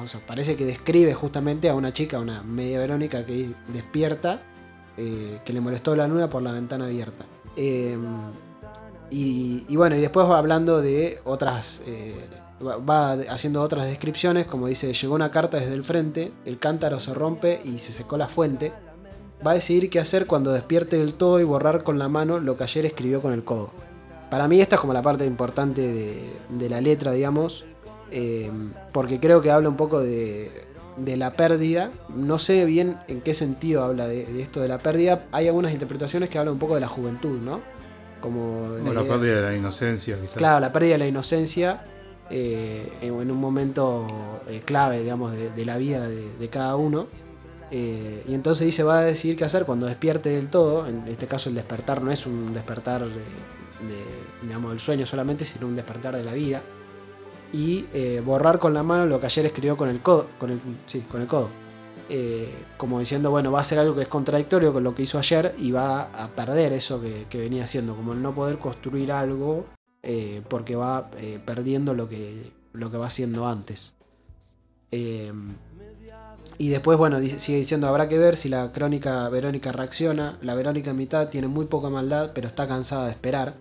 Sea, 0.07 0.21
parece 0.27 0.57
que 0.57 0.65
describe 0.65 1.15
justamente 1.15 1.69
a 1.69 1.75
una 1.75 1.93
chica, 1.93 2.19
una 2.19 2.43
media 2.43 2.79
Verónica 2.79 3.25
que 3.25 3.51
despierta, 3.69 4.43
eh, 4.97 5.41
que 5.45 5.53
le 5.53 5.61
molestó 5.61 5.95
la 5.97 6.07
luna 6.07 6.29
por 6.29 6.43
la 6.43 6.53
ventana 6.53 6.85
abierta. 6.87 7.25
Eh, 7.57 7.97
y, 9.11 9.75
bueno, 9.77 9.97
y 9.97 10.01
después 10.01 10.27
va 10.29 10.39
hablando 10.39 10.81
de 10.81 11.21
otras. 11.25 11.83
eh, 11.87 12.29
va- 12.63 13.13
haciendo 13.31 13.63
otras 13.63 13.87
descripciones, 13.87 14.47
como 14.47 14.67
dice: 14.67 14.93
Llegó 14.93 15.15
una 15.15 15.31
carta 15.31 15.57
desde 15.59 15.75
el 15.75 15.83
frente, 15.83 16.33
el 16.45 16.59
cántaro 16.59 17.01
se 17.01 17.13
rompe 17.15 17.61
y 17.65 17.79
se 17.79 17.93
secó 17.93 18.17
la 18.17 18.29
fuente. 18.29 18.73
Va 19.45 19.53
a 19.53 19.55
decidir 19.55 19.89
qué 19.89 19.99
hacer 19.99 20.27
cuando 20.27 20.53
despierte 20.53 20.97
del 20.99 21.15
todo 21.15 21.41
y 21.41 21.45
borrar 21.45 21.83
con 21.83 21.99
la 21.99 22.09
mano 22.09 22.39
lo 22.39 22.57
que 22.57 22.65
ayer 22.65 22.85
escribió 22.87 23.23
con 23.23 23.33
el 23.33 23.43
codo. 23.43 23.73
Para 24.31 24.47
mí, 24.47 24.61
esta 24.61 24.77
es 24.77 24.81
como 24.81 24.93
la 24.93 25.03
parte 25.03 25.25
importante 25.25 26.31
de 26.49 26.69
la 26.69 26.81
letra, 26.81 27.11
digamos, 27.13 27.65
eh, 28.11 28.51
porque 28.93 29.21
creo 29.21 29.43
que 29.43 29.51
habla 29.51 29.69
un 29.69 29.77
poco 29.77 30.01
de, 30.01 30.51
de 30.97 31.17
la 31.17 31.33
pérdida. 31.33 31.91
No 32.15 32.39
sé 32.39 32.65
bien 32.65 32.99
en 33.09 33.21
qué 33.21 33.35
sentido 33.35 33.85
habla 33.85 34.07
de, 34.07 34.27
de 34.27 34.43
esto 34.43 34.61
de 34.61 34.69
la 34.69 34.79
pérdida. 34.79 35.27
Hay 35.33 35.47
algunas 35.47 35.73
interpretaciones 35.73 36.29
que 36.29 36.39
hablan 36.39 36.55
un 36.55 36.61
poco 36.61 36.75
de 36.75 36.81
la 36.81 36.89
juventud, 36.89 37.39
¿no? 37.41 37.61
Como 38.21 38.77
la 38.85 39.03
pérdida 39.03 39.37
de 39.37 39.43
la 39.43 39.57
inocencia, 39.57 40.21
quizás. 40.21 40.35
Claro, 40.35 40.61
la 40.61 40.73
pérdida 40.73 40.93
de 40.93 40.99
la 40.99 41.07
inocencia 41.07 41.83
eh, 42.29 42.93
en 43.01 43.31
un 43.31 43.41
momento 43.41 44.07
eh, 44.49 44.63
clave, 44.65 45.01
digamos, 45.01 45.33
de, 45.33 45.51
de 45.51 45.65
la 45.65 45.79
vida 45.79 46.07
de, 46.09 46.49
cada 46.49 46.77
uno. 46.77 47.07
Eh, 47.71 48.25
y 48.29 48.35
entonces 48.35 48.67
dice, 48.67 48.83
va 48.83 48.99
a 48.99 49.05
decidir 49.05 49.37
qué 49.37 49.45
hacer 49.45 49.65
cuando 49.65 49.87
despierte 49.87 50.31
del 50.31 50.49
todo. 50.49 50.87
En 50.87 51.05
este 51.09 51.27
caso 51.27 51.49
el 51.49 51.55
despertar 51.55 52.03
no 52.03 52.11
es 52.11 52.27
un 52.27 52.53
despertar 52.53 53.01
de, 53.01 53.09
de, 53.09 54.03
digamos, 54.43 54.73
del 54.73 54.81
sueño 54.81 55.07
solamente, 55.07 55.45
sino 55.45 55.67
un 55.67 55.77
despertar 55.77 56.15
de 56.15 56.23
la 56.23 56.35
vida. 56.35 56.63
Y 57.53 57.87
eh, 57.93 58.23
borrar 58.25 58.59
con 58.59 58.75
la 58.75 58.83
mano 58.83 59.07
lo 59.07 59.21
que 59.21 59.27
ayer 59.27 59.47
escribió 59.47 59.77
con 59.77 59.89
el 59.89 60.01
codo. 60.01 60.27
Con 60.39 60.51
el, 60.51 60.61
sí, 60.87 61.01
con 61.01 61.21
el 61.21 61.27
codo. 61.27 61.49
Eh, 62.09 62.53
como 62.77 62.99
diciendo, 62.99 63.31
bueno, 63.31 63.53
va 63.53 63.61
a 63.61 63.65
ser 63.65 63.79
algo 63.79 63.95
que 63.95 64.03
es 64.03 64.09
contradictorio 64.09 64.73
con 64.73 64.83
lo 64.83 64.95
que 64.95 65.03
hizo 65.03 65.19
ayer 65.19 65.55
y 65.59 65.71
va 65.71 66.03
a 66.03 66.29
perder 66.29 66.73
eso 66.73 67.01
que, 67.01 67.39
venía 67.39 67.65
haciendo, 67.65 67.95
como 67.95 68.13
el 68.13 68.23
no 68.23 68.35
poder 68.35 68.59
construir 68.59 69.13
algo 69.13 69.67
eh, 70.03 70.43
porque 70.49 70.75
va 70.75 71.09
perdiendo 71.45 71.95
lo 71.95 72.09
que, 72.09 72.53
lo 72.73 72.91
que 72.91 72.97
va 72.97 73.07
haciendo 73.07 73.47
antes. 73.47 73.95
Y 76.61 76.69
después, 76.69 76.99
bueno, 76.99 77.19
sigue 77.39 77.59
diciendo, 77.59 77.89
habrá 77.89 78.07
que 78.07 78.19
ver 78.19 78.37
si 78.37 78.51
la 78.51 78.71
crónica 78.71 79.27
Verónica 79.31 79.73
reacciona. 79.73 80.37
La 80.43 80.55
Verónica 80.55 80.91
en 80.91 80.99
mitad 80.99 81.29
tiene 81.29 81.49
muy 81.49 81.65
poca 81.65 81.89
maldad, 81.89 82.33
pero 82.35 82.49
está 82.49 82.69
cansada 82.69 83.07
de 83.07 83.13
esperar. 83.13 83.57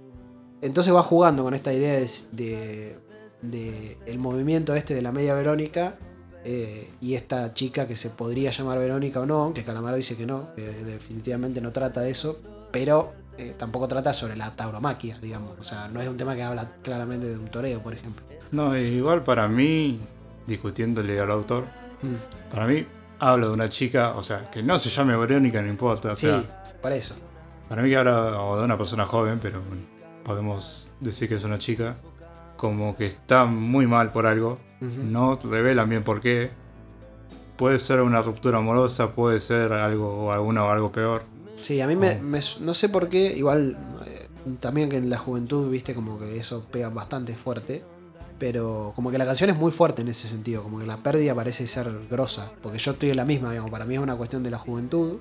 Entonces 0.61 0.93
va 0.93 1.01
jugando 1.01 1.43
con 1.43 1.53
esta 1.53 1.71
idea 1.71 1.93
de, 1.93 2.09
de- 2.33 2.99
de 3.41 3.97
el 4.05 4.19
movimiento 4.19 4.75
este 4.75 4.93
de 4.93 5.01
la 5.01 5.11
media 5.11 5.33
Verónica 5.33 5.97
eh, 6.43 6.89
y 7.01 7.15
esta 7.15 7.53
chica 7.53 7.87
que 7.87 7.95
se 7.95 8.09
podría 8.09 8.51
llamar 8.51 8.79
Verónica 8.79 9.21
o 9.21 9.25
no, 9.25 9.53
que 9.53 9.63
Calamaro 9.63 9.97
dice 9.97 10.15
que 10.15 10.25
no, 10.25 10.53
que 10.55 10.61
definitivamente 10.61 11.61
no 11.61 11.71
trata 11.71 12.01
de 12.01 12.11
eso, 12.11 12.39
pero 12.71 13.13
eh, 13.37 13.55
tampoco 13.57 13.87
trata 13.87 14.13
sobre 14.13 14.35
la 14.35 14.55
tauromaquia, 14.55 15.17
digamos. 15.21 15.57
O 15.59 15.63
sea, 15.63 15.87
no 15.87 16.01
es 16.01 16.07
un 16.07 16.17
tema 16.17 16.35
que 16.35 16.43
habla 16.43 16.71
claramente 16.81 17.27
de 17.27 17.37
un 17.37 17.47
toreo, 17.49 17.81
por 17.81 17.93
ejemplo. 17.93 18.25
No, 18.51 18.77
igual 18.77 19.23
para 19.23 19.47
mí, 19.47 19.99
discutiéndole 20.47 21.19
al 21.19 21.31
autor, 21.31 21.65
Mm, 22.01 22.49
para 22.53 22.65
mí 22.65 22.85
habla 23.19 23.47
de 23.47 23.53
una 23.53 23.69
chica, 23.69 24.11
o 24.15 24.23
sea, 24.23 24.49
que 24.49 24.63
no 24.63 24.79
se 24.79 24.89
llame 24.89 25.15
Verónica, 25.17 25.61
no 25.61 25.69
importa. 25.69 26.13
O 26.13 26.15
sí, 26.15 26.29
para 26.81 26.95
eso. 26.95 27.15
para 27.67 27.81
mí 27.81 27.89
que 27.89 27.97
habla 27.97 28.41
o 28.41 28.57
de 28.57 28.63
una 28.63 28.77
persona 28.77 29.05
joven, 29.05 29.39
pero 29.41 29.61
bueno, 29.61 29.83
podemos 30.23 30.91
decir 30.99 31.27
que 31.27 31.35
es 31.35 31.43
una 31.43 31.57
chica, 31.57 31.97
como 32.60 32.95
que 32.97 33.05
está 33.07 33.45
muy 33.45 33.88
mal 33.88 34.12
por 34.12 34.26
algo, 34.26 34.57
no 34.82 35.39
revelan 35.43 35.88
bien 35.89 36.03
por 36.03 36.20
qué. 36.20 36.51
Puede 37.57 37.80
ser 37.80 38.01
una 38.01 38.22
ruptura 38.22 38.57
amorosa, 38.60 39.12
puede 39.14 39.39
ser 39.39 39.72
algo 39.74 40.26
o 40.28 40.32
alguna 40.32 40.64
o 40.66 40.70
algo 40.70 40.91
peor. 40.91 41.24
Sí, 41.62 41.80
a 41.82 41.88
mí 41.88 41.95
me, 41.95 42.18
Oh. 42.18 42.22
me- 42.22 42.39
no 42.62 42.74
sé 42.74 42.88
por 42.89 43.10
qué, 43.10 43.36
igual 43.38 43.78
eh, 44.07 44.28
también 44.60 44.89
que 44.89 44.97
en 44.97 45.10
la 45.10 45.18
juventud, 45.18 45.70
viste, 45.70 45.93
como 45.93 46.18
que 46.20 46.38
eso 46.38 46.64
pega 46.72 46.89
bastante 46.89 47.36
fuerte, 47.36 47.84
pero 48.39 48.93
como 48.95 49.12
que 49.12 49.18
la 49.18 49.26
canción 49.26 49.49
es 49.49 49.57
muy 49.57 49.72
fuerte 49.72 50.01
en 50.01 50.07
ese 50.07 50.28
sentido, 50.30 50.64
como 50.64 50.80
que 50.80 50.86
la 50.86 50.97
pérdida 50.97 51.36
parece 51.36 51.68
ser 51.68 51.91
grosa, 52.10 52.49
porque 52.64 52.78
yo 52.78 52.91
estoy 52.91 53.10
en 53.10 53.18
la 53.18 53.26
misma, 53.26 53.49
digamos, 53.51 53.72
para 53.72 53.84
mí 53.86 53.95
es 53.95 53.99
una 54.01 54.16
cuestión 54.16 54.41
de 54.43 54.49
la 54.51 54.57
juventud, 54.57 55.18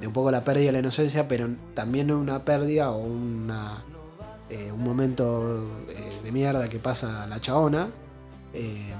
de 0.00 0.06
un 0.06 0.12
poco 0.14 0.30
la 0.30 0.42
pérdida 0.42 0.66
de 0.66 0.72
la 0.72 0.78
inocencia, 0.80 1.28
pero 1.28 1.48
también 1.74 2.10
una 2.10 2.38
pérdida 2.44 2.90
o 2.90 3.04
una, 3.04 3.82
eh, 4.50 4.70
un 4.72 4.82
momento 4.84 5.66
eh, 5.88 6.20
de 6.22 6.32
mierda 6.32 6.68
que 6.68 6.78
pasa 6.78 7.24
a 7.24 7.26
la 7.26 7.40
chabona, 7.40 7.88
eh, 8.52 8.92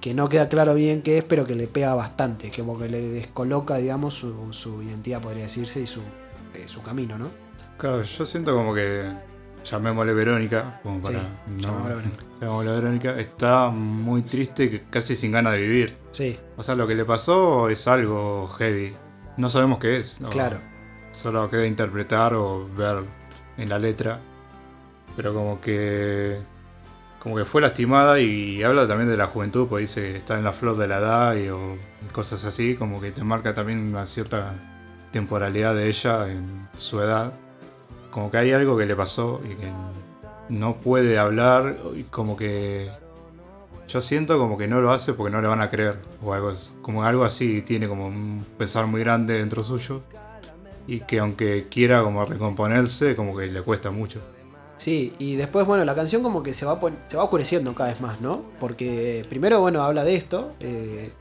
que 0.00 0.14
no 0.14 0.28
queda 0.28 0.48
claro 0.48 0.74
bien 0.74 1.02
qué 1.02 1.18
es, 1.18 1.24
pero 1.24 1.46
que 1.46 1.54
le 1.54 1.68
pega 1.68 1.94
bastante, 1.94 2.50
que 2.50 2.62
como 2.62 2.78
que 2.78 2.88
le 2.88 3.00
descoloca, 3.00 3.76
digamos, 3.76 4.14
su, 4.14 4.52
su 4.52 4.82
identidad, 4.82 5.22
podría 5.22 5.44
decirse, 5.44 5.80
y 5.80 5.86
su, 5.86 6.00
su 6.66 6.82
camino, 6.82 7.16
¿no? 7.18 7.30
Claro, 7.78 8.02
yo 8.02 8.26
siento 8.26 8.54
como 8.54 8.74
que 8.74 9.12
llamémosle 9.64 10.12
Verónica, 10.12 10.80
como 10.82 11.00
para. 11.00 11.20
Sí, 11.20 11.26
no, 11.46 11.62
llamémosle 11.62 11.94
Verónica. 11.94 12.24
llamémosle 12.40 12.72
Verónica, 12.72 13.20
está 13.20 13.68
muy 13.70 14.22
triste, 14.22 14.84
casi 14.90 15.14
sin 15.14 15.32
ganas 15.32 15.52
de 15.52 15.60
vivir. 15.60 15.96
Sí, 16.10 16.38
O 16.56 16.62
sea, 16.62 16.74
lo 16.74 16.86
que 16.86 16.94
le 16.94 17.04
pasó 17.04 17.68
es 17.68 17.86
algo 17.86 18.48
heavy. 18.58 18.94
No 19.36 19.48
sabemos 19.48 19.78
qué 19.78 19.98
es. 19.98 20.20
¿no? 20.20 20.28
claro. 20.30 20.58
Solo 21.12 21.48
queda 21.50 21.66
interpretar 21.66 22.34
o 22.34 22.68
ver 22.74 23.04
en 23.58 23.68
la 23.68 23.78
letra. 23.78 24.20
Pero 25.16 25.34
como 25.34 25.60
que. 25.60 26.38
Como 27.18 27.36
que 27.36 27.44
fue 27.44 27.60
lastimada 27.60 28.18
y 28.18 28.64
habla 28.64 28.88
también 28.88 29.08
de 29.08 29.16
la 29.16 29.28
juventud, 29.28 29.68
porque 29.68 29.82
dice 29.82 30.00
que 30.00 30.16
está 30.18 30.36
en 30.36 30.44
la 30.44 30.52
flor 30.52 30.76
de 30.76 30.88
la 30.88 30.98
edad 30.98 31.36
y, 31.36 31.48
cosas 32.10 32.44
así, 32.44 32.74
como 32.74 33.00
que 33.00 33.12
te 33.12 33.22
marca 33.22 33.54
también 33.54 33.78
una 33.78 34.06
cierta 34.06 34.54
temporalidad 35.12 35.74
de 35.76 35.86
ella 35.86 36.28
en 36.28 36.68
su 36.76 37.00
edad. 37.00 37.32
Como 38.10 38.30
que 38.30 38.38
hay 38.38 38.52
algo 38.52 38.76
que 38.76 38.86
le 38.86 38.96
pasó 38.96 39.40
y 39.44 39.54
que 39.54 39.70
no 40.48 40.76
puede 40.76 41.18
hablar 41.18 41.76
y 41.94 42.02
como 42.04 42.36
que 42.36 42.90
yo 43.88 44.00
siento 44.00 44.38
como 44.38 44.56
que 44.58 44.68
no 44.68 44.80
lo 44.80 44.90
hace 44.90 45.12
porque 45.12 45.30
no 45.30 45.40
le 45.40 45.48
van 45.48 45.60
a 45.60 45.70
creer 45.70 45.98
o 46.22 46.32
algo 46.32 46.52
como 46.80 47.04
algo 47.04 47.24
así 47.24 47.62
tiene 47.62 47.88
como 47.88 48.06
un 48.06 48.44
pesar 48.58 48.86
muy 48.86 49.00
grande 49.00 49.34
dentro 49.34 49.62
suyo 49.62 50.02
y 50.86 51.00
que 51.00 51.18
aunque 51.18 51.68
quiera 51.70 52.02
como 52.02 52.24
recomponerse 52.24 53.14
como 53.14 53.36
que 53.36 53.46
le 53.46 53.62
cuesta 53.62 53.90
mucho. 53.90 54.20
Sí, 54.82 55.14
y 55.20 55.36
después, 55.36 55.64
bueno, 55.64 55.84
la 55.84 55.94
canción 55.94 56.24
como 56.24 56.42
que 56.42 56.54
se 56.54 56.66
va, 56.66 56.80
se 57.08 57.16
va 57.16 57.22
oscureciendo 57.22 57.72
cada 57.72 57.90
vez 57.90 58.00
más, 58.00 58.20
¿no? 58.20 58.42
Porque 58.58 59.24
primero, 59.28 59.60
bueno, 59.60 59.80
habla 59.80 60.02
de 60.02 60.16
esto. 60.16 60.54
eh, 60.58 61.12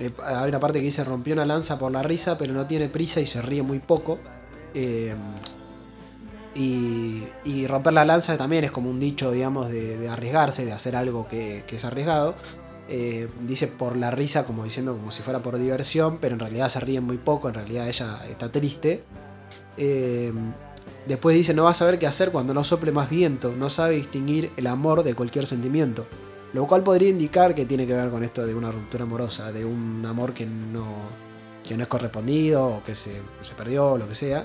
eh, 0.00 0.10
hay 0.24 0.48
una 0.48 0.58
parte 0.58 0.80
que 0.80 0.86
dice 0.86 1.04
rompió 1.04 1.34
una 1.34 1.46
lanza 1.46 1.78
por 1.78 1.92
la 1.92 2.02
risa, 2.02 2.36
pero 2.36 2.52
no 2.52 2.66
tiene 2.66 2.88
prisa 2.88 3.20
y 3.20 3.26
se 3.26 3.42
ríe 3.42 3.62
muy 3.62 3.78
poco. 3.78 4.18
eh, 4.74 5.14
y, 6.56 7.22
y 7.44 7.68
romper 7.68 7.92
la 7.92 8.04
lanza 8.04 8.36
también 8.36 8.64
es 8.64 8.72
como 8.72 8.90
un 8.90 8.98
dicho, 8.98 9.30
digamos, 9.30 9.68
de, 9.70 10.08
arriesgarse, 10.08 10.64
de 10.64 10.72
hacer 10.72 10.96
algo 10.96 11.28
que, 11.28 11.62
es 11.70 11.84
arriesgado. 11.84 12.34
Eh, 12.88 13.28
dice 13.46 13.68
por 13.68 13.96
la 13.96 14.10
risa, 14.10 14.44
como 14.44 14.64
diciendo 14.64 14.96
como 14.96 15.12
si 15.12 15.22
fuera 15.22 15.38
por 15.38 15.60
diversión, 15.60 16.18
pero 16.20 16.34
en 16.34 16.40
realidad 16.40 16.68
se 16.68 16.80
ríe 16.80 17.00
muy 17.00 17.18
poco, 17.18 17.48
en 17.48 17.54
realidad 17.54 17.86
ella 17.86 18.18
está 18.28 18.50
triste. 18.50 19.04
Eh, 19.76 20.32
Después 21.06 21.36
dice, 21.36 21.54
no 21.54 21.64
va 21.64 21.70
a 21.70 21.74
saber 21.74 21.98
qué 21.98 22.06
hacer 22.06 22.30
cuando 22.30 22.54
no 22.54 22.62
sople 22.62 22.92
más 22.92 23.10
viento, 23.10 23.54
no 23.56 23.70
sabe 23.70 23.96
distinguir 23.96 24.52
el 24.56 24.66
amor 24.66 25.02
de 25.02 25.14
cualquier 25.14 25.46
sentimiento. 25.46 26.06
Lo 26.52 26.66
cual 26.66 26.82
podría 26.82 27.08
indicar 27.08 27.54
que 27.54 27.64
tiene 27.64 27.86
que 27.86 27.94
ver 27.94 28.10
con 28.10 28.24
esto 28.24 28.44
de 28.44 28.54
una 28.54 28.72
ruptura 28.72 29.04
amorosa, 29.04 29.52
de 29.52 29.64
un 29.64 30.04
amor 30.04 30.34
que 30.34 30.46
no, 30.46 30.86
que 31.66 31.76
no 31.76 31.84
es 31.84 31.88
correspondido 31.88 32.66
o 32.66 32.82
que 32.82 32.94
se, 32.94 33.12
se 33.42 33.54
perdió 33.54 33.92
o 33.92 33.98
lo 33.98 34.08
que 34.08 34.14
sea. 34.14 34.44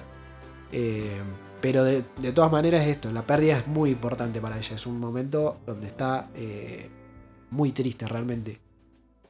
Eh, 0.71 1.19
pero 1.61 1.83
de, 1.83 2.03
de 2.19 2.31
todas 2.31 2.51
maneras 2.51 2.87
esto, 2.87 3.11
la 3.11 3.25
pérdida 3.25 3.57
es 3.57 3.67
muy 3.67 3.89
importante 3.89 4.39
para 4.39 4.57
ella, 4.57 4.75
es 4.75 4.85
un 4.85 4.99
momento 4.99 5.57
donde 5.65 5.87
está 5.87 6.29
eh, 6.35 6.89
muy 7.49 7.71
triste 7.71 8.07
realmente. 8.07 8.59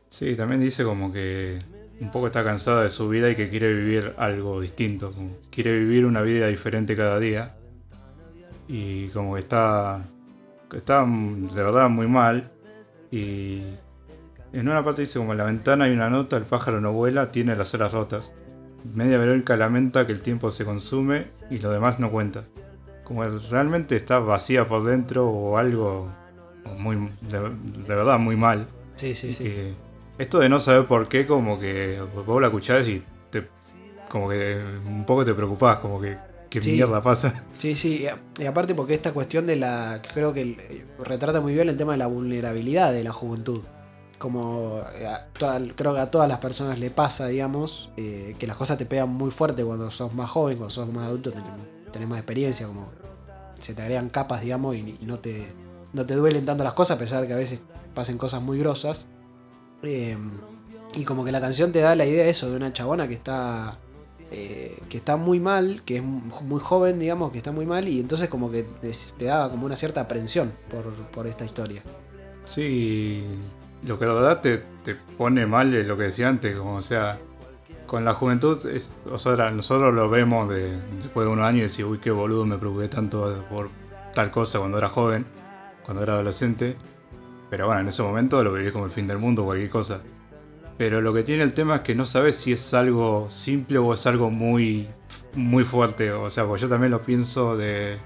Sí, 0.10 0.36
también 0.36 0.62
dice 0.62 0.84
como 0.84 1.12
que 1.12 1.60
un 2.00 2.12
poco 2.12 2.28
está 2.28 2.44
cansada 2.44 2.84
de 2.84 2.90
su 2.90 3.08
vida 3.10 3.30
y 3.30 3.36
que 3.36 3.50
quiere 3.50 3.74
vivir 3.74 4.14
algo 4.18 4.60
distinto, 4.60 5.12
como 5.12 5.38
quiere 5.50 5.78
vivir 5.80 6.06
una 6.06 6.22
vida 6.22 6.48
diferente 6.48 6.96
cada 6.96 7.20
día 7.20 7.56
y 8.68 9.08
como 9.10 9.36
que 9.36 9.42
está 9.42 10.04
está 10.74 11.06
de 11.06 11.64
verdad 11.64 11.90
muy 11.90 12.08
mal 12.08 12.52
y 13.12 13.62
en 14.52 14.70
una 14.70 14.84
parte 14.84 15.02
dice 15.02 15.20
como 15.20 15.32
en 15.34 15.38
la 15.38 15.46
ventana 15.46 15.86
hay 15.86 15.92
una 15.92 16.10
nota, 16.10 16.38
el 16.38 16.44
pájaro 16.44 16.82
no 16.82 16.94
vuela, 16.94 17.32
tiene 17.32 17.56
las 17.56 17.74
alas 17.74 17.92
rotas. 17.92 18.34
Media 18.94 19.18
Verónica 19.18 19.58
lamenta 19.58 20.06
que 20.06 20.14
el 20.14 20.22
tiempo 20.22 20.52
se 20.52 20.64
consume 20.64 21.26
y 21.50 21.60
lo 21.60 21.72
demás 21.72 22.00
no 22.00 22.10
cuenta. 22.12 22.44
Como 23.04 23.22
que 23.24 23.30
realmente 23.50 23.96
está 23.96 24.20
vacía 24.20 24.68
por 24.68 24.84
dentro 24.86 25.28
o 25.28 25.58
algo 25.58 26.10
muy 26.78 26.96
de, 27.22 27.40
de 27.40 27.96
verdad 27.96 28.18
muy 28.18 28.38
mal. 28.38 28.68
Sí, 28.96 29.14
sí, 29.16 29.34
sí. 29.34 29.76
Esto 30.18 30.40
de 30.40 30.50
no 30.50 30.60
saber 30.60 30.86
por 30.88 31.08
qué, 31.08 31.26
como 31.28 31.60
que 31.60 32.02
vos 32.26 32.42
la 32.42 32.48
escuchás 32.48 32.88
y 32.88 33.04
te, 33.30 33.48
como 34.10 34.30
que 34.30 34.62
un 34.86 35.06
poco 35.06 35.26
te 35.26 35.34
preocupás, 35.34 35.80
como 35.80 36.00
que 36.02 36.18
qué 36.50 36.62
Sí. 36.62 36.72
mierda 36.74 37.02
pasa. 37.02 37.44
Sí, 37.58 37.76
sí, 37.76 38.06
y 38.40 38.46
aparte 38.46 38.74
porque 38.76 38.94
esta 38.94 39.12
cuestión 39.14 39.46
de 39.48 39.56
la. 39.58 40.02
Creo 40.14 40.34
que 40.34 40.86
retrata 41.04 41.42
muy 41.42 41.54
bien 41.54 41.68
el 41.70 41.76
tema 41.78 41.94
de 41.94 41.98
la 41.98 42.08
vulnerabilidad 42.08 42.94
de 42.94 43.04
la 43.04 43.12
juventud. 43.12 43.62
Como 44.18 44.80
eh, 44.96 45.06
a 45.08 45.28
toda- 45.38 45.60
creo 45.76 45.94
que 45.94 46.00
a 46.00 46.10
todas 46.10 46.30
las 46.30 46.38
personas 46.40 46.80
le 46.80 46.90
pasa, 46.90 47.28
digamos, 47.28 47.92
eh, 47.98 48.36
que 48.40 48.48
las 48.48 48.56
cosas 48.56 48.78
te 48.78 48.86
pegan 48.86 49.10
muy 49.10 49.30
fuerte 49.32 49.64
cuando 49.66 49.92
sos 49.92 50.14
más 50.14 50.30
joven, 50.30 50.58
cuando 50.58 50.70
sos 50.74 50.88
más 50.92 51.08
adulto, 51.08 51.32
tenés, 51.32 51.50
tenés 51.92 52.08
más 52.08 52.20
experiencia, 52.20 52.66
como 52.68 52.90
se 53.60 53.74
te 53.74 53.82
agregan 53.82 54.08
capas, 54.10 54.42
digamos, 54.42 54.76
y, 54.76 54.98
y 55.02 55.06
no, 55.06 55.20
te, 55.20 55.54
no 55.92 56.06
te 56.06 56.14
duelen 56.16 56.46
tanto 56.46 56.64
las 56.64 56.74
cosas, 56.74 56.96
a 56.96 57.00
pesar 57.00 57.22
de 57.22 57.28
que 57.28 57.34
a 57.34 57.38
veces 57.38 57.60
pasen 57.94 58.18
cosas 58.18 58.42
muy 58.42 58.58
grosas. 58.58 59.06
Eh, 59.84 60.18
y 60.96 61.04
como 61.04 61.26
que 61.26 61.32
la 61.32 61.42
canción 61.42 61.72
te 61.72 61.80
da 61.80 61.96
la 61.96 62.06
idea 62.06 62.24
de 62.24 62.30
eso, 62.30 62.50
de 62.50 62.56
una 62.58 62.72
chabona 62.74 63.08
que 63.08 63.14
está 63.16 63.78
eh, 64.32 64.80
que 64.90 64.98
está 64.98 65.18
muy 65.18 65.40
mal, 65.40 65.82
que 65.86 65.98
es 65.98 66.04
muy 66.04 66.60
joven, 66.60 67.00
digamos, 67.00 67.32
que 67.32 67.38
está 67.38 67.52
muy 67.52 67.66
mal, 67.66 67.88
y 67.88 68.00
entonces 68.00 68.28
como 68.30 68.50
que 68.52 68.64
te, 68.64 69.26
daba 69.26 69.52
como 69.52 69.66
una 69.66 69.76
cierta 69.76 70.02
aprensión 70.02 70.52
por, 70.72 70.86
por 71.12 71.28
esta 71.28 71.46
historia. 71.46 71.82
Sí, 72.46 73.24
lo 73.86 74.00
que 74.00 74.06
de 74.06 74.14
verdad 74.14 74.42
te, 74.42 74.64
te 74.84 74.96
pone 75.18 75.46
mal 75.46 75.74
es 75.76 75.86
lo 75.88 75.96
que 75.98 76.04
decía 76.04 76.28
antes, 76.28 76.58
como 76.58 76.82
sea, 76.82 77.20
con 77.86 78.04
la 78.04 78.14
juventud, 78.14 78.58
es- 78.70 78.90
o 79.12 79.20
sea, 79.20 79.52
nosotros 79.52 79.94
lo 79.94 80.10
vemos 80.10 80.50
de, 80.50 80.72
después 81.02 81.28
de 81.28 81.32
unos 81.34 81.46
años 81.46 81.60
y 81.60 81.62
decimos, 81.64 81.92
uy, 81.94 82.00
qué 82.00 82.12
boludo, 82.12 82.46
me 82.46 82.58
preocupé 82.58 82.88
tanto 82.88 83.44
por 83.50 83.70
tal 84.14 84.32
cosa 84.32 84.60
cuando 84.60 84.78
era 84.80 84.90
joven, 84.90 85.26
cuando 85.86 86.02
era 86.04 86.14
adolescente. 86.14 86.76
Pero 87.56 87.68
bueno, 87.68 87.80
en 87.84 87.88
ese 87.88 88.04
momento 88.04 88.44
lo 88.44 88.52
viví 88.52 88.70
como 88.70 88.84
el 88.84 88.92
fin 88.92 89.08
del 89.08 89.18
mundo, 89.18 89.46
cualquier 89.46 89.70
cosa. 89.70 90.02
Pero 90.78 91.00
lo 91.00 91.14
que 91.14 91.24
tiene 91.24 91.42
el 91.42 91.54
tema 91.54 91.76
es 91.78 91.82
que 91.84 91.96
no 91.96 92.04
sabes 92.04 92.36
si 92.36 92.52
es 92.52 92.74
algo 92.74 93.28
simple 93.32 93.78
o 93.78 93.94
es 93.94 94.06
algo 94.08 94.30
muy, 94.30 94.90
muy 95.36 95.64
fuerte. 95.64 96.12
O 96.12 96.30
sea, 96.30 96.44
porque 96.46 96.64
yo 96.64 96.68
también 96.68 96.92
lo 96.92 97.02
pienso 97.02 97.56
de. 97.56 97.98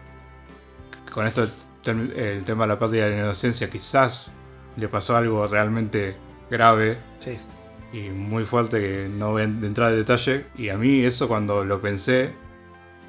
Con 1.11 1.25
esto, 1.25 1.41
el, 1.41 1.49
tem- 1.83 2.15
el 2.15 2.43
tema 2.45 2.65
de 2.65 2.67
la 2.67 2.77
pérdida 2.77 3.05
de 3.05 3.11
la 3.15 3.17
inocencia, 3.23 3.71
quizás 3.71 4.31
le 4.77 4.87
pasó 4.87 5.17
algo 5.17 5.47
realmente 5.47 6.15
grave 6.51 6.99
Sí. 7.17 7.39
y 7.91 8.09
muy 8.11 8.43
fuerte 8.43 8.79
que 8.79 9.09
no 9.11 9.31
voy 9.31 9.41
a 9.41 9.45
entrar 9.45 9.91
en 9.93 9.97
detalle. 9.97 10.45
Y 10.59 10.69
a 10.69 10.77
mí 10.77 11.03
eso 11.03 11.27
cuando 11.27 11.65
lo 11.65 11.81
pensé, 11.81 12.33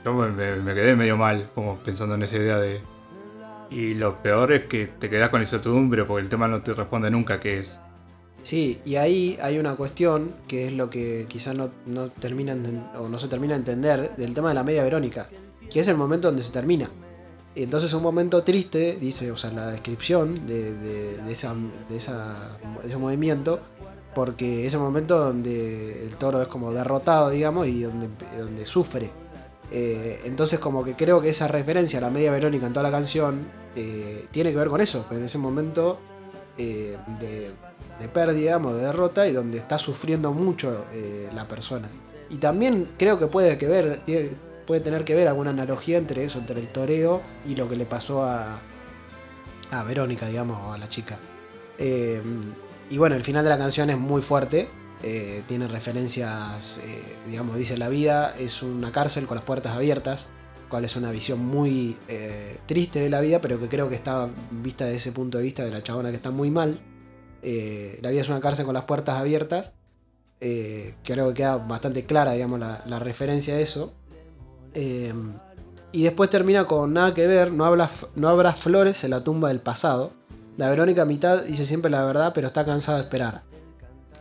yo 0.06 0.14
me, 0.14 0.28
me- 0.30 0.56
me 0.56 0.72
quedé 0.74 0.96
medio 0.96 1.18
mal, 1.18 1.50
como 1.54 1.76
pensando 1.80 2.14
en 2.14 2.22
esa 2.22 2.36
idea 2.38 2.56
de... 2.58 2.80
Y 3.70 3.94
lo 3.94 4.18
peor 4.22 4.52
es 4.52 4.64
que 4.64 4.86
te 4.98 5.08
quedas 5.08 5.28
con 5.30 5.40
incertidumbre 5.40 6.04
porque 6.04 6.22
el 6.22 6.28
tema 6.28 6.48
no 6.48 6.60
te 6.62 6.74
responde 6.74 7.10
nunca 7.10 7.38
qué 7.38 7.58
es. 7.60 7.78
Sí, 8.42 8.80
y 8.84 8.96
ahí 8.96 9.38
hay 9.42 9.58
una 9.58 9.74
cuestión 9.76 10.32
que 10.48 10.66
es 10.66 10.72
lo 10.72 10.88
que 10.90 11.26
quizás 11.28 11.54
no, 11.54 11.70
no 11.86 12.08
termina 12.08 12.56
o 12.98 13.08
no 13.08 13.18
se 13.18 13.28
termina 13.28 13.52
de 13.54 13.58
entender 13.60 14.16
del 14.16 14.32
tema 14.34 14.48
de 14.48 14.54
la 14.54 14.64
media 14.64 14.82
verónica, 14.82 15.28
que 15.70 15.80
es 15.80 15.88
el 15.88 15.96
momento 15.96 16.28
donde 16.28 16.42
se 16.42 16.52
termina. 16.52 16.88
Entonces 17.54 17.92
un 17.92 18.02
momento 18.02 18.42
triste, 18.42 18.96
dice, 19.00 19.30
o 19.30 19.36
sea, 19.36 19.50
la 19.52 19.70
descripción 19.70 20.46
de, 20.46 20.72
de- 20.72 21.16
de 21.18 21.22
de 21.24 21.96
ese 21.96 22.96
movimiento, 22.96 23.60
porque 24.14 24.66
es 24.66 24.74
el 24.74 24.80
momento 24.80 25.18
donde 25.18 26.04
el 26.04 26.16
toro 26.16 26.40
es 26.42 26.48
como 26.48 26.72
derrotado, 26.72 27.30
digamos, 27.30 27.66
y 27.68 27.82
donde, 27.82 28.08
donde 28.38 28.64
sufre. 28.66 29.10
Eh, 29.72 30.22
entonces 30.24 30.58
como 30.58 30.84
que 30.84 30.94
creo 30.94 31.20
que 31.20 31.28
esa 31.28 31.46
referencia 31.46 31.98
a 31.98 32.02
la 32.02 32.10
media 32.10 32.32
verónica 32.32 32.66
en 32.66 32.72
toda 32.72 32.82
la 32.82 32.90
canción 32.90 33.46
eh, 33.76 34.26
tiene 34.32 34.50
que 34.50 34.56
ver 34.56 34.68
con 34.68 34.80
eso, 34.80 35.06
en 35.10 35.22
ese 35.22 35.38
momento 35.38 36.00
eh, 36.58 36.96
de, 37.20 37.52
pérdida, 38.08 38.34
digamos, 38.34 38.74
de 38.74 38.80
derrota, 38.80 39.28
y 39.28 39.32
donde 39.32 39.58
está 39.58 39.78
sufriendo 39.78 40.32
mucho 40.32 40.86
la 41.34 41.46
persona. 41.46 41.86
Y 42.30 42.36
también 42.36 42.88
creo 42.96 43.18
que 43.18 43.26
puede 43.26 43.58
que 43.58 43.66
ver, 43.66 44.00
puede 44.66 44.80
tener 44.80 45.04
que 45.04 45.14
ver 45.14 45.28
alguna 45.28 45.50
analogía 45.50 45.98
entre 45.98 46.24
eso, 46.24 46.38
entre 46.38 46.58
el 46.60 46.68
toreo 46.68 47.20
y 47.46 47.54
lo 47.56 47.68
que 47.68 47.76
le 47.76 47.84
pasó 47.84 48.24
a, 48.24 48.58
a 49.70 49.84
Verónica, 49.84 50.26
digamos, 50.26 50.74
a 50.74 50.78
la 50.78 50.88
chica. 50.88 51.18
Y 51.78 52.98
bueno, 52.98 53.16
el 53.16 53.22
final 53.22 53.44
de 53.44 53.50
la 53.50 53.58
canción 53.58 53.90
es 53.90 53.98
muy 53.98 54.22
fuerte. 54.22 54.68
Eh, 55.02 55.42
tiene 55.46 55.66
referencias, 55.66 56.78
eh, 56.84 57.16
digamos, 57.26 57.56
dice 57.56 57.76
la 57.78 57.88
vida 57.88 58.34
es 58.38 58.62
una 58.62 58.92
cárcel 58.92 59.26
con 59.26 59.36
las 59.36 59.44
puertas 59.44 59.74
abiertas, 59.74 60.28
cual 60.68 60.84
es 60.84 60.94
una 60.94 61.10
visión 61.10 61.40
muy 61.40 61.96
eh, 62.08 62.58
triste 62.66 63.00
de 63.00 63.08
la 63.08 63.20
vida, 63.20 63.40
pero 63.40 63.58
que 63.58 63.68
creo 63.68 63.88
que 63.88 63.94
está 63.94 64.28
vista 64.50 64.84
desde 64.84 64.98
ese 64.98 65.12
punto 65.12 65.38
de 65.38 65.44
vista 65.44 65.64
de 65.64 65.70
la 65.70 65.82
chabona 65.82 66.10
que 66.10 66.16
está 66.16 66.30
muy 66.30 66.50
mal. 66.50 66.80
Eh, 67.42 67.98
la 68.02 68.10
vida 68.10 68.20
es 68.20 68.28
una 68.28 68.40
cárcel 68.40 68.66
con 68.66 68.74
las 68.74 68.84
puertas 68.84 69.16
abiertas. 69.16 69.72
creo 70.38 71.28
que 71.28 71.34
queda 71.34 71.56
bastante 71.56 72.04
clara, 72.04 72.32
digamos, 72.32 72.60
la, 72.60 72.98
referencia 72.98 73.54
a 73.54 73.58
eso. 73.58 73.94
Y 75.92 76.02
después 76.04 76.30
termina 76.30 76.66
con 76.66 76.92
nada 76.92 77.14
que 77.14 77.26
ver, 77.26 77.52
no, 77.52 77.64
habla, 77.64 77.90
no 78.14 78.28
habrá 78.28 78.54
flores 78.54 79.02
en 79.02 79.10
la 79.10 79.24
tumba 79.24 79.48
del 79.48 79.60
pasado. 79.60 80.12
La 80.56 80.70
Verónica 80.70 81.04
mitad 81.04 81.42
dice 81.42 81.66
siempre 81.66 81.90
la 81.90 82.04
verdad, 82.04 82.32
pero 82.34 82.46
está 82.46 82.64
cansada 82.64 82.98
de 82.98 83.04
esperar. 83.04 83.49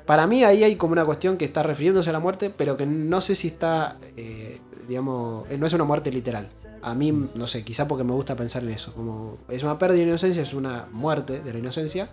Para 0.09 0.25
mí 0.25 0.43
ahí 0.43 0.63
hay 0.63 0.75
como 0.75 0.93
una 0.93 1.05
cuestión 1.05 1.37
que 1.37 1.45
está 1.45 1.61
refiriéndose 1.61 2.09
a 2.09 2.13
la 2.13 2.19
muerte, 2.19 2.49
pero 2.49 2.75
que 2.75 2.87
no 2.87 3.21
sé 3.21 3.35
si 3.35 3.49
está, 3.49 3.97
eh, 4.17 4.59
digamos, 4.87 5.47
eh, 5.51 5.57
no 5.59 5.67
es 5.67 5.73
una 5.73 5.83
muerte 5.83 6.11
literal. 6.11 6.47
A 6.81 6.95
mí, 6.95 7.11
no 7.11 7.45
sé, 7.45 7.63
quizá 7.63 7.87
porque 7.87 8.03
me 8.03 8.13
gusta 8.13 8.35
pensar 8.35 8.63
en 8.63 8.71
eso. 8.71 8.91
Como 8.95 9.37
es 9.49 9.61
una 9.61 9.77
pérdida 9.77 9.99
de 9.99 10.09
inocencia, 10.09 10.41
es 10.41 10.55
una 10.55 10.87
muerte 10.91 11.41
de 11.41 11.53
la 11.53 11.59
inocencia, 11.59 12.09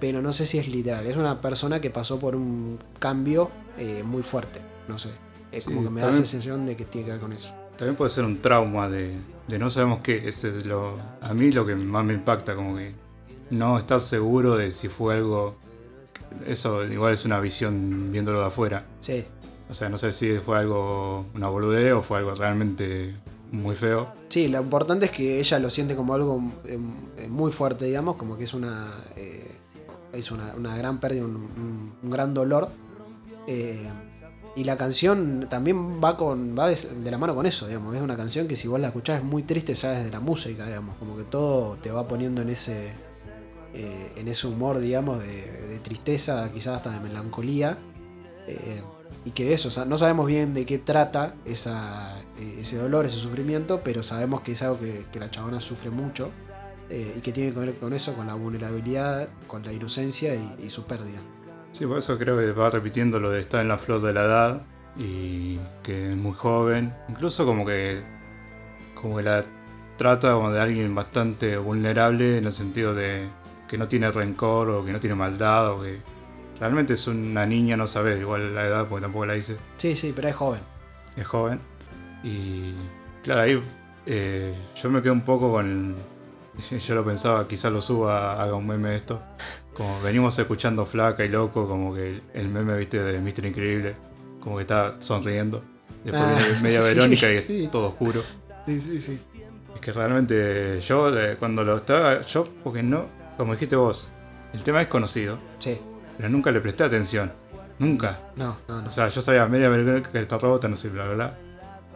pero 0.00 0.22
no 0.22 0.32
sé 0.32 0.46
si 0.46 0.56
es 0.56 0.68
literal. 0.68 1.06
Es 1.06 1.18
una 1.18 1.42
persona 1.42 1.82
que 1.82 1.90
pasó 1.90 2.18
por 2.18 2.34
un 2.34 2.78
cambio 2.98 3.50
eh, 3.76 4.02
muy 4.02 4.22
fuerte. 4.22 4.60
No 4.88 4.96
sé. 4.96 5.10
Es 5.52 5.64
Sí, 5.64 5.68
como 5.68 5.84
que 5.84 5.90
me 5.90 6.00
da 6.00 6.06
la 6.06 6.12
sensación 6.14 6.64
de 6.64 6.78
que 6.78 6.86
tiene 6.86 7.04
que 7.04 7.12
ver 7.12 7.20
con 7.20 7.34
eso. 7.34 7.52
También 7.76 7.94
puede 7.94 8.08
ser 8.08 8.24
un 8.24 8.40
trauma 8.40 8.88
de, 8.88 9.14
de 9.48 9.58
no 9.58 9.68
sabemos 9.68 9.98
qué. 9.98 10.26
Ese 10.26 10.56
es 10.56 10.64
lo, 10.64 10.94
a 11.20 11.34
mí 11.34 11.52
lo 11.52 11.66
que 11.66 11.74
más 11.74 12.06
me 12.06 12.14
impacta, 12.14 12.54
como 12.54 12.74
que 12.78 12.94
no 13.50 13.78
estás 13.78 14.04
seguro 14.04 14.56
de 14.56 14.72
si 14.72 14.88
fue 14.88 15.16
algo. 15.16 15.56
Eso 16.46 16.84
igual 16.84 17.14
es 17.14 17.24
una 17.24 17.40
visión 17.40 18.10
viéndolo 18.12 18.40
de 18.40 18.46
afuera. 18.46 18.84
Sí, 19.00 19.24
O 19.70 19.74
sea, 19.74 19.88
no 19.88 19.96
sé 19.98 20.12
si 20.12 20.38
fue 20.38 20.58
algo, 20.58 21.26
una 21.34 21.48
boludez 21.48 21.92
o 21.94 22.02
fue 22.02 22.18
algo 22.18 22.34
realmente 22.34 23.14
muy 23.50 23.74
feo. 23.76 24.08
Sí, 24.28 24.48
lo 24.48 24.60
importante 24.60 25.06
es 25.06 25.10
que 25.10 25.38
ella 25.40 25.58
lo 25.58 25.70
siente 25.70 25.94
como 25.96 26.14
algo 26.14 26.40
eh, 26.66 26.78
eh, 27.16 27.28
muy 27.28 27.50
fuerte, 27.52 27.84
digamos, 27.86 28.16
como 28.16 28.36
que 28.36 28.44
es 28.44 28.52
una 28.54 28.92
eh, 29.16 29.54
es 30.12 30.30
una, 30.30 30.54
una 30.56 30.76
gran 30.76 30.98
pérdida, 31.00 31.24
un, 31.24 31.36
un- 31.36 31.92
un 32.02 32.10
gran 32.10 32.34
dolor. 32.34 32.68
Eh, 33.46 33.88
y 34.56 34.62
la 34.64 34.76
canción 34.76 35.48
también 35.50 36.00
va 36.02 36.16
con 36.16 36.56
va 36.56 36.68
de, 36.68 36.76
de 36.76 37.10
la 37.10 37.18
mano 37.18 37.34
con 37.34 37.44
eso, 37.46 37.66
digamos. 37.66 37.94
Es 37.96 38.02
una 38.02 38.16
canción 38.16 38.46
que 38.46 38.54
si 38.54 38.68
vos 38.68 38.78
la 38.78 38.88
escuchás 38.88 39.18
es 39.18 39.24
muy 39.24 39.42
triste 39.42 39.74
ya 39.74 39.90
desde 39.90 40.10
la 40.12 40.20
música, 40.20 40.66
digamos. 40.66 40.94
Como 40.96 41.16
que 41.16 41.24
todo 41.24 41.76
te 41.82 41.90
va 41.90 42.06
poniendo 42.06 42.42
en 42.42 42.50
ese 42.50 42.92
eh, 43.74 44.12
en 44.16 44.28
ese 44.28 44.46
humor, 44.46 44.78
digamos, 44.78 45.20
de, 45.20 45.80
tristeza, 45.82 46.50
quizás 46.52 46.76
hasta 46.76 46.90
de 46.90 47.00
melancolía. 47.00 47.76
Eh, 48.46 48.82
y 49.24 49.32
que 49.32 49.52
eso, 49.52 49.68
o 49.68 49.70
sea, 49.70 49.84
no 49.84 49.98
sabemos 49.98 50.26
bien 50.26 50.54
de 50.54 50.64
qué 50.64 50.78
trata 50.78 51.34
eh, 51.44 51.52
ese 52.58 52.76
dolor, 52.76 53.04
ese 53.04 53.16
sufrimiento, 53.16 53.80
pero 53.82 54.02
sabemos 54.02 54.42
que 54.42 54.52
es 54.52 54.62
algo 54.62 54.78
que, 54.78 55.18
la 55.18 55.30
chabona 55.30 55.60
sufre 55.60 55.90
mucho 55.90 56.30
y 56.90 57.20
que 57.20 57.32
tiene 57.32 57.52
que 57.52 57.58
ver 57.58 57.74
con 57.76 57.92
eso, 57.94 58.14
con 58.14 58.26
la 58.26 58.34
vulnerabilidad, 58.34 59.28
con 59.46 59.64
la 59.64 59.72
inocencia 59.72 60.34
y, 60.34 60.56
y 60.62 60.70
su 60.70 60.84
pérdida. 60.84 61.20
Sí, 61.72 61.86
por 61.86 61.98
eso 61.98 62.18
creo 62.18 62.38
que 62.38 62.52
va 62.52 62.70
repitiendo 62.70 63.18
lo 63.18 63.30
de 63.30 63.40
estar 63.40 63.60
en 63.62 63.68
la 63.68 63.78
flor 63.78 64.00
de 64.02 64.12
la 64.12 64.24
edad 64.24 64.62
y 64.96 65.58
que 65.82 66.12
es 66.12 66.16
muy 66.16 66.34
joven. 66.34 66.94
Incluso 67.08 67.46
como 67.46 67.66
que, 67.66 68.02
como 68.94 69.16
que 69.16 69.22
la 69.24 69.44
trata 69.96 70.34
como 70.34 70.52
de 70.52 70.60
alguien 70.60 70.94
bastante 70.94 71.56
vulnerable 71.56 72.38
en 72.38 72.44
el 72.44 72.52
sentido 72.52 72.94
de 72.94 73.28
que 73.74 73.78
no 73.78 73.88
tiene 73.88 74.10
rencor 74.12 74.68
o 74.70 74.84
que 74.84 74.92
no 74.92 75.00
tiene 75.00 75.16
maldad 75.16 75.72
o 75.72 75.82
que 75.82 75.98
realmente 76.60 76.92
es 76.92 77.06
una 77.08 77.44
niña, 77.44 77.76
no 77.76 77.88
sabes 77.88 78.20
igual 78.20 78.54
la 78.54 78.66
edad 78.66 78.86
porque 78.88 79.02
tampoco 79.02 79.26
la 79.26 79.32
dice. 79.34 79.56
Sí, 79.78 79.96
sí, 79.96 80.12
pero 80.14 80.28
es 80.28 80.36
joven. 80.36 80.60
es 81.16 81.26
joven. 81.26 81.58
Y 82.22 82.72
claro, 83.24 83.40
ahí 83.42 83.60
eh, 84.06 84.54
yo 84.80 84.90
me 84.90 85.02
quedé 85.02 85.10
un 85.10 85.22
poco 85.22 85.50
con. 85.50 85.94
Yo 86.86 86.94
lo 86.94 87.04
pensaba, 87.04 87.48
quizás 87.48 87.72
lo 87.72 87.82
suba, 87.82 88.40
haga 88.40 88.54
un 88.54 88.64
meme 88.68 88.90
de 88.90 88.96
esto. 88.96 89.20
Como 89.72 90.00
venimos 90.02 90.38
escuchando 90.38 90.86
Flaca 90.86 91.24
y 91.24 91.28
Loco, 91.28 91.66
como 91.66 91.92
que 91.92 92.08
el, 92.10 92.22
el 92.32 92.48
meme, 92.48 92.76
viste, 92.78 93.02
de 93.02 93.20
Mr. 93.20 93.46
Increíble, 93.46 93.96
como 94.38 94.54
que 94.58 94.62
está 94.62 94.94
sonriendo. 95.00 95.64
Después 96.04 96.22
Ah, 96.24 96.36
viene 96.38 96.60
media 96.60 96.80
sí, 96.82 96.94
Verónica 96.94 97.32
y 97.32 97.36
sí. 97.38 97.64
es 97.64 97.70
todo 97.72 97.88
oscuro. 97.88 98.22
Sí, 98.66 98.80
sí, 98.80 99.00
sí. 99.00 99.20
Es 99.74 99.80
que 99.80 99.90
realmente 99.92 100.80
yo, 100.80 101.18
eh, 101.18 101.34
cuando 101.40 101.64
lo 101.64 101.78
estaba. 101.78 102.22
Yo, 102.22 102.44
porque 102.62 102.84
no, 102.84 103.06
como 103.36 103.52
dijiste 103.54 103.76
vos, 103.76 104.08
el 104.52 104.62
tema 104.62 104.80
es 104.82 104.88
conocido, 104.88 105.38
Sí, 105.58 105.78
pero 106.16 106.28
nunca 106.28 106.50
le 106.50 106.60
presté 106.60 106.84
atención. 106.84 107.32
Nunca. 107.78 108.20
no, 108.36 108.56
no, 108.68 108.82
no. 108.82 108.88
O 108.88 108.90
sea, 108.90 109.08
yo 109.08 109.20
sabía 109.20 109.46
media 109.46 109.68
Verónica 109.68 110.10
que 110.12 110.20
está 110.20 110.38
rota, 110.38 110.68
no 110.68 110.76
sé, 110.76 110.88
bla, 110.90 111.04
bla, 111.04 111.14
bla. 111.14 111.38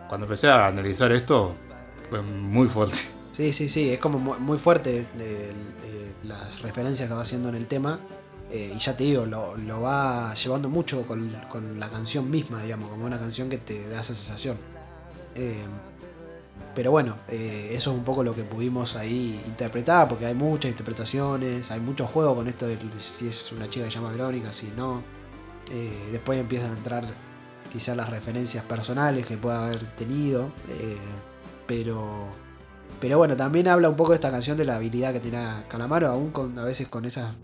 Cuando 0.09 0.27
empecé 0.27 0.48
a 0.48 0.66
analizar 0.66 1.12
esto, 1.12 1.55
fue 2.10 2.20
muy 2.23 2.66
fuerte. 2.69 2.98
Sí, 3.32 3.52
sí, 3.52 3.69
sí, 3.69 3.90
es 3.90 4.01
como 4.01 4.19
mu- 4.19 4.39
muy 4.40 4.59
fuerte 4.59 5.06
de, 5.16 5.27
de 5.52 5.52
las 6.24 6.60
referencias 6.62 7.09
que 7.09 7.15
va 7.15 7.23
haciendo 7.23 7.48
en 7.51 7.55
el 7.55 7.66
tema. 7.66 8.01
eh, 8.51 8.73
y 8.74 8.78
ya 8.81 8.97
te 8.97 9.05
digo, 9.05 9.24
lo, 9.27 9.56
lo 9.56 9.82
va 9.82 10.35
llevando 10.35 10.69
mucho 10.69 11.02
con, 11.06 11.31
con 11.48 11.78
la 11.78 11.89
canción 11.89 12.28
misma, 12.28 12.62
digamos, 12.62 12.90
como 12.90 13.05
una 13.06 13.19
canción 13.19 13.48
que 13.48 13.59
te 13.59 13.89
da 13.89 14.01
esa 14.01 14.15
sensación. 14.16 14.56
Eh, 15.36 15.62
pero 16.78 16.92
bueno, 16.92 17.16
eh, 17.26 17.70
eso 17.72 17.90
es 17.90 17.98
un 17.98 18.05
poco 18.05 18.22
lo 18.22 18.32
que 18.32 18.44
pudimos 18.44 18.94
ahí 18.94 19.42
interpretar, 19.48 20.06
porque 20.06 20.26
hay 20.26 20.34
muchas 20.34 20.70
interpretaciones, 20.70 21.72
hay 21.72 21.80
mucho 21.80 22.06
juego 22.06 22.36
con 22.36 22.46
esto 22.46 22.68
de 22.68 22.78
si 23.00 23.26
es 23.26 23.50
una 23.50 23.68
chica 23.68 23.86
que 23.86 23.90
se 23.90 23.96
llama 23.96 24.12
Verónica, 24.12 24.52
si 24.52 24.68
no. 24.76 25.02
Eh, 25.72 26.10
después 26.12 26.38
empiezan 26.38 26.70
a 26.70 26.76
entrar 26.76 27.05
quizás 27.72 27.96
las 27.96 28.09
referencias 28.09 28.64
personales 28.64 29.26
que 29.26 29.36
pueda 29.36 29.66
haber 29.66 29.82
tenido. 29.96 30.52
eh, 30.68 30.98
pero 31.66 32.28
pero 33.00 33.18
bueno, 33.18 33.36
también 33.36 33.66
habla 33.66 33.88
un 33.88 33.96
poco 33.96 34.10
de 34.10 34.16
esta 34.16 34.30
canción 34.30 34.56
de 34.56 34.64
la 34.64 34.76
habilidad 34.76 35.12
que 35.12 35.18
tiene 35.18 35.64
Calamaro, 35.66 36.06
aún 36.06 36.32
a 36.56 36.62
veces 36.62 36.86
con 36.86 37.05
esas 37.05 37.34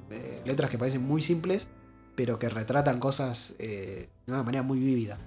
letras 0.44 0.70
que 0.70 0.78
parecen 0.78 1.02
muy 1.02 1.22
simples, 1.22 1.66
pero 2.14 2.38
que 2.38 2.48
retratan 2.48 3.00
cosas 3.00 3.56
de 3.58 4.08
una 4.28 4.44
manera 4.44 4.62
muy 4.62 4.78
vívida. 4.78 5.18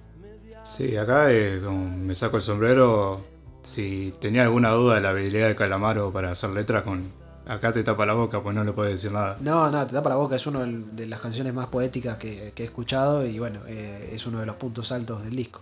Sí, 0.64 0.96
acá 0.96 1.28
me 1.28 2.14
saco 2.14 2.38
el 2.38 2.42
sombrero. 2.42 3.37
Si 3.68 4.14
tenía 4.18 4.44
alguna 4.44 4.70
duda 4.70 4.94
de 4.94 5.02
la 5.02 5.10
habilidad 5.10 5.46
de 5.46 5.54
Calamaro 5.54 6.10
para 6.10 6.32
hacer 6.32 6.48
letras 6.48 6.84
con. 6.84 7.12
Acá 7.46 7.70
te 7.70 7.84
tapa 7.84 8.06
la 8.06 8.14
boca, 8.14 8.42
pues 8.42 8.56
no 8.56 8.64
le 8.64 8.72
puedes 8.72 8.94
decir 8.94 9.12
nada. 9.12 9.36
No, 9.40 9.70
no, 9.70 9.86
te 9.86 9.92
tapa 9.92 10.08
la 10.08 10.14
boca, 10.16 10.36
es 10.36 10.46
una 10.46 10.64
de 10.64 11.06
las 11.06 11.20
canciones 11.20 11.52
más 11.52 11.66
poéticas 11.66 12.16
que, 12.16 12.52
que 12.54 12.62
he 12.62 12.66
escuchado 12.66 13.26
y 13.26 13.38
bueno, 13.38 13.60
eh, 13.68 14.08
es 14.14 14.26
uno 14.26 14.40
de 14.40 14.46
los 14.46 14.56
puntos 14.56 14.90
altos 14.90 15.22
del 15.22 15.36
disco. 15.36 15.60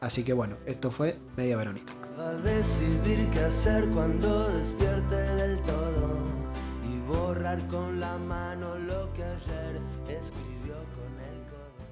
Así 0.00 0.22
que 0.22 0.32
bueno, 0.32 0.54
esto 0.66 0.92
fue 0.92 1.18
Media 1.36 1.56
Verónica. 1.56 1.92
Va 2.16 2.28
a 2.28 2.34
decidir 2.34 3.28
qué 3.30 3.40
hacer 3.40 3.88
cuando 3.88 4.48
despierte 4.48 5.16
del 5.16 5.60
todo 5.62 6.28
y 6.88 7.00
borrar 7.08 7.66
con 7.66 7.98
la 7.98 8.18
mano 8.18 8.78
lo 8.78 9.12
que 9.14 9.24
ayer 9.24 9.80
escribió 10.06 10.74
con 10.94 11.18
el 11.18 11.40
codo. 11.50 11.86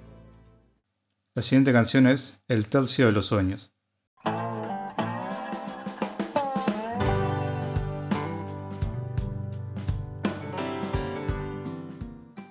La 1.35 1.43
siguiente 1.43 1.73
canción 1.73 2.07
es 2.07 2.41
El 2.47 2.69
Tercio 2.69 3.07
de 3.07 3.13
los 3.13 3.27
Sueños. 3.27 3.73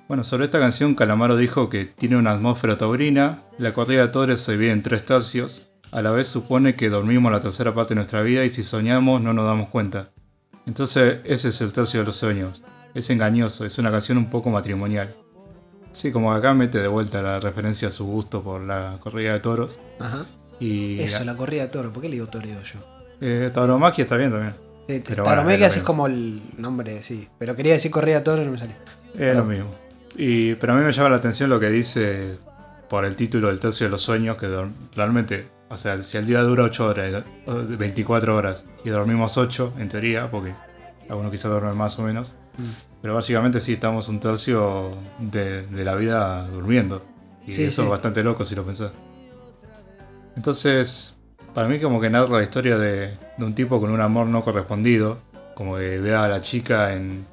Bueno, 0.09 0.23
sobre 0.23 0.45
esta 0.45 0.59
canción, 0.59 0.95
Calamaro 0.95 1.37
dijo 1.37 1.69
que 1.69 1.85
tiene 1.85 2.17
una 2.17 2.31
atmósfera 2.31 2.79
taurina, 2.79 3.43
la 3.59 3.75
corrida 3.75 4.01
de 4.01 4.07
toros 4.07 4.41
se 4.41 4.53
divide 4.53 4.71
en 4.71 4.81
tres 4.81 5.05
tercios, 5.05 5.67
a 5.91 6.01
la 6.01 6.09
vez 6.09 6.27
supone 6.27 6.73
que 6.73 6.89
dormimos 6.89 7.31
la 7.31 7.39
tercera 7.39 7.75
parte 7.75 7.89
de 7.89 7.97
nuestra 7.97 8.23
vida 8.23 8.43
y 8.43 8.49
si 8.49 8.63
soñamos 8.63 9.21
no 9.21 9.33
nos 9.33 9.45
damos 9.45 9.69
cuenta. 9.69 10.09
Entonces 10.65 11.19
ese 11.25 11.49
es 11.49 11.61
el 11.61 11.73
tercio 11.73 11.99
de 11.99 12.07
los 12.07 12.15
sueños. 12.15 12.63
Es 12.95 13.11
engañoso, 13.11 13.65
es 13.65 13.77
una 13.77 13.91
canción 13.91 14.17
un 14.17 14.31
poco 14.31 14.49
matrimonial. 14.49 15.15
Sí, 15.91 16.11
como 16.11 16.33
acá 16.33 16.55
mete 16.55 16.79
de 16.79 16.87
vuelta 16.87 17.21
la 17.21 17.39
referencia 17.39 17.89
a 17.89 17.91
su 17.91 18.07
gusto 18.07 18.41
por 18.41 18.61
la 18.61 18.97
corrida 18.99 19.33
de 19.33 19.41
toros. 19.41 19.77
Ajá. 19.99 20.25
Y 20.59 20.99
Eso, 21.01 21.23
la 21.23 21.37
corrida 21.37 21.61
de 21.61 21.69
toro. 21.69 21.93
¿Por 21.93 22.01
qué 22.01 22.09
le 22.09 22.15
digo 22.15 22.25
Toredo 22.25 22.63
yo? 22.63 22.79
eh, 23.21 23.51
tauromaquia 23.53 24.05
está 24.05 24.17
bien 24.17 24.31
también. 24.31 24.55
Sí, 24.87 25.03
Pero 25.05 25.23
bueno, 25.23 25.47
es 25.51 25.77
como 25.83 26.07
el 26.07 26.41
nombre, 26.57 27.03
sí. 27.03 27.27
Pero 27.37 27.55
quería 27.55 27.73
decir 27.73 27.91
corrida 27.91 28.17
de 28.17 28.21
toro 28.23 28.41
y 28.41 28.45
no 28.45 28.53
me 28.53 28.57
salió. 28.57 28.73
Es 29.15 29.35
lo 29.35 29.45
mismo. 29.45 29.69
Y, 30.15 30.55
pero 30.55 30.73
a 30.73 30.75
mí 30.75 30.83
me 30.83 30.91
llama 30.91 31.09
la 31.09 31.15
atención 31.17 31.49
lo 31.49 31.59
que 31.59 31.69
dice 31.69 32.37
por 32.89 33.05
el 33.05 33.15
título 33.15 33.47
del 33.49 33.59
tercio 33.59 33.85
de 33.85 33.91
los 33.91 34.01
sueños, 34.01 34.37
que 34.37 34.47
realmente, 34.95 35.47
o 35.69 35.77
sea, 35.77 36.03
si 36.03 36.17
el 36.17 36.25
día 36.25 36.41
dura 36.41 36.63
8 36.63 36.85
horas, 36.87 37.23
o 37.45 37.55
24 37.77 38.35
horas, 38.35 38.65
y 38.83 38.89
dormimos 38.89 39.37
8, 39.37 39.73
en 39.77 39.89
teoría, 39.89 40.29
porque 40.31 40.53
algunos 41.09 41.31
quizás 41.31 41.51
duermen 41.51 41.75
más 41.77 41.97
o 41.99 42.03
menos, 42.03 42.33
Mm. 42.57 42.71
pero 43.01 43.13
básicamente 43.13 43.59
sí 43.61 43.73
estamos 43.73 44.09
un 44.09 44.19
tercio 44.19 44.91
de, 45.19 45.65
de 45.67 45.83
la 45.85 45.95
vida 45.95 46.45
durmiendo. 46.47 47.01
Y 47.47 47.53
Sí, 47.53 47.63
eso 47.63 47.83
sí. 47.83 47.85
es 47.85 47.89
bastante 47.91 48.21
loco 48.23 48.43
si 48.43 48.53
lo 48.55 48.63
pensás. 48.65 48.91
Entonces, 50.35 51.17
para 51.53 51.67
mí 51.67 51.79
como 51.79 51.99
que 52.01 52.09
narra 52.09 52.37
la 52.37 52.43
historia 52.43 52.77
de, 52.77 53.17
de 53.37 53.45
un 53.45 53.53
tipo 53.55 53.79
con 53.79 53.91
un 53.91 54.01
amor 54.01 54.27
no 54.27 54.41
correspondido, 54.43 55.17
como 55.55 55.77
que 55.77 55.99
ve 55.99 56.13
a 56.15 56.27
la 56.27 56.41
chica 56.41 56.93
en, 56.93 57.25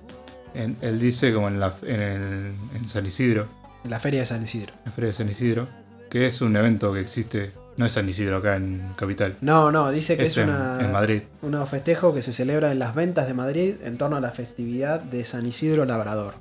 en- 0.56 0.76
él 0.80 0.98
dice 0.98 1.32
como 1.32 1.48
en, 1.48 1.60
la, 1.60 1.74
en, 1.82 2.00
el- 2.02 2.54
en 2.74 2.88
San 2.88 3.04
Isidro, 3.06 3.48
En 3.84 3.90
la 3.90 4.00
feria 4.00 4.20
de 4.20 4.26
San 4.26 4.42
Isidro. 4.42 4.72
la 4.84 4.90
Feria 4.92 5.08
de 5.08 5.12
San 5.14 5.28
Isidro, 5.28 5.68
que 6.10 6.26
es 6.26 6.40
un 6.40 6.56
evento 6.56 6.92
que 6.92 7.00
existe, 7.00 7.52
no 7.76 7.84
es 7.86 7.92
San 7.92 8.08
Isidro 8.08 8.38
acá 8.38 8.56
en 8.56 8.82
Capital, 8.96 9.36
No, 9.40 9.70
no, 9.70 9.90
dice 9.90 10.16
que 10.16 10.24
es, 10.24 10.36
una, 10.36 10.78
en 10.80 10.92
Madrid. 10.92 11.22
unos 11.42 11.68
festejos 11.68 12.14
que 12.14 12.22
se 12.22 12.32
celebran 12.32 12.72
en 12.72 12.78
las 12.78 12.94
ventas 12.94 13.26
de 13.26 13.34
Madrid 13.34 13.74
en 13.84 13.98
torno 13.98 14.16
a 14.16 14.20
la 14.20 14.30
festividad 14.32 15.00
de 15.00 15.24
San 15.24 15.46
Isidro 15.46 15.84
Labrador. 15.84 16.34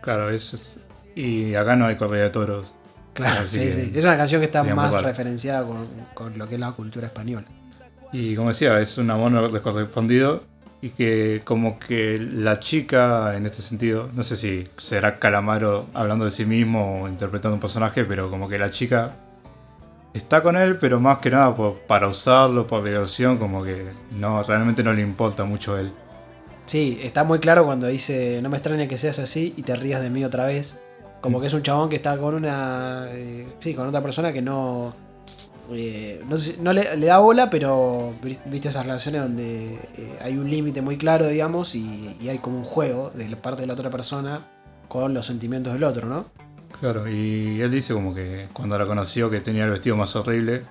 Claro, 0.00 0.30
es, 0.30 0.54
es- 0.54 0.78
y 1.14 1.54
acá 1.54 1.76
no 1.76 1.86
hay 1.86 1.96
corrida 1.96 2.24
de 2.24 2.30
toros. 2.30 2.72
Claro, 3.14 3.48
sí, 3.48 3.72
sí. 3.72 3.92
Es 3.94 4.04
una 4.04 4.16
canción 4.18 4.40
que 4.42 4.46
está 4.46 4.62
más 4.62 4.92
referenciada 5.02 5.66
con, 5.66 5.86
con 6.12 6.36
lo 6.38 6.46
que 6.48 6.54
es 6.56 6.60
la 6.60 6.72
cultura 6.72 7.06
española. 7.06 7.46
Y 8.12 8.36
como 8.36 8.48
decía, 8.50 8.78
es 8.80 8.98
un 8.98 9.10
amor 9.10 9.62
correspondido 9.62 10.44
y 10.82 10.90
que 10.90 11.42
como 11.44 11.78
que 11.78 12.18
la 12.18 12.60
chica 12.60 13.36
en 13.36 13.46
este 13.46 13.62
sentido, 13.62 14.08
no 14.14 14.22
sé 14.22 14.36
si 14.36 14.68
será 14.76 15.18
Calamaro 15.18 15.86
hablando 15.94 16.24
de 16.24 16.30
sí 16.30 16.44
mismo 16.44 17.02
o 17.02 17.08
interpretando 17.08 17.54
un 17.54 17.60
personaje, 17.60 18.04
pero 18.04 18.30
como 18.30 18.48
que 18.48 18.58
la 18.58 18.70
chica 18.70 19.12
está 20.14 20.42
con 20.42 20.56
él, 20.56 20.76
pero 20.78 21.00
más 21.00 21.18
que 21.18 21.30
nada 21.30 21.54
por- 21.54 21.78
para 21.80 22.08
usarlo, 22.08 22.66
por 22.66 22.84
diversión, 22.84 23.38
como 23.38 23.62
que 23.62 23.86
no, 24.12 24.42
realmente 24.42 24.82
no 24.82 24.92
le 24.92 25.02
importa 25.02 25.44
mucho 25.44 25.74
a 25.74 25.80
él. 25.80 25.92
Sí, 26.66 26.98
está 27.02 27.22
muy 27.24 27.38
claro 27.38 27.64
cuando 27.64 27.86
dice 27.86 28.40
no 28.42 28.48
me 28.48 28.56
extraña 28.56 28.88
que 28.88 28.98
seas 28.98 29.18
así 29.18 29.54
y 29.56 29.62
te 29.62 29.76
rías 29.76 30.02
de 30.02 30.10
mí 30.10 30.24
otra 30.24 30.46
vez. 30.46 30.78
Como 31.20 31.40
que 31.40 31.46
es 31.46 31.54
un 31.54 31.62
chabón 31.62 31.88
que 31.88 31.96
está 31.96 32.18
con 32.18 32.34
una. 32.34 33.06
eh, 33.10 33.46
sí, 33.60 33.74
con 33.74 33.86
otra 33.88 34.02
persona 34.02 34.32
que 34.32 34.42
no. 34.42 34.94
Eh, 35.72 36.22
no, 36.28 36.36
sé- 36.36 36.56
no 36.60 36.72
le, 36.72 36.96
le 36.96 37.06
da 37.06 37.18
bola, 37.18 37.50
pero 37.50 38.12
viste 38.46 38.68
esas 38.68 38.84
relaciones 38.86 39.22
donde 39.22 39.74
eh, 39.96 40.18
hay 40.22 40.36
un 40.38 40.48
límite 40.50 40.80
muy 40.82 40.96
claro, 40.96 41.26
digamos, 41.28 41.74
y, 41.74 42.16
y 42.20 42.28
hay 42.28 42.38
como 42.38 42.58
un 42.58 42.64
juego 42.64 43.10
de 43.10 43.28
la 43.28 43.36
parte 43.36 43.62
de 43.62 43.66
la 43.66 43.74
otra 43.74 43.90
persona 43.90 44.46
con 44.88 45.12
los 45.14 45.26
sentimientos 45.26 45.72
del 45.72 45.84
otro, 45.84 46.06
¿no? 46.08 46.26
Claro, 46.80 47.08
y 47.08 47.60
él 47.62 47.70
dice 47.70 47.94
como 47.94 48.14
que 48.14 48.48
cuando 48.52 48.78
la 48.78 48.86
conoció 48.86 49.30
que 49.30 49.40
tenía 49.40 49.64
el 49.64 49.70
vestido 49.70 49.96
más 49.96 50.14
horrible, 50.14 50.62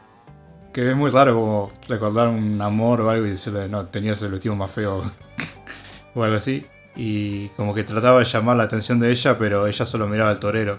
que 0.72 0.89
es 0.91 0.95
muy 0.95 1.09
raro 1.09 1.34
como 1.35 1.72
recordar 1.88 2.27
un 2.27 2.61
amor 2.61 3.01
o 3.01 3.09
algo 3.09 3.26
y 3.26 3.31
decirle, 3.31 3.67
no, 3.69 3.85
tenías 3.88 4.22
el 4.22 4.31
vestido 4.31 4.55
más 4.55 4.69
feo 4.72 5.11
o 6.15 6.23
algo 6.23 6.35
así. 6.38 6.65
Y 6.97 7.49
como 7.49 7.73
que 7.73 7.84
trataba 7.84 8.19
de 8.19 8.26
llamar 8.26 8.57
la 8.57 8.63
atención 8.63 8.99
de 8.99 9.11
ella, 9.11 9.38
pero 9.38 9.67
ella 9.67 9.85
solo 9.85 10.07
miraba 10.07 10.30
al 10.30 10.39
torero. 10.39 10.77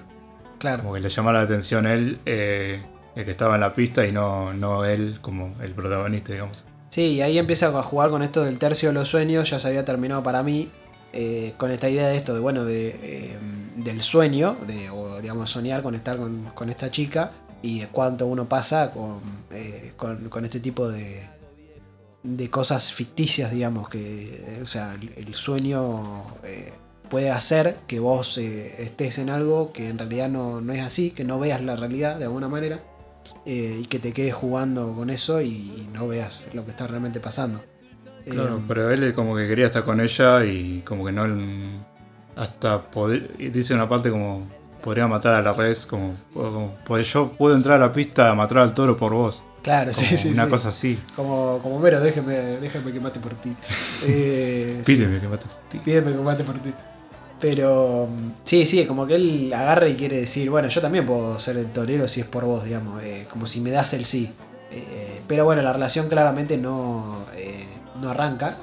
Claro. 0.59 0.82
Como 0.82 0.94
que 0.94 1.01
le 1.01 1.09
llamaba 1.10 1.38
la 1.38 1.44
atención 1.44 1.86
él, 1.86 2.18
eh, 2.24 2.82
el 3.16 3.24
que 3.24 3.30
estaba 3.32 3.55
en 3.56 3.62
la 3.62 3.72
pista, 3.72 4.06
y 4.06 4.12
no, 4.12 4.55
no 4.55 4.84
él 4.84 5.18
como 5.20 5.56
el 5.60 5.72
protagonista, 5.72 6.32
digamos. 6.32 6.64
Sí, 6.90 7.14
y 7.14 7.22
ahí 7.22 7.38
empieza 7.38 7.66
a 7.66 7.82
jugar 7.82 8.10
con 8.10 8.22
esto 8.22 8.44
del 8.44 8.59
tercio 8.59 8.90
de 8.90 8.94
los 8.94 9.09
sueños, 9.09 9.51
ya 9.51 9.59
se 9.59 9.68
había 9.68 9.84
terminado 9.84 10.22
para 10.22 10.43
mí, 10.43 10.70
eh, 11.12 11.55
con 11.56 11.70
esta 11.70 11.88
idea 11.88 12.09
de 12.09 12.16
esto, 12.16 12.34
de 12.34 12.40
bueno, 12.40 12.64
de, 12.64 12.88
eh, 13.02 13.38
del 13.76 14.02
sueño, 14.02 14.56
de, 14.66 14.90
o 14.90 15.20
digamos 15.20 15.51
soñar 15.51 15.82
con 15.82 15.94
estar 15.94 16.18
con, 16.18 16.44
con 16.55 16.68
esta 16.68 16.90
chica, 16.90 17.32
y 17.62 17.80
de 17.80 17.88
cuánto 17.88 18.26
uno 18.26 18.48
pasa 18.48 18.93
con, 18.93 19.20
eh, 19.51 19.93
con, 19.97 20.44
este 20.44 20.60
tipo 20.60 20.88
de, 20.88 21.22
de 22.22 22.51
cosas 22.51 22.93
ficticias, 22.93 23.51
digamos, 23.51 23.88
que, 23.88 24.44
eh, 24.47 24.60
o 24.62 24.66
sea, 24.66 24.94
el, 24.94 25.12
el 25.16 25.34
sueño 25.34 26.24
eh, 26.44 26.72
puede 27.09 27.30
hacer 27.30 27.76
que 27.86 27.98
vos 27.98 28.36
eh, 28.38 28.82
estés 28.82 29.18
en 29.18 29.30
algo 29.30 29.72
que 29.72 29.88
en 29.88 29.98
realidad 29.98 30.28
no, 30.28 30.60
no 30.60 30.72
es 30.72 30.82
así, 30.82 31.10
que 31.10 31.24
no 31.24 31.38
veas 31.38 31.62
la 31.62 31.76
realidad 31.76 32.18
de 32.18 32.24
alguna 32.24 32.48
manera 32.48 32.80
eh, 33.44 33.81
y 33.82 33.86
que 33.86 33.98
te 33.98 34.12
quedes 34.12 34.35
jugando 34.35 34.94
con 34.94 35.11
eso 35.11 35.40
y, 35.40 35.48
y 35.48 35.89
no 35.93 36.09
veas 36.09 36.48
lo 36.55 36.65
que 36.65 36.70
está 36.70 36.86
realmente 36.86 37.20
pasando. 37.20 37.61
Claro, 38.28 38.57
Eh, 38.59 38.62
pero 38.66 38.90
él 38.90 39.15
como 39.15 39.36
que 39.36 39.47
quería 39.47 39.66
estar 39.66 39.85
con 39.85 40.01
ella 40.01 40.44
y 40.44 40.81
como 40.82 41.05
que 41.05 41.12
no... 41.12 41.24
Hasta 42.36 42.82
Dice 43.39 43.74
una 43.74 43.89
parte 43.89 44.11
como... 44.11 44.47
Podría 44.82 45.09
matar 45.09 45.35
a 45.35 45.43
la 45.43 45.53
res, 45.53 45.85
como, 45.85 46.15
como, 46.32 46.77
"Pues 46.86 47.12
yo 47.12 47.31
puedo 47.32 47.57
entrar 47.57 47.81
a 47.82 47.86
la 47.86 47.93
pista 47.93 48.31
a 48.31 48.35
matar 48.35 48.59
al 48.59 48.73
toro 48.73 48.97
por 48.97 49.12
vos. 49.12 49.43
claro, 49.62 49.90
Como 49.93 50.07
sí, 50.07 50.16
sí, 50.16 50.28
una 50.28 50.44
sí. 50.44 50.51
cosa 50.51 50.69
así. 50.69 50.98
Como, 51.16 51.59
como 51.61 51.81
Mero, 51.81 52.01
déjeme, 52.01 52.35
déjeme 52.61 52.93
que 52.93 53.01
mate 53.01 53.19
por 53.19 53.35
ti. 53.35 53.57
Eh, 54.07 54.82
sí, 54.85 54.85
Pídeme 54.85 55.19
que 55.20 55.27
mate 55.28 55.47
por 55.47 55.69
ti. 55.70 55.78
pídeme 55.85 56.12
que 56.12 56.19
mate 56.19 56.44
por 56.44 56.59
ti. 56.61 56.73
Pero 57.40 58.08
sí, 58.44 58.64
sí, 58.64 58.86
como 58.86 59.06
que 59.06 59.16
él 59.16 59.52
agarra 59.54 59.88
y 59.88 59.94
quiere 59.94 60.20
decir, 60.20 60.48
bueno, 60.48 60.68
yo 60.68 60.80
también 60.80 61.04
puedo 61.04 61.38
ser 61.38 61.56
el 61.58 61.66
torero 61.66 62.08
si 62.08 62.20
es 62.20 62.26
por 62.26 62.44
vos, 62.44 62.64
digamos, 62.64 63.02
eh, 63.02 63.26
como 63.30 63.46
si 63.46 63.60
me 63.60 63.70
das 63.70 63.92
el 63.92 64.04
sí. 64.06 64.30
Eh, 64.70 65.20
pero 65.28 65.44
bueno, 65.44 65.62
la 65.62 65.72
relación 65.72 66.08
claramente 66.08 66.56
no, 66.56 67.26
eh, 67.36 67.66
no 68.00 68.10
arranca. 68.10 68.56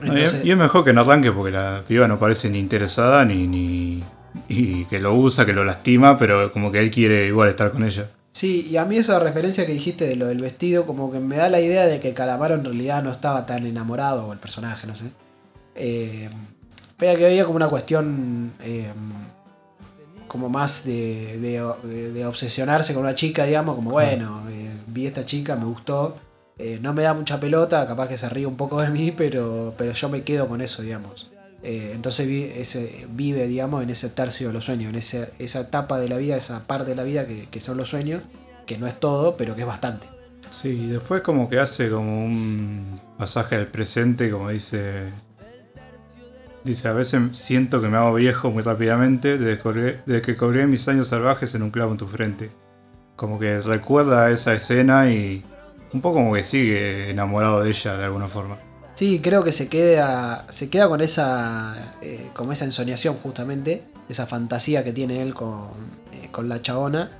No, 0.00 0.18
y, 0.18 0.22
es 0.22 0.56
mejor 0.56 0.84
que 0.84 0.92
no 0.92 1.02
arranque 1.02 1.30
porque 1.30 1.52
la 1.52 1.82
piba 1.86 2.08
no 2.08 2.18
parece 2.18 2.48
ni 2.48 2.58
interesada 2.58 3.24
ni, 3.24 3.46
ni. 3.46 4.02
y 4.48 4.84
que 4.86 4.98
lo 4.98 5.14
usa, 5.14 5.44
que 5.44 5.52
lo 5.52 5.64
lastima, 5.64 6.16
pero 6.16 6.52
como 6.52 6.72
que 6.72 6.80
él 6.80 6.90
quiere 6.90 7.26
igual 7.26 7.50
estar 7.50 7.70
con 7.70 7.84
ella. 7.84 8.08
Sí, 8.32 8.66
y 8.68 8.76
a 8.78 8.84
mí 8.84 8.96
esa 8.96 9.20
referencia 9.20 9.64
que 9.64 9.72
dijiste 9.72 10.08
de 10.08 10.16
lo 10.16 10.26
del 10.26 10.40
vestido, 10.40 10.86
como 10.86 11.12
que 11.12 11.20
me 11.20 11.36
da 11.36 11.48
la 11.48 11.60
idea 11.60 11.86
de 11.86 12.00
que 12.00 12.14
Calamaro 12.14 12.56
en 12.56 12.64
realidad 12.64 13.00
no 13.02 13.12
estaba 13.12 13.46
tan 13.46 13.64
enamorado, 13.64 14.26
o 14.26 14.32
el 14.32 14.40
personaje, 14.40 14.88
no 14.88 14.96
sé. 14.96 15.12
Eh, 15.76 16.28
pero 16.96 17.18
que 17.18 17.26
había 17.26 17.44
como 17.44 17.56
una 17.56 17.68
cuestión 17.68 18.52
eh, 18.60 18.92
como 20.28 20.48
más 20.48 20.84
de, 20.84 21.38
de- 21.38 21.88
de- 21.88 22.12
de 22.12 22.26
obsesionarse 22.26 22.92
con 22.94 23.02
una 23.02 23.14
chica, 23.14 23.44
digamos, 23.44 23.76
como 23.76 23.90
bueno, 23.92 24.42
eh, 24.50 24.70
vi 24.86 25.06
esta 25.06 25.24
chica, 25.24 25.54
me 25.56 25.64
gustó, 25.64 26.16
eh, 26.58 26.78
no 26.82 26.92
me 26.92 27.02
da 27.02 27.14
mucha 27.14 27.38
pelota, 27.38 27.86
capaz 27.86 28.08
que 28.08 28.18
se 28.18 28.28
ríe 28.28 28.46
un 28.46 28.56
poco 28.56 28.80
de 28.80 28.90
mí, 28.90 29.12
pero, 29.12 29.74
pero 29.78 29.92
yo 29.92 30.08
me 30.08 30.22
quedo 30.22 30.48
con 30.48 30.60
eso, 30.60 30.82
digamos. 30.82 31.30
Entonces 31.66 32.26
vi- 32.28 32.50
ese, 32.54 33.06
vive, 33.10 33.46
digamos, 33.48 33.82
en 33.82 33.88
ese 33.88 34.10
tercio 34.10 34.48
de 34.48 34.52
los 34.52 34.66
sueños, 34.66 34.90
en 34.90 34.96
ese- 34.96 35.30
esa 35.38 35.60
etapa 35.60 35.98
de 35.98 36.10
la 36.10 36.18
vida, 36.18 36.36
esa 36.36 36.66
parte 36.66 36.90
de 36.90 36.96
la 36.96 37.04
vida 37.04 37.26
que, 37.26 37.46
que 37.48 37.60
son 37.62 37.78
los 37.78 37.88
sueños, 37.88 38.22
que 38.66 38.76
no 38.76 38.86
es 38.86 39.00
todo, 39.00 39.36
pero 39.38 39.54
que 39.54 39.62
es 39.62 39.66
bastante. 39.66 40.06
Sí, 40.50 40.68
y 40.68 40.86
después 40.88 41.22
como 41.22 41.48
que 41.48 41.58
hace 41.58 41.88
como 41.90 42.22
un 42.24 43.00
pasaje 43.16 43.56
al 43.56 43.68
presente, 43.68 44.30
como 44.30 44.50
dice. 44.50 45.04
Dice, 46.64 46.88
a 46.88 46.94
veces 46.94 47.20
siento 47.32 47.82
que 47.82 47.88
me 47.88 47.98
hago 47.98 48.14
viejo 48.14 48.50
muy 48.50 48.62
rápidamente 48.62 49.36
desde, 49.36 50.22
que 50.22 50.34
colgué 50.34 50.66
mis 50.66 50.88
años 50.88 51.08
salvajes 51.08 51.54
en 51.54 51.62
un 51.62 51.70
clavo 51.70 51.92
en 51.92 51.98
tu 51.98 52.08
frente. 52.08 52.50
Como 53.16 53.38
que 53.38 53.60
recuerda 53.60 54.30
esa 54.30 54.54
escena 54.54 55.10
y 55.10 55.44
un 55.92 56.00
poco 56.00 56.16
como 56.16 56.32
que 56.32 56.42
sigue 56.42 57.10
enamorado 57.10 57.62
de 57.62 57.68
ella 57.68 57.98
de 57.98 58.04
alguna 58.04 58.28
forma. 58.28 58.56
Sí, 58.94 59.20
creo 59.22 59.44
que 59.44 59.52
se 59.52 59.68
queda, 59.68 60.46
se 60.48 60.70
queda 60.70 60.88
con 60.88 61.02
esa, 61.02 61.94
eh, 62.00 62.30
esa 62.50 62.64
ensoñación 62.64 63.16
justamente, 63.16 63.82
esa 64.08 64.24
fantasía 64.26 64.82
que 64.82 64.94
tiene 64.94 65.20
él 65.20 65.34
con, 65.34 65.70
eh, 66.12 66.28
con 66.30 66.48
la 66.48 66.62
chabona 66.62 67.10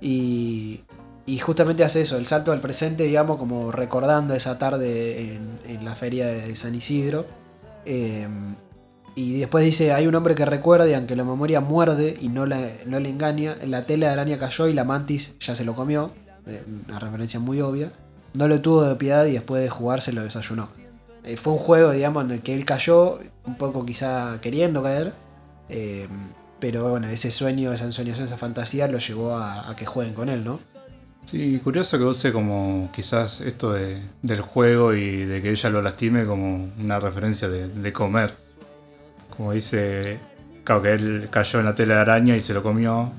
y, 0.00 0.82
y 1.26 1.38
justamente 1.38 1.82
hace 1.82 2.02
eso, 2.02 2.16
el 2.16 2.26
salto 2.26 2.52
al 2.52 2.60
presente, 2.60 3.04
digamos, 3.04 3.38
como 3.38 3.72
recordando 3.72 4.34
esa 4.34 4.58
tarde 4.58 5.34
en, 5.34 5.58
en 5.66 5.84
la 5.84 5.96
feria 5.96 6.26
de 6.26 6.54
San 6.54 6.74
Isidro. 6.74 7.26
Eh, 7.84 8.28
y 9.14 9.38
después 9.40 9.64
dice, 9.64 9.92
hay 9.92 10.06
un 10.06 10.14
hombre 10.14 10.34
que 10.34 10.44
recuerda 10.44 10.88
y 10.88 10.94
aunque 10.94 11.16
la 11.16 11.24
memoria 11.24 11.60
muerde 11.60 12.16
y 12.20 12.28
no, 12.28 12.46
la- 12.46 12.70
no 12.86 12.98
le 13.00 13.10
engaña, 13.10 13.56
la 13.66 13.84
tela 13.84 14.06
de 14.06 14.12
araña 14.12 14.38
cayó 14.38 14.68
y 14.68 14.72
la 14.72 14.84
mantis 14.84 15.36
ya 15.40 15.54
se 15.54 15.64
lo 15.64 15.74
comió, 15.74 16.10
eh, 16.46 16.62
una 16.88 16.98
referencia 16.98 17.38
muy 17.40 17.60
obvia. 17.60 17.92
No 18.34 18.48
le 18.48 18.58
tuvo 18.58 18.82
de 18.84 18.94
piedad 18.96 19.26
y 19.26 19.32
después 19.32 19.62
de 19.62 19.68
jugar 19.68 20.00
se 20.00 20.12
lo 20.12 20.22
desayunó. 20.22 20.68
Eh, 21.24 21.36
fue 21.36 21.52
un 21.52 21.58
juego, 21.58 21.90
digamos, 21.92 22.24
en 22.24 22.30
el 22.32 22.40
que 22.40 22.54
él 22.54 22.64
cayó, 22.64 23.20
un 23.44 23.56
poco 23.56 23.84
quizá 23.84 24.40
queriendo 24.40 24.82
caer, 24.82 25.12
Eh, 25.68 26.06
pero 26.60 26.90
bueno, 26.90 27.08
ese 27.08 27.30
sueño, 27.30 27.72
esa 27.72 27.84
ensoñación, 27.84 28.26
esa 28.26 28.36
fantasía 28.36 28.86
lo 28.88 28.98
llevó 28.98 29.36
a, 29.36 29.74
que 29.76 29.86
jueguen 29.86 30.14
con 30.14 30.28
él, 30.28 30.44
¿no? 30.44 30.60
Sí, 31.24 31.58
curioso 31.62 31.98
que 31.98 32.04
use 32.04 32.32
como 32.32 32.90
quizás 32.94 33.40
esto 33.40 33.72
de- 33.72 34.02
del 34.22 34.40
juego 34.42 34.92
y 34.94 35.24
de 35.24 35.40
que 35.40 35.50
ella 35.50 35.70
lo 35.70 35.80
lastime 35.82 36.26
como 36.26 36.70
una 36.78 36.98
referencia 37.00 37.48
de 37.48 37.92
comer. 37.92 38.34
Como 39.36 39.52
dice, 39.52 40.18
claro 40.64 40.82
que 40.82 40.92
él 40.92 41.28
cayó 41.30 41.58
en 41.60 41.64
la 41.64 41.74
tela 41.74 41.94
de 41.96 42.00
araña 42.00 42.36
y 42.36 42.40
se 42.40 42.54
lo 42.54 42.62
comió 42.62 43.10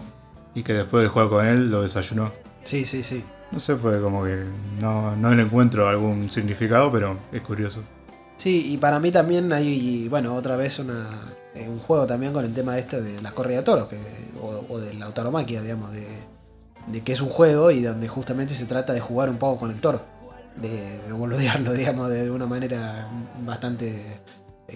y 0.56 0.64
que 0.64 0.74
después 0.74 1.04
de 1.04 1.10
jugar 1.10 1.30
con 1.30 1.46
él 1.46 1.72
lo 1.72 1.82
desayunó. 1.82 2.32
Sí, 2.64 2.86
sí, 2.86 3.04
sí. 3.04 3.24
No 3.52 3.60
sé, 3.60 3.76
fue 3.76 4.02
como 4.02 4.24
que 4.24 4.44
no, 4.80 5.16
no 5.16 5.34
le 5.34 5.44
encuentro 5.44 5.88
algún 5.88 6.32
significado, 6.32 6.92
pero 6.92 7.18
es 7.32 7.42
curioso. 7.42 7.84
Sí, 8.38 8.74
y 8.74 8.78
para 8.78 9.00
mí 9.00 9.12
también 9.12 9.52
hay, 9.54 10.08
bueno, 10.10 10.34
otra 10.36 10.56
vez 10.56 10.80
una, 10.80 11.10
eh, 11.54 11.68
un 11.70 11.80
juego 11.80 12.06
también 12.08 12.34
con 12.34 12.44
el 12.44 12.54
tema 12.54 12.78
este 12.78 13.02
de 13.02 13.22
las 13.22 13.34
corridas 13.34 13.62
de 13.62 13.66
toros, 13.66 13.88
que, 13.88 14.00
o, 14.42 14.66
o 14.70 14.80
de 14.80 14.94
la 14.96 15.14
tauromaquia, 15.14 15.62
digamos, 15.62 15.94
de, 15.94 16.08
de 16.88 17.02
que 17.02 17.14
es 17.14 17.22
un 17.22 17.30
juego 17.30 17.72
y 17.72 17.82
donde 17.82 18.08
justamente 18.08 18.54
se 18.54 18.66
trata 18.66 18.94
de 18.94 19.00
jugar 19.00 19.30
un 19.30 19.38
poco 19.38 19.60
con 19.60 19.72
el 19.72 19.80
toro, 19.80 20.02
de, 20.56 21.00
de 21.00 21.12
boludearlo, 21.12 21.74
digamos, 21.76 22.10
de 22.10 22.30
una 22.30 22.46
manera 22.48 23.08
bastante 23.46 24.20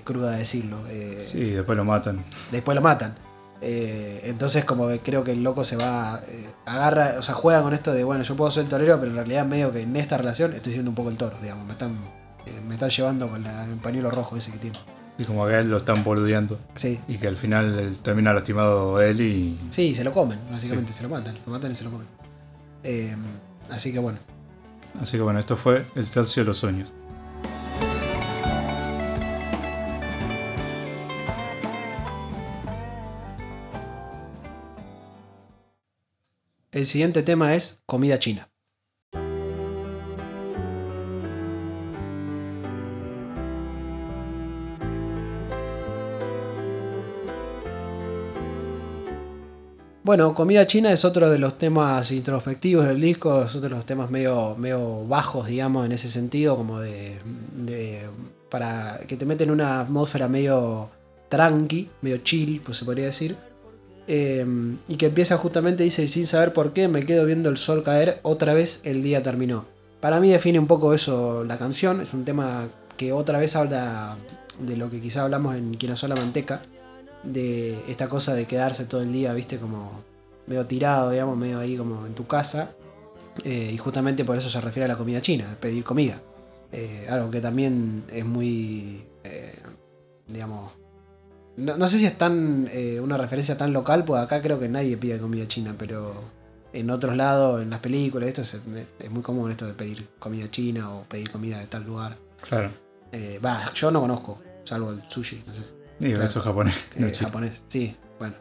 cruda 0.03 0.31
de 0.31 0.37
decirlo. 0.39 0.77
Eh, 0.89 1.19
Sí, 1.23 1.51
después 1.51 1.77
lo 1.77 1.85
matan. 1.85 2.23
después 2.51 2.75
lo 2.75 2.81
matan. 2.81 3.15
Eh, 3.59 4.21
entonces 4.25 4.65
como 4.65 4.87
que 4.87 4.99
creo 4.99 5.23
que 5.23 5.31
el 5.31 5.41
loco 5.43 5.63
se 5.63 5.75
va, 5.77 6.21
eh, 6.27 6.49
agarra, 6.65 7.15
o 7.17 7.21
sea, 7.23 7.33
juega 7.33 7.63
con 7.63 7.73
esto 7.73 7.91
de, 7.91 8.03
bueno, 8.03 8.23
yo 8.23 8.35
puedo 8.35 8.51
ser 8.51 8.63
el 8.63 8.69
torero, 8.69 8.99
pero 8.99 9.09
en 9.11 9.17
realidad 9.17 9.45
medio 9.47 9.71
que 9.73 9.81
en 9.81 9.95
esta 9.95 10.15
relación 10.17 10.53
estoy 10.53 10.73
siendo 10.73 10.91
un 10.91 10.95
poco 10.95 11.09
el 11.09 11.17
toro, 11.17 11.37
digamos, 11.41 11.65
me 11.65 11.73
están, 11.73 11.97
me 12.67 12.75
están 12.75 12.89
llevando 12.89 13.27
con 13.27 13.43
la- 13.43 13.65
el 13.65 13.75
pañuelo 13.77 14.11
rojo 14.11 14.37
ese 14.37 14.51
que 14.51 14.57
tiene. 14.59 14.77
Y 15.17 15.23
como 15.25 15.47
que 15.47 15.55
a 15.55 15.59
él 15.61 15.69
lo 15.71 15.77
están 15.77 16.03
boludeando. 16.03 16.59
Sí, 16.75 16.99
Y 17.07 17.17
que 17.17 17.27
al 17.27 17.35
final 17.37 17.97
termina 18.03 18.31
lastimado 18.31 19.01
él 19.01 19.19
y. 19.21 19.59
sí, 19.71 19.95
se 19.95 20.03
lo 20.03 20.13
comen, 20.13 20.37
básicamente, 20.51 20.93
se 20.93 21.01
lo 21.01 21.09
matan, 21.09 21.35
lo 21.43 21.51
matan 21.51 21.71
y 21.71 21.75
se 21.75 21.83
lo 21.83 21.89
comen. 21.89 22.07
Así 23.71 23.91
que 23.91 23.99
bueno, 23.99 24.19
Así 25.01 25.17
que 25.17 25.23
bueno, 25.23 25.39
esto 25.39 25.57
fue 25.57 25.85
el 25.95 26.07
tercio 26.07 26.43
de 26.43 26.47
los 26.47 26.57
sueños. 26.57 26.93
El 36.77 36.85
siguiente 36.85 37.23
tema 37.23 37.55
es 37.55 37.81
comida 37.87 38.19
china. 38.19 38.49
Bueno, 50.03 50.33
comida 50.35 50.67
china 50.67 50.93
es 50.93 51.03
otro 51.03 51.29
de 51.31 51.39
los 51.39 51.57
temas 51.57 52.11
introspectivos 52.11 52.85
del 52.85 53.01
disco, 53.01 53.41
es 53.43 53.55
otro 53.55 53.69
de 53.69 53.75
los 53.75 53.85
temas 53.85 54.09
medio, 54.11 54.55
medio 54.55 55.05
bajos, 55.05 55.47
digamos, 55.47 55.85
en 55.85 55.91
ese 55.93 56.09
sentido, 56.09 56.55
como 56.55 56.79
de, 56.79 57.17
de- 57.55 58.05
para 58.49 58.99
que 59.07 59.17
te 59.17 59.25
meten 59.25 59.49
en 59.49 59.55
una 59.55 59.81
atmósfera 59.81 60.27
medio 60.29 60.91
tranqui, 61.27 61.89
medio 62.01 62.19
chill, 62.19 62.61
pues 62.63 62.77
se 62.77 62.85
podría 62.85 63.07
decir. 63.07 63.35
Eh, 64.07 64.45
y 64.87 64.95
que 64.95 65.07
empieza 65.07 65.37
justamente, 65.37 65.83
dice, 65.83 66.03
"Y 66.03 66.07
sin 66.07 66.27
saber 66.27 66.53
por 66.53 66.73
qué, 66.73 66.87
me 66.87 67.05
quedo 67.05 67.25
viendo 67.25 67.49
el 67.49 67.57
sol 67.57 67.83
caer, 67.83 68.19
otra 68.23 68.53
vez 68.53 68.81
el 68.83 69.03
día 69.03 69.21
terminó. 69.21 69.65
Para 69.99 70.19
mí 70.19 70.29
define 70.29 70.59
un 70.59 70.67
poco 70.67 70.93
eso 70.93 71.43
la 71.43 71.57
canción, 71.57 72.01
es 72.01 72.13
un 72.13 72.23
tema 72.23 72.67
que 72.95 73.11
otra 73.11 73.39
vez 73.39 73.55
habla 73.55 74.17
de 74.59 74.77
lo 74.77 74.89
que 74.89 75.01
quizá 75.01 75.23
hablamos 75.23 75.55
en 75.55 75.75
Quien 75.75 75.93
la 76.01 76.15
manteca, 76.15 76.61
de 77.23 77.77
esta 77.87 78.07
cosa 78.07 78.33
de 78.33 78.45
quedarse 78.45 78.85
todo 78.85 79.01
el 79.01 79.11
día, 79.11 79.33
viste, 79.33 79.57
como 79.57 80.03
medio 80.45 80.65
tirado, 80.65 81.11
digamos, 81.11 81.37
medio 81.37 81.59
ahí 81.59 81.75
como 81.75 82.05
en 82.05 82.13
tu 82.13 82.25
casa. 82.25 82.71
Eh, 83.43 83.71
y 83.73 83.77
justamente 83.77 84.25
por 84.25 84.37
eso 84.37 84.49
se 84.49 84.61
refiere 84.61 84.85
a 84.85 84.87
la 84.87 84.97
comida 84.97 85.21
china, 85.21 85.57
pedir 85.59 85.83
comida. 85.83 86.21
Eh, 86.71 87.07
algo 87.09 87.29
que 87.29 87.39
también 87.39 88.03
es 88.11 88.25
muy, 88.25 89.05
eh, 89.23 89.59
digamos, 90.27 90.71
no, 91.57 91.77
no 91.77 91.87
sé 91.87 91.97
si 91.99 92.05
es 92.05 92.17
tan 92.17 92.69
eh, 92.71 92.99
una 92.99 93.17
referencia 93.17 93.57
tan 93.57 93.73
local, 93.73 94.05
pues 94.05 94.21
acá 94.21 94.41
creo 94.41 94.59
que 94.59 94.69
nadie 94.69 94.95
pide 94.97 95.17
comida 95.19 95.47
china, 95.47 95.75
pero 95.77 96.23
en 96.73 96.89
otros 96.89 97.15
lados, 97.15 97.61
en 97.61 97.69
las 97.69 97.79
películas, 97.79 98.27
esto 98.29 98.41
es, 98.41 98.57
es 98.99 99.09
muy 99.11 99.21
común 99.21 99.49
esto 99.51 99.65
de 99.65 99.73
pedir 99.73 100.07
comida 100.19 100.49
china 100.51 100.91
o 100.93 101.03
pedir 101.03 101.31
comida 101.31 101.59
de 101.59 101.67
tal 101.67 101.83
lugar. 101.85 102.17
Claro. 102.47 102.69
Eh, 103.11 103.39
Va, 103.43 103.71
yo 103.73 103.89
no 103.91 104.01
conozco, 104.01 104.41
salvo 104.65 104.91
el 104.91 105.01
sushi, 105.09 105.43
no 105.47 105.53
sé, 105.53 105.61
Claro. 105.99 106.23
eso 106.23 106.39
es 106.39 106.45
japonés. 106.45 106.75
eh, 106.95 106.99
no 106.99 107.25
japonés. 107.25 107.61
Sí, 107.69 107.95
bueno, 108.19 108.35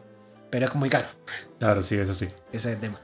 pero 0.51 0.67
es 0.67 0.75
muy 0.75 0.89
caro, 0.89 1.07
Claro, 1.57 1.81
sí, 1.81 1.95
eso 1.95 2.13
sí. 2.13 2.25
ese 2.51 2.69
es 2.69 2.75
el 2.75 2.79
tema. 2.81 2.99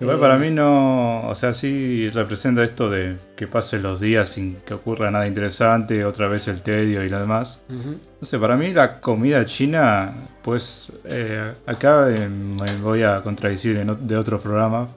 Igual 0.00 0.16
Eh, 0.16 0.20
para 0.20 0.36
mí 0.36 0.50
no, 0.50 1.26
o 1.26 1.34
sea, 1.34 1.54
sí 1.54 2.08
representa 2.10 2.62
esto 2.62 2.90
de 2.90 3.16
que 3.34 3.46
pasen 3.46 3.82
los 3.82 4.00
días 4.00 4.28
sin 4.28 4.56
que 4.56 4.74
ocurra 4.74 5.10
nada 5.10 5.26
interesante, 5.26 6.04
otra 6.04 6.28
vez 6.28 6.48
el 6.48 6.62
tedio 6.62 7.02
y 7.02 7.08
lo 7.08 7.18
demás. 7.18 7.62
No 7.68 8.26
sé, 8.26 8.38
para 8.38 8.56
mí 8.56 8.72
la 8.72 9.00
comida 9.00 9.44
china, 9.46 10.12
pues 10.42 10.92
eh, 11.04 11.52
acá 11.66 12.10
eh, 12.10 12.28
me 12.28 12.76
voy 12.80 13.02
a 13.02 13.22
contradecir 13.22 13.76
en 13.76 14.06
de 14.06 14.16
otro 14.16 14.40
programa 14.40 14.88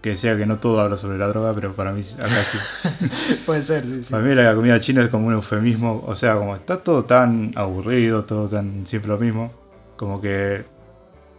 que 0.00 0.10
decía 0.10 0.36
que 0.36 0.46
no 0.46 0.58
todo 0.58 0.80
habla 0.80 0.96
sobre 0.96 1.18
la 1.18 1.26
droga, 1.26 1.52
pero 1.54 1.74
para 1.74 1.92
mí 1.92 2.02
acá 2.18 2.42
sí. 2.44 3.38
Puede 3.46 3.60
ser, 3.62 3.84
sí, 3.84 4.04
sí. 4.04 4.10
Para 4.10 4.22
mí 4.22 4.34
la 4.34 4.54
comida 4.54 4.80
china 4.80 5.02
es 5.02 5.08
como 5.08 5.26
un 5.26 5.34
eufemismo, 5.34 6.02
o 6.06 6.14
sea, 6.14 6.36
como 6.36 6.54
está 6.54 6.78
todo 6.78 7.04
tan 7.04 7.52
aburrido, 7.56 8.24
todo 8.24 8.48
tan 8.48 8.86
siempre 8.86 9.10
lo 9.10 9.18
mismo, 9.18 9.52
como 9.96 10.20
que 10.20 10.64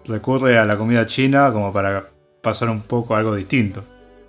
recurre 0.06 0.57
a 0.57 0.65
la 0.65 0.77
comida 0.77 1.06
china 1.06 1.52
como 1.52 1.72
para 1.72 2.16
pasar 2.41 2.69
un 2.69 2.81
poco 2.81 3.15
a 3.15 3.19
algo 3.19 3.35
distinto. 3.35 3.84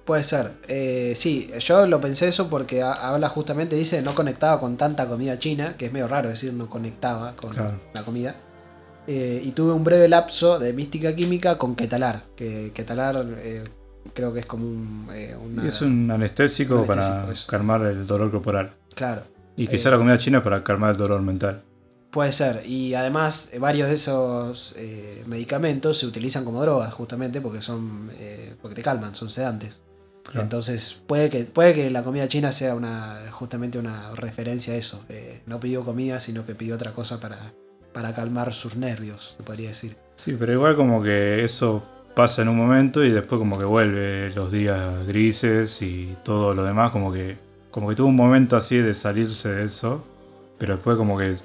Puede 0.04 0.22
ser. 0.22 0.52
Eh, 0.68 1.12
sí, 1.16 1.50
yo 1.60 1.86
lo 1.86 2.00
pensé 2.00 2.28
eso 2.28 2.48
porque 2.48 2.82
ha- 2.82 2.92
habla 2.92 3.28
justamente, 3.28 3.76
dice, 3.76 4.00
no 4.00 4.14
conectaba 4.14 4.58
con 4.58 4.76
tanta 4.78 5.06
comida 5.06 5.38
china, 5.38 5.76
que 5.76 5.86
es 5.86 5.92
medio 5.92 6.08
raro 6.08 6.30
decir 6.30 6.52
no 6.54 6.68
conectaba 6.70 7.36
con 7.36 7.50
Claro. 7.52 7.78
la 7.92 8.02
comida. 8.04 8.36
Eh, 9.06 9.42
y 9.44 9.50
tuve 9.52 9.72
un 9.72 9.84
breve 9.84 10.08
lapso 10.08 10.58
de 10.58 10.72
mística 10.72 11.14
química 11.14 11.56
con 11.58 11.74
Ketalar, 11.76 12.22
que 12.36 12.72
Ketalar 12.74 13.24
eh, 13.38 13.64
creo 14.14 14.32
que 14.32 14.40
es 14.40 14.46
como 14.46 14.66
un... 14.66 15.08
eh, 15.12 15.36
una- 15.36 15.64
Y 15.64 15.68
es 15.68 15.80
un 15.82 16.10
anestésico, 16.10 16.80
un 16.80 16.86
para 16.86 17.30
eso. 17.32 17.46
calmar 17.46 17.82
el 17.82 18.06
dolor 18.06 18.30
corporal. 18.30 18.72
Claro, 18.94 19.22
Y 19.56 19.66
quizá 19.66 19.90
la 19.90 19.98
comida 19.98 20.16
china 20.18 20.38
es 20.38 20.44
para 20.44 20.62
calmar 20.64 20.92
el 20.92 20.96
dolor 20.96 21.20
mental. 21.20 21.62
Puede 22.10 22.32
ser. 22.32 22.62
Y 22.66 22.94
además 22.94 23.50
eh, 23.52 23.58
varios 23.58 23.88
de 23.88 23.94
esos 23.94 24.74
eh, 24.76 25.22
medicamentos 25.26 25.98
se 25.98 26.06
utilizan 26.06 26.44
como 26.44 26.62
drogas 26.62 26.92
justamente 26.94 27.40
porque 27.40 27.62
son... 27.62 28.10
eh, 28.14 28.54
porque 28.60 28.74
te 28.74 28.82
calman, 28.82 29.14
son 29.14 29.30
sedantes. 29.30 29.80
Claro. 30.24 30.42
Entonces 30.42 31.02
puede 31.06 31.30
que, 31.30 31.44
puede 31.44 31.72
que 31.72 31.90
la 31.90 32.02
comida 32.02 32.28
china 32.28 32.52
sea 32.52 32.74
una 32.74 33.30
justamente 33.30 33.78
una 33.78 34.14
referencia 34.14 34.74
a 34.74 34.76
eso. 34.76 35.02
Eh, 35.08 35.40
no 35.46 35.58
pidió 35.58 35.84
comida, 35.84 36.20
sino 36.20 36.44
que 36.44 36.54
pidió 36.54 36.74
otra 36.74 36.92
cosa 36.92 37.18
para, 37.18 37.52
para 37.92 38.14
calmar 38.14 38.52
sus 38.52 38.76
nervios, 38.76 39.34
se 39.36 39.42
podría 39.42 39.70
decir. 39.70 39.96
Sí, 40.16 40.36
pero 40.38 40.52
igual 40.52 40.76
como 40.76 41.02
que 41.02 41.44
eso 41.44 41.82
pasa 42.14 42.42
en 42.42 42.48
un 42.48 42.56
momento 42.56 43.04
y 43.04 43.10
después 43.10 43.38
como 43.38 43.58
que 43.58 43.64
vuelve 43.64 44.30
los 44.34 44.50
días 44.52 45.06
grises 45.06 45.80
y 45.80 46.14
todo 46.24 46.52
lo 46.52 46.64
demás, 46.64 46.90
como 46.90 47.12
que 47.12 47.38
como 47.70 47.88
que 47.88 47.94
tuvo 47.94 48.08
un 48.08 48.16
momento 48.16 48.56
así 48.56 48.76
de 48.76 48.92
salirse 48.92 49.50
de 49.50 49.64
eso, 49.64 50.04
pero 50.58 50.74
después 50.74 50.96
como 50.96 51.16
que 51.16 51.36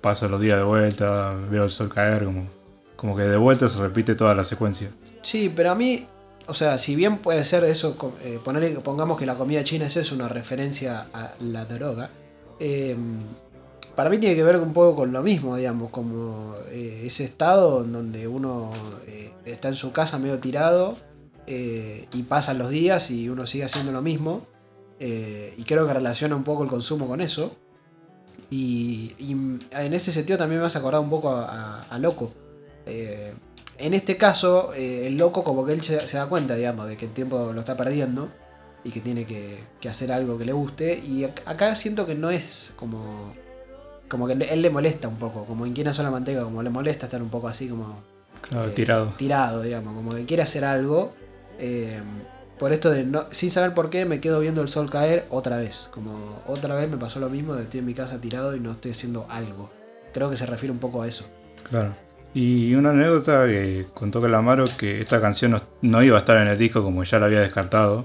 pasa 0.00 0.28
los 0.28 0.40
días 0.40 0.58
de 0.58 0.64
vuelta, 0.64 1.34
veo 1.50 1.64
el 1.64 1.70
sol 1.70 1.88
caer, 1.92 2.24
como, 2.24 2.48
como 2.96 3.16
que 3.16 3.22
de 3.22 3.36
vuelta 3.36 3.68
se 3.68 3.78
repite 3.78 4.14
toda 4.14 4.34
la 4.34 4.44
secuencia. 4.44 4.90
Sí, 5.22 5.52
pero 5.54 5.70
a 5.70 5.74
mí, 5.74 6.06
o 6.46 6.54
sea, 6.54 6.78
si 6.78 6.94
bien 6.94 7.18
puede 7.18 7.44
ser 7.44 7.64
eso, 7.64 7.96
eh, 8.22 8.38
ponerle, 8.42 8.70
pongamos 8.80 9.18
que 9.18 9.26
la 9.26 9.34
comida 9.34 9.64
china 9.64 9.86
es 9.86 10.12
una 10.12 10.28
referencia 10.28 11.08
a 11.12 11.32
la 11.40 11.64
droga, 11.64 12.10
eh, 12.60 12.94
para 13.96 14.10
mí 14.10 14.18
tiene 14.18 14.36
que 14.36 14.44
ver 14.44 14.56
un 14.58 14.72
poco 14.72 14.94
con 14.94 15.12
lo 15.12 15.22
mismo, 15.22 15.56
digamos, 15.56 15.90
como 15.90 16.54
eh, 16.68 17.02
ese 17.06 17.24
estado 17.24 17.82
en 17.82 17.92
donde 17.92 18.28
uno 18.28 18.70
eh, 19.06 19.32
está 19.44 19.68
en 19.68 19.74
su 19.74 19.90
casa 19.90 20.18
medio 20.18 20.38
tirado 20.38 20.96
y 21.46 22.22
pasan 22.28 22.58
los 22.58 22.70
días 22.70 23.10
y 23.10 23.28
uno 23.28 23.44
sigue 23.44 23.64
haciendo 23.64 23.90
lo 23.90 24.02
mismo. 24.02 24.46
y 25.00 25.64
creo 25.64 25.84
que 25.84 25.92
relaciona 25.92 26.36
un 26.36 26.44
poco 26.44 26.62
el 26.62 26.68
consumo 26.68 27.08
con 27.08 27.20
eso. 27.20 27.56
Y, 28.50 29.14
y 29.18 29.32
en 29.32 29.94
ese 29.94 30.10
sentido 30.12 30.38
también 30.38 30.60
me 30.60 30.66
has 30.66 30.76
acordado 30.76 31.02
un 31.02 31.10
poco 31.10 31.30
a, 31.30 31.44
a- 31.44 31.82
a 31.84 31.98
Loco. 31.98 32.32
Eh, 32.86 33.32
en 33.78 33.94
este 33.94 34.16
caso, 34.16 34.74
eh, 34.74 35.06
el 35.06 35.16
loco 35.16 35.42
como 35.44 35.64
que 35.64 35.72
él 35.72 35.82
se, 35.82 36.06
se 36.06 36.16
da 36.18 36.26
cuenta, 36.26 36.54
digamos, 36.56 36.86
de 36.88 36.96
que 36.96 37.06
el 37.06 37.12
tiempo 37.12 37.52
lo 37.54 37.60
está 37.60 37.76
perdiendo 37.76 38.28
y 38.84 38.90
que 38.90 39.00
tiene 39.00 39.24
que, 39.24 39.60
que 39.80 39.88
hacer 39.88 40.10
algo 40.12 40.36
que 40.36 40.44
le 40.44 40.52
guste. 40.52 40.98
Y 40.98 41.20
ac- 41.22 41.40
acá 41.46 41.74
siento 41.74 42.06
que 42.06 42.14
no 42.14 42.30
es 42.30 42.72
como... 42.76 43.32
Como 44.08 44.26
que 44.26 44.32
él 44.32 44.60
le 44.60 44.70
molesta 44.70 45.06
un 45.06 45.16
poco, 45.16 45.44
como 45.46 45.64
en 45.66 45.72
Quien 45.72 45.94
sola 45.94 46.10
manteca, 46.10 46.42
como 46.42 46.62
le 46.64 46.68
molesta 46.70 47.06
estar 47.06 47.22
un 47.22 47.28
poco 47.30 47.46
así 47.46 47.68
como 47.68 48.00
Claro, 48.42 48.68
eh, 48.68 48.72
tirado. 48.72 49.12
tirado, 49.16 49.62
digamos, 49.62 49.94
como 49.94 50.14
que 50.16 50.26
quiere 50.26 50.42
hacer 50.42 50.64
algo. 50.64 51.12
eh, 51.58 52.00
por 52.60 52.74
esto 52.74 52.90
de 52.90 53.04
no, 53.04 53.24
sin 53.30 53.50
saber 53.50 53.72
por 53.72 53.88
qué 53.88 54.04
me 54.04 54.20
quedo 54.20 54.38
viendo 54.38 54.60
el 54.60 54.68
sol 54.68 54.90
caer 54.90 55.24
otra 55.30 55.56
vez. 55.56 55.88
Como 55.92 56.42
otra 56.46 56.76
vez 56.76 56.90
me 56.90 56.98
pasó 56.98 57.18
lo 57.18 57.30
mismo, 57.30 57.54
de 57.54 57.62
estoy 57.62 57.80
en 57.80 57.86
mi 57.86 57.94
casa 57.94 58.20
tirado 58.20 58.54
y 58.54 58.60
no 58.60 58.72
estoy 58.72 58.90
haciendo 58.90 59.26
algo. 59.30 59.70
Creo 60.12 60.28
que 60.28 60.36
se 60.36 60.44
refiere 60.44 60.70
un 60.70 60.78
poco 60.78 61.00
a 61.00 61.08
eso. 61.08 61.26
Claro. 61.70 61.94
Y 62.34 62.74
una 62.74 62.90
anécdota 62.90 63.46
que 63.46 63.86
contó 63.94 64.20
Calamaro 64.20 64.66
que 64.76 65.00
esta 65.00 65.22
canción 65.22 65.52
no, 65.52 65.62
no 65.80 66.02
iba 66.02 66.16
a 66.16 66.20
estar 66.20 66.36
en 66.36 66.48
el 66.48 66.58
disco 66.58 66.82
como 66.82 67.02
ya 67.02 67.18
la 67.18 67.26
había 67.26 67.40
descartado. 67.40 68.04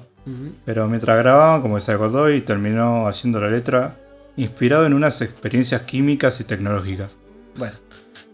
Pero 0.65 0.87
mientras 0.87 1.19
grababan, 1.19 1.61
como 1.61 1.75
que 1.75 1.81
se 1.81 1.91
acordó 1.91 2.31
y 2.31 2.41
terminó 2.41 3.07
haciendo 3.07 3.39
la 3.39 3.49
letra 3.49 3.95
inspirado 4.37 4.87
en 4.87 4.95
unas 4.95 5.21
experiencias 5.21 5.81
químicas 5.81 6.39
y 6.39 6.45
tecnológicas. 6.45 7.15
Bueno, 7.55 7.75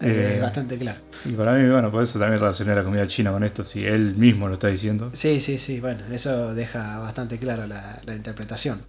Eh, 0.01 0.37
eh, 0.37 0.41
bastante 0.41 0.77
claro. 0.77 0.99
Y 1.25 1.33
para 1.33 1.53
mí, 1.53 1.69
bueno, 1.69 1.91
por 1.91 2.01
eso 2.01 2.17
también 2.17 2.39
relacioné 2.39 2.73
la 2.73 2.83
comida 2.83 3.07
china 3.07 3.31
con 3.31 3.43
esto, 3.43 3.63
si 3.63 3.85
él 3.85 4.15
mismo 4.15 4.47
lo 4.47 4.55
está 4.55 4.67
diciendo. 4.67 5.11
Sí, 5.13 5.39
sí, 5.41 5.59
sí, 5.59 5.79
bueno, 5.79 6.01
eso 6.11 6.55
deja 6.55 6.97
bastante 6.99 7.37
claro 7.37 7.67
la, 7.67 8.01
la 8.03 8.15
interpretación. 8.15 8.87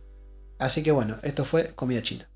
Así 0.58 0.82
que 0.82 0.90
bueno, 0.90 1.16
esto 1.22 1.44
fue 1.44 1.74
comida 1.74 2.00
china. 2.02 2.28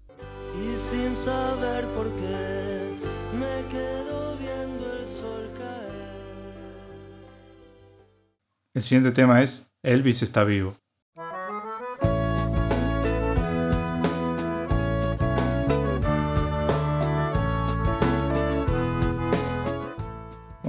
Y 0.55 0.77
sin 0.77 1.15
saber 1.17 1.87
por 1.89 2.15
qué 2.17 2.93
me 3.33 3.69
quedo 3.69 4.37
viendo 4.39 4.93
el 4.93 5.07
sol 5.07 5.51
caer. 5.57 6.57
El 8.75 8.83
siguiente 8.83 9.13
tema 9.13 9.43
es 9.43 9.71
Elvis 9.83 10.23
está 10.23 10.45
vivo. 10.45 10.77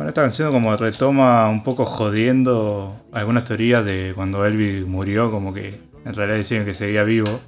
Bueno, 0.08 0.12
esta 0.12 0.22
canción 0.22 0.54
como 0.54 0.78
retoma 0.78 1.50
un 1.50 1.64
poco 1.64 1.84
jodiendo 1.84 2.96
algunas 3.12 3.44
teorías 3.44 3.84
de 3.84 4.14
cuando 4.16 4.46
Elvis 4.46 4.88
murió, 4.88 5.30
como 5.30 5.54
que 5.54 5.82
en 6.06 6.14
realidad 6.14 6.38
decían 6.38 6.64
que 6.64 6.74
seguía 6.74 7.04
vivo. 7.04 7.42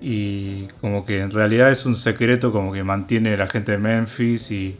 Y 0.00 0.68
como 0.80 1.04
que 1.04 1.18
en 1.18 1.32
realidad 1.32 1.72
es 1.72 1.86
un 1.86 1.96
secreto 1.96 2.52
como 2.52 2.72
que 2.72 2.84
mantiene 2.84 3.36
la 3.36 3.48
gente 3.48 3.72
de 3.72 3.78
Memphis 3.78 4.52
y 4.52 4.78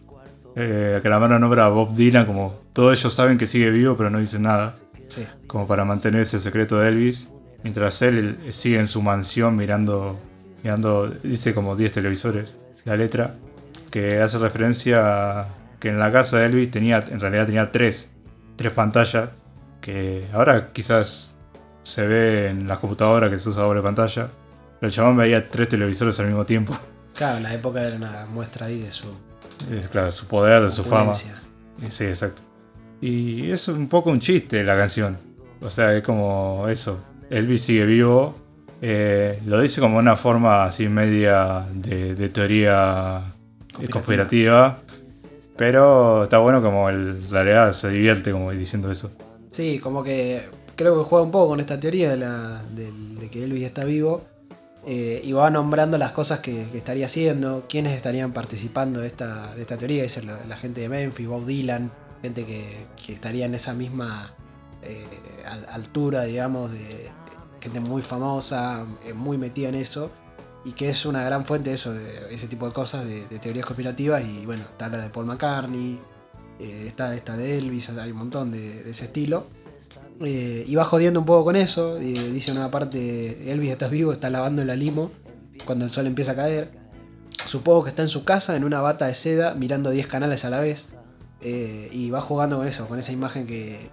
eh, 0.54 1.00
que 1.02 1.08
la 1.08 1.18
mano 1.18 1.36
nombra 1.40 1.66
a 1.66 1.68
Bob 1.70 1.96
Dylan 1.96 2.26
como 2.26 2.60
todos 2.72 2.96
ellos 2.96 3.12
saben 3.12 3.38
que 3.38 3.48
sigue 3.48 3.70
vivo 3.70 3.96
pero 3.96 4.08
no 4.08 4.20
dicen 4.20 4.42
nada 4.42 4.76
Sí, 5.08 5.26
como 5.48 5.66
para 5.66 5.84
mantener 5.84 6.22
ese 6.22 6.38
secreto 6.38 6.78
de 6.78 6.90
Elvis, 6.90 7.28
mientras 7.64 8.00
él 8.02 8.38
eh, 8.44 8.52
sigue 8.52 8.78
en 8.78 8.86
su 8.86 9.02
mansión 9.02 9.56
mirando, 9.56 10.16
mirando, 10.62 11.08
dice 11.08 11.54
como 11.54 11.74
10 11.74 11.90
televisores, 11.90 12.56
la 12.84 12.96
letra, 12.96 13.34
que 13.90 14.20
hace 14.20 14.38
referencia 14.38 15.40
a 15.40 15.59
que 15.80 15.88
en 15.88 15.98
la 15.98 16.12
casa 16.12 16.38
de 16.38 16.46
Elvis 16.46 16.70
tenía, 16.70 16.98
en 17.10 17.18
realidad 17.20 17.46
tenía 17.46 17.72
tres, 17.72 18.08
tres 18.56 18.72
pantallas, 18.72 19.30
que 19.80 20.26
ahora 20.32 20.72
quizás 20.72 21.34
se 21.82 22.06
ve 22.06 22.48
en 22.50 22.68
las 22.68 22.78
computadoras 22.78 23.30
que 23.30 23.38
se 23.38 23.48
usa 23.48 23.62
doble 23.62 23.80
pantalla, 23.82 24.28
pero 24.78 24.88
el 24.88 24.92
chabón 24.94 25.16
veía 25.16 25.48
tres 25.48 25.68
televisores 25.68 26.18
al 26.20 26.26
mismo 26.26 26.44
tiempo. 26.46 26.76
claro, 27.14 27.38
en 27.38 27.42
la 27.44 27.54
época 27.54 27.82
era 27.82 27.96
una 27.96 28.26
muestra 28.26 28.66
ahí 28.66 28.80
de 28.82 28.90
su 28.90 29.06
Es, 29.70 29.88
claro, 29.88 30.06
de 30.06 30.12
su 30.12 30.26
poder, 30.26 30.62
de 30.62 30.70
su 30.70 30.84
fama. 30.84 31.14
Sí, 31.14 32.04
exacto. 32.04 32.42
Y 33.00 33.50
es 33.50 33.66
un 33.68 33.88
poco 33.88 34.10
un 34.10 34.20
chiste 34.20 34.62
la 34.62 34.76
canción. 34.76 35.16
O 35.62 35.70
sea, 35.70 35.94
es 35.96 36.02
como 36.02 36.66
eso. 36.68 37.00
Elvis 37.30 37.62
sigue 37.62 37.86
vivo. 37.86 38.34
eh, 38.82 39.40
lo 39.46 39.60
dice 39.60 39.80
como 39.80 39.96
una 39.98 40.16
forma 40.16 40.64
así 40.64 40.88
media 40.88 41.66
de, 41.72 42.14
de 42.14 42.28
teoría 42.28 43.32
Conspirativa. 43.72 43.90
conspirativa. 43.92 44.78
Pero 45.60 46.22
está 46.22 46.38
bueno 46.38 46.62
como 46.62 46.88
el, 46.88 47.30
la 47.30 47.42
realidad 47.42 47.74
se 47.74 47.90
divierte 47.90 48.32
como 48.32 48.50
diciendo 48.50 48.90
eso. 48.90 49.10
Sí, 49.50 49.78
como 49.78 50.02
que 50.02 50.48
creo 50.74 50.96
que 50.96 51.04
juega 51.04 51.22
un 51.22 51.30
poco 51.30 51.48
con 51.48 51.60
esta 51.60 51.78
teoría 51.78 52.12
de, 52.12 52.16
la, 52.16 52.62
de 52.72 53.28
que 53.30 53.44
Elvis 53.44 53.64
está 53.64 53.84
vivo 53.84 54.22
eh, 54.86 55.20
y 55.22 55.32
va 55.32 55.50
nombrando 55.50 55.98
las 55.98 56.12
cosas 56.12 56.40
que, 56.40 56.62
estaría 56.72 57.04
haciendo, 57.04 57.66
quiénes 57.68 57.94
estarían 57.94 58.32
participando 58.32 59.00
de 59.00 59.08
esta, 59.08 59.54
de 59.54 59.60
esta 59.60 59.76
teoría, 59.76 60.02
dice 60.02 60.22
la, 60.22 60.56
gente 60.56 60.80
de 60.80 60.88
Memphis, 60.88 61.28
Bob 61.28 61.44
Dylan, 61.44 61.92
gente 62.22 62.46
que, 62.46 62.86
que 63.04 63.12
estaría 63.12 63.44
en 63.44 63.54
esa 63.54 63.74
misma 63.74 64.32
eh, 64.80 65.04
al- 65.46 65.66
altura, 65.68 66.22
digamos, 66.22 66.72
de 66.72 67.10
gente 67.60 67.80
muy 67.80 68.00
famosa, 68.00 68.86
eh, 69.04 69.12
muy 69.12 69.36
metida 69.36 69.68
en 69.68 69.74
eso. 69.74 70.10
Y 70.64 70.72
que 70.72 70.90
es 70.90 71.06
una 71.06 71.24
gran 71.24 71.44
fuente 71.46 71.70
de 71.70 71.76
eso, 71.76 71.92
de 71.92 72.34
ese 72.34 72.46
tipo 72.46 72.66
de 72.66 72.72
cosas, 72.72 73.06
de, 73.06 73.26
de 73.26 73.38
teorías 73.38 73.64
conspirativas. 73.64 74.22
Y 74.24 74.44
bueno, 74.44 74.64
está 74.70 74.88
la 74.88 74.98
de 74.98 75.08
Paul 75.08 75.26
McCartney, 75.26 75.98
eh, 76.58 76.84
está 76.86 77.14
esta 77.14 77.36
de 77.36 77.58
Elvis, 77.58 77.88
hay 77.90 78.10
un 78.10 78.18
montón 78.18 78.50
de, 78.52 78.82
de 78.82 78.90
ese 78.90 79.06
estilo. 79.06 79.46
Eh, 80.22 80.64
y 80.66 80.74
va 80.74 80.84
jodiendo 80.84 81.18
un 81.20 81.24
poco 81.24 81.44
con 81.44 81.56
eso. 81.56 81.94
dice 81.96 82.52
una 82.52 82.70
parte, 82.70 83.50
Elvis 83.50 83.70
estás 83.70 83.90
vivo, 83.90 84.12
está 84.12 84.28
lavando 84.28 84.62
la 84.64 84.76
limo 84.76 85.10
cuando 85.64 85.86
el 85.86 85.90
sol 85.90 86.06
empieza 86.06 86.32
a 86.32 86.36
caer. 86.36 86.70
Supongo 87.46 87.84
que 87.84 87.90
está 87.90 88.02
en 88.02 88.08
su 88.08 88.24
casa 88.24 88.54
en 88.54 88.64
una 88.64 88.82
bata 88.82 89.06
de 89.06 89.14
seda 89.14 89.54
mirando 89.54 89.88
10 89.90 90.06
canales 90.08 90.44
a 90.44 90.50
la 90.50 90.60
vez. 90.60 90.88
eh, 91.42 91.88
y 91.90 92.10
va 92.10 92.20
jugando 92.20 92.58
con 92.58 92.66
eso, 92.66 92.86
con 92.86 92.98
esa 92.98 93.12
imagen 93.12 93.46
que... 93.46 93.88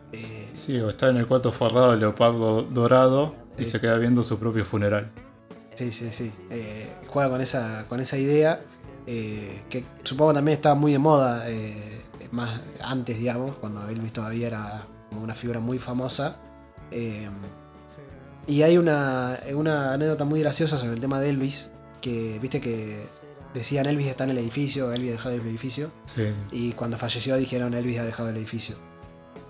Sí, 0.52 0.78
o 0.80 0.90
está 0.90 1.10
en 1.10 1.16
el 1.16 1.28
cuarto 1.28 1.54
forrado 1.54 1.92
de 1.92 1.98
leopardo 1.98 2.64
dorado 2.64 3.36
y 3.58 3.64
se 3.64 3.80
queda 3.80 3.98
viendo 3.98 4.24
su 4.26 4.38
propio 4.38 4.66
funeral. 4.66 5.12
Sí, 5.78 5.92
sí, 5.92 6.10
sí. 6.12 6.32
Eh, 6.50 6.88
juega 7.08 7.30
con 7.30 7.40
esa, 7.42 7.86
con 7.88 8.00
esa 8.00 8.18
idea 8.18 8.62
eh, 9.06 9.62
que 9.70 9.86
supongo 10.04 10.34
también 10.34 10.56
estaba 10.58 10.76
muy 10.76 10.92
de 10.92 11.00
moda 11.00 11.50
eh, 11.50 12.02
más 12.32 12.66
antes, 12.82 13.18
digamos, 13.18 13.56
cuando 13.58 13.88
Elvis 13.88 14.12
todavía 14.12 14.48
era 14.48 14.82
como 15.10 15.22
una 15.24 15.36
figura 15.36 15.60
muy 15.60 15.78
famosa. 15.80 16.38
Y 18.48 18.62
hay 18.62 18.78
una, 18.78 19.38
una 19.54 19.94
anécdota 19.94 20.24
muy 20.24 20.40
graciosa 20.40 20.78
sobre 20.78 20.94
el 20.94 21.02
tema 21.02 21.20
de 21.20 21.30
Elvis, 21.30 21.70
que 22.02 22.40
viste 22.42 22.62
que 22.62 23.06
decían 23.54 23.86
Elvis 23.88 24.08
está 24.08 24.24
en 24.24 24.30
el 24.32 24.38
edificio, 24.38 24.94
Elvis 24.94 25.10
ha 25.10 25.14
dejado 25.14 25.36
el 25.36 25.42
edificio, 25.42 25.92
Sí. 26.06 26.24
y 26.52 26.72
cuando 26.72 26.98
falleció 26.98 27.36
dijeron 27.36 27.74
Elvis 27.74 28.00
ha 28.00 28.06
dejado 28.06 28.30
el 28.30 28.38
edificio. 28.38 28.76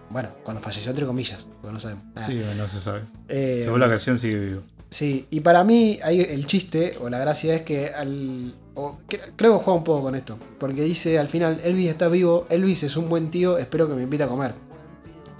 Bueno, 0.09 0.29
cuando 0.43 0.61
falleció 0.63 0.89
entre 0.91 1.05
comillas, 1.05 1.45
porque 1.61 1.73
no 1.73 1.79
sabemos. 1.79 2.03
Ah, 2.15 2.21
Sí, 2.25 2.41
no 2.57 2.67
se 2.67 2.79
sabe. 2.79 3.01
Según 3.27 3.79
la 3.81 3.89
canción 3.89 4.17
sigue 4.17 4.39
vivo. 4.39 4.61
Sí, 4.89 5.27
y 5.29 5.41
para 5.41 5.63
mí 5.65 5.99
hay 6.01 6.21
el 6.21 6.45
chiste 6.45 6.97
o 7.01 7.09
la 7.09 7.19
gracia 7.19 7.55
es 7.55 7.61
que 7.63 7.87
al. 7.89 8.55
o 8.75 8.97
cre- 9.09 9.31
creo 9.35 9.57
que 9.57 9.63
juega 9.65 9.77
un 9.79 9.83
poco 9.83 10.03
con 10.03 10.15
esto. 10.15 10.37
Porque 10.59 10.81
dice 10.83 11.19
al 11.19 11.27
final, 11.27 11.59
Elvis 11.63 11.89
está 11.89 12.07
vivo, 12.07 12.45
Elvis 12.49 12.83
es 12.83 12.95
un 12.95 13.09
buen 13.09 13.29
tío, 13.29 13.57
espero 13.57 13.87
que 13.87 13.95
me 13.95 14.03
invite 14.03 14.23
a 14.23 14.27
comer. 14.27 14.53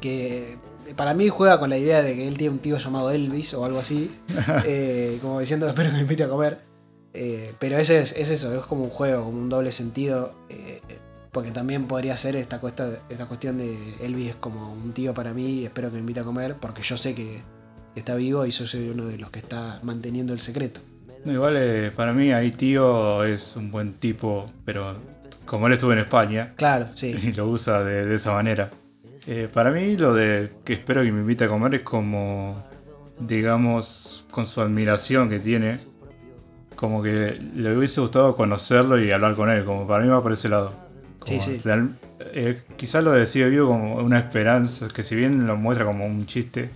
Que 0.02 0.58
para 0.96 1.14
mí 1.14 1.30
juega 1.30 1.60
con 1.60 1.70
la 1.70 1.78
idea 1.78 2.02
de 2.04 2.16
que 2.16 2.28
él 2.28 2.38
tiene 2.38 2.54
un 2.54 2.60
tío 2.60 2.78
llamado 2.78 3.10
Elvis 3.12 3.54
o 3.54 3.64
algo 3.66 3.80
así. 3.80 4.12
eh, 4.66 5.18
como 5.22 5.40
diciendo, 5.40 5.68
espero 5.68 5.90
que 5.90 5.96
me 5.96 6.02
invite 6.02 6.24
a 6.24 6.30
comer. 6.30 6.60
Eh, 7.14 7.54
pero 7.58 7.78
ese 7.78 8.00
es, 8.02 8.14
es 8.16 8.30
eso, 8.30 8.54
es 8.54 8.66
como 8.66 8.84
un 8.84 8.90
juego, 8.90 9.24
como 9.26 9.38
un 9.40 9.50
doble 9.50 9.72
sentido. 9.72 10.34
eh, 10.50 10.82
porque 11.32 11.52
también 11.52 11.86
podría 11.88 12.18
ser 12.18 12.36
esta, 12.36 12.60
cuesta, 12.60 13.00
esta 13.10 13.28
cuestión 13.28 13.60
de 13.60 13.78
Elvis 14.02 14.32
es 14.32 14.36
como 14.38 14.74
un 14.74 14.92
tío 14.94 15.14
para 15.14 15.34
mí, 15.36 15.66
espero 15.66 15.90
que 15.90 15.94
me 15.96 16.00
invite 16.00 16.22
a 16.22 16.24
comer, 16.24 16.56
porque 16.60 16.82
yo 16.82 16.98
sé 16.98 17.14
que 17.14 17.42
está 18.00 18.16
vivo 18.16 18.46
y 18.46 18.52
yo 18.52 18.66
soy 18.66 18.90
uno 18.90 19.06
de 19.06 19.18
los 19.18 19.30
que 19.32 19.40
está 19.40 19.80
manteniendo 19.84 20.34
el 20.34 20.40
secreto. 20.40 20.80
No, 21.26 21.34
igual 21.34 21.56
eh, 21.58 21.92
para 21.96 22.14
mí 22.14 22.32
ahí 22.32 22.52
tío 22.52 23.24
es 23.24 23.56
un 23.56 23.70
buen 23.72 23.94
tipo, 23.94 24.50
pero 24.66 24.96
como 25.46 25.68
él 25.68 25.74
estuvo 25.74 25.92
en 25.94 26.00
España 26.00 26.54
Claro, 26.56 26.90
sí. 26.96 27.08
y 27.24 27.34
lo 27.34 27.48
usa 27.48 27.84
de, 27.84 28.06
de 28.06 28.16
esa 28.16 28.32
manera. 28.34 28.70
eh, 29.28 29.48
para 29.54 29.72
mí 29.72 29.98
lo 29.98 30.14
de 30.14 30.52
que 30.64 30.74
espero 30.74 31.04
que 31.04 31.12
me 31.12 31.22
invite 31.22 31.46
a 31.46 31.48
comer 31.48 31.76
es 31.76 31.82
como, 31.82 32.64
digamos, 33.20 34.26
con 34.32 34.46
su 34.46 34.62
admiración 34.62 35.30
que 35.30 35.40
tiene, 35.40 35.80
como 36.76 37.02
que 37.02 37.40
le 37.56 37.76
hubiese 37.76 38.00
gustado 38.02 38.36
conocerlo 38.36 39.02
y 39.04 39.12
hablar 39.12 39.36
con 39.36 39.50
él, 39.50 39.66
como 39.66 39.88
para 39.88 40.04
mí 40.04 40.10
va 40.10 40.22
por 40.22 40.32
ese 40.32 40.48
lado. 40.50 40.74
Como 41.20 41.42
Sí, 41.42 41.60
sí. 41.62 41.70
eh, 42.34 42.62
quizás 42.78 43.04
lo 43.04 43.12
decía 43.12 43.48
vivo 43.48 43.68
como 43.68 43.96
una 43.96 44.20
esperanza, 44.20 44.88
que 44.94 45.04
si 45.04 45.16
bien 45.16 45.46
lo 45.48 45.58
muestra 45.58 45.86
como 45.86 46.06
un 46.06 46.26
chiste, 46.26 46.70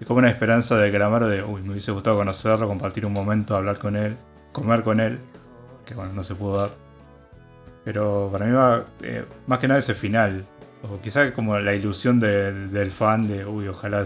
es 0.00 0.06
como 0.06 0.18
una 0.18 0.28
esperanza 0.30 0.76
de 0.76 0.90
Calamaro 0.92 1.28
de, 1.28 1.42
uy, 1.42 1.62
me 1.62 1.70
hubiese 1.70 1.92
gustado 1.92 2.16
conocerlo, 2.16 2.68
compartir 2.68 3.06
un 3.06 3.12
momento, 3.12 3.56
hablar 3.56 3.78
con 3.78 3.96
él, 3.96 4.16
comer 4.52 4.82
con 4.82 5.00
él, 5.00 5.18
que 5.84 5.94
bueno, 5.94 6.12
no 6.12 6.22
se 6.24 6.34
pudo 6.34 6.58
dar. 6.58 6.70
Pero 7.84 8.28
para 8.32 8.46
mí 8.46 8.52
va 8.52 8.84
eh, 9.02 9.24
más 9.46 9.58
que 9.58 9.68
nada 9.68 9.78
ese 9.78 9.94
final, 9.94 10.44
o 10.82 11.00
quizás 11.00 11.30
como 11.32 11.58
la 11.58 11.74
ilusión 11.74 12.18
de- 12.20 12.52
del 12.68 12.90
fan 12.90 13.28
de, 13.28 13.44
uy, 13.46 13.68
ojalá, 13.68 14.04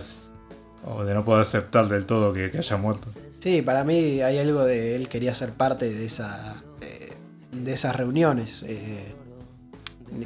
o 0.84 1.04
de 1.04 1.14
no 1.14 1.24
poder 1.24 1.42
aceptar 1.42 1.88
del 1.88 2.06
todo 2.06 2.32
que, 2.32 2.50
que 2.50 2.58
haya 2.58 2.76
muerto. 2.76 3.08
Sí, 3.40 3.62
para 3.62 3.84
mí 3.84 4.20
hay 4.20 4.38
algo 4.38 4.64
de 4.64 4.94
él 4.96 5.08
quería 5.08 5.34
ser 5.34 5.52
parte 5.52 5.90
de 5.90 6.04
esa 6.04 6.56
eh, 6.82 7.14
de 7.52 7.72
esas 7.72 7.96
reuniones. 7.96 8.62
Eh, 8.66 9.14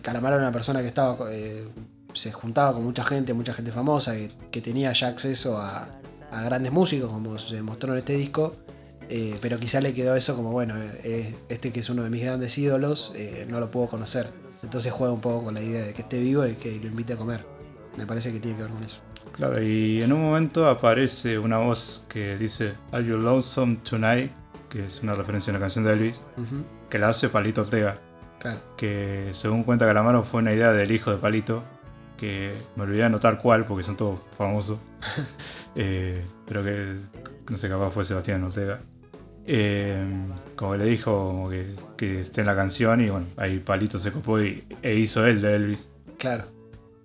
Calamaro 0.02 0.36
era 0.36 0.44
una 0.44 0.52
persona 0.52 0.80
que 0.82 0.88
estaba 0.88 1.16
eh, 1.32 1.64
se 2.14 2.32
juntaba 2.32 2.72
con 2.72 2.84
mucha 2.84 3.04
gente, 3.04 3.32
mucha 3.34 3.52
gente 3.54 3.72
famosa, 3.72 4.14
que, 4.14 4.30
que 4.50 4.60
tenía 4.60 4.92
ya 4.92 5.08
acceso 5.08 5.58
a, 5.58 5.88
a 6.30 6.42
grandes 6.42 6.72
músicos, 6.72 7.10
como 7.10 7.38
se 7.38 7.54
demostró 7.56 7.92
en 7.92 7.98
este 7.98 8.14
disco. 8.14 8.56
eh, 9.08 9.36
pero 9.42 9.58
quizá 9.58 9.80
le 9.80 9.92
quedó 9.92 10.16
eso 10.16 10.34
como, 10.36 10.50
bueno, 10.52 10.74
eh, 10.78 11.34
este 11.48 11.72
que 11.72 11.80
es 11.80 11.90
uno 11.90 12.02
de 12.04 12.10
mis 12.10 12.22
grandes 12.22 12.56
ídolos, 12.56 13.12
eh, 13.14 13.46
no 13.48 13.60
lo 13.60 13.70
puedo 13.70 13.88
conocer. 13.88 14.30
Entonces 14.62 14.90
juega 14.92 15.12
un 15.12 15.20
poco 15.20 15.44
con 15.44 15.54
la 15.54 15.60
idea 15.60 15.84
de 15.84 15.92
que 15.92 16.02
esté 16.02 16.18
vivo 16.18 16.46
y 16.46 16.54
que 16.54 16.78
lo 16.80 16.86
invite 16.88 17.12
a 17.12 17.16
comer. 17.16 17.44
Me 17.98 18.06
parece 18.06 18.32
que 18.32 18.40
tiene 18.40 18.56
que 18.56 18.62
ver 18.62 18.72
con 18.72 18.82
eso. 18.82 18.96
Claro, 19.32 19.62
y 19.62 20.00
en 20.02 20.12
un 20.12 20.22
momento 20.22 20.68
aparece 20.68 21.38
una 21.38 21.58
voz 21.58 22.06
que 22.08 22.36
dice, 22.38 22.74
Are 22.92 23.04
you 23.04 23.16
lonesome 23.18 23.76
tonight? 23.88 24.30
Que 24.70 24.86
es 24.86 25.02
una 25.02 25.14
referencia 25.14 25.52
a 25.52 25.56
una 25.56 25.60
canción 25.60 25.84
de 25.84 25.92
Elvis, 25.92 26.22
que 26.88 26.98
la 26.98 27.08
hace 27.08 27.28
Palito 27.28 27.60
Ortega. 27.62 27.98
Claro. 28.40 28.60
que 28.76 29.30
según 29.32 29.64
cuenta 29.64 29.86
Calamaro 29.86 30.22
fue 30.22 30.42
una 30.42 30.52
idea 30.52 30.70
del 30.72 30.90
hijo 30.92 31.10
de 31.10 31.16
Palito, 31.16 31.64
que 32.16 32.52
me 32.76 32.82
olvidé 32.84 32.98
de 32.98 33.04
anotar 33.04 33.40
cuál, 33.40 33.66
porque 33.66 33.84
son 33.84 33.96
todos 33.96 34.20
famosos, 34.36 34.78
Eh, 35.76 36.24
pero 36.46 36.62
que 36.62 36.96
no 37.50 37.56
sé, 37.56 37.68
capaz 37.68 37.90
fue 37.90 38.04
Sebastián 38.04 38.44
Ortega. 38.44 38.80
Eh, 39.46 40.02
como 40.56 40.76
le 40.76 40.84
dijo 40.84 41.10
como 41.28 41.50
que, 41.50 41.74
que 41.96 42.20
esté 42.20 42.40
en 42.42 42.46
la 42.46 42.54
canción 42.56 43.00
y 43.00 43.10
bueno, 43.10 43.26
ahí 43.36 43.58
Palito 43.58 43.98
se 43.98 44.12
copó 44.12 44.40
y, 44.40 44.64
e 44.82 44.94
hizo 44.94 45.26
él 45.26 45.40
de 45.42 45.56
Elvis. 45.56 45.88
Claro. 46.16 46.44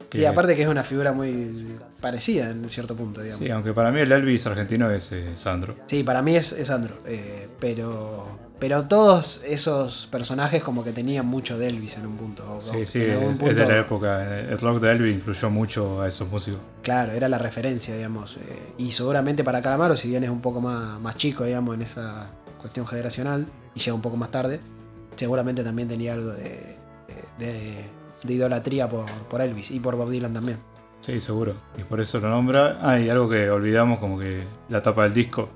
que- 0.09 0.19
Y 0.21 0.25
aparte 0.25 0.55
que 0.55 0.61
es 0.61 0.67
una 0.69 0.83
figura 0.83 1.11
muy 1.11 1.75
parecida 1.99 2.51
en 2.51 2.69
cierto 2.69 2.95
punto, 2.95 3.21
digamos. 3.21 3.43
Sí, 3.43 3.51
aunque 3.51 3.73
para 3.73 3.91
mí 3.91 3.99
el 4.01 4.11
Elvis 4.11 4.45
argentino 4.45 4.89
es 4.91 5.11
eh, 5.11 5.31
Sandro. 5.35 5.75
Sí, 5.87 6.03
para 6.03 6.21
mí 6.21 6.35
es, 6.35 6.51
es 6.53 6.67
Sandro. 6.67 6.95
eh, 7.07 7.49
pero, 7.59 8.25
pero 8.59 8.83
todos 8.87 9.41
esos 9.45 10.07
personajes 10.07 10.61
como 10.61 10.83
que 10.83 10.91
tenían 10.91 11.25
mucho 11.25 11.57
de 11.57 11.69
Elvis 11.69 11.97
en 11.97 12.05
un 12.05 12.17
punto. 12.17 12.59
Sí, 12.61 12.85
sí, 12.85 13.01
es, 13.01 13.13
algún 13.17 13.33
es 13.33 13.39
de 13.39 13.45
punto, 13.45 13.65
la 13.69 13.77
época. 13.79 14.39
El 14.39 14.57
rock 14.59 14.79
de 14.81 14.91
Elvis 14.91 15.15
influyó 15.15 15.49
mucho 15.49 16.01
a 16.01 16.07
esos 16.07 16.29
músicos. 16.29 16.59
Claro, 16.83 17.13
era 17.13 17.29
la 17.29 17.37
referencia, 17.37 17.95
digamos. 17.95 18.37
eh, 18.37 18.73
y 18.77 18.91
seguramente 18.91 19.43
para 19.43 19.61
Calamaro, 19.61 19.95
si 19.95 20.09
bien 20.09 20.23
es 20.23 20.29
un 20.29 20.41
poco 20.41 20.59
más, 20.61 20.99
más 20.99 21.15
chico, 21.15 21.45
digamos, 21.45 21.75
en 21.75 21.83
esa 21.83 22.27
cuestión 22.59 22.85
generacional, 22.85 23.45
y 23.73 23.79
llega 23.79 23.93
un 23.95 24.01
poco 24.01 24.17
más 24.17 24.31
tarde, 24.31 24.59
seguramente 25.15 25.63
también 25.63 25.87
tenía 25.87 26.13
algo 26.13 26.31
de, 26.31 26.75
de, 27.37 27.85
de 28.23 28.33
idolatría 28.33 28.89
por, 28.89 29.05
por 29.29 29.41
Elvis 29.41 29.71
y 29.71 29.79
por 29.79 29.95
Bob 29.95 30.09
Dylan 30.09 30.33
también. 30.33 30.57
Sí, 31.01 31.21
seguro. 31.21 31.55
Y 31.77 31.83
por 31.83 32.01
eso 32.01 32.19
lo 32.19 32.29
nombra. 32.29 32.77
Ah, 32.81 32.99
y 32.99 33.09
algo 33.09 33.29
que 33.29 33.49
olvidamos, 33.49 33.99
como 33.99 34.19
que 34.19 34.43
la 34.67 34.83
tapa 34.83 35.03
del 35.03 35.13
disco. 35.13 35.49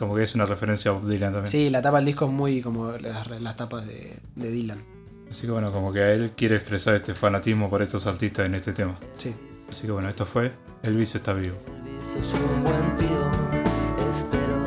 Como 0.00 0.14
que 0.14 0.22
es 0.22 0.34
una 0.34 0.46
referencia 0.46 0.90
a 0.90 0.94
Bob 0.94 1.06
Dylan 1.06 1.34
también. 1.34 1.52
Sí, 1.52 1.68
la 1.68 1.82
tapa 1.82 1.98
del 1.98 2.06
disco 2.06 2.24
es 2.24 2.30
muy 2.30 2.62
como 2.62 2.92
las, 2.92 3.28
las 3.38 3.54
tapas 3.54 3.86
de, 3.86 4.16
de 4.34 4.50
Dylan. 4.50 4.82
Así 5.30 5.42
que 5.42 5.52
bueno, 5.52 5.70
como 5.72 5.92
que 5.92 6.14
él 6.14 6.32
quiere 6.34 6.56
expresar 6.56 6.94
este 6.94 7.12
fanatismo 7.12 7.68
por 7.68 7.82
estos 7.82 8.06
artistas 8.06 8.46
en 8.46 8.54
este 8.54 8.72
tema. 8.72 8.98
Sí. 9.18 9.34
Así 9.68 9.84
que 9.84 9.92
bueno, 9.92 10.08
esto 10.08 10.24
fue 10.24 10.52
Elvis 10.82 11.16
está 11.16 11.34
vivo. 11.34 11.58
Elvis 11.66 12.16
es 12.18 12.32
un 12.32 12.64
buen 12.64 12.96
tío, 12.96 13.30
espero 14.10 14.64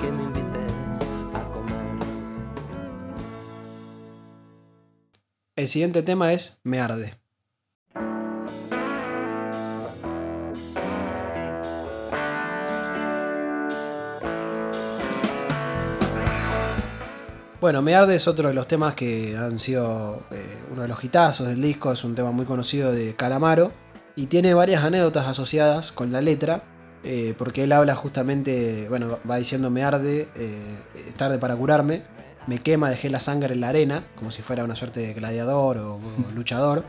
que 0.00 0.12
me 0.12 0.22
invite 0.22 0.58
a 1.34 1.42
comer. 1.52 2.06
El 5.56 5.66
siguiente 5.66 6.04
tema 6.04 6.32
es 6.32 6.60
Me 6.62 6.78
arde. 6.80 7.19
Bueno, 17.60 17.82
Me 17.82 17.94
arde 17.94 18.14
es 18.14 18.26
otro 18.26 18.48
de 18.48 18.54
los 18.54 18.66
temas 18.66 18.94
que 18.94 19.36
han 19.36 19.58
sido 19.58 20.22
eh, 20.30 20.62
uno 20.72 20.80
de 20.80 20.88
los 20.88 21.04
hitazos 21.04 21.46
del 21.46 21.60
disco, 21.60 21.92
es 21.92 22.02
un 22.04 22.14
tema 22.14 22.30
muy 22.32 22.46
conocido 22.46 22.90
de 22.90 23.14
Calamaro 23.14 23.70
y 24.16 24.26
tiene 24.26 24.54
varias 24.54 24.82
anécdotas 24.82 25.26
asociadas 25.26 25.92
con 25.92 26.10
la 26.10 26.22
letra, 26.22 26.62
eh, 27.04 27.34
porque 27.36 27.64
él 27.64 27.72
habla 27.72 27.94
justamente, 27.94 28.88
bueno, 28.88 29.18
va 29.30 29.36
diciendo 29.36 29.68
me 29.68 29.84
arde, 29.84 30.30
eh, 30.36 30.78
es 31.06 31.14
tarde 31.16 31.36
para 31.36 31.54
curarme, 31.54 32.04
me 32.46 32.60
quema, 32.60 32.88
dejé 32.88 33.10
la 33.10 33.20
sangre 33.20 33.52
en 33.52 33.60
la 33.60 33.68
arena, 33.68 34.04
como 34.16 34.30
si 34.30 34.40
fuera 34.40 34.64
una 34.64 34.74
suerte 34.74 35.00
de 35.00 35.12
gladiador 35.12 35.76
o, 35.76 35.96
o 35.96 36.00
luchador. 36.34 36.84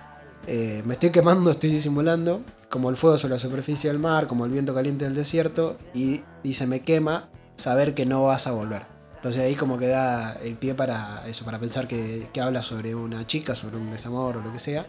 Me 0.48 0.93
estoy 0.93 1.11
quemando, 1.11 1.52
estoy 1.52 1.69
disimulando, 1.69 2.43
como 2.69 2.89
el 2.89 2.95
fuego 2.95 3.18
sobre 3.18 3.34
la 3.34 3.39
superficie 3.39 3.89
del 3.89 3.99
mar, 3.99 4.26
como 4.26 4.45
el 4.45 4.52
viento 4.52 4.73
caliente 4.73 5.03
del 5.03 5.15
desierto, 5.15 5.76
y 5.93 6.22
dice 6.43 6.65
me 6.65 6.80
quema 6.80 7.30
saber 7.57 7.93
que 7.93 8.06
no 8.06 8.23
vas 8.23 8.48
a 8.48 8.52
volver. 8.52 9.00
Entonces 9.22 9.43
ahí 9.43 9.53
como 9.53 9.77
que 9.77 9.85
da 9.85 10.34
el 10.41 10.56
pie 10.56 10.73
para 10.73 11.22
eso, 11.27 11.45
para 11.45 11.60
pensar 11.60 11.88
que, 11.88 12.27
habla 12.41 12.64
sobre 12.64 12.95
una 12.95 13.27
chica, 13.27 13.53
sobre 13.53 13.77
un 13.77 13.91
desamor 13.91 14.38
o 14.38 14.41
lo 14.41 14.52
que 14.52 14.57
sea. 14.57 14.88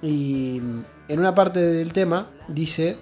Y 0.00 0.56
en 1.06 1.18
una 1.18 1.34
parte 1.34 1.60
del 1.60 1.92
tema 1.92 2.30
dice, 2.48 2.96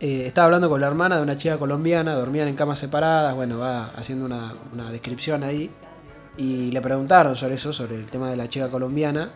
eh, 0.00 0.24
estaba 0.26 0.46
hablando 0.46 0.68
con 0.68 0.80
la 0.80 0.88
hermana 0.88 1.18
de 1.18 1.22
una 1.22 1.38
chica 1.38 1.58
colombiana, 1.58 2.14
dormían 2.14 2.48
en 2.48 2.56
camas 2.56 2.80
separadas, 2.80 3.36
bueno, 3.36 3.58
va 3.58 3.92
haciendo 3.94 4.24
una, 4.24 4.90
descripción 4.90 5.44
ahí. 5.44 5.70
Y 6.36 6.72
le 6.72 6.80
preguntaron 6.80 7.36
sobre 7.36 7.54
eso, 7.54 7.72
sobre 7.72 7.94
el 7.94 8.06
tema 8.06 8.28
de 8.30 8.36
la 8.36 8.48
chica 8.48 8.68
colombiana. 8.70 9.30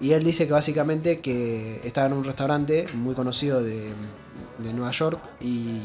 Y 0.00 0.12
él 0.12 0.22
dice 0.22 0.46
que 0.46 0.52
básicamente 0.52 1.20
que 1.20 1.80
estaba 1.82 2.08
en 2.08 2.12
un 2.12 2.24
restaurante 2.24 2.84
muy 2.92 3.14
conocido 3.14 3.62
de 3.62 3.94
Nueva 4.58 4.90
York 4.90 5.18
y 5.40 5.80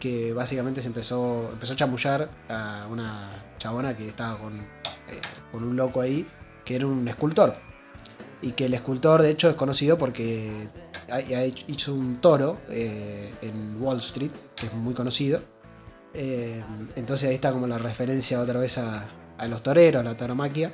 que 0.00 0.32
básicamente 0.32 0.80
se 0.80 0.88
empezó, 0.88 1.50
empezó 1.52 1.74
a 1.74 1.76
chamullar 1.76 2.28
a 2.48 2.86
una 2.90 3.44
chabona 3.58 3.96
que 3.96 4.08
estaba 4.08 4.38
con, 4.38 4.58
eh, 4.58 5.20
con 5.52 5.62
un 5.62 5.76
loco 5.76 6.00
ahí, 6.00 6.26
que 6.64 6.76
era 6.76 6.86
un 6.86 7.06
escultor. 7.06 7.54
Y 8.42 8.52
que 8.52 8.64
el 8.64 8.74
escultor 8.74 9.22
de 9.22 9.30
hecho 9.30 9.50
es 9.50 9.54
conocido 9.54 9.98
porque 9.98 10.68
ha, 11.10 11.20
hecho 11.20 11.94
un 11.94 12.20
toro 12.20 12.58
eh, 12.70 13.32
en 13.42 13.80
Wall 13.80 13.98
Street, 13.98 14.30
que 14.56 14.66
es 14.66 14.72
muy 14.72 14.94
conocido. 14.94 15.40
Eh, 16.14 16.64
entonces 16.96 17.28
ahí 17.28 17.34
está 17.34 17.52
como 17.52 17.66
la 17.66 17.78
referencia 17.78 18.40
otra 18.40 18.58
vez 18.58 18.78
a, 18.78 19.04
a 19.36 19.46
los 19.46 19.62
toreros, 19.62 20.00
a 20.00 20.02
la 20.02 20.16
tauromaquia. 20.16 20.72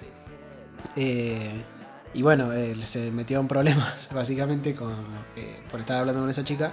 Y 2.16 2.22
bueno, 2.22 2.50
él 2.52 2.82
se 2.86 3.10
metió 3.10 3.40
en 3.40 3.46
problemas 3.46 4.08
básicamente 4.14 4.74
con, 4.74 4.94
por 5.70 5.80
estar 5.80 5.98
hablando 5.98 6.22
con 6.22 6.30
esa 6.30 6.44
chica. 6.44 6.72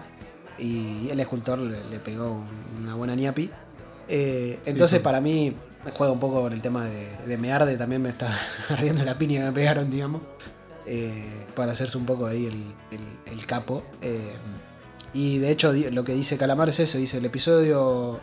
Y 0.59 1.09
el 1.09 1.19
escultor 1.19 1.59
le, 1.59 1.83
le 1.89 1.99
pegó 1.99 2.31
un- 2.31 2.83
una 2.83 2.95
buena 2.95 3.15
ñapi. 3.15 3.49
Eh, 4.07 4.59
Sí, 4.63 4.69
entonces 4.71 4.99
sí. 4.99 5.03
para 5.03 5.19
mí 5.21 5.53
juega 5.95 6.13
un 6.13 6.19
poco 6.19 6.41
con 6.41 6.53
el 6.53 6.61
tema 6.61 6.85
de, 6.85 7.15
de 7.25 7.37
me 7.37 7.51
arde, 7.51 7.75
también 7.77 8.01
me 8.01 8.09
está 8.09 8.37
ardiendo 8.69 9.03
la 9.03 9.17
piña 9.17 9.39
que 9.41 9.45
me 9.47 9.51
pegaron, 9.51 9.89
digamos. 9.89 10.21
eh, 10.85 11.45
para 11.55 11.71
hacerse 11.71 11.97
un 11.97 12.05
poco 12.05 12.25
ahí 12.25 12.45
el, 12.45 12.63
el- 12.91 13.33
el 13.39 13.45
capo. 13.45 13.83
eh, 14.01 14.31
y 15.13 15.37
de 15.37 15.51
hecho 15.51 15.71
lo 15.73 16.03
que 16.03 16.13
dice 16.13 16.37
Calamar 16.37 16.69
es 16.69 16.79
eso, 16.79 16.97
dice 16.97 17.17
el 17.19 17.25
episodio... 17.25 18.19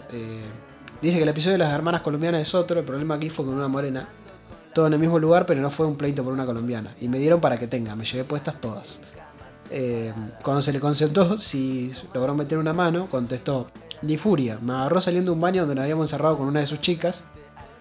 dice 1.00 1.16
que 1.16 1.22
el 1.22 1.28
episodio 1.28 1.52
de 1.54 1.58
las 1.58 1.72
hermanas 1.72 2.02
colombianas 2.02 2.42
es 2.42 2.54
otro, 2.54 2.80
el 2.80 2.84
problema 2.84 3.14
aquí 3.14 3.30
fue 3.30 3.44
con 3.46 3.54
una 3.54 3.68
morena. 3.68 4.08
Todo 4.74 4.86
en 4.88 4.92
el 4.94 4.98
mismo 4.98 5.18
lugar, 5.18 5.46
pero 5.46 5.60
no 5.60 5.70
fue 5.70 5.86
un 5.86 5.96
pleito 5.96 6.22
por 6.24 6.32
una 6.32 6.44
colombiana. 6.46 6.94
Y 7.00 7.08
me 7.08 7.18
dieron 7.18 7.40
para 7.40 7.58
que 7.58 7.66
tenga, 7.68 7.94
me 7.96 8.04
llevé 8.04 8.24
puestas 8.24 8.60
todas. 8.60 8.98
Eh, 9.70 10.12
cuando 10.42 10.62
se 10.62 10.72
le 10.72 10.80
concentró 10.80 11.38
si 11.38 11.92
logró 12.12 12.34
meter 12.34 12.58
una 12.58 12.72
mano, 12.72 13.08
contestó, 13.08 13.70
ni 14.02 14.16
furia, 14.16 14.58
me 14.60 14.72
agarró 14.72 15.00
saliendo 15.00 15.30
de 15.30 15.34
un 15.34 15.40
baño 15.40 15.62
donde 15.62 15.76
nos 15.76 15.82
habíamos 15.82 16.10
encerrado 16.10 16.38
con 16.38 16.46
una 16.48 16.60
de 16.60 16.66
sus 16.66 16.80
chicas, 16.80 17.24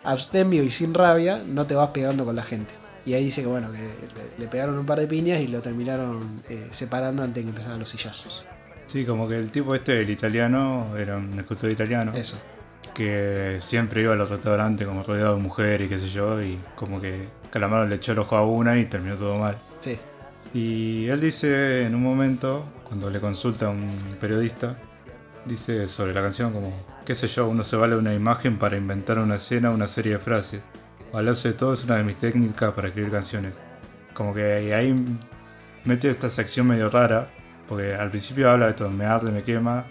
abstemio 0.04 0.64
y 0.64 0.72
sin 0.72 0.94
rabia, 0.94 1.42
no 1.46 1.66
te 1.66 1.76
vas 1.76 1.90
pegando 1.90 2.26
con 2.26 2.36
la 2.36 2.44
gente. 2.44 2.74
Y 3.06 3.14
ahí 3.14 3.26
dice 3.26 3.42
que 3.42 3.48
bueno, 3.48 3.72
que 3.72 3.80
le, 3.80 4.38
le 4.38 4.48
pegaron 4.48 4.78
un 4.78 4.86
par 4.86 5.00
de 5.00 5.08
piñas 5.08 5.42
y 5.42 5.48
lo 5.48 5.62
terminaron 5.62 6.44
eh, 6.50 6.68
separando 6.72 7.24
antes 7.24 7.36
de 7.36 7.42
que 7.44 7.50
empezaran 7.50 7.80
los 7.80 7.90
sillazos. 7.90 8.46
Sí, 8.86 9.06
como 9.06 9.28
que 9.28 9.38
el 9.38 9.52
tipo 9.52 9.74
este, 9.74 10.02
el 10.02 10.10
italiano, 10.10 10.96
era 10.98 11.18
un 11.18 11.40
escultor 11.40 11.72
italiano. 11.72 12.12
Eso. 12.14 12.38
que 12.94 13.60
siempre 13.62 14.02
iba 14.02 14.14
a 14.14 14.16
los 14.16 14.30
restaurantes 14.30 14.86
como 14.86 15.04
rodeado 15.04 15.36
de 15.36 15.42
mujeres 15.42 15.86
y 15.88 15.90
qué 15.90 16.00
sé 16.00 16.10
yo, 16.10 16.42
y 16.42 16.60
como 16.76 17.00
que 17.00 17.28
Calamaro 17.50 17.88
le 17.88 17.96
echó 17.96 18.12
el 18.12 18.20
ojo 18.20 18.36
a 18.36 18.46
una 18.46 18.78
y 18.78 18.86
terminó 18.86 19.16
todo 19.16 19.38
mal. 19.38 19.58
Sí, 19.80 19.98
Y 20.54 21.08
él 21.08 21.22
dice 21.22 21.86
en 21.86 21.96
un 21.96 22.04
momento, 22.04 22.66
cuando 22.84 23.10
le 23.10 23.20
consulta 23.20 23.68
a 23.68 23.70
un 23.70 24.18
periodista, 24.20 24.78
dice 25.46 25.88
sobre 25.88 26.14
la 26.14 26.22
canción 26.22 26.52
como, 26.54 26.74
qué 27.06 27.16
sé 27.16 27.28
yo, 27.28 27.48
uno 27.48 27.64
se 27.64 27.76
vale 27.76 27.96
una 27.96 28.14
imagen 28.14 28.58
para 28.58 28.78
inventar 28.78 29.20
una 29.20 29.36
escena, 29.36 29.72
una 29.72 29.88
serie 29.88 30.14
de 30.14 30.20
frases. 30.20 30.62
Valerse 31.14 31.50
de 31.50 31.54
todo 31.56 31.74
es 31.74 31.84
una 31.84 31.98
de 31.98 32.04
mis 32.04 32.18
técnicas 32.18 32.74
para 32.74 32.88
escribir 32.88 33.12
canciones. 33.12 33.54
Como 34.14 34.34
que 34.34 34.74
ahí 34.74 34.96
mete 35.86 36.10
esta 36.10 36.30
sección 36.30 36.68
medio 36.68 36.90
rara, 36.90 37.30
porque 37.68 37.96
al 37.96 38.10
principio 38.10 38.50
habla 38.50 38.66
de 38.66 38.72
esto, 38.72 38.90
me 38.90 39.06
arde, 39.06 39.32
me 39.32 39.44
quema, 39.44 39.86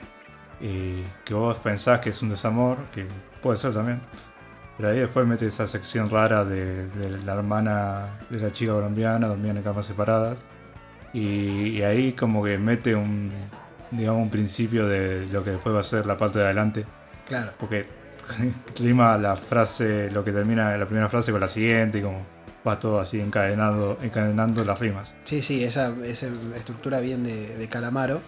y 0.60 1.02
que 1.24 1.34
vos 1.34 1.56
pensás 1.58 2.00
que 2.00 2.10
es 2.10 2.22
un 2.22 2.28
desamor, 2.28 2.78
que 2.92 3.06
puede 3.42 3.58
ser 3.58 3.72
también. 3.72 4.00
Pero 4.78 4.90
ahí 4.90 5.00
después 5.00 5.26
mete 5.26 5.46
esa 5.46 5.66
sección 5.68 6.08
rara 6.08 6.44
de, 6.44 6.86
de 6.86 7.10
la 7.24 7.34
hermana 7.34 8.20
de 8.30 8.38
la 8.40 8.52
chica 8.52 8.72
colombiana, 8.72 9.26
dormían 9.26 9.58
en 9.58 9.62
camas 9.64 9.84
separadas. 9.86 10.38
Y, 11.12 11.70
y 11.70 11.82
ahí 11.82 12.12
como 12.12 12.42
que 12.44 12.56
mete 12.58 12.94
un, 12.94 13.30
digamos, 13.90 14.22
un 14.22 14.30
principio 14.30 14.86
de 14.86 15.26
lo 15.26 15.42
que 15.42 15.50
después 15.50 15.74
va 15.74 15.80
a 15.80 15.84
ser 15.84 16.06
la 16.06 16.16
parte 16.16 16.38
de 16.38 16.44
adelante. 16.44 16.86
claro. 17.26 17.52
Porque 17.58 17.86
rima 18.78 19.18
la 19.18 19.36
frase, 19.36 20.10
lo 20.10 20.24
que 20.24 20.32
termina 20.32 20.76
la 20.76 20.86
primera 20.86 21.08
frase 21.08 21.32
con 21.32 21.40
la 21.40 21.48
siguiente 21.48 21.98
y 21.98 22.02
como 22.02 22.24
va 22.66 22.78
todo 22.78 23.00
así 23.00 23.20
encadenando, 23.20 23.98
encadenando 24.02 24.64
las 24.64 24.78
rimas. 24.78 25.14
Sí, 25.24 25.42
sí, 25.42 25.64
esa, 25.64 25.94
esa 26.04 26.28
estructura 26.54 27.00
bien 27.00 27.24
de, 27.24 27.56
de 27.56 27.68
Calamaro. 27.68 28.20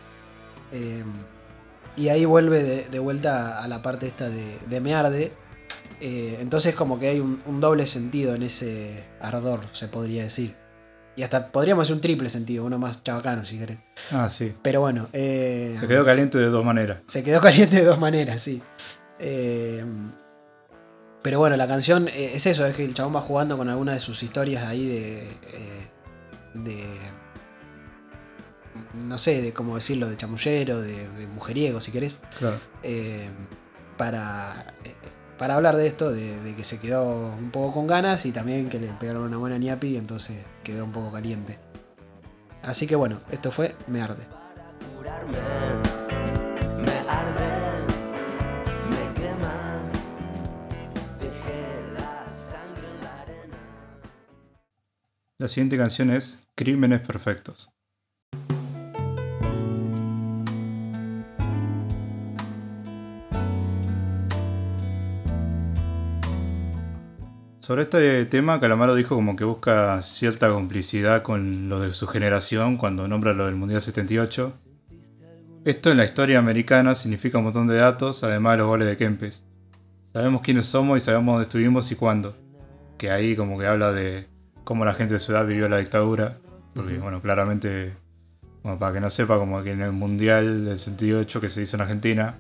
Eh, 0.73 1.05
y 1.97 2.09
ahí 2.09 2.25
vuelve 2.25 2.63
de, 2.63 2.89
de 2.89 2.99
vuelta 2.99 3.63
a 3.63 3.69
la 3.69 3.83
parte 3.83 4.07
esta 4.07 4.29
de, 4.29 4.59
de 4.69 4.81
me 4.81 4.95
arde. 4.95 5.33
Eh, 6.01 6.39
entonces 6.41 6.75
como 6.75 6.99
que 6.99 7.09
hay 7.09 7.21
un, 7.21 7.43
un 7.47 7.61
doble 7.61 7.87
sentido 7.87 8.35
en 8.35 8.43
ese 8.43 9.05
ardor, 9.21 9.61
se 9.73 9.89
podría 9.89 10.23
decir. 10.25 10.57
Y 11.17 11.23
hasta 11.23 11.53
podríamos 11.53 11.83
hacer 11.83 11.97
un 11.97 12.01
triple 12.01 12.29
sentido, 12.31 12.65
uno 12.65 12.79
más 12.79 13.03
chabacano 13.03 13.45
si 13.45 13.59
querés. 13.59 13.79
Ah, 14.11 14.29
sí. 14.31 14.55
Pero 14.63 14.81
bueno, 14.81 15.09
eh, 15.13 15.77
Se 15.79 15.87
quedó 15.87 16.05
caliente 16.05 16.39
de 16.39 16.47
dos 16.47 16.65
maneras. 16.65 16.99
se 17.07 17.23
quedó 17.23 17.41
caliente 17.43 17.77
de 17.77 17.85
dos 17.85 17.99
maneras, 17.99 18.41
sí. 18.41 18.63
Eh, 19.19 19.85
Pero 21.23 21.39
bueno, 21.39 21.57
la 21.59 21.69
canción 21.69 22.09
es 22.09 22.47
eso, 22.47 22.65
es 22.65 22.75
que 22.75 22.85
el 22.85 22.95
chabón 22.95 23.15
va 23.17 23.21
jugando 23.21 23.59
con 23.59 23.69
algunas 23.69 23.95
de 23.97 24.01
sus 24.01 24.23
historias 24.23 24.65
ahí 24.65 24.87
de. 24.89 25.29
de. 26.55 26.87
No 29.07 29.19
sé, 29.19 29.43
de 29.43 29.53
cómo 29.53 29.75
decirlo, 29.75 30.09
de 30.09 30.17
chamullero, 30.17 30.81
de, 30.81 31.07
de 31.09 31.27
mujeriego, 31.27 31.81
si 31.83 31.91
querés. 31.93 32.19
Claro. 32.39 32.57
para, 33.99 34.75
para 35.41 35.55
hablar 35.55 35.79
de 35.79 35.87
esto, 35.87 36.13
de, 36.13 36.55
que 36.55 36.65
se 36.65 36.79
quedó 36.79 37.33
un 37.33 37.51
poco 37.51 37.73
con 37.73 37.87
ganas 37.87 38.27
y 38.27 38.31
también 38.31 38.69
que 38.69 38.79
le 38.79 38.89
pegaron 38.89 39.23
una 39.23 39.39
buena 39.39 39.57
ñapi 39.57 39.87
y 39.87 39.97
entonces 39.97 40.45
quedó 40.63 40.85
un 40.85 40.93
poco 40.93 41.11
caliente. 41.11 41.59
Así 42.61 42.87
que 42.87 42.95
bueno, 42.95 43.21
esto 43.31 43.51
fue 43.51 43.75
Me 43.87 44.03
Arde. 44.03 44.27
La 55.39 55.49
siguiente 55.49 55.79
canción 55.79 56.11
es 56.11 56.43
Crímenes 56.55 57.01
Perfectos. 57.01 57.71
Sobre 67.71 67.85
este 67.85 68.25
tema, 68.25 68.59
Calamaro 68.59 68.97
dijo 68.97 69.15
como 69.15 69.37
que 69.37 69.45
busca 69.45 70.03
cierta 70.03 70.51
complicidad 70.51 71.23
con 71.23 71.69
lo 71.69 71.79
de 71.79 71.95
su 71.95 72.09
generación 72.09 72.77
cuando 72.77 73.07
nombra 73.07 73.33
lo 73.33 73.47
del 73.47 73.55
Mundial 73.55 73.81
78. 73.81 74.53
Esto 75.65 75.93
en 75.93 75.99
la 75.99 76.05
historia 76.05 76.41
americana 76.41 76.97
significa 76.97 77.39
un 77.39 77.45
montón 77.45 77.69
de 77.69 77.77
datos, 77.77 78.25
además 78.25 78.55
de 78.55 78.59
los 78.59 78.67
goles 78.67 78.89
de 78.89 78.97
Kempes. 78.97 79.45
Sabemos 80.13 80.43
quiénes 80.43 80.67
somos 80.67 80.99
y 80.99 81.01
sabemos 81.01 81.35
dónde 81.35 81.45
estuvimos 81.45 81.93
y 81.93 81.95
cuándo. 81.95 82.35
Que 82.99 83.13
ahí 83.13 83.37
como 83.37 83.57
que 83.57 83.69
habla 83.69 83.93
de 83.93 84.27
cómo 84.65 84.85
la 84.85 84.95
gente 84.95 85.15
de 85.15 85.21
su 85.21 85.31
edad 85.31 85.47
vivió 85.47 85.69
la 85.69 85.79
dictadura. 85.79 86.39
Porque, 86.75 86.99
bueno, 86.99 87.23
claramente, 87.23 87.95
bueno, 88.65 88.81
para 88.81 88.95
que 88.95 89.01
no 89.01 89.11
sepa, 89.11 89.39
como 89.39 89.63
que 89.63 89.71
en 89.71 89.83
el 89.83 89.93
Mundial 89.93 90.65
del 90.65 90.81
78 90.81 91.41
que 91.41 91.49
se 91.49 91.63
hizo 91.63 91.77
en 91.77 91.83
Argentina, 91.83 92.35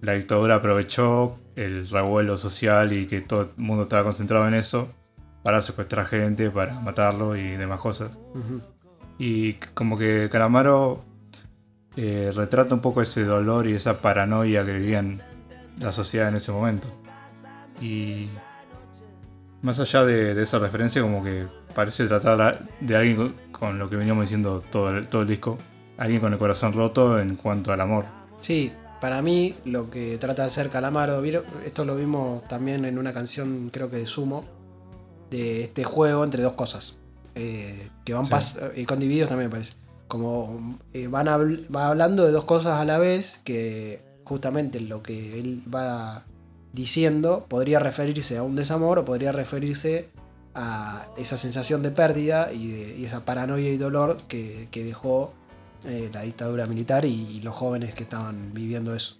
la 0.00 0.14
dictadura 0.14 0.56
aprovechó 0.56 1.38
el 1.56 1.88
revuelo 1.88 2.36
social 2.38 2.92
y 2.92 3.06
que 3.06 3.20
todo 3.20 3.42
el 3.42 3.50
mundo 3.56 3.84
estaba 3.84 4.04
concentrado 4.04 4.46
en 4.48 4.54
eso 4.54 4.88
para 5.42 5.62
secuestrar 5.62 6.06
gente, 6.06 6.50
para 6.50 6.80
matarlo 6.80 7.36
y 7.36 7.56
demás 7.56 7.78
cosas. 7.78 8.10
Y 9.18 9.54
como 9.74 9.96
que 9.96 10.28
Calamaro 10.30 11.04
eh, 11.96 12.32
retrata 12.34 12.74
un 12.74 12.80
poco 12.80 13.02
ese 13.02 13.24
dolor 13.24 13.68
y 13.68 13.74
esa 13.74 14.00
paranoia 14.00 14.64
que 14.64 14.72
vivían 14.72 15.22
la 15.78 15.92
sociedad 15.92 16.28
en 16.28 16.36
ese 16.36 16.50
momento. 16.50 16.88
Y 17.80 18.28
más 19.62 19.78
allá 19.78 20.04
de, 20.04 20.34
de 20.34 20.42
esa 20.42 20.58
referencia, 20.58 21.02
como 21.02 21.22
que 21.22 21.46
parece 21.74 22.06
tratar 22.06 22.66
de 22.80 22.96
alguien 22.96 23.16
con, 23.16 23.34
con 23.52 23.78
lo 23.78 23.90
que 23.90 23.96
veníamos 23.96 24.24
diciendo 24.24 24.62
todo 24.70 24.96
el, 24.96 25.08
todo 25.08 25.22
el 25.22 25.28
disco. 25.28 25.58
Alguien 25.96 26.20
con 26.20 26.32
el 26.32 26.38
corazón 26.38 26.72
roto 26.72 27.20
en 27.20 27.36
cuanto 27.36 27.72
al 27.72 27.80
amor. 27.80 28.06
Sí, 28.40 28.72
para 29.04 29.20
mí 29.20 29.54
lo 29.66 29.90
que 29.90 30.16
trata 30.16 30.40
de 30.40 30.46
hacer 30.46 30.70
Calamaro, 30.70 31.22
esto 31.66 31.84
lo 31.84 31.94
vimos 31.94 32.42
también 32.48 32.86
en 32.86 32.96
una 32.96 33.12
canción, 33.12 33.68
creo 33.70 33.90
que 33.90 33.98
de 33.98 34.06
Sumo, 34.06 34.46
de 35.30 35.62
este 35.64 35.84
juego 35.84 36.24
entre 36.24 36.42
dos 36.42 36.54
cosas. 36.54 36.96
eh, 37.34 37.90
que 38.04 38.14
van 38.14 38.24
Sí. 38.24 38.32
pas- 38.32 38.72
y 38.76 38.86
con 38.86 38.98
divididos 39.00 39.28
también 39.28 39.48
me 39.50 39.52
parece. 39.56 39.74
Como 40.08 40.78
eh, 40.94 41.06
van 41.08 41.26
habl- 41.26 41.66
va 41.74 41.88
hablando 41.88 42.24
de 42.24 42.30
dos 42.32 42.44
cosas 42.44 42.80
a 42.80 42.84
la 42.86 42.96
vez, 42.96 43.40
que 43.44 44.00
justamente 44.24 44.80
lo 44.80 45.02
que 45.02 45.38
él 45.38 45.60
va 45.68 46.22
diciendo 46.72 47.44
podría 47.46 47.78
referirse 47.80 48.38
a 48.38 48.42
un 48.42 48.54
desamor 48.56 49.00
o 49.00 49.04
podría 49.04 49.32
referirse 49.32 50.08
a 50.54 51.08
esa 51.18 51.36
sensación 51.36 51.82
de 51.82 51.90
pérdida 51.90 52.52
y, 52.54 52.68
de- 52.70 52.96
y 53.00 53.04
esa 53.04 53.24
paranoia 53.26 53.68
y 53.68 53.76
dolor 53.76 54.16
que, 54.28 54.68
que 54.70 54.82
dejó 54.82 55.34
eh, 55.86 56.10
la 56.12 56.22
dictadura 56.22 56.66
militar 56.66 57.04
y, 57.04 57.12
y 57.12 57.40
los 57.40 57.54
jóvenes 57.54 57.94
que 57.94 58.04
estaban 58.04 58.52
viviendo 58.52 58.94
eso. 58.94 59.16